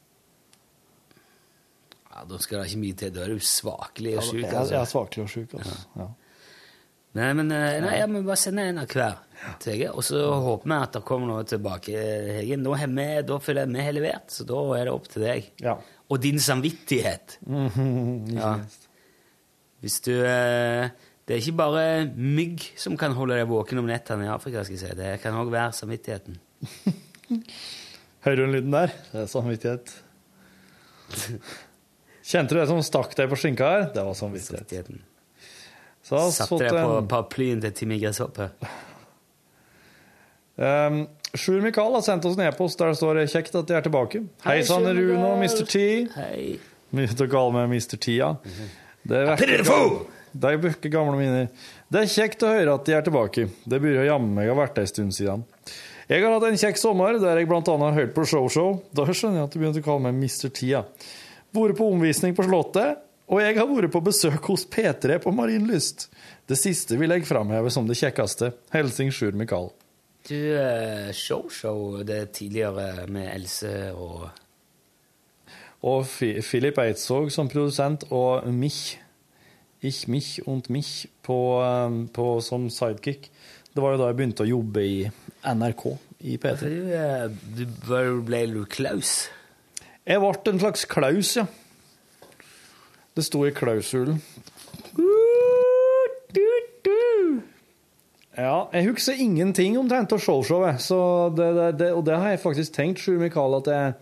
Ja, 2.10 2.24
Da 2.28 2.40
skal 2.42 2.64
det 2.64 2.72
ikke 2.72 2.80
mye 2.82 2.98
til. 2.98 3.12
Da 3.14 3.22
er 3.28 3.36
du 3.38 3.46
svakelig 3.46 4.16
og 4.18 4.26
sjuk. 4.26 4.40
Jeg, 4.42 4.50
jeg 4.50 4.58
Altså. 4.64 4.80
er 4.82 4.90
svakelig 4.90 5.24
og 5.28 5.30
sjuk, 5.36 5.54
altså. 5.62 5.78
Ja. 6.02 6.08
Nei, 7.18 7.34
men 7.36 7.52
eh, 7.52 7.82
nei, 7.84 7.96
ja, 8.00 8.08
men 8.08 8.24
bare 8.24 8.40
sende 8.40 8.64
en 8.70 8.80
av 8.80 8.88
hver 8.92 9.18
til 9.62 9.82
og 9.90 10.04
så 10.06 10.20
håper 10.46 10.70
vi 10.70 10.76
at 10.78 10.94
det 10.96 11.02
kommer 11.08 11.28
noe 11.32 11.46
tilbake. 11.50 11.96
Hegen. 12.38 12.62
nå 12.64 12.76
har 12.78 12.92
vi, 12.92 13.08
da 13.28 13.40
føler 13.42 13.66
jeg 13.66 13.74
vi 13.74 13.86
har 13.88 13.96
levert, 13.98 14.30
så 14.32 14.46
da 14.48 14.60
er 14.78 14.88
det 14.88 14.94
opp 14.94 15.10
til 15.12 15.26
deg. 15.26 15.50
Ja. 15.64 15.76
Og 16.12 16.22
din 16.24 16.40
samvittighet. 16.42 17.40
Ja. 18.42 18.60
Hvis 19.82 19.98
du 20.06 20.14
eh, 20.14 20.92
Det 21.26 21.34
er 21.34 21.40
ikke 21.42 21.58
bare 21.58 21.84
mygg 22.14 22.62
som 22.78 22.94
kan 23.02 23.16
holde 23.18 23.40
deg 23.40 23.50
våken 23.50 23.82
om 23.82 23.90
nettene 23.90 24.28
i 24.28 24.30
Afrika. 24.30 24.64
skal 24.64 24.78
jeg 24.78 24.84
si. 24.84 24.98
Det 24.98 25.16
kan 25.24 25.38
òg 25.42 25.50
være 25.52 25.74
samvittigheten. 25.74 26.38
Hører 28.26 28.38
du 28.38 28.44
den 28.44 28.56
lyden 28.56 28.76
der? 28.76 28.94
Det 29.12 29.24
er 29.24 29.30
samvittighet. 29.32 29.94
Kjente 32.32 32.54
du 32.54 32.62
det 32.62 32.68
som 32.70 32.84
stakk 32.86 33.16
deg 33.18 33.32
på 33.32 33.40
skinka 33.42 33.72
her? 33.74 33.88
Det 33.96 34.06
var 34.06 34.18
samvittighet. 34.18 34.70
samvittigheten. 34.70 35.02
Så 36.06 36.22
Satte 36.34 36.64
jeg 36.66 36.74
på 36.74 36.98
en 36.98 37.10
paraplyen 37.10 37.62
til 37.62 37.74
Timmy 37.78 38.00
Gresshoppe. 38.02 38.50
um, 40.58 41.04
Sjur 41.38 41.62
Mikael 41.64 41.94
har 41.96 42.04
sendt 42.04 42.26
oss 42.28 42.36
en 42.36 42.48
e-post 42.48 42.80
der 42.82 42.92
det 42.92 43.00
står 43.00 43.22
'Kjekt 43.24 43.56
at 43.56 43.68
de 43.68 43.76
er 43.78 43.86
tilbake'. 43.86 44.26
Hei 44.44 44.58
Hei, 44.64 44.94
Rune 44.98 45.28
og 45.30 45.38
Mr. 45.40 45.64
T. 45.66 45.84
Hei. 46.16 46.58
Mye 46.92 47.08
å 47.08 47.30
kalle 47.32 47.54
meg 47.56 47.70
Mr. 47.72 47.96
T, 47.98 48.18
ja. 48.18 48.34
Det 49.08 49.22
er! 49.22 49.38
Vekker 50.34 50.92
gamle 50.92 51.16
minner. 51.20 51.48
Det 51.92 52.02
er 52.02 52.12
kjekt 52.12 52.44
å 52.44 52.52
høre 52.52 52.76
at 52.76 52.86
de 52.88 52.94
er 52.96 53.06
tilbake. 53.06 53.48
Det 53.68 53.80
burde 53.84 54.06
jammen 54.08 54.34
meg 54.36 54.48
ha 54.48 54.56
vært 54.56 54.80
ei 54.80 54.88
stund 54.88 55.16
siden. 55.16 55.44
Jeg 56.12 56.24
har 56.24 56.34
hatt 56.36 56.44
en 56.50 56.60
kjekk 56.60 56.80
sommer, 56.80 57.20
der 57.20 57.40
jeg 57.40 57.48
annet 57.48 57.70
har 57.70 57.96
hørt 57.96 58.14
på 58.16 58.26
Show-Show. 58.28 58.82
Da 58.92 59.06
skjønner 59.08 59.42
jeg 59.42 59.48
at 59.48 59.54
du 59.54 59.60
begynte 59.60 59.84
å 59.84 59.86
kalle 59.86 60.04
meg 60.08 60.20
Mr. 60.20 60.50
T, 60.52 60.68
ja. 60.72 60.84
Vært 61.56 61.78
på 61.80 61.88
omvisning 61.92 62.36
på 62.36 62.44
Slottet, 62.48 63.00
og 63.32 63.40
jeg 63.40 63.56
har 63.56 63.70
vært 63.70 63.94
på 63.94 64.04
besøk 64.04 64.50
hos 64.52 64.66
P3 64.68 65.16
på 65.24 65.32
Marienlyst. 65.32 66.10
Det 66.48 66.58
siste 66.60 66.98
vil 67.00 67.14
jeg 67.16 67.24
framheve 67.30 67.72
som 67.72 67.88
det 67.88 67.96
kjekkeste. 67.96 68.52
Helsing 68.74 69.12
Sjur 69.16 69.38
Mikael. 69.40 69.72
Du, 70.28 70.36
eh, 70.36 71.12
Show-Show, 71.16 72.04
det 72.04 72.34
tidligere 72.36 73.08
med 73.08 73.32
Else 73.34 73.94
og 73.96 74.30
Og 75.82 76.06
Filip 76.06 76.78
Eidsvåg 76.78 77.32
som 77.32 77.48
produsent, 77.50 78.04
og 78.12 78.46
mich, 78.54 79.00
ich, 79.82 80.08
mich 80.08 80.48
und 80.48 80.70
mich, 80.70 81.08
på, 81.24 81.64
um, 81.64 82.08
på, 82.08 82.40
som 82.42 82.70
sidekick. 82.70 83.32
Det 83.74 83.82
var 83.82 83.96
jo 83.96 83.98
da 83.98 84.12
jeg 84.12 84.20
begynte 84.20 84.44
å 84.44 84.50
jobbe 84.52 84.84
i 84.86 85.10
NRK 85.42 85.86
i 86.20 86.38
P3. 86.38 86.70
Du, 86.70 86.94
eh, 86.94 87.26
du 87.58 88.22
ble 88.22 88.46
du 88.52 88.66
Klaus? 88.70 89.30
Jeg 90.06 90.22
ble 90.22 90.54
en 90.54 90.62
slags 90.62 90.86
Klaus, 90.86 91.36
ja. 91.40 91.48
Det 93.16 93.26
sto 93.28 93.44
i 93.46 93.52
klausulen. 93.56 94.22
Ja, 98.38 98.70
jeg 98.72 98.88
husker 98.88 99.20
ingenting 99.20 99.76
omtrent 99.80 100.14
av 100.16 100.22
showshowet, 100.24 100.80
så 100.82 100.98
det, 101.36 101.50
det, 101.58 101.68
det, 101.82 101.90
og 101.94 102.06
det 102.08 102.16
har 102.16 102.32
jeg 102.32 102.40
faktisk 102.42 102.78
tenkt, 102.78 103.02
Sjur 103.04 103.20
Mikael, 103.20 103.58
at 103.60 103.68
jeg 103.68 103.94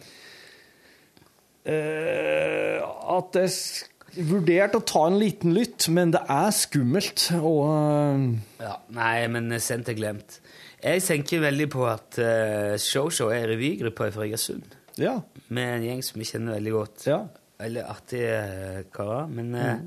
eh, 1.74 2.78
At 3.10 3.40
jeg 3.40 4.28
vurderte 4.30 4.80
å 4.80 4.86
ta 4.86 5.08
en 5.10 5.18
liten 5.22 5.56
lytt, 5.58 5.88
men 5.94 6.14
det 6.14 6.22
er 6.30 6.54
skummelt. 6.56 7.26
Og 7.42 7.66
eh, 7.74 8.24
Ja, 8.62 8.78
nei, 8.94 9.16
men 9.34 9.50
sendt 9.58 9.90
er 9.90 9.98
glemt. 9.98 10.40
Jeg 10.80 11.04
tenker 11.04 11.42
veldig 11.44 11.66
på 11.74 11.82
at 11.92 12.16
uh, 12.24 12.78
ShowShow 12.80 13.34
er 13.36 13.50
revygruppa 13.52 14.08
i 14.08 14.14
Fregersund. 14.16 14.78
ja. 14.96 15.18
Med 15.50 15.74
en 15.74 15.84
gjeng 15.90 16.04
som 16.06 16.22
vi 16.22 16.28
kjenner 16.30 16.56
veldig 16.56 16.72
godt. 16.72 17.04
Ja. 17.10 17.18
Veldig 17.60 17.82
artige 17.84 18.36
uh, 18.40 18.82
karer. 18.96 19.28
Men 19.36 19.50
eh, 19.60 19.82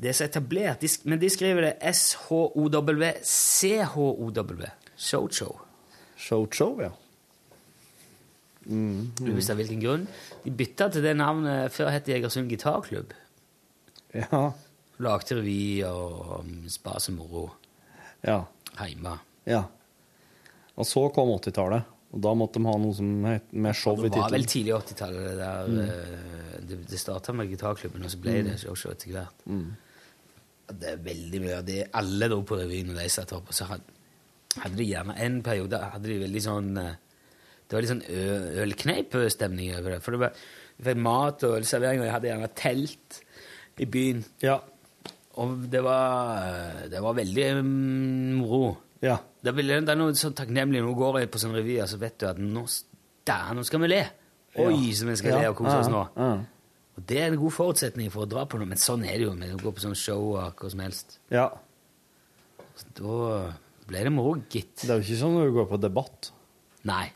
det 0.00 0.10
er 0.10 0.16
så 0.18 0.26
etablert. 0.26 0.80
De, 0.82 0.88
men 1.06 1.20
de 1.22 1.28
skriver 1.30 1.68
det 1.68 1.74
S-H-O-W, 1.94 3.10
C-H-O-W. 3.22 4.70
Showshow. 5.00 5.60
Showshow, 6.20 6.80
ja. 6.82 6.90
Uvisst 8.70 9.50
av 9.50 9.56
hvilken 9.60 9.80
grunn. 9.82 10.02
De 10.44 10.52
bytta 10.54 10.90
til 10.92 11.04
det 11.06 11.14
navnet 11.18 11.72
før 11.74 11.88
het 11.94 12.08
Jegersund 12.10 12.50
Gitarklubb. 12.52 13.14
Ja. 14.14 14.42
Lagde 15.00 15.38
revy 15.38 15.80
og 15.88 16.40
um, 16.42 16.56
spas 16.68 17.08
og 17.08 17.16
moro 17.16 17.44
Ja. 18.26 18.42
hjemme. 18.82 19.14
ja. 19.48 19.62
Og 20.76 20.86
så 20.88 21.06
kom 21.12 21.28
80-tallet, 21.34 21.84
og 22.12 22.20
da 22.24 22.32
måtte 22.34 22.58
de 22.58 22.66
ha 22.66 22.76
noe 22.82 22.94
som 22.94 23.24
het 23.24 23.52
med 23.52 23.74
show 23.78 23.94
i 23.98 24.08
Det 24.08 24.16
var 24.18 24.30
vel 24.30 24.42
tittelen. 24.42 24.50
tidlig 24.50 24.74
80-tallet. 24.80 25.22
det 25.28 25.36
der, 25.38 25.68
Mm. 25.68 26.66
Det, 26.70 26.76
det 26.90 26.98
starta 27.00 27.32
med 27.32 27.48
gitarklubben, 27.50 28.02
og 28.04 28.10
så 28.10 28.18
ble 28.20 28.32
Mm. 28.42 28.44
det 28.50 28.58
showshow 28.60 28.92
etter 28.92 29.10
hvert. 29.14 29.46
Og 30.68 30.78
Det 30.80 30.88
er 30.92 30.96
veldig 31.02 31.40
mye 31.42 31.56
av 31.58 31.64
det 31.66 31.88
Alle 31.94 32.28
dro 32.28 32.42
på 32.42 32.56
revy 32.58 32.82
når 32.86 32.94
de 33.02 33.08
satt 33.08 33.32
opp, 33.32 33.48
og 33.48 33.54
så 33.54 33.64
hadde, 33.66 33.82
hadde 34.56 34.76
de 34.76 34.84
gjerne 34.84 35.16
en 35.18 35.42
periode 35.42 35.78
hadde 35.80 36.02
de 36.06 36.18
veldig 36.26 36.42
sånn 36.42 36.76
eh, 36.78 36.94
Det 37.68 37.74
var 37.76 37.82
litt 37.82 37.90
sånn 37.90 38.04
ølkneipstemning 38.64 39.74
over 39.78 39.90
det. 39.94 40.02
For 40.02 40.10
det 40.16 40.20
var, 40.20 40.32
vi 40.78 40.84
fikk 40.90 40.96
mat 41.04 41.44
og 41.46 41.56
ølservering, 41.60 42.00
og 42.00 42.06
jeg 42.08 42.14
hadde 42.16 42.30
gjerne 42.30 42.48
telt 42.58 43.20
i 43.78 43.86
byen. 43.86 44.24
Ja. 44.42 44.56
Og 45.38 45.70
det 45.70 45.82
var, 45.82 46.46
eh, 46.48 46.88
det 46.90 47.00
var 47.00 47.14
veldig 47.14 47.64
moro. 47.64 48.62
moro. 48.66 48.76
Ja. 49.04 49.18
Det, 49.42 49.54
er 49.54 49.96
noe 49.96 50.14
så 50.18 50.32
takknemlig. 50.36 50.82
Nå 50.84 50.94
går 50.98 51.22
jeg 51.22 51.30
på 51.32 51.40
sånn 51.40 51.56
revy, 51.56 51.78
så 51.88 52.00
vet 52.00 52.18
du 52.20 52.26
at 52.28 52.40
nå, 52.40 52.64
der, 53.28 53.52
nå 53.56 53.64
skal 53.66 53.84
vi 53.84 53.92
le. 53.92 54.02
Oi, 54.60 54.90
så 54.96 55.06
vi 55.08 55.16
skal 55.20 55.38
le 55.38 55.52
og 55.52 55.58
kose 55.60 55.78
oss 55.84 55.90
nå. 55.92 56.04
Ja. 56.18 56.32
Og 56.98 57.06
Det 57.08 57.20
er 57.22 57.30
en 57.30 57.38
god 57.40 57.54
forutsetning 57.54 58.10
for 58.12 58.26
å 58.26 58.28
dra 58.28 58.44
på 58.50 58.58
noe, 58.60 58.68
men 58.68 58.80
sånn 58.80 59.06
er 59.06 59.16
det 59.16 59.28
jo. 59.28 59.34
Vi 59.38 59.50
går 59.62 59.76
på 59.76 59.84
sånn 59.86 59.96
show 59.98 60.34
og 60.34 60.60
hva 60.60 60.72
som 60.72 60.84
helst. 60.84 61.18
ja. 61.32 61.48
Så 62.80 62.86
da 62.96 63.16
ble 63.90 64.04
det 64.06 64.12
moro, 64.14 64.38
gitt. 64.48 64.86
Det 64.86 64.88
er 64.88 65.00
jo 65.00 65.04
ikke 65.04 65.18
sånn 65.20 65.34
når 65.36 65.50
du 65.50 65.56
går 65.58 65.66
på 65.68 65.78
debatt. 65.82 66.30
Nei. 66.88 67.10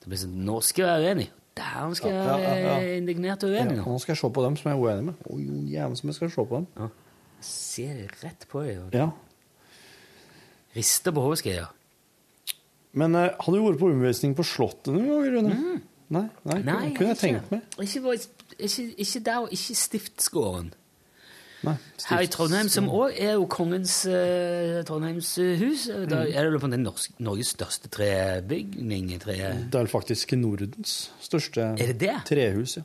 Det 0.00 0.08
blir 0.08 0.20
sånn 0.22 0.38
Nå 0.46 0.60
skal 0.64 0.86
jeg 0.86 1.02
være 1.02 1.10
uenig. 1.10 1.26
Der 1.56 1.94
skal 1.98 2.12
jeg 2.12 2.22
være 2.22 2.40
ja, 2.44 2.54
ja, 2.60 2.72
ja. 2.84 2.96
indignert 3.00 3.44
og 3.44 3.52
uenig 3.52 3.78
nå. 3.80 3.96
skal 4.00 4.12
jeg 4.12 4.20
se 4.20 4.30
på 4.36 4.44
dem 4.44 4.56
som 4.60 4.70
jeg 4.70 4.76
er 4.76 4.82
uenig 4.86 5.06
med. 5.10 5.22
Oi, 5.32 5.40
jo, 5.42 5.60
jævlig 5.72 6.00
som 6.00 6.10
jeg 6.12 6.18
skal 6.18 6.32
se 6.32 6.44
på 6.50 6.60
dem. 6.60 6.66
Ja. 6.76 6.88
Ser 7.48 8.02
rett 8.22 8.46
på 8.50 8.64
deg 8.64 8.96
Ja. 8.96 9.10
Rister 10.76 11.14
på 11.16 11.24
hodet, 11.24 11.40
skal 11.42 11.52
jeg 11.52 11.60
gjøre. 11.62 11.72
Men 12.96 13.14
eh, 13.18 13.28
har 13.36 13.52
du 13.52 13.60
vært 13.66 13.80
på 13.82 13.90
omvisning 13.92 14.32
på 14.38 14.44
Slottet 14.46 14.94
noen 14.94 15.10
gang, 15.10 15.28
Rune? 15.34 15.60
Nei, 16.06 16.26
nei, 16.46 16.58
Nei, 16.62 16.80
kunne 16.94 17.12
jeg 17.12 17.16
ikke. 17.16 17.20
tenkt 17.24 17.50
meg. 17.50 17.62
Ikke, 17.82 18.18
ikke, 18.62 18.84
ikke 19.04 19.22
der, 19.26 19.38
og 19.42 19.54
ikke 19.56 19.74
Stiftsgården. 19.82 20.68
Nei, 21.66 21.72
Her 22.06 22.22
i 22.22 22.28
Trondheim, 22.30 22.68
som 22.70 22.86
òg 22.92 23.16
er 23.18 23.32
jo 23.34 23.46
kongens 23.50 23.94
uh, 24.06 24.82
Trondheimshus. 24.86 25.86
Mm. 25.90 26.04
Da 26.12 26.20
er 26.28 26.46
det 26.46 26.52
vel 26.52 26.60
på 26.62 26.70
den 26.70 26.84
norsk, 26.86 27.16
Norges 27.26 27.50
største 27.56 27.90
trebygning. 27.90 29.08
Tre... 29.24 29.36
Det 29.72 29.80
er 29.80 29.90
faktisk 29.90 30.36
Nordens 30.38 31.08
største 31.24 31.72
Er 31.74 31.90
det 31.90 31.98
det? 32.04 32.14
trehus, 32.28 32.76
ja. 32.78 32.84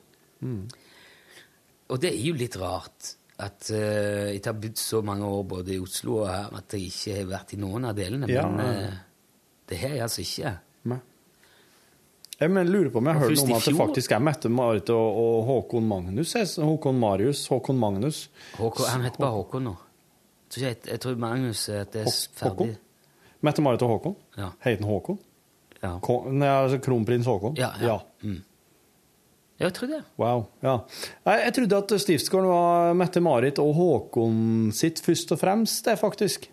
Og 1.92 2.00
det 2.02 2.14
er 2.16 2.24
jo 2.24 2.34
litt 2.40 2.56
rart 2.58 3.12
at 3.42 3.70
uh, 3.74 4.28
jeg 4.32 4.42
har 4.46 4.58
bodd 4.62 4.82
så 4.82 5.02
mange 5.06 5.28
år 5.28 5.46
både 5.56 5.76
i 5.76 5.80
Oslo 5.82 6.22
og 6.24 6.28
her 6.30 6.60
at 6.60 6.76
jeg 6.76 6.92
ikke 6.92 7.16
har 7.20 7.32
vært 7.32 7.56
i 7.56 7.62
noen 7.62 7.88
av 7.90 7.96
delene. 7.98 8.30
Ja. 8.32 8.46
Men 8.52 8.92
uh, 8.92 9.00
det 9.70 9.80
har 9.82 9.96
jeg 9.96 10.06
altså 10.06 10.26
ikke. 10.26 10.54
Nei. 10.92 11.00
Jeg 12.42 12.50
men, 12.50 12.70
lurer 12.74 12.90
på 12.90 12.98
om 12.98 13.08
jeg 13.10 13.18
har 13.18 13.22
hørt 13.22 13.38
noe 13.38 13.46
om 13.46 13.56
at 13.60 13.66
det 13.70 13.78
faktisk 13.78 14.14
er 14.18 14.22
Mette-Marit 14.26 14.92
og, 14.96 15.18
og 15.24 15.36
Håkon 15.50 15.86
Magnus. 15.86 16.34
Håkon 16.58 16.98
Marius, 16.98 17.44
Håkon 17.52 17.78
Magnus. 17.78 18.22
Håkon, 18.58 18.88
han 18.90 19.06
heter 19.06 19.22
bare 19.22 19.36
Håkon 19.36 19.68
nå. 19.70 19.76
Jeg 20.58 20.80
jeg, 20.88 21.00
tror 21.00 21.20
Magnus 21.22 21.68
at 21.70 21.94
det 21.94 22.02
er 22.08 22.10
ferdig. 22.10 22.72
Håkon? 22.72 22.72
Mette-Marit 23.46 23.86
og 23.86 23.94
Håkon? 23.96 24.16
Ja. 24.38 24.50
Heter 24.66 24.82
han 24.82 24.90
Håkon? 24.90 25.20
Ja. 25.82 25.92
Ko, 26.02 26.18
nei, 26.30 26.50
altså 26.50 26.82
Kronprins 26.82 27.30
Håkon? 27.30 27.56
Ja, 27.62 27.72
ja. 27.82 28.00
Mm. 28.26 28.42
Jeg 29.62 29.74
trodde 29.78 30.00
det. 30.00 30.04
Wow. 30.22 30.46
Ja. 30.66 30.76
Jeg 31.46 31.54
trodde 31.58 31.78
at 31.84 31.94
Stiftsgården 32.04 32.50
var 32.50 32.96
Mette-Marit 32.98 33.60
og 33.64 33.74
Håkon 33.78 34.72
sitt 34.76 35.00
først 35.06 35.32
og 35.36 35.40
fremst, 35.42 35.86
det, 35.86 35.98
faktisk. 36.02 36.48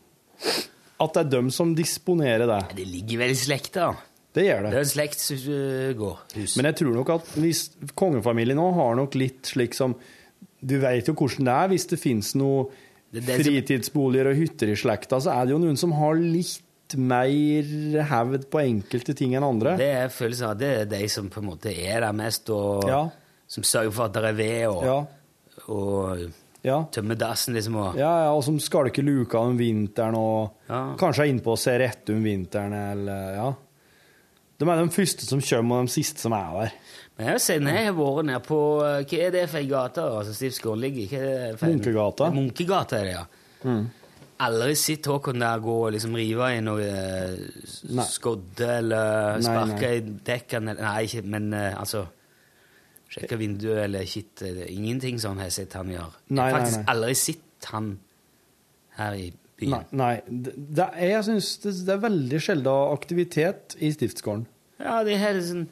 At 1.00 1.14
det 1.14 1.22
er 1.24 1.30
dem 1.36 1.48
som 1.54 1.72
disponerer 1.78 2.46
det. 2.50 2.60
Det 2.76 2.86
ligger 2.90 3.20
vel 3.24 3.34
i 3.34 3.38
slekta. 3.38 3.92
Det 4.34 4.44
gjør 4.44 4.66
Det 4.66 4.70
det. 4.70 4.76
er 4.76 4.84
en 4.84 4.92
slektsgård. 4.92 6.18
Hus. 6.36 6.56
Men 6.58 6.68
jeg 6.70 6.76
tror 6.82 6.94
nok 6.98 7.08
at 7.16 7.30
hvis 7.40 7.62
kongefamilien 7.98 8.58
nå 8.60 8.66
har 8.76 8.98
nok 8.98 9.16
litt 9.18 9.48
slik 9.54 9.74
som 9.74 9.96
Du 10.60 10.76
vet 10.82 11.06
jo 11.08 11.14
hvordan 11.14 11.46
det 11.48 11.54
er 11.54 11.68
hvis 11.72 11.86
det 11.90 11.98
finnes 12.02 12.32
noe 12.38 12.66
Det 13.14 13.22
det 13.24 13.38
fritidsboliger 13.40 14.28
og 14.32 14.36
hytter 14.36 14.72
i 14.72 14.76
slekta, 14.76 15.20
så 15.22 15.32
er 15.32 15.46
det 15.48 15.54
jo 15.54 15.60
noen 15.62 15.78
som 15.80 15.94
har 15.96 16.18
litt 16.18 16.60
mer 16.96 18.02
hevd 18.08 18.48
på 18.50 18.60
enkelte 18.62 19.14
ting 19.14 19.34
enn 19.36 19.44
andre. 19.44 19.76
Det 19.76 19.88
er 19.92 20.08
følelsen 20.08 20.46
av 20.48 20.50
at 20.56 20.58
det 20.62 20.70
er 20.80 20.84
de 20.90 21.08
som 21.12 21.28
på 21.28 21.42
en 21.42 21.48
måte 21.50 21.72
er 21.74 22.00
der 22.00 22.12
mest, 22.16 22.48
og 22.50 22.88
Ja. 22.88 23.08
som 23.46 23.62
sørger 23.62 23.92
for 23.92 24.04
at 24.04 24.12
det 24.12 24.24
er 24.24 24.32
ved, 24.32 24.66
og, 24.68 24.84
Ja, 24.84 25.06
og 25.68 26.18
ja. 26.64 26.84
tømmer 26.92 27.14
dassen, 27.16 27.54
liksom. 27.54 27.76
Og, 27.76 27.96
Ja, 27.96 28.24
ja, 28.24 28.32
og 28.32 28.42
som 28.44 28.58
skalker 28.58 29.02
luka 29.02 29.38
om 29.38 29.56
vinteren 29.58 30.14
og 30.14 30.52
kanskje 30.68 31.24
er 31.26 31.32
innpå 31.32 31.52
og 31.52 31.58
ser 31.58 31.78
rett 31.80 32.08
om 32.10 32.22
vinteren, 32.22 32.72
eller 32.72 33.34
ja. 33.34 33.52
De 34.58 34.66
er 34.68 34.80
de 34.82 34.90
første 34.90 35.22
som 35.24 35.40
kommer, 35.40 35.80
og 35.80 35.86
de 35.86 35.92
siste 35.92 36.18
som 36.18 36.32
er 36.32 36.48
der. 36.52 36.72
Men 37.18 37.26
jeg 37.32 37.40
ser, 37.40 37.60
jeg 37.60 37.86
har 37.86 37.92
vært 37.94 38.24
nede 38.26 38.40
på 38.46 38.58
eh, 38.82 39.04
Hva 39.04 39.18
er 39.26 39.30
det 39.30 39.48
for 39.50 39.58
ei 39.58 39.66
gate? 39.66 39.98
Altså, 40.02 40.74
ligger? 40.76 41.56
Munkegata. 41.62 42.30
Munkegata 42.34 42.98
er 42.98 43.04
det, 43.04 43.12
ja. 43.12 43.24
Aldri 44.46 44.74
sett 44.78 45.06
Håkon 45.10 45.42
der 45.42 45.58
gå 45.64 45.72
og 45.88 45.92
liksom 45.96 46.14
rive 46.14 46.52
i 46.54 46.60
noe 46.62 46.84
eh, 46.86 47.32
Nei. 47.90 48.04
skodde 48.06 48.68
eller 48.76 49.40
Nei, 49.40 49.42
sparke 49.48 49.90
i 49.96 50.02
dekkene 50.28 50.76
Nei, 50.78 50.92
ikke, 51.08 51.24
men 51.26 51.48
eh, 51.58 51.72
altså 51.74 52.04
Sjekke 53.08 53.38
vinduet 53.40 53.80
eller 53.86 54.04
eller 54.04 54.70
Ingenting 54.70 55.18
sånn 55.18 55.40
har 55.40 55.48
jeg 55.48 55.56
sett 55.62 55.74
han 55.78 55.90
gjøre. 55.90 56.12
Jeg 56.28 56.36
Nei, 56.36 56.44
har 56.44 56.52
nei, 56.52 56.58
faktisk 56.58 56.78
nei. 56.82 56.88
aldri 56.92 57.14
sett 57.16 57.68
han 57.72 57.86
her 58.98 59.16
i 59.16 59.28
byen. 59.58 59.70
Nei, 59.72 59.80
nei. 60.02 60.10
Det, 60.28 60.52
det 60.76 60.84
er, 60.92 61.06
jeg 61.14 61.24
syns 61.30 61.48
det, 61.64 61.72
det 61.88 61.94
er 61.94 62.02
veldig 62.04 62.40
sjelden 62.44 62.92
aktivitet 62.98 63.78
i 63.80 63.90
Stiftsgården. 63.94 64.44
Ja, 64.82 64.98
de 65.08 65.16
har 65.18 65.40
sånn, 65.42 65.64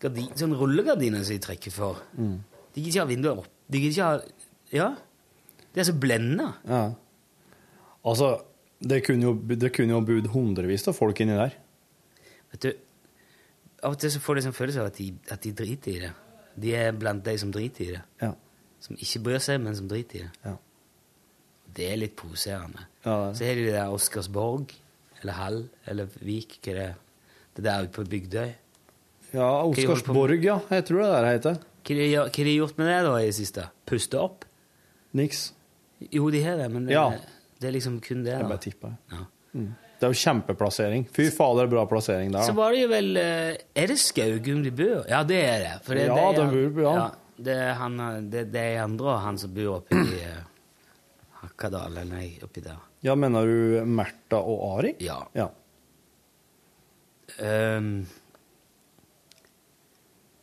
gardin, 0.00 0.30
sånn 0.38 0.54
rullegardiner 0.56 1.26
som 1.26 1.34
de 1.34 1.42
trekker 1.48 1.74
for. 1.74 1.98
Mm. 2.16 2.38
De 2.72 2.80
gidder 2.84 2.94
ikke 2.94 3.02
ha 3.04 3.10
vinduer 3.10 3.42
opp. 3.42 3.50
De 3.68 3.82
gidder 3.82 3.98
ikke 3.98 4.08
ha 4.08 4.78
Ja. 4.78 4.88
De 5.74 5.82
er 5.82 5.88
så 5.90 5.96
blenda. 5.98 6.52
Ja. 6.68 6.82
Altså, 8.08 8.28
det 8.80 9.02
kunne 9.06 9.26
jo, 9.26 9.32
det 9.58 9.72
kunne 9.74 9.94
jo 9.96 10.02
bodd 10.06 10.28
hundrevis 10.32 10.86
av 10.90 10.96
folk 10.96 11.20
inni 11.20 11.36
der. 11.38 11.56
Vet 12.52 12.64
du, 12.64 12.70
Av 13.86 13.92
og 13.94 13.98
til 14.02 14.10
så 14.10 14.18
får 14.18 14.38
de 14.38 14.42
sånn 14.48 14.54
følelse 14.56 14.80
av 14.82 14.88
at 14.90 14.96
de, 14.98 15.04
at 15.30 15.44
de 15.44 15.50
driter 15.54 15.92
i 15.92 15.98
det. 16.02 16.08
De 16.58 16.72
er 16.74 16.96
blant 16.98 17.22
de 17.22 17.34
som 17.38 17.52
driter 17.54 17.84
i 17.84 17.92
det. 17.92 18.00
Ja. 18.24 18.32
Som 18.82 18.96
ikke 18.98 19.20
bryr 19.28 19.42
seg, 19.44 19.60
men 19.62 19.76
som 19.78 19.86
driter 19.90 20.18
i 20.18 20.22
det. 20.24 20.30
Ja. 20.42 20.54
Det 21.76 21.86
er 21.92 22.00
litt 22.00 22.16
provoserende. 22.18 22.88
Ja. 23.04 23.18
Så 23.38 23.46
har 23.46 23.54
de 23.54 23.68
det 23.68 23.76
der 23.76 23.94
Oscarsborg, 23.94 24.74
eller 25.20 25.38
Hall, 25.38 25.60
eller 25.86 26.10
Vik, 26.18 26.58
hva 26.64 26.72
er 26.74 26.80
det 26.80 26.88
Det 27.58 27.64
der 27.66 27.86
ute 27.86 27.94
på 27.94 28.04
Bygdøy. 28.06 28.50
Ja, 29.34 29.46
Oscarsborg, 29.66 30.42
ja. 30.44 30.58
Jeg 30.70 30.84
tror 30.88 31.02
det 31.04 31.08
der 31.14 31.30
heter. 31.30 31.62
Hva 31.86 31.94
de, 31.98 32.10
har 32.18 32.28
de 32.34 32.52
gjort 32.58 32.78
med 32.78 32.86
det 32.90 32.98
da 33.06 33.14
i 33.18 33.26
det 33.30 33.34
siste? 33.38 33.64
Puste 33.86 34.18
opp? 34.18 34.44
Niks. 35.18 35.52
Jo, 36.14 36.28
de 36.30 36.42
har 36.42 36.58
det, 36.58 36.68
men 36.70 36.86
det, 36.86 36.94
Ja. 36.98 37.10
Det 37.60 37.68
er 37.68 37.74
liksom 37.74 38.00
kun 38.04 38.24
det. 38.24 38.32
Jeg 38.36 38.44
da. 38.44 38.48
bare 38.48 38.62
tipper. 38.62 38.96
Ja. 39.12 39.22
Det 39.98 40.06
er 40.06 40.12
jo 40.12 40.18
kjempeplassering. 40.20 41.06
Fy 41.10 41.24
fader, 41.34 41.66
bra 41.66 41.82
plassering 41.90 42.30
der. 42.30 42.44
Så 42.46 42.52
var 42.54 42.70
det 42.74 42.84
jo 42.84 42.90
vel 42.92 43.16
eh, 43.18 43.56
Er 43.74 43.90
det 43.90 43.96
Skaugum 43.98 44.60
de 44.62 44.70
bor? 44.70 45.00
Ja, 45.10 45.24
det 45.26 45.40
er 45.42 45.58
det. 45.64 45.72
Det, 45.88 46.04
Ja, 46.06 46.28
det 46.36 46.44
er, 46.44 46.68
bor- 46.76 46.84
ja. 46.84 47.08
det 47.48 47.56
er 47.64 47.72
han, 47.80 47.96
eh, 48.04 48.20
det, 48.30 48.44
det 48.54 48.62
er 48.76 48.84
andre 48.84 49.16
han 49.24 49.40
som 49.42 49.50
bor 49.56 49.80
oppi 49.80 49.98
uh, 49.98 50.38
Hakadal, 51.40 51.90
eller 51.96 52.06
nei, 52.12 52.28
oppi 52.46 52.62
der. 52.62 52.78
Ja, 53.02 53.14
mener 53.18 53.46
du 53.46 53.82
Märtha 53.90 54.38
og 54.38 54.62
Ari? 54.78 54.94
Ja. 55.02 55.18
Ja. 55.34 55.48
Um, 57.38 58.06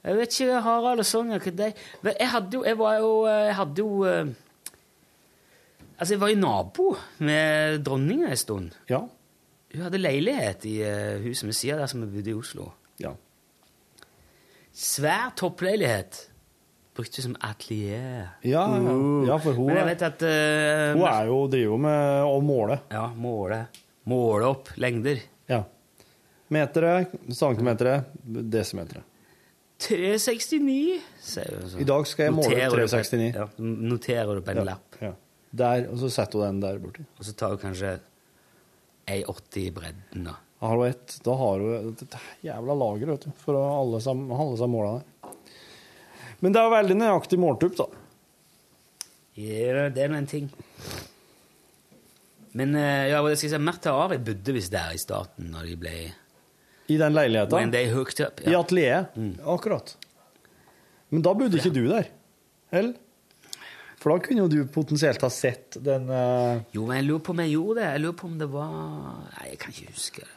jeg 0.05 0.15
vet 0.19 0.35
ikke, 0.39 0.59
Harald 0.61 1.01
og 1.01 1.07
Sonja, 1.09 1.39
hva 1.41 1.51
de 1.57 1.71
Jeg 2.13 2.27
hadde 2.29 2.53
jo 2.53 2.61
Jeg 2.63 2.77
var 2.77 2.99
jo 3.01 3.09
Jeg 3.25 3.55
hadde 3.57 3.81
jo 3.81 4.03
Altså, 5.97 6.13
jeg 6.15 6.19
var 6.21 6.29
jo 6.33 6.39
nabo 6.41 6.87
med 7.19 7.83
dronninga 7.85 8.29
en 8.33 8.37
stund. 8.37 8.71
ja. 8.89 9.03
Hun 9.75 9.81
hadde 9.83 9.99
leilighet 9.99 10.63
i 10.69 10.77
eh, 10.87 11.17
huset 11.25 11.49
ved 11.49 11.53
sida 11.57 11.75
der 11.81 11.87
som 11.91 11.99
vi 12.05 12.07
bodde 12.07 12.29
i 12.31 12.33
Oslo. 12.37 12.69
Ja. 13.03 13.09
Svær 14.71 15.33
toppleilighet. 15.35 16.29
Brukte 16.95 17.19
som 17.23 17.33
atelier. 17.43 18.29
Ja, 18.47 18.61
ja. 18.71 18.93
ja, 19.27 19.37
for 19.43 19.51
hun, 19.57 19.71
er- 19.75 19.83
vet 19.89 20.05
at 20.07 20.21
uh, 20.23 20.93
hun 20.95 21.03
er 21.09 21.25
jo, 21.27 21.39
driver 21.51 21.73
jo 21.73 21.79
med 21.83 22.29
å 22.29 22.37
måle. 22.45 22.77
Ja, 22.93 23.09
måle. 23.19 23.65
Måle 24.07 24.47
opp 24.53 24.71
lengder. 24.79 25.19
Ja. 25.51 25.59
Metere, 26.55 26.93
centimetere, 27.35 27.97
desimetere. 28.23 29.03
369, 29.83 31.01
sier 31.19 31.51
hun. 31.59 31.75
I 31.83 31.87
dag 31.91 32.07
skal 32.07 32.29
jeg 32.29 32.37
måle 32.37 32.47
Noterer 32.47 32.71
du 32.71 32.79
på 32.79 32.85
et- 32.85 33.11
369. 33.11 33.29
Ja, 33.35 33.47
noterer 33.91 34.35
du 34.39 34.41
på 34.47 34.55
en 34.55 34.63
lapp. 34.71 35.01
ja. 35.03 35.11
Der, 35.55 35.85
og 35.91 35.99
så 36.01 36.09
setter 36.11 36.41
hun 36.41 36.57
den 36.57 36.63
der 36.65 36.81
borti. 36.83 37.05
Og 37.19 37.27
så 37.27 37.33
tar 37.37 37.53
hun 37.53 37.61
kanskje 37.61 37.95
1,80 39.07 39.59
i 39.61 39.69
bredden, 39.75 40.25
da. 40.27 40.35
Har 40.63 40.79
hun 40.79 40.87
ett, 40.87 41.17
da 41.23 41.35
har 41.37 41.61
hun 41.61 41.91
et, 41.93 42.15
jævla 42.47 42.75
lager 42.79 43.11
vet 43.13 43.27
du, 43.27 43.35
for 43.43 43.59
å 43.59 43.65
holde 43.69 44.01
seg, 44.03 44.23
holde 44.39 44.57
seg 44.61 44.71
måla 44.71 44.95
der. 44.97 45.35
Men 46.43 46.55
det 46.55 46.61
er 46.61 46.73
veldig 46.73 46.97
nøyaktig 46.99 47.39
måltupp, 47.39 47.77
da. 47.79 47.87
Ja, 49.35 49.87
det 49.91 50.03
er 50.03 50.11
nå 50.11 50.19
en 50.21 50.29
ting. 50.31 50.49
Men 52.55 52.75
eh, 52.79 53.09
ja, 53.11 53.19
jeg 53.19 53.39
skal 53.39 53.49
jeg 53.49 53.53
si, 53.55 53.63
Märtha 53.67 53.91
og 53.91 54.05
Ari 54.05 54.19
bodde 54.23 54.55
visst 54.55 54.71
der 54.71 54.93
i 54.95 54.99
starten, 54.99 55.49
når 55.51 55.71
de 55.71 55.79
ble 55.79 55.95
I 56.87 56.99
den 57.01 57.15
leiligheta. 57.15 57.57
When 57.57 57.73
they 57.73 57.89
hooked 57.91 58.21
up. 58.23 58.39
I 58.47 58.55
atelieret. 58.55 59.15
Akkurat. 59.43 59.95
Men 61.11 61.23
da 61.25 61.33
bodde 61.35 61.59
ikke 61.59 61.73
du 61.75 61.83
der, 61.89 62.07
eller? 62.71 62.95
For 64.05 64.13
da 64.13 64.21
kunne 64.21 64.43
jo 64.43 64.49
du 64.51 64.59
potensielt 64.69 65.23
ha 65.25 65.31
sett 65.33 65.79
den 65.81 66.03
uh... 66.13 66.59
Jo, 66.75 66.83
men 66.85 66.99
jeg 66.99 67.07
lurer 67.07 67.21
på 67.25 67.33
om 67.33 67.39
jeg 67.41 67.55
gjorde 67.55 67.79
det. 67.79 67.85
Jeg 67.95 68.01
lurer 68.03 68.17
på 68.19 68.27
om 68.27 68.35
det 68.37 68.47
var 68.53 68.75
Nei, 68.75 69.45
jeg 69.47 69.57
kan 69.63 69.73
ikke 69.73 69.93
huske 69.95 70.21
det. 70.21 70.35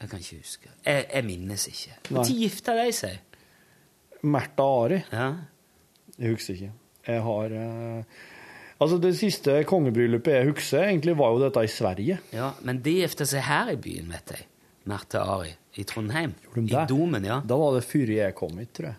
Jeg 0.00 0.10
kan 0.10 0.24
ikke 0.24 0.38
huske. 0.40 0.72
Jeg, 0.82 1.04
jeg 1.04 1.26
minnes 1.28 1.66
ikke. 1.70 1.98
Når 2.16 2.32
gifta 2.40 2.74
de 2.74 2.86
seg? 2.96 3.38
Märtha 4.34 4.66
Ari. 4.80 4.98
Ja. 5.12 5.28
Jeg 6.16 6.34
husker 6.34 6.58
ikke. 6.58 6.72
Jeg 7.06 7.22
har 7.28 7.54
uh... 7.54 8.18
Altså, 8.80 8.98
det 8.98 9.12
siste 9.20 9.54
kongebryllupet 9.70 10.34
jeg 10.40 10.50
husker, 10.50 10.88
egentlig 10.88 11.14
var 11.22 11.36
jo 11.36 11.44
dette 11.44 11.62
i 11.62 11.70
Sverige. 11.70 12.18
ja, 12.34 12.50
men 12.66 12.80
de 12.82 12.96
gifta 13.04 13.28
seg 13.30 13.46
her 13.46 13.70
i 13.76 13.78
byen, 13.78 14.10
vet 14.10 14.34
jeg. 14.34 14.48
Märtha 14.90 15.22
Ari. 15.36 15.54
I 15.78 15.86
Trondheim. 15.86 16.34
I? 16.56 16.66
Domen, 16.90 17.30
ja. 17.30 17.38
Da 17.46 17.62
var 17.62 17.78
det 17.78 17.86
før 17.86 18.10
jeg 18.16 18.34
kom 18.34 18.58
hit, 18.58 18.74
tror 18.74 18.90
jeg. 18.90 18.98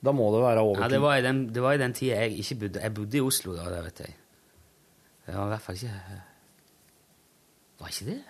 Da 0.00 0.12
må 0.16 0.30
det 0.32 0.40
være 0.42 0.64
over 0.64 0.80
Ja, 0.80 0.88
det 0.88 1.00
var 1.02 1.18
i 1.20 1.22
den, 1.24 1.42
det 1.52 1.62
var 1.62 1.76
i 1.76 1.80
den 1.82 1.92
tida 1.96 2.22
jeg 2.22 2.38
ikke 2.40 2.56
bodde 2.62 2.82
Jeg 2.82 2.94
bodde 2.96 3.18
i 3.18 3.20
Oslo 3.20 3.54
da, 3.56 3.66
det 3.68 3.80
vet 3.84 4.02
jeg. 4.06 4.14
Det 5.26 5.34
var 5.36 5.44
i 5.44 5.52
hvert 5.52 5.64
fall 5.66 5.76
ikke 5.76 6.20
Var 7.80 7.92
ikke 7.94 8.06
det? 8.08 8.20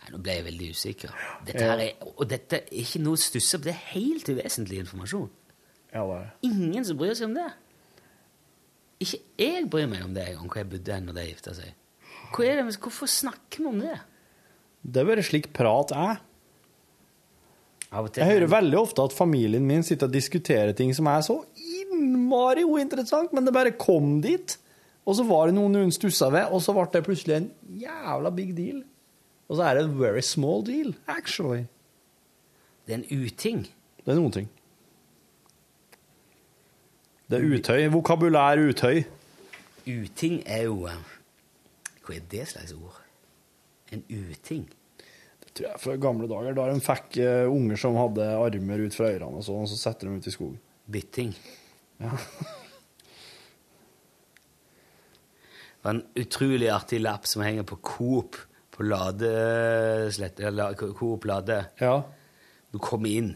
Nei, 0.00 0.10
Nå 0.14 0.22
ble 0.22 0.34
jeg 0.36 0.46
veldig 0.46 0.70
usikker. 0.74 1.14
Dette 1.46 1.68
er, 1.70 1.84
og 2.12 2.26
dette 2.30 2.60
er 2.60 2.74
ikke 2.82 3.00
noe 3.02 3.18
å 3.18 3.20
stusse 3.20 3.58
på. 3.58 3.66
Det 3.66 3.72
er 3.72 3.80
helt 3.94 4.28
uvesentlig 4.30 4.78
informasjon. 4.84 5.30
Ja, 5.90 6.02
det 6.06 6.18
er. 6.20 6.28
Ingen 6.46 6.86
som 6.86 6.98
bryr 7.00 7.16
seg 7.18 7.30
om 7.30 7.34
det. 7.38 7.46
Ikke 9.02 9.18
jeg 9.42 9.64
bryr 9.72 9.88
meg 9.90 10.04
om 10.06 10.14
det, 10.14 10.28
om 10.38 10.46
hvor 10.46 10.60
jeg 10.62 10.70
bodde 10.76 11.00
når 11.08 11.18
de 11.18 11.24
gifta 11.30 11.56
seg. 11.58 11.74
Hvor 12.30 12.46
er 12.46 12.60
det, 12.60 12.78
hvorfor 12.82 13.10
snakker 13.10 13.64
vi 13.64 13.68
om 13.70 13.82
det? 13.82 13.96
Det 14.86 15.02
er 15.02 15.08
bare 15.10 15.26
slik 15.26 15.50
prat 15.56 15.92
er. 15.96 16.22
Jeg 17.92 18.26
hører 18.26 18.50
veldig 18.50 18.78
ofte 18.80 19.04
at 19.06 19.14
familien 19.14 19.64
min 19.66 19.84
sitter 19.86 20.08
og 20.08 20.14
diskuterer 20.14 20.74
ting 20.76 20.90
som 20.94 21.06
er 21.06 21.22
så 21.24 21.38
innmari 21.54 22.64
uinteressant, 22.66 23.32
men 23.32 23.46
det 23.46 23.54
bare 23.54 23.76
kom 23.78 24.18
dit. 24.24 24.56
Og 25.06 25.14
så 25.14 25.24
var 25.26 25.46
det 25.46 25.54
noen 25.54 25.78
hun 25.78 25.94
stussa 25.94 26.28
ved, 26.34 26.50
og 26.50 26.60
så 26.64 26.74
ble 26.74 26.88
det 26.92 27.04
plutselig 27.06 27.36
en 27.36 27.48
jævla 27.78 28.32
big 28.34 28.56
deal. 28.56 28.82
Og 29.46 29.58
så 29.58 29.68
er 29.68 29.78
det 29.78 29.84
en 29.86 29.98
very 30.00 30.20
small 30.20 30.64
deal, 30.66 30.94
actually. 31.06 31.64
Det 32.86 32.94
er 32.94 32.98
en 32.98 33.24
uting. 33.24 33.62
Det 34.02 34.12
er 34.12 34.18
noen 34.18 34.34
ting. 34.34 34.48
Det 37.30 37.38
er 37.38 37.46
utøy. 37.54 37.86
Vokabulær 37.94 38.58
utøy. 38.68 39.04
Uting 39.86 40.42
er 40.46 40.66
jo 40.66 40.86
eh, 40.90 40.98
Hva 42.02 42.14
er 42.14 42.26
det 42.30 42.48
slags 42.50 42.74
ord? 42.74 42.98
En 43.94 44.02
uting? 44.10 44.66
Tror 45.56 45.68
jeg 45.70 45.80
fra 45.80 45.96
gamle 45.96 46.28
dager. 46.28 46.52
Da 46.56 46.66
de 46.68 46.80
fikk 46.84 47.16
eh, 47.24 47.46
unger 47.48 47.78
som 47.80 47.96
hadde 47.96 48.26
armer 48.36 48.82
ut 48.84 48.96
fra 48.96 49.08
ørene 49.14 49.40
og 49.40 49.44
sånn, 49.46 49.62
og 49.64 49.70
så 49.72 49.78
setter 49.80 50.10
de 50.10 50.18
ut 50.20 50.26
i 50.28 50.34
skogen. 50.34 50.58
Bytting. 50.92 51.32
Ja. 52.02 52.12
Det 55.76 55.84
var 55.86 55.94
en 55.94 56.02
utrolig 56.18 56.68
artig 56.74 56.98
lapp 57.00 57.28
som 57.30 57.44
henger 57.46 57.64
på 57.68 57.76
Coop 57.86 58.36
på 58.74 58.84
Ladeslett 58.84 60.40
eller 60.44 60.74
Coop 60.76 61.24
Lade. 61.30 61.60
Ja. 61.80 62.00
Du 62.74 62.78
kommer 62.82 63.08
inn 63.08 63.32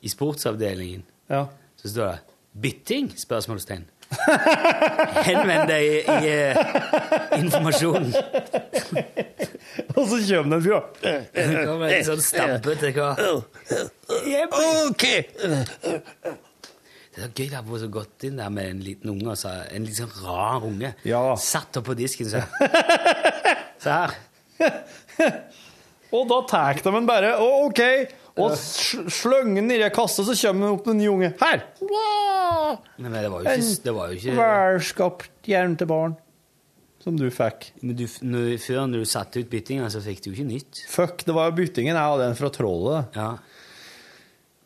i 0.00 0.08
sportsavdelingen, 0.10 1.04
Ja. 1.30 1.46
så 1.76 1.88
står 1.88 2.06
det 2.10 2.20
'bytting?' 2.60 3.12
spørsmålstegn. 3.16 3.84
Henvend 5.28 5.70
deg 5.70 5.86
i, 5.86 5.98
i 6.02 6.30
eh, 6.34 6.56
informasjonen. 7.38 8.10
Og 9.96 10.04
så 10.10 10.18
kommer 10.26 10.50
det 10.50 10.58
en 10.58 10.64
fyr. 10.64 10.80
Det 11.00 11.64
kommer 11.66 11.94
en 11.94 12.06
sånn 12.08 12.22
stampete 12.24 12.92
kar. 12.96 13.20
OK! 14.90 15.06
Det 17.10 17.26
er 17.26 17.32
gøy 17.34 17.48
det 17.50 17.58
å 17.60 17.78
ha 17.82 17.88
gått 17.92 18.26
inn 18.28 18.38
der 18.38 18.52
med 18.54 18.70
en 18.70 18.82
liten 18.86 19.10
unge, 19.12 19.32
altså. 19.32 19.50
en 19.74 19.86
litt 19.86 19.98
sånn 19.98 20.12
rar 20.22 20.66
unge. 20.66 20.92
Ja. 21.06 21.22
Satt 21.42 21.80
opp 21.80 21.88
på 21.90 21.98
disken 21.98 22.30
så 22.30 22.42
Se 23.82 23.90
her. 23.90 24.14
Og 26.10 26.26
da 26.30 26.38
tar 26.50 26.78
de 26.78 26.92
den 26.92 27.06
bare. 27.08 27.34
Å, 27.38 27.48
OK. 27.68 27.80
Og 28.40 28.56
sl- 28.58 29.06
slenger 29.12 29.60
den 29.60 29.70
nedi 29.70 29.90
kassa, 29.94 30.24
så 30.26 30.34
kommer 30.40 30.66
det 30.66 30.72
opp 30.78 30.90
en 30.92 31.04
unge. 31.12 31.30
Her! 31.40 31.62
Men 33.00 33.14
det 33.16 33.30
var 33.32 33.44
jo 33.44 33.54
ikke, 33.54 33.78
det 33.84 33.94
var 33.96 34.10
jo 34.10 34.18
ikke 34.20 34.36
Velskapt 34.40 35.50
hjelm 35.50 35.78
til 35.80 35.90
barn. 35.90 36.18
Som 37.00 37.16
du 37.16 37.30
fikk. 37.32 37.70
Men 37.80 37.96
du, 37.96 38.04
når, 38.28 38.50
før 38.60 38.82
når 38.90 39.04
du 39.04 39.08
satte 39.08 39.40
ut 39.40 39.48
byttinga, 39.48 39.88
så 39.92 40.02
fikk 40.04 40.20
du 40.24 40.30
jo 40.30 40.34
ikke 40.36 40.50
nytt. 40.50 40.82
Fuck, 40.92 41.24
det 41.24 41.36
var 41.36 41.48
jo 41.48 41.56
byttingen. 41.62 41.96
Jeg 41.96 42.12
hadde 42.12 42.26
en 42.28 42.36
fra 42.36 42.50
trollet. 42.52 43.16
Ja. 43.16 43.30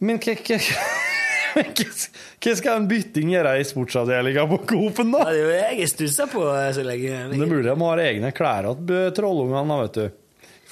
Men 0.02 0.18
hva, 1.54 2.56
skal 2.58 2.80
en 2.80 2.88
bytting 2.90 3.30
gjøre 3.30 3.54
i 3.60 3.66
sportsavdelinga 3.68 4.48
på 4.50 4.58
Coop-en, 4.66 5.14
da? 5.14 5.22
Ja, 5.22 5.30
det 5.30 5.38
er 5.38 5.44
jo 5.44 5.54
jeg 5.54 5.78
jeg 5.84 5.92
stussa 5.92 6.26
på 6.32 6.42
eh, 6.50 6.72
så 6.74 6.82
lenge. 6.86 7.22
Det 7.30 7.38
er 7.38 7.52
mulig 7.52 7.68
de 7.70 7.76
har 7.84 8.02
egne 8.08 8.34
klær 8.34 8.70
til 8.74 9.14
trollungene, 9.14 9.78
vet 9.84 10.00
du. 10.00 10.20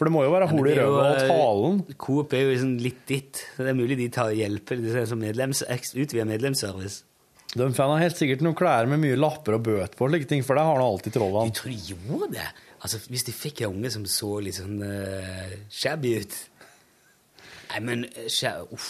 For 0.02 0.08
det 0.10 0.14
må 0.16 0.24
jo 0.26 0.32
være 0.34 0.48
hull 0.50 0.66
i 0.66 0.74
røva 0.74 1.02
og 1.12 1.12
eh, 1.14 1.28
talen. 1.30 1.76
Coop 2.02 2.32
er 2.34 2.40
jo 2.42 2.50
liksom 2.50 2.70
litt 2.82 3.04
ditt. 3.06 3.38
Så 3.54 3.62
det 3.62 3.70
er 3.70 3.76
mulig 3.78 3.94
de 4.00 4.08
tar. 4.10 4.32
De 4.34 4.42
er 4.42 5.04
som 5.06 5.20
medlems, 5.22 5.60
utvider 5.62 6.26
medlemsservice. 6.26 7.04
De 7.52 7.68
har 7.70 8.00
helt 8.00 8.18
sikkert 8.18 8.42
noen 8.42 8.56
klær 8.58 8.88
med 8.90 8.98
mye 8.98 9.14
lapper 9.14 9.60
og 9.60 9.62
bøt 9.68 9.94
på, 9.94 10.08
like 10.10 10.26
ting, 10.26 10.42
for 10.42 10.58
det 10.58 10.64
har 10.66 10.80
nå 10.80 10.88
alltid 10.88 11.12
Jeg 11.12 11.20
trollene. 11.20 11.54
tror 11.54 11.70
de 11.70 11.92
gjorde 11.92 12.28
det. 12.32 12.48
Altså, 12.82 12.98
Hvis 13.12 13.26
de 13.28 13.34
fikk 13.36 13.62
en 13.62 13.76
unge 13.76 13.92
som 13.94 14.06
så 14.10 14.32
litt 14.42 14.58
sånn 14.58 14.82
uh, 14.82 15.54
shabby 15.70 16.16
ut 16.18 16.38
Nei, 17.70 17.80
men 17.86 18.02
eh, 18.10 18.64
uff, 18.74 18.88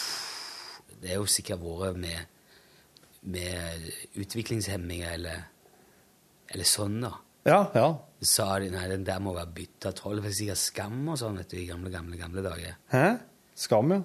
Det 0.97 1.11
er 1.13 1.19
jo 1.21 1.29
sikkert 1.29 1.61
vært 1.61 1.99
med, 2.01 2.25
med 3.21 3.85
utviklingshemminger 4.17 5.13
eller, 5.19 5.45
eller 6.49 6.67
sånn, 6.73 6.97
da. 7.05 7.13
Ja, 7.45 7.59
ja. 7.77 7.87
Sa 8.27 8.47
de 8.61 8.69
nei, 8.73 8.85
den 8.91 9.03
der 9.07 9.19
må 9.23 9.33
være 9.35 9.51
bytta 9.55 9.91
troll. 9.97 10.19
Det 10.19 10.25
var 10.27 10.35
sikkert 10.37 10.61
skam 10.61 10.99
og 11.13 11.17
sånn 11.21 11.37
vet 11.41 11.51
du, 11.53 11.57
i 11.61 11.67
gamle, 11.69 11.91
gamle, 11.93 12.17
gamle 12.19 12.43
dager. 12.45 12.77
Hæ? 12.93 13.05
Skam, 13.65 13.91
ja. 13.93 14.01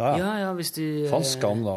Ja, 0.00 0.12
ja. 0.16 0.28
Ja, 0.46 0.52
hvis 0.56 0.70
du 0.76 0.84
Faen 1.10 1.24
eh, 1.26 1.28
skam, 1.28 1.64
da. 1.66 1.74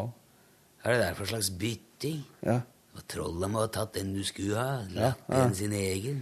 Hva 0.80 0.92
er 0.92 0.96
det 0.96 1.02
der 1.04 1.18
for 1.18 1.28
slags 1.28 1.50
bytting? 1.60 2.22
Ja. 2.46 2.60
Og 2.94 3.02
trollet 3.10 3.50
må 3.50 3.58
ha 3.64 3.68
tatt 3.74 3.96
den 3.98 4.12
du 4.14 4.20
skulle 4.24 4.54
ha, 4.54 4.84
latt 4.94 5.24
ja. 5.26 5.40
den 5.42 5.54
sin 5.58 5.72
egen. 5.74 6.20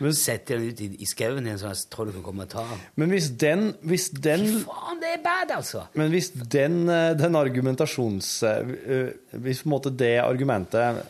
Men- 0.00 0.14
Setter 0.16 0.58
den 0.58 0.72
ut 0.72 0.80
i, 0.82 0.88
i 1.04 1.06
skauen 1.06 1.46
igjen, 1.46 1.58
så 1.60 1.68
jeg 1.70 1.84
tror 1.92 2.08
du 2.08 2.14
kan 2.16 2.24
komme 2.26 2.46
og 2.46 2.50
ta 2.50 2.64
den. 2.66 2.80
Men 2.98 3.12
hvis 3.14 3.28
den, 3.38 3.66
hvis 3.86 4.08
den 4.24 4.42
Fy 4.48 4.62
Faen, 4.64 5.02
det 5.04 5.12
er 5.18 5.20
bad, 5.22 5.52
altså! 5.54 5.84
Men 5.94 6.10
hvis 6.14 6.32
den, 6.34 6.80
eh, 6.90 7.12
den 7.20 7.36
argumentasjons... 7.38 8.30
eh, 8.48 8.72
eh, 8.96 9.38
Hvis 9.44 9.62
på 9.62 9.68
en 9.68 9.74
måte 9.76 9.92
det 9.94 10.16
argumentet 10.24 11.04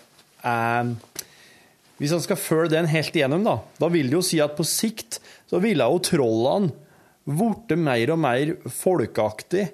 er 0.44 0.92
Hvis 2.00 2.10
han 2.10 2.22
skal 2.24 2.40
følge 2.40 2.74
den 2.74 2.88
helt 2.90 3.14
igjennom, 3.14 3.44
da, 3.46 3.58
da 3.78 3.88
vil 3.92 4.08
det 4.10 4.18
jo 4.18 4.24
si 4.26 4.40
at 4.42 4.56
på 4.58 4.66
sikt 4.66 5.20
så 5.50 5.60
ville 5.62 5.86
jo 5.86 6.00
trollene 6.02 6.72
blitt 7.24 7.76
mer 7.80 8.12
og 8.12 8.20
mer 8.20 8.50
folkeaktig 8.68 9.68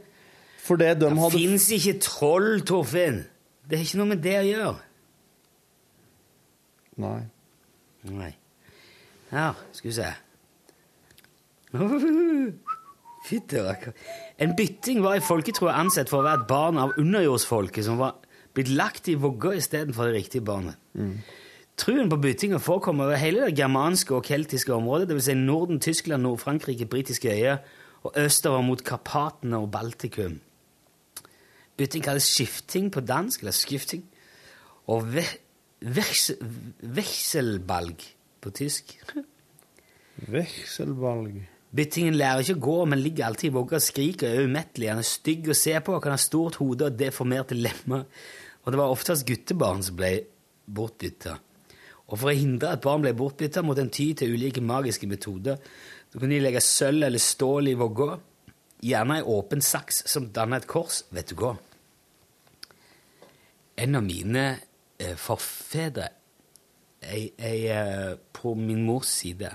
For 0.62 0.78
det 0.78 1.00
de 1.00 1.08
Det 1.08 1.18
hadde 1.18 1.34
fins 1.34 1.70
ikke 1.74 1.96
troll, 2.04 2.60
Torfinn! 2.66 3.24
Det 3.66 3.78
har 3.78 3.86
ikke 3.86 4.00
noe 4.00 4.10
med 4.10 4.22
det 4.22 4.34
å 4.34 4.46
gjøre. 4.46 4.78
Nei. 7.00 7.20
Nei. 8.10 8.32
Her, 9.30 9.58
skal 9.76 9.90
vi 9.90 9.94
se 9.94 10.10
Fytti 13.28 13.60
rakker. 13.62 13.92
En 14.42 14.56
bytting 14.58 15.02
var 15.04 15.18
i 15.18 15.22
folketroa 15.22 15.76
ansett 15.78 16.10
for 16.10 16.22
å 16.22 16.26
være 16.26 16.40
et 16.40 16.48
barn 16.50 16.80
av 16.82 16.96
underjordsfolket 16.98 17.86
som 17.86 18.00
var 18.00 18.16
blitt 18.56 18.72
lagt 18.74 19.10
i 19.12 19.14
vogga 19.20 19.52
istedenfor 19.58 20.08
det 20.08 20.16
riktige 20.16 20.46
barnet. 20.46 20.80
Truen 21.80 22.10
på 22.12 22.18
byttinga 22.20 22.58
forekommer 22.60 23.08
over 23.08 23.16
hele 23.16 23.46
det 23.46 23.56
germanske 23.56 24.12
og 24.12 24.26
keltiske 24.28 24.72
området, 24.74 25.08
dvs. 25.08 25.30
Si 25.30 25.34
Norden, 25.38 25.80
Tyskland, 25.80 26.26
Nord-Frankrike, 26.26 26.84
britiske 26.90 27.32
øyer 27.32 27.62
og 28.04 28.18
østover 28.20 28.60
mot 28.66 28.82
Karpatene 28.84 29.56
og 29.56 29.70
Baltikum. 29.72 30.40
Bytting 31.80 32.04
kalles 32.04 32.28
skifting 32.28 32.90
på 32.92 33.00
dansk, 33.00 33.40
eller 33.40 33.56
skifting, 33.56 34.04
og 34.92 35.08
ve 35.14 35.24
veks 35.80 36.30
vekselbalg 36.84 38.04
på 38.44 38.52
tysk. 38.52 38.98
Vekselbalg. 40.28 41.40
Byttingen 41.72 42.18
lærer 42.18 42.44
ikke 42.44 42.58
å 42.58 42.64
gå, 42.66 42.78
men 42.92 43.00
ligger 43.00 43.30
alltid 43.30 43.48
i 43.48 43.54
vogga 43.54 43.78
og 43.78 43.84
skriker 43.86 44.28
og 44.28 44.40
er 44.42 44.48
umettelig. 44.50 44.90
Han 44.92 45.00
er 45.00 45.08
stygg 45.08 45.48
å 45.48 45.56
se 45.56 45.78
på 45.80 45.94
og 45.96 46.02
kan 46.04 46.12
ha 46.12 46.20
stort 46.20 46.58
hode 46.60 46.90
og 46.90 46.98
deformerte 46.98 47.56
lemmer. 47.56 48.04
Og 48.66 48.74
det 48.74 48.80
var 48.82 48.92
oftest 48.92 49.24
guttebarn 49.28 49.80
som 49.86 49.96
ble 49.96 50.18
bortbytta. 50.68 51.38
Og 52.10 52.18
for 52.18 52.32
å 52.32 52.36
hindre 52.36 52.74
at 52.74 52.82
barn 52.82 53.04
ble 53.04 53.14
bortbytta, 53.16 53.62
måtte 53.62 53.84
en 53.86 53.92
ty 53.94 54.10
til 54.18 54.34
ulike 54.34 54.62
magiske 54.64 55.06
metoder. 55.10 55.60
Da 56.10 56.18
kunne 56.18 56.34
de 56.34 56.42
legge 56.42 56.62
sølv 56.64 57.06
eller 57.06 57.22
stål 57.22 57.70
i 57.70 57.76
vogga, 57.78 58.16
gjerne 58.82 59.20
ei 59.20 59.26
åpen 59.28 59.62
saks 59.62 60.04
som 60.10 60.30
danna 60.34 60.58
et 60.58 60.66
kors. 60.70 61.04
Vet 61.14 61.30
du 61.30 61.36
hva? 61.38 61.54
En 63.80 63.96
av 63.96 64.04
mine 64.04 64.44
eh, 64.98 65.14
forfedre 65.16 66.10
ei, 67.00 67.30
ei, 67.38 67.60
eh, 67.72 68.16
på 68.36 68.52
min 68.58 68.82
mors 68.84 69.08
side 69.08 69.54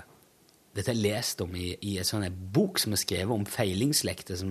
Dette 0.74 0.90
har 0.90 0.96
jeg 0.96 1.04
lest 1.04 1.40
om 1.44 1.54
i, 1.56 1.70
i 1.88 1.94
en 2.00 2.08
sånn 2.08 2.26
bok 2.52 2.80
som 2.82 2.92
er 2.92 3.00
skrevet 3.00 3.32
om 3.32 3.46
feilingslekter 3.48 4.36
som, 4.36 4.50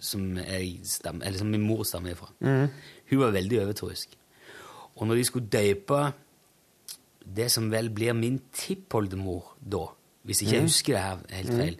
som, 0.00 0.22
jeg 0.38 0.78
som 0.86 1.50
min 1.52 1.66
mor 1.66 1.82
stammer 1.84 2.14
ifra. 2.14 2.30
Hun 2.40 3.20
var 3.20 3.34
veldig 3.34 3.58
overtroisk. 3.66 4.14
Og 4.96 5.10
når 5.10 5.20
de 5.20 5.26
skulle 5.28 5.52
døype 5.52 5.98
det 7.34 7.50
som 7.52 7.68
vel 7.70 7.90
blir 7.94 8.14
min 8.16 8.38
tippoldemor 8.54 9.54
da, 9.60 9.84
hvis 10.24 10.42
ikke 10.44 10.54
jeg 10.56 10.66
husker 10.68 10.94
det 10.96 11.02
her 11.04 11.18
helt 11.38 11.52
feil, 11.58 11.76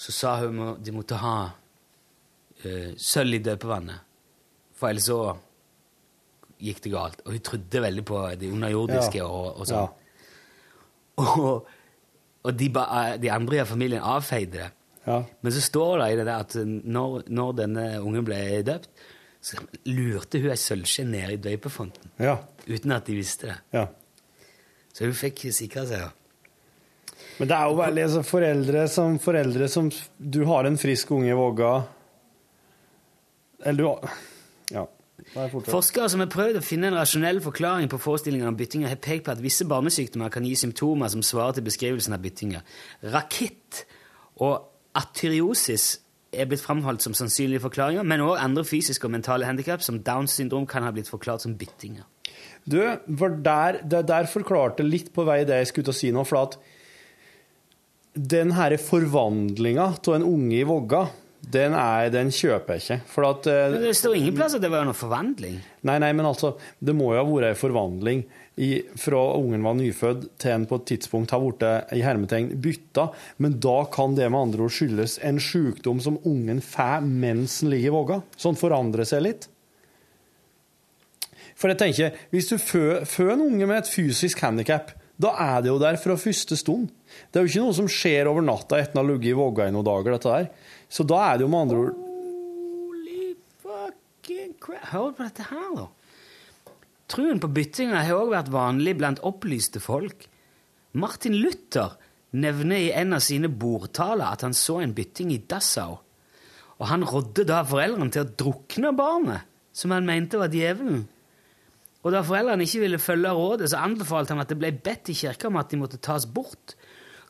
så 0.00 0.12
sa 0.16 0.36
hun 0.44 0.60
at 0.68 0.82
de 0.86 0.92
måtte 0.96 1.18
ha 1.20 1.34
uh, 1.50 2.90
sølv 2.96 3.34
i 3.36 3.42
døpevannet. 3.44 4.00
For 4.78 4.88
ellers 4.88 5.08
så 5.10 5.18
gikk 6.60 6.80
det 6.84 6.92
galt. 6.94 7.20
Og 7.26 7.34
hun 7.36 7.44
trodde 7.44 7.82
veldig 7.84 8.04
på 8.08 8.22
det 8.40 8.50
underjordiske 8.52 9.20
Ja. 9.20 9.26
og, 9.28 9.60
og 9.60 9.68
sånn. 9.68 9.88
Og, 11.20 11.66
og 12.48 12.54
de, 12.56 12.70
ba, 12.72 12.84
de 13.20 13.28
andre 13.28 13.58
i 13.60 13.64
familien 13.68 14.00
avfeide 14.00 14.54
det. 14.56 14.68
Ja. 15.04 15.18
Men 15.44 15.52
så 15.52 15.60
står 15.60 15.98
det 16.00 16.06
i 16.12 16.16
det 16.20 16.24
der 16.28 16.44
at 16.46 16.54
når, 16.64 17.26
når 17.28 17.50
denne 17.58 17.84
ungen 18.00 18.24
ble 18.24 18.38
døpt, 18.64 18.88
så 19.44 19.58
lurte 19.88 20.40
hun 20.40 20.52
ei 20.52 20.56
sølvskje 20.60 21.04
ned 21.08 21.34
i 21.34 21.38
døypefonten 21.44 22.10
Ja. 22.20 22.38
uten 22.68 22.92
at 22.96 23.06
de 23.08 23.14
visste 23.18 23.50
det. 23.50 23.58
ja. 23.76 23.86
Så 24.92 25.06
hun 25.06 25.14
fikk 25.14 25.46
sikra 25.54 25.86
seg. 25.86 26.06
ja. 26.06 26.10
Men 27.40 27.48
det 27.48 27.56
er 27.56 27.68
jo 27.70 27.76
veldig 27.78 28.02
altså, 28.04 28.22
foreldre 28.26 28.86
som 28.92 29.18
foreldre 29.20 29.68
som 29.68 29.88
Du 30.18 30.42
har 30.48 30.66
en 30.68 30.78
frisk 30.78 31.10
unge 31.16 31.30
i 31.32 31.36
vogga 31.36 31.70
Eller 33.64 33.78
du 33.78 33.86
har 33.88 34.16
Ja. 34.70 34.86
Forskere 35.68 36.08
som 36.08 36.22
har 36.22 36.30
prøvd 36.32 36.58
å 36.58 36.64
finne 36.64 36.88
en 36.88 36.96
rasjonell 36.96 37.42
forklaring 37.44 37.90
på 37.92 37.98
forestillingen 38.00 38.48
om 38.48 38.56
byttinger, 38.56 38.88
har 38.88 38.96
pekt 38.96 39.26
på 39.26 39.34
at 39.34 39.42
visse 39.42 39.66
barnesykdommer 39.68 40.32
kan 40.32 40.46
gi 40.48 40.54
symptomer 40.56 41.10
som 41.12 41.22
svarer 41.22 41.58
til 41.58 41.66
beskrivelsen 41.66 42.16
av 42.16 42.22
byttinger. 42.24 42.64
Rakitt 43.12 43.82
og 44.40 44.64
atyreosis 44.96 46.00
er 46.32 46.48
blitt 46.48 46.64
framholdt 46.64 47.04
som 47.04 47.14
sannsynlige 47.14 47.60
forklaringer, 47.66 48.02
men 48.02 48.24
også 48.24 48.42
andre 48.46 48.64
fysiske 48.64 49.06
og 49.06 49.12
mentale 49.12 49.46
handikap, 49.46 49.84
som 49.84 50.00
Downs 50.02 50.38
syndrom, 50.40 50.66
kan 50.66 50.82
ha 50.82 50.90
blitt 50.90 51.10
forklart 51.10 51.44
som 51.44 51.58
byttinger. 51.58 52.08
Du, 52.64 52.78
der, 52.80 53.80
det 53.82 54.04
der 54.10 54.28
forklarte 54.30 54.84
litt 54.86 55.12
på 55.14 55.24
vei 55.28 55.42
det 55.48 55.62
jeg 55.62 55.70
skulle 55.70 55.90
til 55.90 55.96
å 55.96 56.00
si 56.00 56.12
nå, 56.14 56.26
for 56.28 56.42
at 56.44 56.58
den 58.14 58.52
her 58.56 58.74
forvandlinga 58.80 59.92
av 59.96 60.14
en 60.16 60.26
unge 60.26 60.56
i 60.58 60.66
vogga, 60.66 61.06
den, 61.40 61.72
er, 61.72 62.10
den 62.12 62.28
kjøper 62.34 62.76
jeg 62.76 62.82
ikke. 62.82 62.98
For 63.08 63.26
at 63.30 63.46
eh, 63.48 63.70
Men 63.72 63.86
det 63.86 63.94
står 63.96 64.18
ingen 64.18 64.36
plass 64.36 64.56
at 64.58 64.62
det 64.62 64.70
var 64.72 64.84
noe 64.84 64.96
forvandling. 64.96 65.56
Nei, 65.88 65.96
nei, 66.02 66.10
men 66.16 66.28
altså, 66.28 66.52
det 66.84 66.94
må 66.96 67.14
jo 67.14 67.22
ha 67.22 67.26
vært 67.26 67.54
en 67.54 67.60
forvandling 67.62 68.24
i, 68.60 68.70
fra 69.00 69.22
ungen 69.38 69.64
var 69.64 69.78
nyfødt 69.78 70.26
til 70.42 70.52
en 70.52 70.66
på 70.68 70.80
et 70.80 70.86
tidspunkt 70.90 71.32
har 71.32 71.40
blitt 71.40 71.64
i 71.96 72.02
hermetegn 72.04 72.50
bytta, 72.60 73.06
men 73.40 73.56
da 73.62 73.78
kan 73.92 74.18
det 74.18 74.28
med 74.28 74.50
andre 74.50 74.66
ord 74.66 74.74
skyldes 74.76 75.16
en 75.24 75.40
sykdom 75.40 76.02
som 76.04 76.20
ungen 76.28 76.60
får 76.64 77.06
mens 77.06 77.62
den 77.62 77.72
ligger 77.72 77.88
i 77.88 77.94
vogga. 77.94 78.20
Sånn 78.36 78.60
forandrer 78.60 79.08
seg 79.08 79.24
litt. 79.24 79.48
For 81.60 81.68
jeg 81.68 81.78
tenker, 81.82 82.14
hvis 82.32 82.48
du 82.48 82.56
fø- 82.56 83.02
føder 83.04 83.34
en 83.36 83.46
unge 83.50 83.66
med 83.68 83.82
et 83.82 83.90
fysisk 83.92 84.40
handikap, 84.46 84.94
da 85.20 85.34
er 85.36 85.60
det 85.60 85.68
jo 85.68 85.78
der 85.82 85.98
fra 86.00 86.14
første 86.16 86.56
stund. 86.56 86.86
Det 87.28 87.36
er 87.36 87.44
jo 87.44 87.50
ikke 87.52 87.64
noe 87.66 87.76
som 87.76 87.88
skjer 87.92 88.30
over 88.30 88.40
natta 88.46 88.78
etter 88.80 88.96
å 88.96 89.02
ha 89.02 89.08
ligget 89.10 89.34
i 89.34 89.36
vogga 89.36 89.66
i 89.68 89.74
noen 89.74 89.84
dager, 89.84 90.14
dette 90.16 90.32
der. 90.32 90.48
Så 90.88 91.04
da 91.04 91.18
er 91.26 91.36
det 91.36 91.44
jo 91.44 91.50
med 91.52 91.66
andre 91.66 91.82
ord 91.84 91.98
Holy 92.00 93.34
fucking 93.60 94.54
crap. 94.64 94.86
Hør 94.94 95.12
på 95.18 95.26
dette 95.28 95.48
her, 95.50 95.68
da. 95.76 95.86
Truen 97.10 97.40
på 97.42 97.50
byttinga 97.52 98.00
har 98.06 98.16
også 98.16 98.32
vært 98.38 98.52
vanlig 98.54 98.96
blant 98.96 99.20
opplyste 99.26 99.82
folk. 99.82 100.24
Martin 100.96 101.36
Luther 101.42 101.96
nevner 102.32 102.86
i 102.86 102.92
en 102.94 103.12
av 103.16 103.22
sine 103.26 103.50
bordtaler 103.50 104.30
at 104.32 104.44
han 104.46 104.54
så 104.56 104.78
en 104.80 104.94
bytting 104.96 105.32
i 105.34 105.40
Dassau. 105.50 105.98
Og 106.80 106.86
han 106.88 107.04
rådde 107.04 107.44
da 107.50 107.60
foreldrene 107.66 108.14
til 108.14 108.24
å 108.24 108.30
drukne 108.40 108.94
barnet, 108.96 109.44
som 109.76 109.92
han 109.92 110.06
mente 110.08 110.38
var 110.40 110.48
djevelen. 110.54 111.02
Og 112.00 112.14
da 112.14 112.22
foreldrene 112.24 112.64
ikke 112.64 112.84
ville 112.84 113.00
følge 113.02 113.32
rådet, 113.36 113.70
så 113.70 113.82
anbefalte 113.84 114.32
han 114.32 114.40
at 114.40 114.48
det 114.48 114.58
ble 114.60 114.72
bedt 114.72 115.10
i 115.12 115.16
kirka 115.16 115.50
om 115.50 115.58
at 115.60 115.72
de 115.72 115.80
måtte 115.80 116.00
tas 116.00 116.24
bort. 116.26 116.74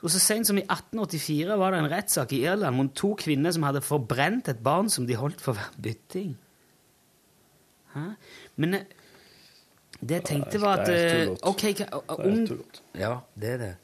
Og 0.00 0.12
så 0.14 0.20
sent 0.22 0.48
som 0.48 0.58
i 0.58 0.62
1884 0.64 1.56
var 1.60 1.74
det 1.74 1.80
en 1.82 1.90
rettssak 1.92 2.32
i 2.32 2.44
Irland 2.46 2.76
mot 2.76 2.92
to 2.96 3.12
kvinner 3.18 3.52
som 3.52 3.66
hadde 3.66 3.82
forbrent 3.84 4.48
et 4.48 4.62
barn 4.64 4.88
som 4.92 5.08
de 5.08 5.18
holdt 5.18 5.42
for 5.42 5.58
hver 5.58 5.74
bytting. 5.82 6.36
Hæ? 7.94 8.06
Men 8.56 8.78
eh, 8.78 8.86
det 10.00 10.20
jeg 10.20 10.24
tenkte 10.24 10.60
var 10.62 10.80
at 10.80 10.86
Det 10.86 10.96
er 10.96 11.06
eh, 11.06 11.26
tullete. 11.26 11.46
Ok, 11.46 11.64
om. 12.08 12.64
Ja, 12.94 13.16
det 13.40 13.48
er 13.48 13.58
det. 13.58 13.74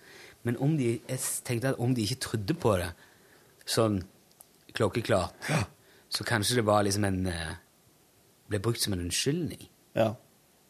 Men 0.42 0.56
om 0.62 0.76
de, 0.78 1.00
jeg 1.08 1.18
tenkte 1.44 1.74
at 1.74 1.82
om 1.82 1.94
de 1.94 2.02
ikke 2.06 2.22
trodde 2.22 2.54
på 2.54 2.76
det 2.78 2.92
sånn 3.66 3.98
klokkeklart, 4.76 5.34
så 6.08 6.24
kanskje 6.24 6.60
det 6.60 6.66
var 6.66 6.86
liksom 6.86 7.04
en 7.08 7.26
eh, 7.26 7.54
Ble 8.46 8.60
brukt 8.62 8.78
som 8.78 8.92
en 8.94 9.00
unnskyldning. 9.02 9.64
Ja. 9.98 10.12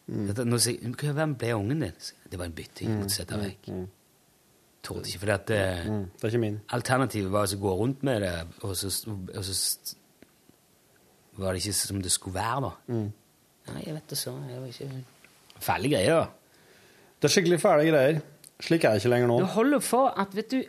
Dette, 0.06 0.44
nå 0.46 0.58
sier, 0.62 0.78
«Men 0.82 0.94
Hvem 0.94 1.32
ble 1.40 1.48
ungen 1.56 1.80
din? 1.82 1.92
Det 2.30 2.38
var 2.38 2.46
en 2.46 2.52
bytting. 2.54 2.88
jeg 2.88 2.98
måtte 3.00 3.16
sette 3.16 3.38
vekk. 3.40 3.70
Trodde 4.86 5.08
ikke, 5.10 5.18
fordi 5.18 5.32
at 5.34 5.50
eh, 5.50 5.86
Mm, 5.90 6.04
det 6.14 6.22
er 6.24 6.28
ikke 6.30 6.40
min. 6.44 6.60
Alternativet 6.70 7.32
var 7.32 7.40
altså 7.42 7.56
å 7.58 7.62
gå 7.64 7.72
rundt 7.80 8.02
med 8.06 8.20
det, 8.22 8.34
og 8.62 8.76
så, 8.78 8.86
og 9.10 9.44
så 9.44 9.94
var 11.42 11.52
det 11.52 11.64
ikke 11.64 11.72
som 11.74 12.02
det 12.02 12.12
skulle 12.14 12.34
være, 12.38 12.60
da. 12.68 12.70
Mm. 12.94 13.08
Nei, 13.72 13.82
jeg 13.86 13.94
vet 13.96 14.10
det 14.12 14.18
så. 14.18 14.34
Jeg 14.50 14.60
var 14.60 14.66
ikke 14.70 15.04
Fæle 15.66 15.88
greier, 15.90 16.20
da. 16.20 16.26
Det 17.16 17.24
er 17.28 17.32
skikkelig 17.32 17.58
fæle 17.60 17.86
greier. 17.90 18.20
Slik 18.60 18.84
er 18.84 18.92
det 18.94 19.02
ikke 19.02 19.10
lenger 19.10 19.30
nå. 19.30 19.38
Det 19.42 19.48
holder 19.56 19.80
for 19.84 20.12
at, 20.20 20.34
vet 20.36 20.50
du, 20.52 20.62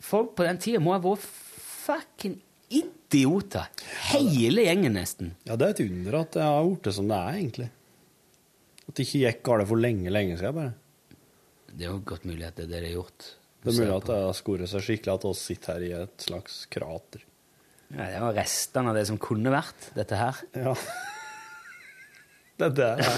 folk 0.00 0.32
på 0.38 0.46
den 0.46 0.58
tida 0.62 0.80
må 0.82 0.94
ha 0.94 1.00
vært 1.02 1.26
fucking 1.26 2.38
idioter. 2.70 3.68
Hele 4.12 4.64
gjengen, 4.64 4.94
nesten. 4.96 5.34
Ja, 5.44 5.56
det 5.58 5.66
er 5.66 5.74
et 5.76 5.84
under 5.84 6.20
at 6.22 6.32
det 6.38 6.42
har 6.46 6.64
blitt 6.64 6.94
som 6.94 7.10
det 7.10 7.18
er, 7.18 7.38
egentlig. 7.42 7.68
At 8.90 8.98
det 8.98 9.06
ikke 9.06 9.20
gikk 9.22 9.42
galt 9.46 9.68
for 9.70 9.78
lenge, 9.78 10.10
lenge 10.10 10.34
siden, 10.40 10.56
bare. 10.56 11.20
Det 11.70 11.86
er 11.86 11.92
jo 11.92 12.00
godt 12.02 12.24
mulig 12.26 12.48
at 12.48 12.56
det 12.58 12.66
er 12.74 12.88
har 12.88 12.96
gjort. 12.96 13.26
Det 13.62 13.70
er 13.70 13.76
mulig 13.78 13.94
at 13.94 14.08
det 14.08 14.16
har 14.24 14.34
skoret 14.34 14.70
seg 14.72 14.82
skikkelig 14.82 15.12
at 15.14 15.26
vi 15.28 15.34
sitter 15.38 15.76
her 15.76 15.84
i 15.86 15.92
et 16.00 16.24
slags 16.26 16.56
krater. 16.72 17.22
Ja, 17.94 18.08
det 18.10 18.24
var 18.24 18.34
restene 18.34 18.90
av 18.90 18.98
det 18.98 19.06
som 19.06 19.20
kunne 19.22 19.52
vært, 19.54 19.92
dette 19.94 20.18
her. 20.18 20.42
Ja. 20.58 20.74
Det 22.58 22.66
er 22.66 22.76
det. 22.80 22.90
Ja. 23.06 23.14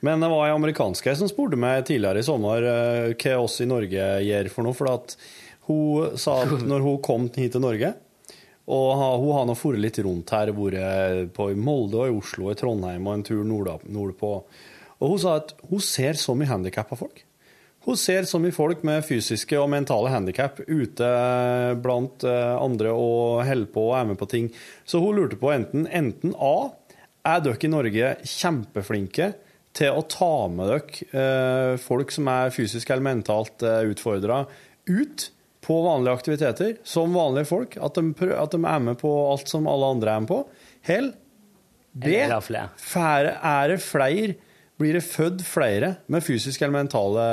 Men 0.00 0.24
det 0.24 0.30
var 0.32 0.46
ei 0.48 0.56
amerikansk 0.56 1.10
som 1.12 1.28
spurte 1.28 1.60
meg 1.60 1.84
tidligere 1.84 2.22
i 2.22 2.24
sommer 2.24 2.64
uh, 2.64 3.12
hva 3.12 3.36
oss 3.44 3.60
i 3.60 3.68
Norge 3.68 4.06
gjør 4.24 4.48
for 4.54 4.64
noe. 4.64 4.76
For 4.76 4.88
at 4.88 5.16
hun 5.68 6.16
sa 6.20 6.40
at 6.46 6.64
når 6.72 6.86
hun 6.86 7.02
kom 7.04 7.28
hit 7.36 7.52
til 7.52 7.68
Norge 7.68 7.92
og 8.70 8.90
hun 9.18 9.32
har 9.34 9.46
nå 9.48 9.54
foret 9.58 9.82
litt 9.82 9.98
rundt 10.04 10.30
her, 10.30 10.52
vært 10.54 11.32
på 11.34 11.48
Molde 11.58 11.98
og 11.98 12.10
i 12.10 12.18
Oslo 12.20 12.46
og 12.46 12.52
i 12.54 12.58
Trondheim 12.60 13.08
og 13.08 13.16
en 13.16 13.24
tur 13.26 13.40
nord- 13.46 13.86
nordpå. 13.90 14.30
Og 15.00 15.14
hun 15.14 15.20
sa 15.22 15.38
at 15.40 15.54
hun 15.70 15.80
ser 15.84 16.18
så 16.20 16.34
mye 16.36 16.50
handikappa 16.50 16.98
folk. 16.98 17.24
Hun 17.86 17.96
ser 17.96 18.26
så 18.28 18.36
mye 18.36 18.52
folk 18.52 18.82
med 18.84 19.00
fysiske 19.08 19.56
og 19.56 19.70
mentale 19.72 20.10
handikap 20.12 20.58
ute 20.68 21.06
blant 21.80 22.26
eh, 22.28 22.56
andre 22.60 22.92
og 22.92 23.40
holder 23.48 23.70
på 23.72 23.84
og 23.88 23.94
er 23.96 24.10
med 24.10 24.18
på 24.20 24.28
ting. 24.28 24.50
Så 24.84 25.00
hun 25.00 25.16
lurte 25.16 25.38
på 25.40 25.48
enten, 25.54 25.86
enten 25.88 26.34
A, 26.36 26.68
er 27.24 27.40
dere 27.44 27.56
i 27.64 27.70
Norge 27.72 28.10
kjempeflinke 28.28 29.30
til 29.76 29.96
å 29.96 30.04
ta 30.12 30.32
med 30.52 30.68
dere 30.68 31.08
eh, 31.22 31.80
folk 31.80 32.12
som 32.12 32.28
er 32.32 32.52
fysisk 32.52 32.92
eller 32.92 33.06
mentalt 33.08 33.64
eh, 33.64 33.88
utfordra, 33.94 34.42
ut 34.90 35.30
på 35.64 35.78
vanlige 35.86 36.18
aktiviteter, 36.20 36.76
som 36.84 37.16
vanlige 37.16 37.48
folk? 37.48 37.78
At 37.80 37.96
de, 37.96 38.12
prø- 38.16 38.36
at 38.36 38.52
de 38.52 38.60
er 38.60 38.84
med 38.90 39.00
på 39.00 39.14
alt 39.30 39.48
som 39.48 39.68
alle 39.70 39.88
andre 39.96 40.12
er 40.18 40.24
med 40.26 40.32
på? 40.34 40.42
Hell, 40.84 41.10
B, 41.96 42.12
er 43.40 43.72
det 43.72 43.80
flere 43.88 44.36
blir 44.80 44.96
det 44.96 45.04
født 45.04 45.42
flere 45.46 45.92
med 46.10 46.24
fysiske 46.24 46.64
eller 46.64 46.78
mentale 46.80 47.24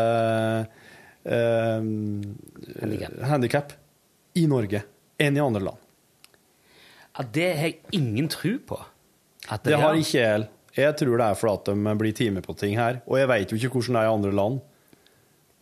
eh, 1.25 1.81
handikap 3.27 3.73
i 4.37 4.45
Norge 4.49 4.83
enn 5.19 5.37
i 5.37 5.41
andre 5.43 5.63
land. 5.69 5.83
Ja, 7.17 7.25
det 7.33 7.47
har 7.57 7.71
jeg 7.71 7.79
ingen 7.97 8.27
tro 8.29 8.53
på. 8.69 8.77
At 9.49 9.63
Det 9.65 9.77
har 9.79 9.95
ikke 9.97 10.19
jeg. 10.21 10.47
Jeg 10.77 10.93
tror 10.99 11.17
det 11.17 11.25
er 11.31 11.37
fordi 11.39 11.53
at 11.57 11.69
de 11.71 11.93
blir 11.97 12.13
time 12.13 12.41
på 12.45 12.53
ting 12.59 12.75
her. 12.77 12.99
Og 13.07 13.17
jeg 13.17 13.29
vet 13.31 13.51
jo 13.53 13.57
ikke 13.57 13.71
hvordan 13.79 13.95
det 13.97 14.01
er 14.03 14.09
i 14.09 14.13
andre 14.13 14.33
land. 14.37 14.59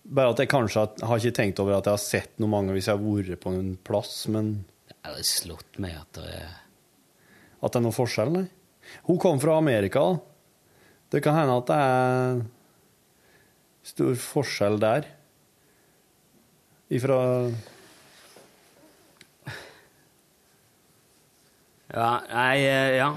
Bare 0.05 0.33
at 0.33 0.39
jeg 0.43 0.49
kanskje 0.51 0.79
har- 0.83 1.07
har 1.07 1.17
ikke 1.17 1.31
tenkt 1.37 1.59
over 1.63 1.77
at 1.77 1.85
jeg 1.85 1.93
har 1.93 2.03
sett 2.03 2.35
noen 2.39 2.51
mange 2.51 2.73
hvis 2.75 2.87
jeg 2.89 2.97
har 2.97 3.05
vært 3.05 3.39
på 3.41 3.53
en 3.53 3.77
plass, 3.77 4.27
men 4.27 4.65
Det 4.87 4.95
har 5.13 5.21
slått 5.23 5.79
meg 5.79 5.95
at 5.95 6.11
det 6.13 6.23
er 6.33 6.61
at 7.63 7.71
det 7.71 7.79
er 7.79 7.81
noen 7.81 7.93
forskjell, 7.93 8.31
nei. 8.31 8.47
Hun 9.07 9.17
kom 9.17 9.39
fra 9.39 9.57
Amerika, 9.57 9.99
da. 9.99 10.19
Det 11.15 11.21
kan 11.23 11.37
hende 11.37 11.53
at 11.55 11.69
det 11.69 11.75
er 11.79 12.39
stor 13.87 14.17
forskjell 14.19 14.75
der. 14.83 15.05
Ifra 16.91 17.19
Ja, 21.95 22.09
nei, 22.27 22.57
eh, 22.67 22.97
ja. 22.97 23.13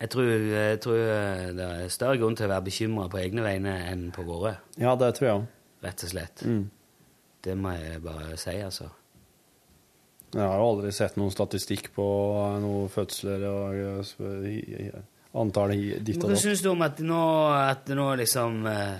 Jeg 0.00 0.10
tror, 0.10 0.26
jeg 0.26 0.80
tror 0.82 0.98
eh, 0.98 1.44
det 1.54 1.66
er 1.68 1.92
større 1.94 2.18
grunn 2.18 2.34
til 2.34 2.48
å 2.48 2.50
være 2.56 2.66
bekymra 2.66 3.04
på 3.12 3.20
egne 3.22 3.44
vegne 3.46 3.76
enn 3.92 4.08
på 4.14 4.24
våre, 4.26 4.56
Ja, 4.80 4.96
det 4.98 5.12
tror 5.14 5.28
jeg 5.28 5.36
òg. 5.36 5.46
rett 5.86 6.02
og 6.02 6.10
slett. 6.10 6.42
Mm. 6.42 6.64
Det 7.46 7.54
må 7.58 7.76
jeg 7.76 8.02
bare 8.02 8.34
si, 8.40 8.56
altså. 8.58 8.88
Jeg 10.32 10.42
har 10.42 10.58
jo 10.58 10.66
aldri 10.72 10.90
sett 10.96 11.14
noen 11.20 11.30
statistikk 11.30 11.92
på 11.94 12.08
noen 12.64 12.90
fødsler 12.90 13.46
og 13.46 15.02
antall 15.34 15.72
hi- 15.72 15.98
ditt 16.04 16.18
og 16.18 16.28
datt. 16.28 16.36
Hva 16.36 16.40
syns 16.42 16.62
du 16.64 16.68
om 16.72 16.82
at 16.84 16.98
nå, 17.04 17.20
at 17.56 17.88
nå 17.96 18.06
liksom 18.20 18.66
eh, 18.68 18.96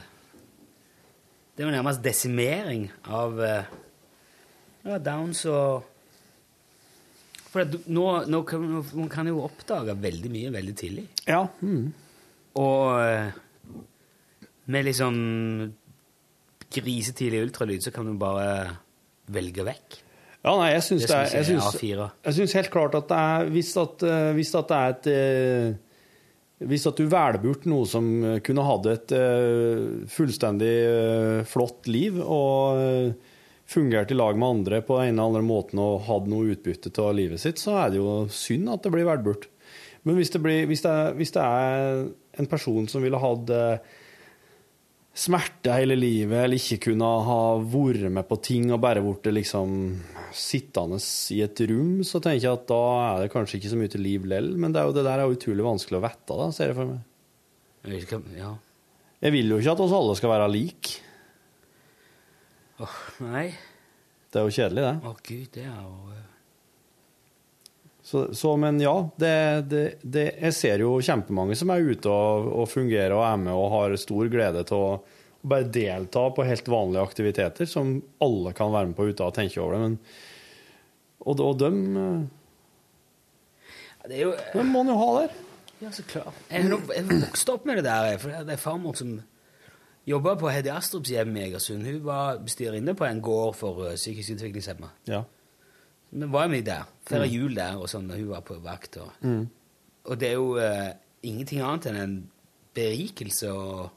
Det 1.53 1.61
er 1.65 1.69
jo 1.69 1.75
nærmest 1.75 2.03
desimering 2.05 2.87
av 3.13 3.41
eh, 3.45 3.65
ja, 4.87 4.99
downs 4.99 5.45
og 5.53 5.83
For 7.53 7.69
nå, 7.93 8.07
nå 8.33 8.43
kan 8.49 8.65
man 8.97 9.11
kan 9.13 9.29
jo 9.29 9.43
oppdage 9.45 9.93
veldig 10.01 10.31
mye 10.33 10.53
veldig 10.55 10.75
tidlig. 10.81 11.05
Ja. 11.29 11.43
Mm. 11.61 11.91
Og 12.57 12.87
eh, 13.05 13.29
med 14.73 14.87
liksom 14.89 15.15
grisetidlig 16.73 17.43
ultralyd 17.45 17.85
så 17.85 17.93
kan 17.93 18.09
du 18.09 18.15
bare 18.17 18.79
velge 19.33 19.65
vekk. 19.69 19.99
Ja, 20.43 20.57
nei, 20.59 20.73
jeg 20.73 20.83
syns 20.89 22.55
helt 22.57 22.73
klart 22.73 22.97
at 22.99 23.11
det 23.13 23.19
er 23.21 23.51
Hvis 23.55 23.77
at, 23.79 24.01
hvis 24.35 24.55
at 24.59 24.73
det 24.73 24.79
er 24.79 24.95
et 24.97 25.11
Hvis 26.69 26.87
at 26.89 26.99
du 26.99 27.07
velger 27.11 27.41
bort 27.43 27.67
noe 27.71 27.89
som 27.89 28.09
kunne 28.45 28.65
hatt 28.67 28.89
et 28.91 29.15
eh, 29.17 30.07
fullstendig 30.11 30.73
eh, 30.89 31.39
flott 31.49 31.89
liv 31.91 32.19
og 32.23 32.81
eh, 32.81 33.33
fungert 33.73 34.13
i 34.13 34.19
lag 34.19 34.37
med 34.39 34.49
andre 34.59 34.83
på 34.85 34.99
ene 35.01 35.15
eller 35.15 35.31
andre 35.31 35.45
måten 35.47 35.81
og 35.83 36.05
hatt 36.09 36.29
noe 36.31 36.53
utbytte 36.55 36.93
av 37.01 37.15
livet 37.17 37.41
sitt, 37.41 37.63
så 37.63 37.79
er 37.85 37.93
det 37.93 38.03
jo 38.03 38.23
synd 38.33 38.71
at 38.73 38.85
det 38.85 38.93
blir 38.95 39.09
valgt 39.09 39.27
bort. 39.27 39.49
Men 40.03 40.19
hvis 40.19 40.33
det, 40.35 40.43
blir, 40.43 40.67
hvis, 40.69 40.83
det 40.85 40.95
hvis 41.19 41.33
det 41.35 41.43
er 41.43 42.03
en 42.43 42.51
person 42.51 42.89
som 42.91 43.05
ville 43.05 43.21
hatt 43.23 43.53
smerte 45.13 45.75
hele 45.77 45.97
livet, 45.99 46.39
eller 46.47 46.57
ikke 46.57 46.89
kunne 46.89 47.09
ha 47.27 47.41
vært 47.61 48.09
med 48.13 48.25
på 48.29 48.39
ting 48.45 48.71
og 48.73 48.81
bare 48.81 49.03
blitt 49.05 49.29
liksom 49.37 49.75
sittende 50.33 50.97
i 51.37 51.43
et 51.45 51.63
rom, 51.69 52.01
så 52.09 52.21
tenker 52.25 52.47
jeg 52.47 52.57
at 52.57 52.67
da 52.71 52.83
er 53.05 53.23
det 53.23 53.33
kanskje 53.35 53.59
ikke 53.59 53.73
så 53.75 53.81
mye 53.81 53.93
til 53.93 54.05
liv 54.07 54.25
lell. 54.29 54.55
Men 54.57 54.73
det, 54.73 54.81
er 54.81 54.89
jo, 54.89 54.97
det 54.97 55.05
der 55.05 55.21
er 55.21 55.29
jo 55.29 55.37
utrolig 55.37 55.67
vanskelig 55.67 56.01
å 56.01 56.05
vite, 56.07 56.39
da, 56.41 56.49
ser 56.57 56.73
jeg 56.73 56.79
for 56.81 56.93
meg. 56.95 57.09
Jeg 57.83 58.39
Ja. 58.39 58.55
Jeg 59.23 59.35
vil 59.37 59.53
jo 59.53 59.59
ikke 59.61 59.75
at 59.77 59.81
oss 59.85 59.93
alle 59.95 60.15
skal 60.19 60.33
være 60.33 60.49
like. 60.51 60.97
Åh, 62.83 62.97
nei. 63.29 63.45
Det 64.33 64.41
er 64.41 64.49
jo 64.49 64.55
kjedelig, 64.57 64.83
det. 64.83 64.95
Å 65.07 65.13
gud, 65.29 65.49
det 65.55 65.67
er 65.69 65.77
jo 65.85 66.15
eh, 66.17 66.22
Så, 68.13 68.35
så 68.37 68.57
men 68.61 68.77
ja, 68.81 68.93
det, 69.17 69.65
det, 69.73 69.83
det, 70.03 70.27
jeg 70.37 70.53
ser 70.53 70.83
jo 70.85 70.99
kjempemange 71.01 71.55
som 71.57 71.71
er 71.73 71.81
ute 71.81 72.11
og, 72.13 72.51
og 72.61 72.67
fungerer 72.69 73.15
og 73.17 73.25
er 73.25 73.39
med 73.41 73.57
og 73.57 73.71
har 73.73 73.95
stor 73.97 74.29
glede 74.29 74.67
til 74.69 74.77
å 74.77 74.99
bare 75.49 75.65
delta 75.73 76.27
på 76.37 76.45
helt 76.45 76.69
vanlige 76.69 77.07
aktiviteter 77.09 77.71
som 77.71 77.95
alle 78.21 78.53
kan 78.59 78.69
være 78.75 78.91
med 78.91 78.99
på 78.99 79.09
uten 79.09 79.25
å 79.25 79.33
tenke 79.33 79.63
over 79.65 79.79
det. 79.79 79.81
Men, 79.87 79.97
og, 81.25 81.41
og 81.41 81.57
dem, 81.63 81.81
eh, 81.97 82.21
Det 84.05 84.21
er 84.21 84.25
jo 84.29 84.69
må 84.69 84.85
en 84.85 84.93
jo 84.93 85.01
ha 85.01 85.11
der. 85.23 85.37
Ja, 85.81 85.97
så 85.97 86.05
klart. 86.13 86.45
Jeg, 86.53 86.69
jeg 86.69 87.09
vokste 87.09 87.57
opp 87.57 87.65
med 87.65 87.81
det 87.81 87.89
der, 87.89 88.21
for 88.21 88.45
det 88.45 88.59
er 88.59 88.61
farmor 88.61 89.01
som 89.01 89.17
jobba 90.05 90.37
på 90.37 90.53
Hedi 90.53 90.69
Astrups 90.77 91.17
hjem 91.17 91.33
i 91.41 91.47
Egersund. 91.49 91.89
Hun 91.89 92.05
var 92.05 92.45
bestyrerinne 92.45 92.93
på 92.99 93.09
en 93.09 93.25
gård 93.25 93.57
for 93.57 93.87
uh, 93.89 93.97
psykisk 93.97 94.37
utviklingshemma. 94.37 94.93
Ja. 95.09 95.25
Vi 96.13 96.29
var 96.33 96.49
mye 96.53 96.63
der. 96.67 96.85
Feira 97.09 97.25
Mm. 97.27 97.33
jul 97.33 97.55
der 97.57 97.77
og 97.81 97.89
sånn 97.89 98.07
når 98.07 98.17
hun 98.21 98.29
var 98.29 98.41
på 98.45 98.55
vakt. 98.63 98.97
Og, 99.01 99.13
Mm. 99.23 99.49
og 100.05 100.21
det 100.21 100.29
er 100.29 100.33
jo 100.35 100.57
uh, 100.59 100.93
ingenting 101.23 101.61
annet 101.63 101.87
enn 101.87 101.97
en 101.97 102.31
berikelse 102.75 103.51
og 103.53 103.91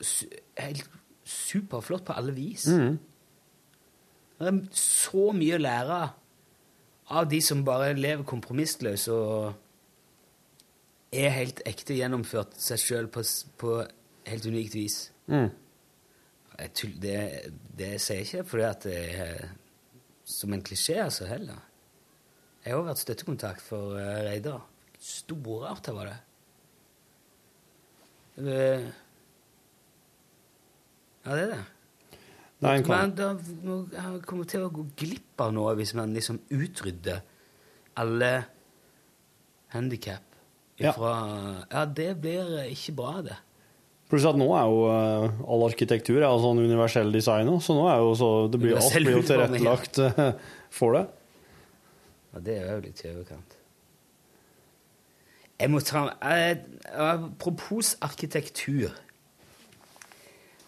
su 0.00 0.26
Helt 0.58 0.88
superflott 1.24 2.04
på 2.04 2.12
alle 2.16 2.32
vis. 2.34 2.66
Mm. 2.66 2.98
Det 4.38 4.46
er 4.48 4.58
så 4.72 5.32
mye 5.36 5.54
å 5.58 5.62
lære 5.62 5.98
av 7.10 7.28
de 7.30 7.40
som 7.40 7.64
bare 7.64 7.94
lever 7.94 8.24
kompromissløs, 8.24 9.08
og 9.08 9.54
er 11.12 11.30
helt 11.30 11.62
ekte 11.66 11.94
gjennomført 11.96 12.56
seg 12.60 12.78
sjøl 12.82 13.06
på, 13.12 13.22
på 13.60 13.76
helt 14.28 14.46
unikt 14.46 14.74
vis. 14.74 14.98
Mm. 15.26 15.50
Jeg 16.58 16.94
det, 17.00 17.18
det 17.78 17.92
sier 18.02 18.18
jeg 18.18 18.26
ikke 18.26 18.48
fordi 18.50 18.66
at 18.66 18.86
er 18.90 19.48
som 20.28 20.52
en 20.52 20.62
klisjé, 20.64 20.98
altså, 21.02 21.26
heller. 21.30 21.58
Jeg 22.64 22.74
har 22.74 22.84
vært 22.84 23.00
støttekontakt 23.00 23.64
for 23.64 23.96
uh, 23.96 24.22
Reidar. 24.28 24.64
Storarta 25.00 25.94
var 25.96 26.12
det. 26.12 26.18
Uh, 28.38 28.88
Ja, 31.28 31.34
det 31.36 31.42
er 31.42 31.50
det. 31.52 31.64
Nei, 32.64 32.76
kan. 32.82 32.94
Men 32.94 33.10
da 33.14 33.26
jeg 33.92 34.22
kommer 34.26 34.46
til 34.48 34.64
å 34.64 34.70
gå 34.72 34.86
glipp 34.98 35.42
av 35.44 35.52
noe 35.54 35.74
hvis 35.78 35.92
man 35.98 36.14
liksom 36.16 36.40
utrydder 36.50 37.20
alle 37.98 38.30
handikap 39.74 40.24
Ja. 40.78 40.94
Ja, 40.94 41.84
det 41.84 42.12
blir 42.22 42.62
ikke 42.70 42.94
bra, 42.98 43.12
det. 43.26 43.36
Pluss 44.08 44.24
at 44.24 44.38
nå 44.40 44.46
er 44.56 44.70
jo 44.70 44.84
eh, 44.88 45.40
all 45.52 45.66
arkitektur 45.66 46.22
er 46.22 46.40
sånn 46.40 46.62
universell 46.62 47.12
design 47.12 47.50
òg, 47.52 47.60
så 47.64 47.76
nå 47.76 47.84
er 47.92 48.00
jo 48.00 48.14
så 48.16 48.30
det 48.48 48.60
blir, 48.62 48.78
alt 48.80 48.96
blir 48.96 49.18
jo 49.18 49.24
tilrettelagt 49.28 50.00
eh, 50.00 50.30
for 50.72 50.96
det. 50.96 51.04
Ja, 52.32 52.42
det 52.46 52.56
er 52.62 52.70
jo 52.72 52.80
litt 52.86 53.04
i 53.04 53.12
overkant. 53.12 53.58
Jeg 55.58 55.72
må 55.74 55.82
ta 55.82 56.06
eh, 56.22 56.56
Apropos 56.94 57.96
arkitektur. 58.00 58.94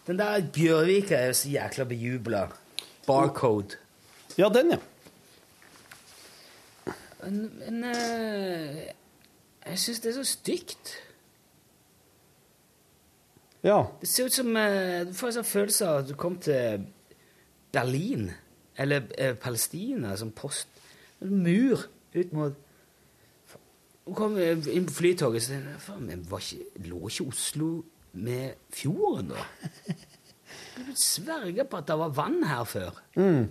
Den 0.06 0.18
der 0.18 0.44
Bjørvika 0.52 1.16
er 1.16 1.30
jo 1.30 1.40
så 1.40 1.48
jækla 1.48 1.84
bejubla. 1.88 2.48
Barcode. 3.06 3.78
Ja, 4.36 4.48
den, 4.48 4.74
ja. 4.74 4.78
Men, 7.22 7.52
men 7.58 7.84
eh, 7.84 8.90
jeg 9.66 9.78
syns 9.78 10.00
det 10.00 10.12
er 10.12 10.18
så 10.20 10.26
stygt. 10.28 10.92
Ja. 13.62 13.82
Det 14.00 14.08
ser 14.08 14.30
ut 14.30 14.32
som 14.34 14.56
eh, 14.56 15.06
Du 15.06 15.12
får 15.16 15.28
en 15.28 15.36
sånn 15.40 15.50
følelse 15.50 15.88
av 15.88 16.02
at 16.02 16.08
du 16.08 16.14
kom 16.18 16.38
til 16.40 16.86
Berlin 17.72 18.30
eller 18.80 19.08
eh, 19.18 19.34
Palestina 19.36 20.14
som 20.16 20.32
post. 20.32 20.68
En 21.20 21.42
mur 21.44 21.86
ut 22.14 22.32
mot 22.32 22.56
Du 24.06 24.14
kom 24.16 24.38
eh, 24.40 24.56
inn 24.72 24.88
på 24.88 24.96
flytoget 24.96 25.44
og 25.44 25.52
tenkte 25.52 25.82
faen, 25.84 26.06
men 26.08 26.24
var 26.30 26.42
ikke, 26.42 26.86
lå 26.88 27.02
ikke 27.10 27.28
Oslo 27.28 27.72
med 28.12 28.56
fjorden, 28.74 29.34
da? 29.34 29.44
Du 30.80 30.86
sverger 30.96 30.96
sverge 30.96 31.64
på 31.68 31.78
at 31.78 31.88
det 31.90 31.96
var 32.00 32.12
vann 32.16 32.38
her 32.46 32.64
før. 32.64 32.96
Mm. 33.14 33.50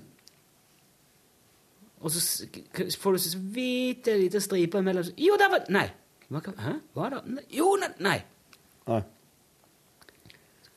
Og 2.01 2.11
så 2.11 2.47
får 2.99 3.11
du 3.11 3.21
så 3.21 3.39
vidt 3.53 4.07
en 4.07 4.19
liten 4.19 4.41
stripe 4.41 4.79
imellom 4.79 5.11
Jo, 5.19 5.35
der 5.39 5.51
var 5.51 5.69
Nei! 5.69 5.87
Hæ? 6.29 6.73
Hva 6.93 7.09
da? 7.13 7.21
Jo, 7.53 7.71
nei! 7.81 7.89
nei. 7.99 8.17
Nei. 8.87 9.01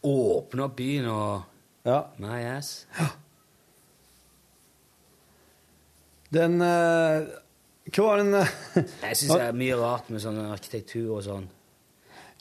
Åpne 0.02 0.66
opp 0.66 0.76
byen 0.78 1.08
og 1.12 1.48
Ja. 1.86 2.04
My 2.22 2.42
ass. 2.46 2.84
Den 6.32 6.60
uh, 6.62 7.26
Hva 7.90 8.04
var 8.06 8.22
den 8.22 8.36
uh, 8.38 8.52
Jeg 8.76 9.18
syns 9.18 9.34
det 9.34 9.48
er 9.48 9.58
mye 9.58 9.78
rart 9.80 10.12
med 10.12 10.22
sånn 10.22 10.38
arkitektur 10.46 11.18
og 11.18 11.24
sånn. 11.26 11.50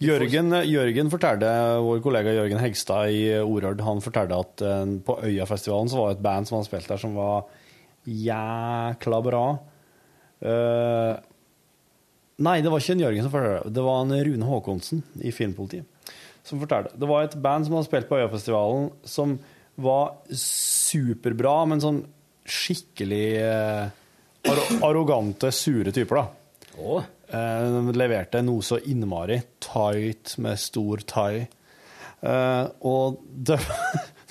Jørgen, 0.02 0.50
Jørgen 0.66 1.12
fortalte, 1.14 1.50
vår 1.86 2.00
kollega 2.02 2.32
Jørgen 2.34 2.58
Hegstad 2.58 3.14
i 3.14 3.26
Orørd, 3.38 3.84
han 3.86 4.00
fortalte 4.02 4.40
at 4.42 4.64
eh, 4.66 4.94
på 5.06 5.14
Øyafestivalen 5.28 5.92
så 5.92 6.00
var 6.00 6.08
det 6.10 6.16
et 6.16 6.24
band 6.26 6.50
som 6.50 6.58
han 6.58 6.66
spilte 6.66 6.90
der, 6.90 7.02
som 7.04 7.14
var 7.14 7.44
jækla 8.10 9.20
bra. 9.28 9.44
Uh, 10.42 11.14
Nei, 12.42 12.56
det 12.66 12.74
var 12.74 12.82
ikke 12.82 12.96
en 12.98 13.04
Jørgen 13.06 13.28
som 13.28 13.36
fortalte 13.36 13.68
det. 13.68 13.76
Det 13.78 13.86
var 13.86 14.02
en 14.02 14.16
Rune 14.26 14.50
Håkonsen 14.50 15.04
i 15.22 15.36
Filmpolitiet 15.36 15.91
som 16.48 16.62
fortalte. 16.62 16.98
Det 16.98 17.10
var 17.10 17.26
et 17.26 17.38
band 17.42 17.68
som 17.68 17.78
hadde 17.78 17.88
spilt 17.90 18.10
på 18.10 18.20
Øyafestivalen, 18.20 18.90
som 19.08 19.38
var 19.82 20.18
superbra, 20.36 21.56
men 21.70 21.82
sånn 21.84 22.02
skikkelig 22.52 23.26
eh, 23.40 23.90
arro 24.52 24.68
arrogante, 24.90 25.52
sure 25.54 25.94
typer, 25.96 26.22
da. 26.22 26.78
Oh. 26.82 27.04
Eh, 27.32 27.66
De 27.88 27.96
leverte 27.98 28.42
noe 28.46 28.66
så 28.66 28.80
innmari 28.92 29.40
tight 29.64 30.36
med 30.44 30.60
stor 30.60 31.04
thai. 31.08 31.46
Eh, 32.22 32.66
og 32.90 33.22
det, 33.26 33.60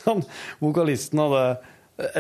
han, 0.07 0.25
vokalisten 0.65 1.23
hadde 1.25 1.45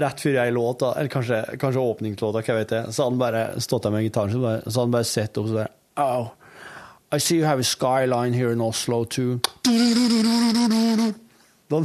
rett 0.00 0.20
før 0.20 0.34
jeg 0.36 0.52
låt, 0.52 0.82
da, 0.82 0.94
eller 1.00 1.12
kanskje, 1.12 1.42
kanskje 1.60 1.84
åpningslåta, 1.92 2.42
hva 2.44 2.56
vet 2.58 2.74
jeg, 2.76 2.92
så 2.92 3.04
hadde 3.06 3.14
han 3.14 3.22
bare 3.22 3.44
stått 3.64 3.86
der 3.86 3.94
med 3.94 4.04
gitaren, 4.04 4.42
bare, 4.42 4.62
så 4.66 4.74
hadde 4.74 4.88
han 4.88 4.96
bare 4.98 5.08
sett 5.08 5.40
opp 5.40 5.46
og 5.48 5.52
så 5.52 5.60
bare 5.62 5.76
Oh, 6.00 6.28
I 7.12 7.18
see 7.18 7.36
you 7.36 7.44
have 7.44 7.58
a 7.58 7.64
skyline 7.64 8.32
here 8.32 8.52
in 8.52 8.60
Oslo 8.60 9.04
too. 9.04 9.40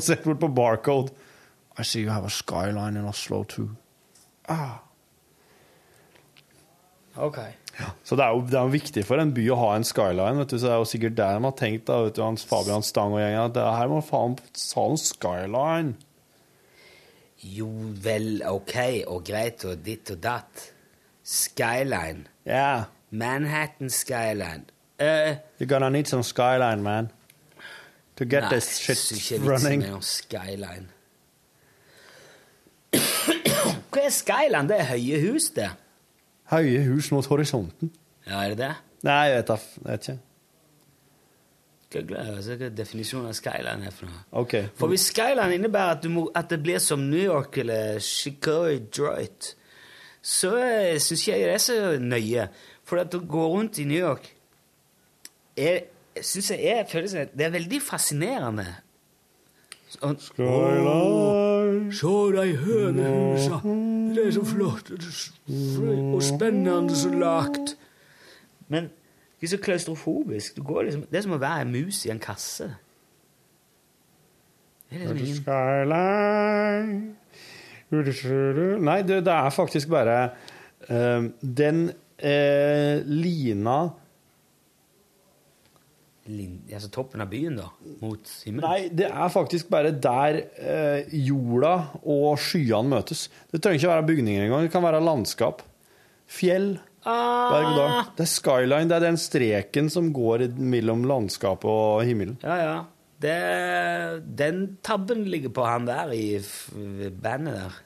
Sett 0.02 0.23
bort 0.23 0.39
på 0.39 0.47
Barcode. 0.47 1.11
I 1.77 1.84
see 1.84 2.02
you 2.02 2.10
have 2.10 2.26
a 2.26 2.30
skyline 2.30 2.95
in 2.97 3.06
Oslo 3.06 3.43
too. 3.43 3.69
Ah. 4.47 4.81
ok. 7.15 7.38
Så 8.03 8.15
det 8.15 8.23
er, 8.23 8.30
jo, 8.31 8.41
det 8.47 8.56
er 8.56 8.68
jo 8.68 8.72
viktig 8.72 9.03
for 9.07 9.19
en 9.19 9.34
by 9.35 9.47
å 9.52 9.57
ha 9.60 9.72
en 9.76 9.85
skyline, 9.88 10.39
vet 10.39 10.53
du, 10.53 10.57
så 10.60 10.68
det 10.68 10.73
er 10.76 10.80
jo 10.80 10.88
sikkert 10.88 11.18
der 11.18 11.35
de 11.35 11.47
har 11.47 11.56
tenkt, 11.60 11.88
da, 11.89 11.97
vet 12.06 12.15
du, 12.15 12.22
Hans 12.23 12.45
Fabian 12.47 12.85
Stang 12.85 13.15
og 13.15 13.19
gjengen, 13.19 13.41
at 13.49 13.56
det 13.57 13.65
her 13.65 13.91
må 13.91 13.99
faen 14.06 14.38
ha 14.39 14.85
en 14.91 15.02
skyline. 15.02 15.95
Jo 17.56 17.68
vel, 18.06 18.30
ok, 18.47 18.77
og 19.11 19.26
greit, 19.27 19.65
og 19.68 19.84
ditt 19.84 20.14
og 20.14 20.22
datt. 20.23 20.69
Skyline. 21.26 22.30
Yeah, 22.47 22.88
Manhattan 23.11 23.91
Skyline. 23.91 24.69
Eh, 25.00 25.36
you're 25.60 25.68
gonna 25.68 25.90
need 25.90 26.08
some 26.08 26.24
skyline, 26.24 26.84
man. 26.84 27.12
To 28.16 28.26
get 28.26 28.44
nei, 28.44 28.50
this 28.50 28.78
shit 28.80 28.98
ikke 29.12 29.42
running. 29.44 29.82
med 29.82 29.92
noe 29.92 30.02
Skyline. 30.02 30.88
Hva 33.92 34.04
er 34.06 34.14
Skyline? 34.14 34.70
Det 34.70 34.78
er 34.80 34.88
høye 34.94 35.20
hus, 35.26 35.50
det. 35.56 35.68
Høye 36.52 36.86
hus 36.88 37.10
mot 37.12 37.28
horisonten. 37.28 37.92
Ja, 38.26 38.46
er 38.46 38.54
det 38.54 38.62
det? 38.62 38.72
Nei, 39.06 39.18
jeg 39.28 39.42
vet 39.42 39.52
jeg 39.52 39.84
vet 39.90 40.08
ikke. 40.08 40.18
Google 41.96 42.22
altså, 42.24 42.56
hva 42.60 42.70
definisjonen 42.76 43.30
av 43.30 43.36
Skyline 43.38 43.90
er 43.90 43.94
for 43.96 44.10
noe. 44.10 44.24
Okay. 44.44 44.70
For 44.80 44.92
hvis 44.92 45.10
Skyline 45.12 45.60
innebærer 45.60 45.98
at, 45.98 46.04
du 46.04 46.10
må, 46.16 46.26
at 46.36 46.50
det 46.52 46.62
blir 46.64 46.80
som 46.84 47.04
New 47.10 47.22
York 47.22 47.60
eller 47.62 48.00
Chicago 48.04 48.72
Detroit, 48.72 49.52
så 50.24 50.56
uh, 50.56 50.96
syns 51.04 51.20
ikke 51.20 51.36
jeg 51.36 51.52
det 51.52 51.54
er 51.60 51.64
så 51.68 51.78
nøye. 52.00 52.48
For 52.88 53.04
at 53.04 53.16
å 53.16 53.22
gå 53.28 53.44
rundt 53.52 53.84
i 53.84 53.88
New 53.90 54.00
York 54.00 54.32
er, 55.57 55.80
synes 56.22 56.52
jeg 56.52 56.64
er, 56.64 56.84
føler 56.90 57.30
Det 57.38 57.45
er 57.45 57.53
veldig 57.53 57.82
fascinerende. 57.82 58.65
Sånn, 59.95 60.18
Skyline. 60.19 61.91
Se 61.95 62.14
de 62.36 62.45
hønehusa. 62.65 63.60
Det 64.15 64.23
er 64.27 64.32
så 64.36 64.45
flott 64.48 64.91
og 64.95 66.22
spennende 66.23 66.95
så 66.98 67.11
lagt. 67.14 67.76
Men 68.72 68.90
det 69.40 69.48
er 69.48 69.53
så 69.56 69.61
klaustrofobisk. 69.61 70.56
Du 70.57 70.64
går 70.64 70.88
liksom, 70.90 71.06
det 71.11 71.19
er 71.19 71.26
som 71.27 71.38
å 71.38 71.41
være 71.41 71.65
en 71.65 71.73
mus 71.76 72.06
i 72.07 72.11
en 72.14 72.22
kasse. 72.23 72.72
Det 74.90 75.02
er 75.02 75.14
liksom 75.19 75.45
ingen 75.45 77.15
Nei, 78.86 79.02
det, 79.06 79.22
det 79.26 79.34
er 79.34 79.49
faktisk 79.53 79.90
bare 79.94 80.18
uh, 80.90 81.22
den 81.41 81.90
uh, 81.91 82.95
lina 83.06 83.77
lin, 83.86 84.02
altså 86.26 86.89
toppen 86.93 87.22
av 87.22 87.30
byen, 87.30 87.60
da, 87.60 87.68
mot 88.02 88.31
himmelen. 88.45 88.65
Nei, 88.65 88.89
det 88.89 89.11
er 89.11 89.30
faktisk 89.34 89.69
bare 89.73 89.91
der 90.02 90.39
eh, 90.57 91.14
jorda 91.27 91.76
og 92.02 92.39
skyene 92.41 92.89
møtes. 92.95 93.27
Det 93.52 93.61
trenger 93.61 93.81
ikke 93.81 93.93
være 93.93 94.07
bygninger 94.10 94.47
engang. 94.47 94.65
Det 94.65 94.73
kan 94.73 94.85
være 94.85 95.03
landskap. 95.06 95.61
Fjell. 96.26 96.76
Dal. 97.06 97.77
Det 98.18 98.26
er 98.26 98.31
skyline. 98.31 98.89
Det 98.89 98.97
er 98.97 99.06
den 99.06 99.19
streken 99.22 99.91
som 99.93 100.10
går 100.15 100.47
mellom 100.57 101.06
landskapet 101.06 101.69
og 101.69 102.02
himmelen. 102.07 102.39
Ja, 102.41 102.57
ja. 102.57 102.76
Det, 103.22 103.35
den 104.38 104.65
tabben 104.84 105.23
ligger 105.30 105.53
på 105.56 105.64
han 105.65 105.85
der 105.88 106.11
i 106.11 106.41
bandet 107.22 107.56
der. 107.61 107.77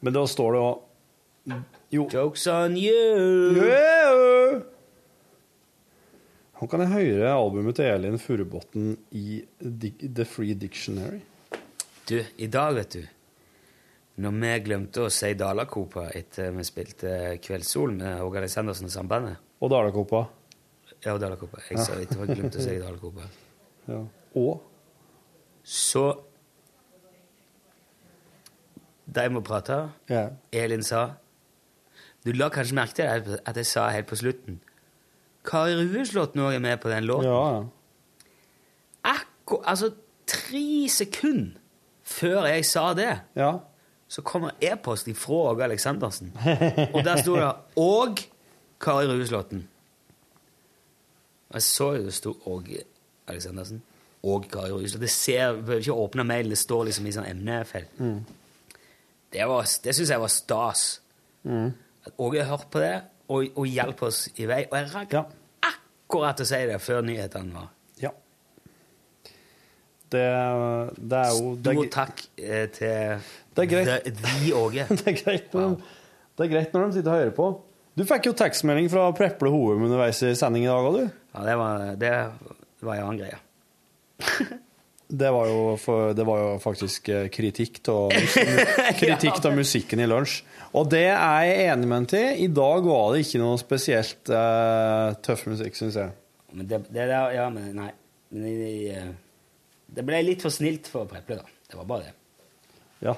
Men 0.00 0.14
da 0.14 0.22
står 0.30 0.54
det 0.54 0.62
òg 0.68 0.84
Jo. 1.90 2.04
Jokes 2.12 2.46
on 2.52 2.74
you! 2.76 3.56
Yeah! 3.56 4.60
Nå 6.58 6.66
kan 6.70 6.82
jeg 6.82 6.90
høre 6.90 7.30
albumet 7.38 7.76
til 7.78 7.86
Elin 7.86 8.18
Furubotn 8.18 8.96
i 9.14 9.38
The 9.62 10.24
Free 10.26 10.56
Dictionary. 10.58 11.20
Du, 12.08 12.16
i 12.40 12.48
dag, 12.50 12.72
vet 12.74 12.94
du 12.96 13.02
Når 14.24 14.32
vi 14.40 14.52
glemte 14.64 15.02
å 15.04 15.10
si 15.12 15.28
Dalakopa 15.38 16.06
etter 16.16 16.50
vi 16.56 16.64
spilte 16.66 17.10
Kveldssol 17.44 17.92
med 17.98 18.22
Åge 18.24 18.40
Aleksandersen 18.40 18.88
og 18.88 18.94
Sambandet 18.94 19.36
Og 19.60 19.70
Dalakopa. 19.70 20.22
Ja, 21.04 21.12
og 21.14 21.20
Dalakopa. 21.22 21.60
Jeg 21.68 21.78
sa 21.84 21.98
etter 22.00 22.24
jeg 22.24 22.38
glemte 22.40 22.58
å 22.58 22.64
si 22.64 22.78
Dalakopa. 22.82 23.28
Ja. 23.88 24.02
Og 24.36 24.58
Så 25.64 26.02
De 29.08 29.22
må 29.32 29.40
prate. 29.40 29.78
ja. 30.10 30.26
Elin 30.52 30.82
sa 30.84 31.06
Du 32.26 32.32
la 32.36 32.50
kanskje 32.52 32.76
merke 32.76 32.98
til 32.98 33.38
at 33.46 33.56
jeg 33.56 33.66
sa 33.70 33.86
helt 33.94 34.10
på 34.10 34.18
slutten 34.20 34.58
Kari 35.44 35.74
Rueslåtten 35.78 36.40
òg 36.40 36.54
er 36.54 36.58
med 36.58 36.76
på 36.80 36.88
den 36.90 37.04
låten. 37.04 37.28
ja. 37.30 37.64
Akkur 39.04 39.62
altså 39.64 39.90
tre 40.26 40.88
sekunder 40.92 41.56
før 42.08 42.44
jeg 42.48 42.64
sa 42.64 42.94
det, 42.96 43.20
ja. 43.36 43.52
så 44.08 44.22
kommer 44.22 44.50
e-post 44.64 45.08
fra 45.16 45.34
Åge 45.52 45.64
Aleksandersen. 45.64 46.32
Og 46.94 47.04
der 47.04 47.16
sto 47.22 47.36
det 47.36 47.52
'og 47.76 48.18
Kari 48.80 49.06
Rueslåtten'. 49.06 49.62
Jeg 51.54 51.62
så 51.62 51.92
jo 51.96 52.04
det 52.04 52.14
sto 52.14 52.36
Åge 52.46 52.82
Aleksandersen 53.28 53.82
og 54.22 54.44
Kari 54.52 54.70
Rueslåtten. 54.72 55.00
Det 55.00 55.10
ser, 55.10 55.52
behøver 55.52 55.78
ikke 55.78 55.92
åpne 55.92 56.24
mail, 56.24 56.50
det 56.50 56.58
står 56.58 56.84
liksom 56.84 57.06
i 57.06 57.12
sånn 57.12 57.28
emnefelt. 57.30 57.88
Det, 59.32 59.46
var- 59.48 59.68
det 59.84 59.94
syns 59.94 60.10
jeg 60.10 60.20
var 60.20 60.28
stas. 60.28 61.00
At 62.06 62.12
Åge 62.18 62.44
har 62.44 62.56
hørt 62.56 62.70
på 62.70 62.80
det 62.80 63.02
og, 63.28 63.44
og 63.54 63.66
hjalp 63.68 64.02
oss 64.08 64.24
i 64.36 64.46
vei. 64.48 64.62
Og 64.70 64.76
jeg 64.78 64.88
rakk 64.94 65.12
Ja. 65.16 65.24
akkurat 65.68 66.40
å 66.40 66.46
si 66.48 66.60
det 66.70 66.78
før 66.80 67.02
nyhetene 67.06 67.54
var. 67.54 67.68
ja. 68.02 68.12
Det, 70.08 70.24
det 70.96 71.18
er 71.20 71.32
jo 71.36 71.54
det 71.60 71.72
er, 71.72 71.72
Stor 71.74 71.88
takk 71.92 72.22
eh, 72.40 72.66
til 72.72 73.26
Det 73.54 73.64
er 73.64 73.70
greit. 73.72 74.06
The 74.22 74.52
Åge. 74.56 74.86
det, 74.96 75.06
er 75.06 75.18
greit 75.22 75.52
når 75.54 75.74
de, 75.74 75.90
det 76.38 76.46
er 76.46 76.52
greit 76.54 76.72
når 76.72 76.86
de 76.86 76.92
sitter 76.98 77.12
og 77.12 77.18
hører 77.18 77.34
på. 77.36 77.48
Du 77.98 78.04
fikk 78.06 78.30
jo 78.30 78.36
tekstmelding 78.38 78.88
fra 78.92 79.08
Preple 79.12 79.50
Hovum 79.50 79.84
underveis 79.88 80.22
i 80.22 80.32
sending 80.38 80.64
i 80.64 80.70
dag 80.70 80.86
òg, 80.86 81.00
du. 81.02 81.20
Ja, 81.34 81.44
det 81.44 81.58
var, 81.58 81.84
det 81.98 82.14
var 82.86 82.94
en 82.94 83.08
annen 83.08 83.20
greie. 83.20 84.58
Det 85.08 85.30
var 85.32 85.46
jo, 85.48 85.60
for, 85.80 86.12
det 86.12 86.24
var 86.28 86.40
jo 86.42 86.48
faktisk 86.60 87.08
eh, 87.08 87.28
kritikk 87.32 87.80
av 87.88 88.12
av 88.12 89.54
musikken 89.62 90.02
i 90.04 90.08
lunsj. 90.08 90.42
Og 90.76 90.90
det 90.92 91.06
er 91.08 91.46
jeg 91.48 91.70
enig 91.72 91.88
med 91.88 91.96
han 91.96 92.08
til. 92.10 92.26
I 92.44 92.48
dag 92.52 92.84
var 92.84 93.14
det 93.14 93.22
ikke 93.24 93.40
noe 93.40 93.56
spesielt 93.60 94.28
uh, 94.28 95.14
tøff 95.24 95.46
musikk, 95.48 95.78
syns 95.78 95.96
jeg. 95.96 96.12
Men 96.52 96.68
det, 96.68 96.82
det 96.92 97.06
ja, 97.08 97.46
men 97.52 97.72
nei. 97.76 97.88
Men 98.28 98.44
det, 98.44 98.74
eh, 98.92 99.08
det 99.96 100.04
ble 100.04 100.20
litt 100.26 100.44
for 100.44 100.52
snilt 100.52 100.90
for 100.92 101.08
Preple, 101.08 101.40
da. 101.40 101.56
Det 101.68 101.78
var 101.80 101.88
bare 101.88 102.10
det. 102.10 102.14
Ja. 103.08 103.16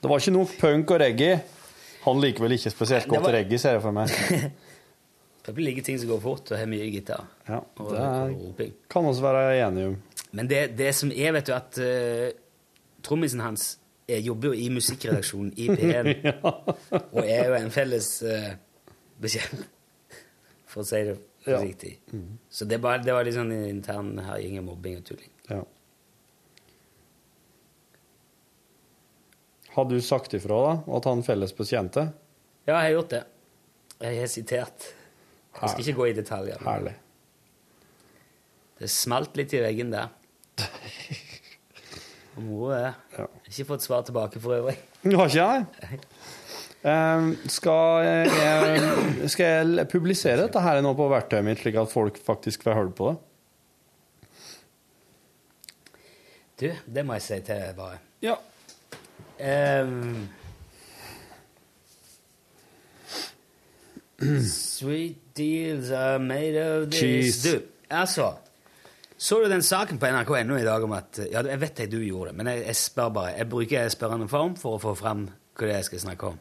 Det 0.00 0.08
var 0.08 0.22
ikke 0.24 0.34
noe 0.38 0.48
punk 0.56 0.94
og 0.96 1.02
reggae. 1.04 1.42
Han 2.06 2.20
liker 2.24 2.46
vel 2.46 2.56
ikke 2.56 2.72
spesielt 2.72 3.10
godt 3.12 3.28
var- 3.28 3.36
reggae, 3.36 3.60
ser 3.60 3.76
jeg 3.76 3.84
for 3.84 3.92
meg. 3.96 4.08
Preple 5.44 5.66
liker 5.68 5.84
ting 5.84 6.00
som 6.00 6.08
går 6.14 6.22
fort, 6.22 6.48
og 6.48 6.56
har 6.56 6.68
mye 6.70 6.88
gitar. 6.88 7.28
Ja, 7.48 7.60
det 7.76 8.02
er, 8.06 8.72
kan 8.92 9.08
også 9.10 9.24
være 9.24 9.56
enig 9.58 9.88
om. 9.90 9.96
Men 10.32 10.48
det, 10.48 10.62
det 10.78 10.90
som 10.96 11.10
er, 11.12 11.32
vet 11.36 11.48
du, 11.48 11.52
at 11.56 11.78
uh, 11.82 12.28
trommisen 13.04 13.40
hans 13.44 13.78
jobber 14.12 14.52
jo 14.52 14.58
i 14.64 14.68
musikkredaksjonen 14.72 15.52
i 15.56 15.66
P1, 15.72 16.08
og 17.14 17.20
er 17.22 17.46
jo 17.48 17.54
en 17.58 17.70
felles 17.72 18.08
uh, 18.26 18.50
bekjent, 19.22 19.62
for 20.68 20.82
å 20.84 20.88
si 20.88 21.02
det 21.10 21.18
Ja. 21.42 21.56
forsiktig. 21.58 21.92
Så 22.54 22.64
det, 22.70 22.76
bare, 22.84 23.00
det 23.02 23.14
var 23.16 23.24
litt 23.26 23.34
sånn 23.34 23.50
intern 23.56 24.12
herjing 24.22 24.60
og 24.60 24.66
mobbing 24.70 24.98
og 25.00 25.06
tulling. 25.08 25.30
Ja. 25.50 25.62
Har 29.74 29.84
du 29.88 29.96
sagt 30.04 30.34
ifra 30.36 30.58
da, 30.66 30.72
at 30.98 31.08
han 31.08 31.22
felles 31.26 31.54
bekjente? 31.56 32.08
Ja, 32.68 32.76
jeg 32.76 32.82
har 32.84 32.94
gjort 32.98 33.14
det. 33.14 33.22
Jeg 34.02 34.18
har 34.20 34.30
sitert. 34.30 34.88
Jeg 35.56 35.70
skal 35.72 35.84
ikke 35.86 35.98
gå 35.98 36.06
i 36.10 36.16
detaljer. 36.16 36.60
Herlig. 36.66 36.92
Det 38.78 38.90
smalt 38.90 39.36
litt 39.38 39.52
i 39.56 39.62
veggen 39.62 39.92
der. 39.94 40.10
Moro 42.36 42.70
er 42.72 42.92
Ja. 43.18 43.26
Ikke 43.48 43.64
fått 43.74 43.84
svar 43.84 44.02
tilbake 44.06 44.40
for 44.40 44.56
øvrig. 44.56 44.76
Har 45.04 45.28
ikke 45.28 45.48
det? 45.52 46.00
Um, 46.82 47.36
skal, 47.46 48.04
jeg, 48.04 49.28
skal 49.30 49.76
jeg 49.76 49.88
publisere 49.88 50.40
dette 50.40 50.60
her 50.64 50.80
nå 50.82 50.94
på 50.98 51.06
verktøyet 51.12 51.44
mitt, 51.46 51.60
slik 51.62 51.76
at 51.78 51.92
folk 51.92 52.18
faktisk 52.26 52.64
får 52.66 52.74
høre 52.74 52.94
på 52.98 53.12
det? 53.12 53.18
Du, 56.62 56.68
det 56.94 57.04
må 57.06 57.12
jeg 57.18 57.22
si 57.22 57.38
til 57.46 57.54
deg, 57.58 57.76
bare. 57.76 57.98
Ja. 58.22 58.34
Um, 59.82 60.28
sweet 64.46 65.16
deals 65.36 65.90
are 65.90 66.18
made 66.18 66.56
of 66.56 66.90
this 66.90 67.00
Cheese. 67.00 67.52
Du, 67.52 67.62
altså 67.90 68.32
Så 69.22 69.36
du 69.38 69.44
den 69.46 69.62
saken 69.62 70.00
på 70.02 70.08
nrk.no 70.10 70.56
i 70.58 70.64
dag 70.66 70.82
om 70.82 70.96
at 70.96 71.20
Ja, 71.30 71.44
jeg 71.46 71.60
vet 71.62 71.78
jeg 71.84 71.90
du 71.92 72.00
gjorde 72.02 72.32
det, 72.32 72.38
men 72.40 72.48
jeg, 72.50 72.64
jeg 72.66 72.76
spør 72.80 73.08
bare. 73.14 73.36
Jeg 73.38 73.46
bruker 73.52 73.92
spørrende 73.92 74.26
form 74.30 74.56
for 74.58 74.74
å 74.74 74.80
få 74.82 74.92
fram 74.98 75.20
hva 75.30 75.68
det 75.68 75.70
er 75.70 75.78
jeg 75.78 75.88
skal 75.92 76.02
snakke 76.08 76.24
om. 76.32 76.38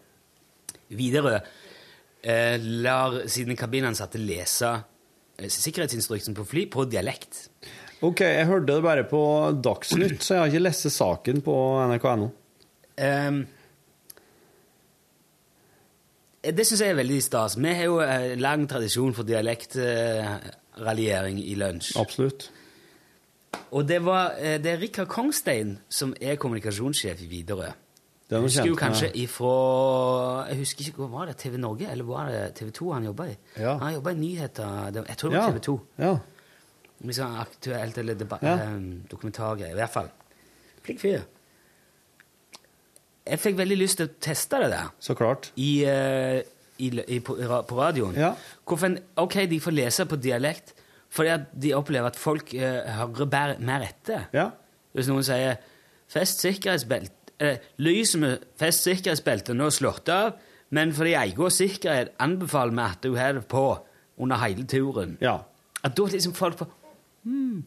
Widerøe 0.97 1.37
eh, 1.37 2.57
lar 2.81 3.11
sine 3.29 3.53
kabinansatte 3.59 4.17
lese 4.21 4.71
eh, 5.37 5.49
sikkerhetsinstruksen 5.51 6.33
på 6.37 6.43
fly 6.47 6.63
på 6.73 6.79
dialekt. 6.89 7.33
OK, 8.01 8.19
jeg 8.25 8.49
hørte 8.49 8.67
det 8.71 8.81
bare 8.81 9.03
på 9.05 9.21
Dagsnytt, 9.61 10.23
så 10.25 10.33
jeg 10.33 10.41
har 10.41 10.49
ikke 10.49 10.65
lest 10.65 10.89
saken 10.95 11.41
på 11.45 11.55
nrk.no. 11.91 12.27
Um, 13.01 13.47
det 16.41 16.65
syns 16.65 16.81
jeg 16.81 16.89
er 16.95 16.97
veldig 16.97 17.21
stas. 17.21 17.57
Vi 17.61 17.69
har 17.77 17.85
jo 17.85 18.01
eh, 18.01 18.33
lang 18.41 18.65
tradisjon 18.69 19.13
for 19.13 19.21
dialektraljering 19.29 21.37
i 21.45 21.55
lunsj. 21.61 21.93
Absolutt. 22.01 22.49
Og 23.71 23.87
det, 23.87 24.01
var, 24.05 24.33
eh, 24.39 24.57
det 24.63 24.71
er 24.73 24.81
Rikard 24.81 25.07
Kongstein 25.11 25.77
som 25.89 26.13
er 26.21 26.35
kommunikasjonssjef 26.39 27.21
i 27.23 27.27
Widerøe. 27.31 27.71
Er 28.31 28.35
Jeg 28.37 28.41
husker 28.45 28.65
jo 28.69 28.75
kanskje 28.79 29.09
ifra 29.19 30.47
Jeg 30.47 30.57
husker 30.61 30.85
ikke, 30.87 31.07
Var 31.11 31.25
det 31.25 31.33
TV 31.37 31.57
Norge 31.59 31.89
eller 31.91 32.03
var 32.07 32.29
det 32.31 32.53
TV 32.55 32.69
2 32.71 32.91
han 32.93 33.03
jobba 33.03 33.25
i? 33.27 33.33
Ja. 33.59 33.73
Han 33.77 33.93
jobba 33.97 34.09
i 34.13 34.13
nyheter 34.15 34.91
Jeg 34.95 35.17
tror 35.17 35.29
det 35.29 35.37
var 35.39 35.47
Ja. 35.47 35.51
TV 35.51 35.59
2. 35.59 35.75
Ja. 35.99 36.13
Liksom 37.03 37.35
aktuelt 37.41 37.97
eller 37.97 38.15
Ja. 38.41 38.53
eh, 38.55 38.79
dokumentargreier. 39.11 39.71
I 39.71 39.75
hvert 39.75 39.89
fall. 39.89 40.09
Flink 40.83 40.99
fyr. 41.01 41.21
Jeg 43.27 43.39
fikk 43.39 43.57
veldig 43.57 43.77
lyst 43.77 43.97
til 43.97 44.07
å 44.07 44.13
teste 44.19 44.57
det 44.63 44.69
der 44.71 44.87
Så 44.99 45.13
klart. 45.15 45.51
i, 45.55 45.83
eh, 45.85 46.41
i, 46.79 46.87
i, 47.07 47.19
på, 47.19 47.35
på 47.67 47.75
radioen. 47.77 48.15
Ja. 48.15 48.33
Hvorfor 48.65 48.95
ok, 49.17 49.33
de 49.49 49.59
får 49.59 49.71
lese 49.71 50.05
på 50.05 50.15
dialekt 50.15 50.73
fordi 51.11 51.29
at 51.33 51.49
de 51.61 51.73
opplever 51.75 52.07
at 52.07 52.19
folk 52.19 52.53
eh, 52.55 52.87
hører 52.95 53.59
mer 53.59 53.83
etter. 53.87 54.29
Ja. 54.33 54.49
Hvis 54.95 55.09
noen 55.11 55.23
sier 55.27 55.57
'fest 56.11 56.39
sikkerhetsbelte', 56.43 57.35
eh, 57.39 57.57
lyset 57.77 58.19
med 58.19 58.39
'fest 58.59 58.87
sikkerhetsbelte' 58.87 59.53
nå 59.55 59.69
slått 59.69 60.09
av, 60.09 60.33
men 60.69 60.93
for 60.93 61.03
din 61.03 61.19
egen 61.19 61.51
sikkerhet 61.51 62.13
anbefaler 62.19 62.71
vi 62.71 62.81
at 62.81 63.01
du 63.03 63.15
har 63.15 63.33
det 63.33 63.47
på 63.47 63.79
under 64.17 64.37
hele 64.37 64.63
turen. 64.63 65.17
ja. 65.21 65.39
At 65.83 65.95
da 65.97 66.03
liksom 66.05 66.33
folk 66.33 66.57
får, 66.59 66.67
hmm, 67.23 67.63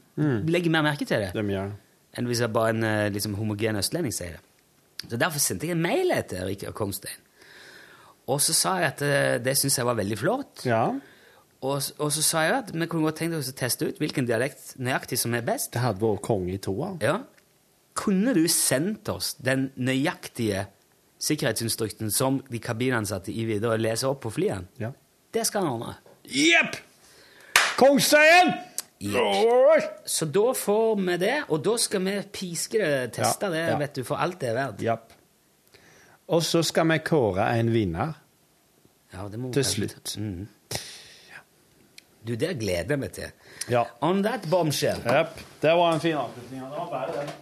legger 0.47 0.71
mer 0.71 0.83
merke 0.83 1.05
til 1.05 1.19
det 1.19 1.33
De 1.35 1.43
mye, 1.43 1.63
det. 1.65 1.73
enn 2.17 2.27
hvis 2.27 2.41
jeg 2.41 2.53
bare 2.53 2.71
en 2.71 2.85
eh, 2.85 3.09
liksom, 3.11 3.35
homogen 3.35 3.77
østlending 3.77 4.13
sier 4.15 4.37
det. 4.37 4.41
Så 5.11 5.17
Derfor 5.19 5.39
sendte 5.39 5.67
jeg 5.67 5.73
en 5.75 5.83
mail 5.83 6.13
til 6.29 6.45
Rikard 6.47 6.75
Kongstein. 6.75 7.19
Og 8.29 8.41
så 8.41 8.55
sa 8.55 8.77
jeg 8.79 8.87
at 8.87 9.03
eh, 9.03 9.39
det 9.45 9.57
syntes 9.59 9.79
jeg 9.79 9.87
var 9.87 9.95
veldig 9.99 10.19
flott. 10.19 10.63
Ja. 10.65 10.93
Og, 11.65 11.81
og 12.03 12.11
så 12.13 12.23
sa 12.25 12.43
jeg 12.45 12.57
at 12.59 12.73
vi 12.77 12.87
kunne 12.91 13.07
godt 13.09 13.23
tenkt 13.23 13.39
oss 13.39 13.49
å 13.49 13.55
teste 13.57 13.89
ut 13.89 14.01
hvilken 14.03 14.27
dialekt 14.29 14.75
nøyaktig 14.85 15.17
som 15.21 15.33
er 15.37 15.45
best. 15.47 15.71
Det 15.73 15.81
hadde 15.81 16.03
vært 16.03 16.21
konge 16.27 16.53
i 16.53 16.61
toa. 16.61 16.91
Ja. 17.01 17.19
Kunne 17.97 18.35
du 18.37 18.43
sendt 18.53 19.09
oss 19.09 19.33
den 19.41 19.71
nøyaktige 19.81 20.67
sikkerhetsinstrukten 21.25 22.11
som 22.13 22.43
de 22.51 22.61
kabinansatte 22.61 23.33
i 23.33 23.47
Widerøe 23.49 23.81
leser 23.81 24.11
opp 24.11 24.21
på 24.27 24.35
flyene? 24.35 24.69
Ja. 24.83 24.91
Det 25.35 25.47
skal 25.49 25.65
han 25.65 25.79
ordne. 25.79 25.97
Jepp! 26.29 26.77
Kongstein! 27.81 28.53
Så 30.07 30.27
da 30.33 30.45
får 30.57 31.01
vi 31.01 31.17
det, 31.21 31.35
og 31.53 31.65
da 31.65 31.75
skal 31.81 32.05
vi 32.07 32.15
piske 32.33 32.79
det, 32.81 33.13
teste 33.19 33.49
Ja, 33.51 33.53
det, 33.53 33.65
ja. 33.73 33.79
vet 33.81 33.99
du, 33.99 34.05
for 34.07 34.21
alt 34.23 34.39
det 34.41 34.53
er 34.53 34.59
verdt. 34.59 34.85
Yep. 34.85 35.17
Og 36.35 36.45
så 36.47 36.63
skal 36.65 36.89
vi 36.93 37.01
kåre 37.05 37.49
en 37.59 37.73
vinner 37.75 38.15
Ja, 39.13 39.27
det 39.29 39.39
må 39.41 39.51
til 39.53 39.67
slutt. 39.67 40.15
ta. 40.15 40.29
Du, 42.25 42.35
det 42.41 42.55
gleder 42.61 42.97
jeg 42.97 43.01
meg 43.03 43.13
til. 43.13 43.33
Ja. 43.69 43.85
On 44.01 44.23
that 44.25 44.47
bombshell. 44.51 45.01
Jepp. 45.05 45.41
Det 45.61 45.73
var 45.77 45.93
en 45.93 46.01
fin 46.01 46.17
avslutning. 46.17 46.61
Det 46.61 46.79
var 46.79 46.89
bare 46.93 47.17
det. 47.19 47.33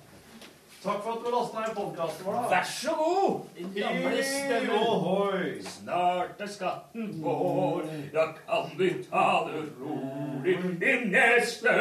Takk 0.83 0.99
for 1.05 1.13
at 1.15 1.19
du 1.23 1.29
lasta 1.31 1.61
ned 1.63 1.75
podkasten 1.77 2.27
vår. 2.27 2.39
Vær 2.51 2.65
så 2.67 2.95
god! 2.99 3.37
Gamle 3.77 4.25
stemme. 4.27 4.81
Ohoi. 4.83 5.53
Snart 5.63 6.43
er 6.43 6.51
skatten 6.51 7.13
vår, 7.23 7.87
da 8.11 8.25
kan 8.41 8.73
vi 8.81 8.91
ta 9.07 9.27
det 9.47 9.63
rolig 9.79 10.59
i 10.83 10.99
neste 11.15 11.79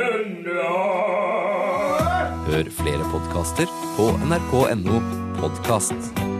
år. 0.62 2.12
Hør 2.52 2.76
flere 2.84 3.14
podkaster 3.16 3.74
på 3.98 4.12
nrk.no 4.30 5.02
podkast. 5.42 6.31